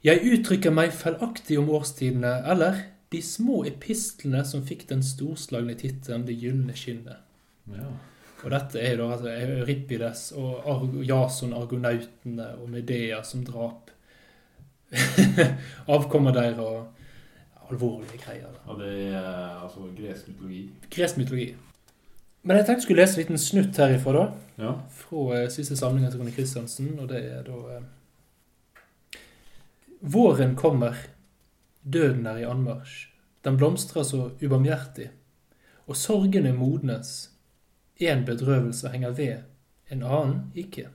Jeg 0.04 0.22
uttrykker 0.24 0.72
meg 0.72 0.93
feilaktig 0.95 1.58
om 1.60 1.70
årstidene, 1.76 2.34
eller 2.52 2.78
de 3.12 3.20
små 3.26 3.64
epistlene 3.68 4.43
som 4.45 4.62
fikk 4.64 4.86
den 4.89 5.02
storslagne 5.04 5.74
tittelen 5.76 6.26
Det 6.28 6.38
gylne 6.39 6.76
skinnet. 6.78 7.18
ja. 7.74 7.89
Og 8.39 8.52
dette 8.54 8.80
er 8.80 8.93
da 8.95 9.10
altså, 9.12 9.28
Euripides 9.36 10.32
og 10.39 10.62
Ar- 10.72 11.04
Jason 11.04 11.52
Argonautene 11.54 12.45
og 12.62 12.70
Medea 12.72 13.18
som 13.28 13.41
drap 13.43 13.89
avkommer 15.95 16.32
der 16.32 16.56
og 16.64 16.88
alvorlige 17.70 18.18
greier. 18.24 18.47
da. 18.47 18.72
Og 18.72 18.80
det 18.80 18.93
er 19.10 19.18
eh, 19.20 19.64
altså 19.64 19.89
gresk 19.97 20.28
mytologi. 20.32 20.62
Gresk 20.89 21.18
mytologi. 21.18 21.50
Men 22.43 22.58
jeg 22.58 22.66
tenkte 22.66 22.78
jeg 22.80 22.82
skulle 22.88 23.02
lese 23.04 23.18
en 23.20 23.24
liten 23.26 23.38
snutt 23.43 23.78
herifra, 23.84 24.14
da. 24.14 24.26
Ja. 24.64 24.72
Fra 25.02 25.26
eh, 25.41 25.50
siste 25.52 25.76
samling 25.78 26.08
til 26.12 26.20
Rune 26.22 26.32
Kristiansen, 26.32 26.93
og 27.00 27.10
det 27.12 27.20
er 27.34 27.43
da 27.43 27.60
eh, 27.76 27.84
Våren 30.00 30.56
kommer, 30.56 30.95
døden 31.84 32.26
er 32.26 32.38
i 32.39 32.45
anmarsj. 32.47 33.10
Den 33.43 33.58
blomstrer 33.58 34.04
så 34.04 34.30
ubarmhjertig, 34.39 35.10
og 35.88 35.97
sorgene 36.00 36.54
modnes. 36.56 37.32
En 38.00 38.24
bedrøvelse 38.26 38.89
henger 38.93 39.12
ved, 39.18 39.41
en 39.91 40.04
annen 40.04 40.52
ikke. 40.56 40.88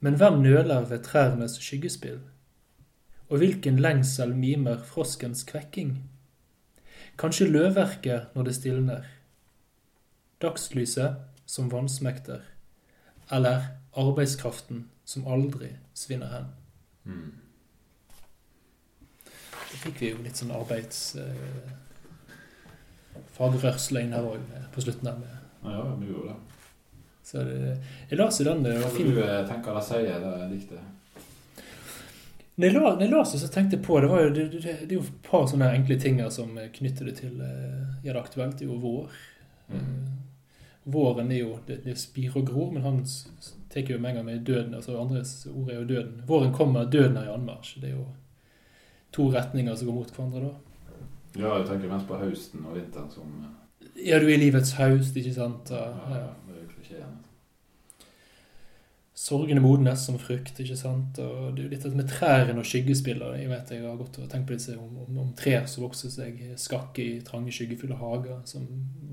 Men 0.00 0.14
hvem 0.14 0.38
nøler 0.42 0.86
ved 0.86 1.02
trærnes 1.04 1.56
skyggespill? 1.58 2.20
Og 3.28 3.42
hvilken 3.42 3.78
lengsel 3.82 4.36
mimer 4.36 4.78
froskens 4.78 5.42
kvekking? 5.42 5.96
Kanskje 7.18 7.50
løvverket 7.50 8.34
når 8.34 8.42
det 8.42 8.54
stilner? 8.54 9.02
Dagslyset 10.42 11.18
som 11.46 11.72
vannsmekter? 11.72 12.46
Eller 13.32 13.66
arbeidskraften 13.98 14.86
som 15.04 15.26
aldri 15.26 15.74
svinner 15.94 16.30
hen? 16.36 16.48
Mm. 17.04 17.47
Da 19.68 19.80
fikk 19.84 20.02
vi 20.02 20.14
jo 20.14 20.22
litt 20.24 20.40
sånn 20.40 20.54
arbeids... 20.56 21.16
Eh, 21.20 21.76
fagrørsle 23.38 24.02
inn 24.02 24.14
her 24.14 24.26
òg, 24.26 24.52
på 24.74 24.82
slutten 24.82 25.08
der. 25.08 25.18
Med. 25.22 25.72
Ja, 25.72 25.82
vi 26.00 26.10
gjorde 26.10 26.34
det. 26.34 26.38
Så 27.28 27.42
det, 27.44 27.56
jeg 28.10 28.18
leste 28.18 28.46
den. 28.46 28.62
Det 28.64 28.76
var 28.78 28.86
Hva 28.86 28.92
fin. 28.96 29.10
du 29.12 29.20
eh, 29.22 29.42
tenker 29.48 29.74
eller 29.74 29.84
sier, 29.84 30.22
det 30.24 30.48
diktet? 30.54 30.94
Når 32.58 32.66
jeg, 32.66 32.74
når 32.82 33.02
jeg 33.04 33.12
leste 33.12 33.38
så 33.38 33.48
tenkte 33.54 33.76
jeg 33.76 33.84
på 33.86 33.98
det 34.02 34.08
var 34.10 34.24
jo, 34.24 34.30
det, 34.34 34.46
det, 34.56 34.62
det 34.80 34.88
er 34.88 34.96
jo 34.96 35.04
et 35.04 35.18
par 35.22 35.44
sånne 35.46 35.68
enkle 35.76 35.98
ting 36.02 36.18
som 36.34 36.56
knytter 36.74 37.10
det 37.10 37.18
til 37.20 37.36
Ja, 37.38 38.14
det 38.14 38.22
aktuelt. 38.22 38.56
Det 38.58 38.66
er 38.66 38.72
jo 38.72 38.80
vår. 38.82 39.20
Mm. 39.68 39.76
Eh, 39.76 40.16
våren 40.88 41.30
er 41.30 41.42
jo 41.42 41.58
det, 41.68 41.82
det 41.84 41.98
spirer 42.00 42.40
og 42.40 42.48
gror, 42.48 42.72
men 42.72 42.86
han 42.86 43.02
tar 43.68 43.92
jo 43.92 43.98
med 44.00 44.10
en 44.10 44.20
gang 44.20 44.26
med 44.26 44.46
døden. 44.48 44.74
altså 44.74 44.96
Andres 44.98 45.46
ord 45.52 45.70
er 45.70 45.82
jo 45.82 45.84
døden. 45.84 46.22
Våren 46.26 46.54
kommer, 46.56 46.88
døden 46.88 47.20
er 47.20 47.28
i 47.28 47.34
anmarsj. 47.34 47.76
Det 47.82 47.92
er 47.92 47.98
jo 47.98 48.06
to 49.14 49.28
retninger 49.32 49.76
som 49.76 49.88
går 49.88 50.00
mot 50.00 50.16
hverandre 50.16 50.48
da. 50.48 50.56
Ja, 51.38 51.54
jeg 51.60 51.68
tenker 51.68 51.92
mest 51.92 52.08
på 52.08 52.18
høsten 52.18 52.66
og 52.66 52.76
vinteren 52.78 53.10
som 53.12 53.32
eh, 53.44 53.54
Ja, 54.08 54.18
du 54.18 54.28
er 54.28 54.36
i 54.36 54.42
livets 54.42 54.74
haust, 54.78 55.16
ikke 55.16 55.34
sant? 55.34 55.72
Og, 55.74 56.12
ja. 56.12 56.28
Det 56.46 56.54
er 56.54 56.62
jo 56.62 56.68
klisjeen. 56.72 57.16
Sorgene 59.18 59.60
modnes 59.60 60.04
som 60.06 60.18
frukt, 60.22 60.60
ikke 60.62 60.76
sant? 60.78 61.18
Og 61.22 61.54
det 61.54 61.62
er 61.62 61.66
jo 61.66 61.72
litt 61.72 61.84
dette 61.84 61.98
med 61.98 62.10
trærne 62.10 62.62
og 62.62 62.68
skyggespiller. 62.68 63.34
Jeg 63.40 63.50
vet 63.50 63.72
jeg 63.74 63.84
har 63.84 63.98
gått 63.98 64.20
og 64.22 64.28
tenkt 64.30 64.48
på 64.48 64.56
disse 64.56 64.76
om, 64.78 65.00
om, 65.04 65.18
om 65.24 65.32
trær 65.38 65.66
som 65.70 65.84
vokser 65.86 66.12
seg 66.14 66.38
skakke 66.60 67.02
i 67.04 67.18
trange, 67.26 67.52
skyggefulle 67.54 67.98
hager, 67.98 68.38
som 68.48 68.66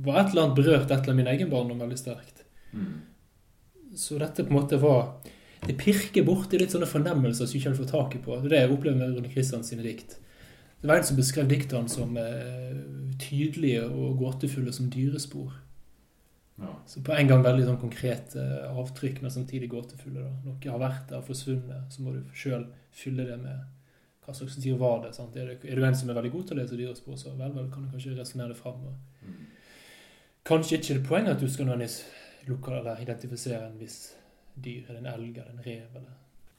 var 0.05 0.21
et 0.21 0.31
eller 0.31 0.45
annet 0.45 0.59
berørt 0.61 0.85
et 0.85 0.93
eller 0.93 1.15
annet 1.15 1.21
min 1.23 1.33
egen 1.33 1.51
barndom 1.51 1.81
veldig 1.81 1.99
sterkt. 1.99 2.45
Mm. 2.75 3.01
Så 3.97 4.19
dette 4.21 4.45
på 4.45 4.53
en 4.53 4.59
måte 4.59 4.79
var 4.81 5.15
Det 5.65 5.77
pirker 5.79 6.25
borti 6.27 6.59
litt 6.59 6.73
sånne 6.75 6.89
fornemmelser 6.89 7.47
som 7.47 7.55
du 7.55 7.61
ikke 7.61 7.77
fått 7.79 7.93
tak 7.93 8.15
i 8.17 8.21
på. 8.21 8.37
Det 8.39 8.51
er 8.51 8.53
det 8.53 8.61
jeg 8.63 8.73
opplever 8.75 8.99
med 9.01 9.15
Rune 9.15 9.31
Kristians 9.31 9.71
sine 9.71 9.85
dikt. 9.85 10.17
Det 10.81 10.89
var 10.89 10.99
en 10.99 11.07
som 11.07 11.17
beskrev 11.17 11.47
diktene 11.49 11.89
som 11.89 12.17
eh, 12.21 12.73
tydelige 13.21 13.85
og 13.87 14.19
gåtefulle 14.19 14.73
som 14.75 14.89
dyrespor. 14.93 15.53
Ja. 16.61 16.71
Så 16.87 17.01
på 17.03 17.15
en 17.15 17.27
gang 17.27 17.41
veldig 17.43 17.65
sånn 17.67 17.79
konkrete 17.81 18.43
avtrykk, 18.69 19.23
men 19.23 19.33
samtidig 19.33 19.71
gåtefulle. 19.71 20.21
Da. 20.21 20.33
Noe 20.45 20.71
har 20.71 20.83
vært 20.83 21.09
der, 21.09 21.23
forsvunnet, 21.25 21.89
så 21.91 22.03
må 22.05 22.13
du 22.15 22.21
sjøl 22.37 22.67
fylle 22.95 23.25
det 23.27 23.39
med 23.41 23.63
hva 24.25 24.33
slags 24.33 24.59
dyr 24.61 24.77
var 24.81 25.01
det. 25.03 25.13
Sant? 25.17 25.35
Er, 25.37 25.51
det, 25.51 25.73
du 25.75 25.83
en 25.85 25.97
som 25.97 26.09
er 26.09 26.17
veldig 26.17 26.31
god 26.33 26.45
til 26.47 26.57
å 26.57 26.61
lese 26.61 26.77
dyrespor, 26.79 27.17
så 27.19 27.33
vel, 27.37 27.51
vel, 27.57 27.67
kan 27.73 27.85
du 27.85 27.91
kanskje 27.93 28.15
resonnere 28.17 28.53
det 28.53 28.61
fram. 28.61 28.85
Og 28.85 29.25
Mm. 29.25 29.47
kanskje 30.45 30.77
ikke 30.77 30.93
det 30.93 31.07
poenget 31.07 31.31
at 31.33 31.41
du 31.41 31.49
skal 31.49 31.65
nødvendigvis 31.65 32.03
lukke 32.45 32.71
eller 32.77 33.01
identifisere 33.01 33.65
en 33.65 33.79
viss 33.79 34.13
dyr, 34.55 34.85
eller 34.89 35.01
en 35.03 35.11
elg 35.13 35.37
eller 35.37 35.51
en 35.55 35.63
rev, 35.65 35.89
eller 35.95 36.13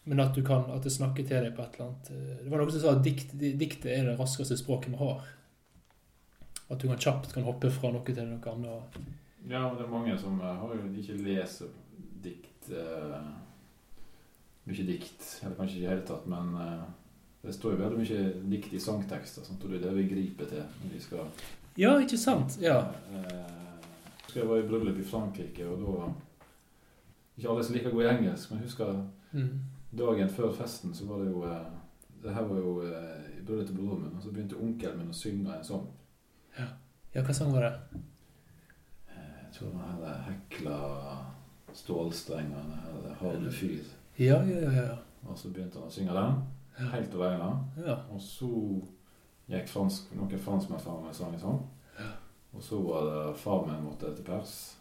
men 0.07 0.21
at 0.23 0.37
du 0.37 0.43
kan, 0.47 0.69
at 0.71 0.85
det 0.87 0.93
snakker 0.95 1.25
til 1.27 1.43
deg 1.43 1.55
på 1.57 1.65
et 1.65 1.75
eller 1.75 1.89
annet 1.89 2.11
eh, 2.15 2.37
Det 2.45 2.51
var 2.53 2.61
noen 2.63 2.71
som 2.71 2.83
sa 2.85 2.93
at 2.95 3.01
dikt, 3.03 3.33
diktet 3.59 3.89
er 3.91 4.05
det 4.07 4.13
raskeste 4.21 4.55
språket 4.61 4.93
vi 4.93 5.01
har. 5.01 5.25
At 6.71 6.79
du 6.79 6.87
kan 6.87 7.01
kjapt 7.03 7.33
kan 7.35 7.43
hoppe 7.47 7.71
fra 7.75 7.91
noe 7.91 8.07
til 8.07 8.29
noe 8.29 8.53
annet. 8.53 9.01
Ja, 9.51 9.65
men 9.67 9.75
det 9.79 9.83
er 9.87 9.91
mange 9.91 10.15
som 10.23 10.39
eh, 10.39 10.61
har 10.61 10.77
jo 10.79 10.93
ikke 11.03 11.17
leser 11.27 11.73
dikt 12.23 12.71
eh, 12.71 13.27
Mye 14.67 14.87
dikt, 14.87 15.27
eller 15.43 15.55
kanskje 15.59 15.77
ikke 15.77 15.83
i 15.83 15.87
det 15.87 15.91
hele 15.93 16.07
tatt, 16.09 16.25
men 16.31 16.55
eh, 16.63 16.87
det 17.47 17.55
står 17.55 17.75
jo 17.75 17.83
veldig 17.83 18.01
mye 18.05 18.23
dikt 18.55 18.73
i 18.75 18.81
sangtekster, 18.83 19.43
sånn, 19.47 19.59
og 19.63 19.71
det 19.71 19.79
er 19.81 19.85
det 19.89 19.93
vi 19.99 20.07
griper 20.11 20.49
til 20.51 20.63
når 20.85 20.95
vi 20.95 21.03
skal 21.03 21.29
Ja, 21.79 21.93
ikke 22.03 22.19
sant? 22.19 22.57
Ja. 22.63 22.79
eh, 23.11 24.33
Jeg 24.35 24.47
var 24.49 24.59
i 24.63 24.67
bryllup 24.67 24.99
i 25.03 25.07
Frankrike, 25.07 25.67
og 25.71 25.83
da 25.83 26.09
Ikke 27.37 27.49
alle 27.53 27.65
som 27.65 27.75
liker 27.75 27.91
å 27.93 27.95
gå 27.99 28.03
i 28.05 28.11
engelsk, 28.17 28.51
men 28.51 28.63
husker 28.63 29.03
Mm. 29.33 29.61
dagen 29.99 30.29
før 30.31 30.53
festen 30.55 30.95
så 30.95 31.05
var 31.07 31.19
det 31.19 31.31
jo 31.33 31.43
eh, 31.45 31.67
Det 32.23 32.35
her 32.35 32.43
var 32.49 32.57
jo 32.57 32.81
eh, 32.83 33.39
i 33.39 33.43
bryllupet 33.45 33.67
til 33.67 33.77
broren 33.77 34.03
min, 34.03 34.17
og 34.17 34.23
så 34.23 34.31
begynte 34.33 34.57
onkelen 34.57 34.99
min 34.99 35.11
å 35.11 35.15
synge 35.15 35.57
en 35.57 35.65
sang. 35.65 35.87
Ja, 37.15 37.23
hva 37.23 37.33
sang 37.35 37.53
var 37.53 37.61
det? 37.67 37.73
Eh, 39.09 39.45
Jeg 39.45 39.53
tror 39.53 39.69
den 39.71 39.81
her 39.81 40.23
hekla 40.31 40.79
stålstrengene, 41.75 42.81
eller 42.89 43.15
harde 43.21 43.53
fyr. 43.53 43.85
Ja, 44.19 44.41
ja, 44.43 44.61
ja. 44.61 44.71
ja. 44.73 44.97
Og 45.29 45.39
så 45.39 45.51
begynte 45.53 45.79
han 45.79 45.89
å 45.89 45.93
synge 45.93 46.15
den, 46.15 46.43
Ja. 46.79 46.85
helt 46.93 47.15
alene. 47.15 47.65
ja. 47.87 47.95
Og 48.13 48.21
så 48.21 48.49
gikk 49.49 49.69
fransk, 49.69 50.15
noen 50.17 50.39
franskmenn 50.39 50.81
fram 50.81 51.05
med 51.05 51.15
sang 51.15 51.35
i 51.35 51.39
sang. 51.39 51.63
Og 52.55 52.63
så 52.63 52.81
var 52.83 53.05
det 53.05 53.37
far 53.39 53.67
min 53.67 53.85
måtte 53.85 54.15
til 54.17 54.25
pers. 54.25 54.76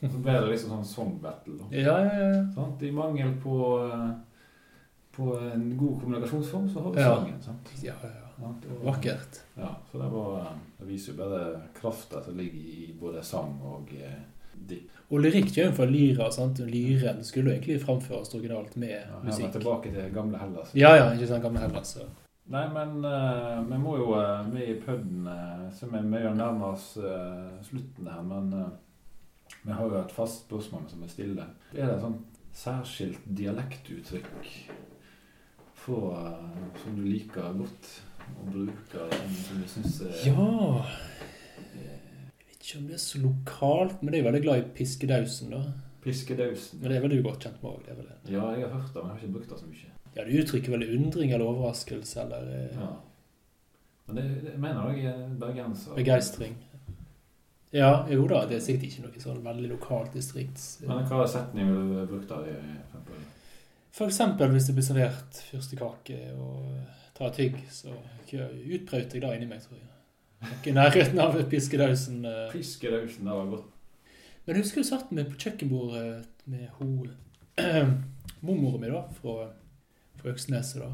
Så 0.00 0.18
ble 0.22 0.32
det 0.32 0.48
liksom 0.52 0.70
sånn 0.76 0.84
song 0.86 1.18
battle. 1.22 1.56
da. 1.58 1.64
Ja, 1.76 1.98
ja, 2.04 2.28
ja. 2.34 2.42
Sånn? 2.54 2.76
I 2.86 2.90
mangel 2.94 3.32
på, 3.42 3.56
eh, 3.90 4.10
på 5.16 5.32
en 5.52 5.76
god 5.76 6.00
kommunikasjonsform, 6.00 6.68
så 6.70 6.80
har 6.84 6.92
vi 6.92 7.00
Ja. 7.00 7.16
sangen. 7.16 7.42
sant? 7.42 7.72
ja, 7.82 7.94
ja, 8.02 8.08
ja. 8.08 8.46
Og- 8.46 8.84
Vakkert. 8.84 9.40
Ja, 9.56 9.72
så 9.90 9.98
det, 9.98 10.10
var, 10.12 10.52
det 10.78 10.86
viser 10.86 11.12
jo 11.12 11.18
bare 11.24 11.60
krafta 11.80 12.22
som 12.22 12.36
ligger 12.36 12.58
i 12.58 12.94
både 13.00 13.22
sang 13.24 13.60
og 13.64 13.88
eh, 13.92 14.14
dikt. 14.68 14.90
Og 15.10 15.20
lyrikk 15.20 15.50
kommer 15.54 15.72
fra 15.74 15.84
lyra. 15.86 16.30
sant? 16.30 16.58
Lyren 16.58 17.24
skulle 17.24 17.50
jo 17.50 17.56
egentlig 17.58 17.80
framføres 17.82 18.34
originalt 18.34 18.76
med 18.76 18.90
Ja, 18.90 19.18
musikk. 19.24 19.44
Ja, 19.54 19.58
tilbake 19.58 19.92
til 19.92 20.12
gamle 20.14 20.38
Hellas. 20.38 20.70
Ja, 20.74 20.94
ja, 20.94 21.10
ikke 21.12 21.26
sant, 21.26 21.42
gamle 21.42 21.58
Hellas. 21.60 21.94
så. 21.98 22.06
Nei, 22.50 22.66
men 22.72 23.04
uh, 23.04 23.60
vi 23.68 23.76
må 23.76 23.96
jo 23.98 24.12
uh, 24.14 24.46
med 24.52 24.62
i 24.68 24.80
puden, 24.80 25.26
uh, 25.26 25.70
som 25.72 25.92
er 25.94 26.02
mye 26.02 26.22
nærmere 26.22 26.36
nærme 26.36 26.64
oss 26.72 26.96
eh, 26.96 27.62
slutten 27.62 28.06
her, 28.08 28.22
men 28.22 28.52
eh, 28.54 28.68
vi 29.68 29.76
har 29.76 29.84
jo 29.90 29.98
et 30.00 30.12
fast 30.16 30.44
spørsmål 30.46 30.86
som 30.88 31.02
vi 31.04 31.08
stiller. 31.12 31.48
Er 31.74 31.86
det 31.90 31.94
et 31.98 32.04
sånt 32.04 32.38
særskilt 32.56 33.26
dialektuttrykk 33.36 34.28
for, 35.76 36.14
eh, 36.16 36.78
som 36.82 36.96
du 36.96 37.02
liker 37.04 37.52
godt 37.58 37.90
å 38.28 38.46
bruke, 38.52 39.08
som 39.44 39.60
du 39.62 39.68
syns 39.68 40.00
er 40.06 40.16
Ja 40.26 40.84
Jeg 41.76 42.48
vet 42.48 42.64
ikke 42.64 42.78
om 42.80 42.86
det 42.88 42.96
er 42.96 43.04
så 43.04 43.20
lokalt, 43.22 44.02
men 44.02 44.14
jeg 44.14 44.24
er 44.24 44.30
veldig 44.30 44.42
glad 44.44 44.62
i 44.62 44.66
piskedausen, 44.80 45.52
da. 45.52 45.62
Piskedausen? 46.04 46.80
Men 46.80 46.90
det 46.90 46.96
er 46.96 47.04
vel 47.04 47.16
du 47.16 47.22
godt 47.22 47.44
kjent 47.44 47.62
med 47.62 47.70
òg? 47.70 47.88
er. 47.92 48.10
Ja, 48.28 48.50
jeg 48.56 48.66
har 48.66 48.74
hørt 48.74 48.94
det, 48.94 49.02
men 49.02 49.10
jeg 49.10 49.14
har 49.14 49.20
ikke 49.22 49.36
brukt 49.36 49.50
det 49.50 49.60
så 49.60 49.66
mye. 49.68 49.92
Ja, 50.16 50.24
du 50.24 50.32
uttrykker 50.40 50.74
vel 50.74 50.88
undring 50.96 51.32
eller 51.32 51.44
overraskelse 51.52 52.24
eller 52.24 52.48
eh, 52.56 52.80
Ja. 52.80 52.88
Men 54.08 54.16
det, 54.16 54.28
det 54.46 54.58
mener 54.58 54.90
jeg 54.96 55.04
er 55.04 55.28
bergenser. 55.38 55.94
begeistring. 55.94 56.54
Ja, 57.74 58.06
jo 58.08 58.24
da, 58.30 58.44
det 58.48 58.56
er 58.56 58.62
sikkert 58.64 58.86
ikke 58.88 59.02
noe 59.04 59.20
sånn 59.22 59.42
veldig 59.44 59.68
lokalt 59.74 60.14
distrikts... 60.16 60.78
Men 60.88 61.04
hva 61.08 61.26
setning 61.28 61.68
vil 61.68 61.90
du 61.92 62.14
bruke 62.14 62.38
i 62.48 62.54
eksempel? 62.78 63.26
For 63.98 64.08
eksempel 64.08 64.54
hvis 64.54 64.68
det 64.70 64.76
blir 64.76 64.86
servert 64.86 65.40
fyrstekake 65.50 66.18
og 66.38 66.78
tar 67.18 67.34
tygg, 67.36 67.58
så 67.72 67.92
utbrøt 67.92 69.16
jeg 69.16 69.24
det 69.24 69.34
inni 69.36 69.50
meg, 69.50 69.60
tror 69.64 69.80
jeg. 69.80 69.88
Ikke 70.54 70.70
i 70.70 70.76
nærheten 70.76 71.20
av 71.20 71.36
piskedausen. 71.50 72.22
eh. 72.24 72.44
Piskedausen, 72.52 73.26
det 73.26 73.36
var 73.40 73.50
godt. 73.52 73.74
Men 74.46 74.54
jeg 74.56 74.64
husker 74.64 74.80
du 74.80 74.88
satt 74.88 75.10
med 75.12 75.28
på 75.28 75.40
kjøkkenbordet 75.42 76.46
med 76.48 76.68
hun 76.78 77.10
mormoren 78.46 78.80
min 78.80 78.94
da, 78.94 79.02
fra, 79.18 79.50
fra 80.20 80.30
Øksneset 80.32 80.80
da. 80.84 80.92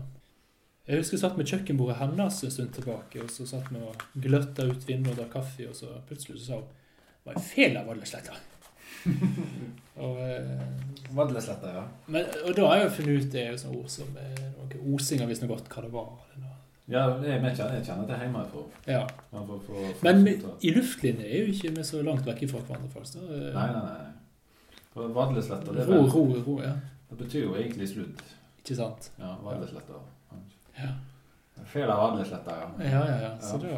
Jeg 0.85 1.01
husker 1.01 1.17
jeg 1.17 1.23
satt 1.23 1.37
med 1.41 1.49
kjøkkenbordet 1.49 1.97
hennes 1.97 2.39
en 2.45 2.51
stund 2.53 2.73
tilbake, 2.77 3.23
og 3.25 3.31
så 3.33 3.47
satt 3.49 3.71
vi 3.73 3.81
og 3.81 4.03
gløtta 4.21 4.67
ut 4.69 4.83
vinduet 4.85 5.15
og 5.15 5.23
drakk 5.23 5.31
kaffe, 5.39 5.69
og 5.71 5.77
så 5.79 5.95
plutselig 6.09 6.43
så 6.43 6.49
sa 6.51 6.59
hun 6.59 6.73
det 7.25 7.31
var 7.31 7.39
en 7.39 7.47
feil 7.47 7.77
av 7.81 7.87
Vadlesletta. 7.89 8.35
og, 10.05 10.19
eh, 10.21 10.59
Vadlesletta, 11.17 11.71
ja. 11.73 11.85
men, 12.13 12.27
og 12.45 12.53
da 12.59 12.67
har 12.69 12.83
jeg 12.83 12.85
jo 12.85 12.91
funnet 12.99 13.23
ut 13.23 13.31
det 13.33 13.41
er 13.41 13.55
jo 13.55 13.63
sånne 13.63 13.79
ord 13.79 13.95
som 13.95 14.11
noen 14.13 14.51
noe 14.59 14.81
Osinger 14.99 15.31
visste 15.31 15.49
godt 15.49 15.71
hva 15.73 15.85
det 15.87 15.93
var. 15.95 16.11
eller 16.27 16.43
noe. 16.43 16.59
Ja, 16.93 17.05
jeg 17.25 17.39
kjenner, 17.41 17.79
jeg 17.79 17.87
kjenner 17.87 18.11
det 18.11 18.19
hjemmefra. 18.21 18.65
Ja. 18.93 19.01
Men, 19.31 19.47
for, 19.49 19.63
for, 19.65 19.87
for, 19.89 20.05
Men 20.05 20.59
i 20.61 20.75
luftlinje 20.77 21.31
er 21.31 21.47
jo 21.47 21.55
ikke 21.55 21.73
vi 21.79 21.87
så 21.89 22.03
langt 22.05 22.29
vekk 22.29 22.45
fra 22.51 22.61
hverandre, 22.61 22.91
faktisk. 22.93 23.25
Nei, 23.25 23.69
nei, 23.73 23.87
nei. 23.89 25.09
Vadlesletta, 25.17 25.73
det, 25.73 25.89
Ro, 25.89 26.03
ro, 26.13 26.27
ro, 26.45 26.59
ja. 26.61 26.75
det 27.09 27.23
betyr 27.25 27.47
jo 27.47 27.57
egentlig 27.57 27.89
slutt. 27.95 28.21
Ikke 28.61 28.77
sant? 28.77 29.09
Ja, 29.17 29.33
Vadlesletta. 29.41 29.97
Ja. 29.97 30.11
Av 30.83 31.99
Vadlesletta, 31.99 32.55
ja. 32.61 32.71
Ja, 32.85 33.03
ja, 33.09 33.17
ja. 33.23 33.31
Så, 33.41 33.59
det, 33.59 33.71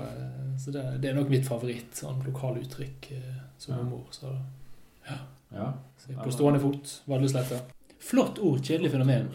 så 0.60 0.70
det, 0.70 0.82
det 1.02 1.10
er 1.10 1.14
nok 1.16 1.28
mitt 1.32 1.46
favoritt, 1.46 1.92
sånn 1.96 2.22
lokale 2.26 2.62
uttrykk 2.64 3.10
eh, 3.16 3.34
som 3.58 3.76
Ja. 3.76 3.82
mor. 3.84 4.06
Så, 4.10 4.32
Ja. 5.06 5.72
så 5.98 6.08
jeg 6.10 6.16
er 6.18 6.22
på 6.24 6.32
stående 6.34 6.60
fot, 6.60 7.02
Vadlesletta. 7.06 7.60
Flott 8.00 8.38
ord, 8.38 8.60
kjedelig 8.64 8.90
fenomen. 8.92 9.28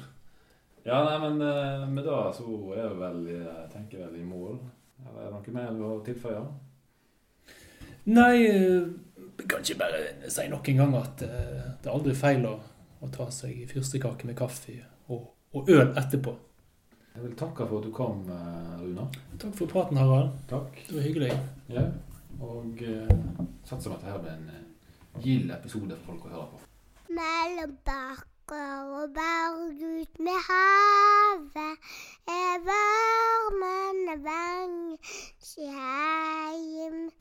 ja, 0.85 1.03
nei, 1.05 1.29
men 1.29 1.41
eh, 1.41 1.87
med 1.87 2.03
det 2.03 2.19
så 2.35 2.73
er 2.75 2.93
vel, 2.99 3.21
jeg 3.27 3.69
tenker 3.73 3.97
vel 4.07 4.19
i 4.19 4.23
mål. 4.25 4.59
Eller 5.05 5.21
er 5.21 5.31
det 5.31 5.33
noe 5.33 5.53
mer 5.55 5.71
du 5.77 5.83
har 5.87 6.03
tilføye? 6.05 6.43
Nei, 8.05 8.35
eh, 8.45 8.87
kan 9.47 9.61
ikke 9.63 9.77
bare 9.79 10.29
si 10.29 10.47
nok 10.49 10.69
en 10.69 10.77
gang 10.77 10.95
at 10.95 11.17
det 11.21 11.87
er 11.89 11.93
aldri 11.93 12.13
feil 12.17 12.45
å, 12.45 12.55
å 13.01 13.09
ta 13.13 13.29
seg 13.33 13.63
fyrstekake 13.69 14.25
med 14.29 14.35
kaffe 14.37 14.75
og, 15.09 15.29
og 15.53 15.69
øl 15.69 15.93
etterpå. 15.97 16.35
Jeg 17.15 17.23
vil 17.23 17.35
takke 17.35 17.67
for 17.67 17.77
at 17.77 17.85
du 17.85 17.91
kom, 17.91 18.21
eh, 18.31 18.81
Runa. 18.81 19.05
Takk 19.39 19.55
for 19.57 19.67
praten, 19.67 19.97
Harald. 19.97 20.29
Takk. 20.49 20.77
Det 20.87 20.95
var 20.95 21.01
hyggelig. 21.03 21.31
Ja. 21.69 21.83
Og 22.39 22.81
eh, 22.81 23.15
satser 23.67 23.91
på 23.91 23.97
at 23.97 24.05
dette 24.05 24.19
blir 24.23 24.31
en 24.31 24.49
eh, 24.55 25.21
gild 25.25 25.51
episode 25.51 25.97
for 25.99 26.13
folk 26.13 26.25
å 26.29 26.33
høre 26.35 26.47
på. 26.53 26.61
Mellom 27.17 27.75
bakker 27.85 28.93
og 29.01 29.11
berg 29.17 29.83
ut 29.83 30.21
med 30.23 30.39
havet 30.47 31.91
er 32.31 32.63
varmen 32.69 34.23
vang. 34.23 34.79
Her 35.59 37.11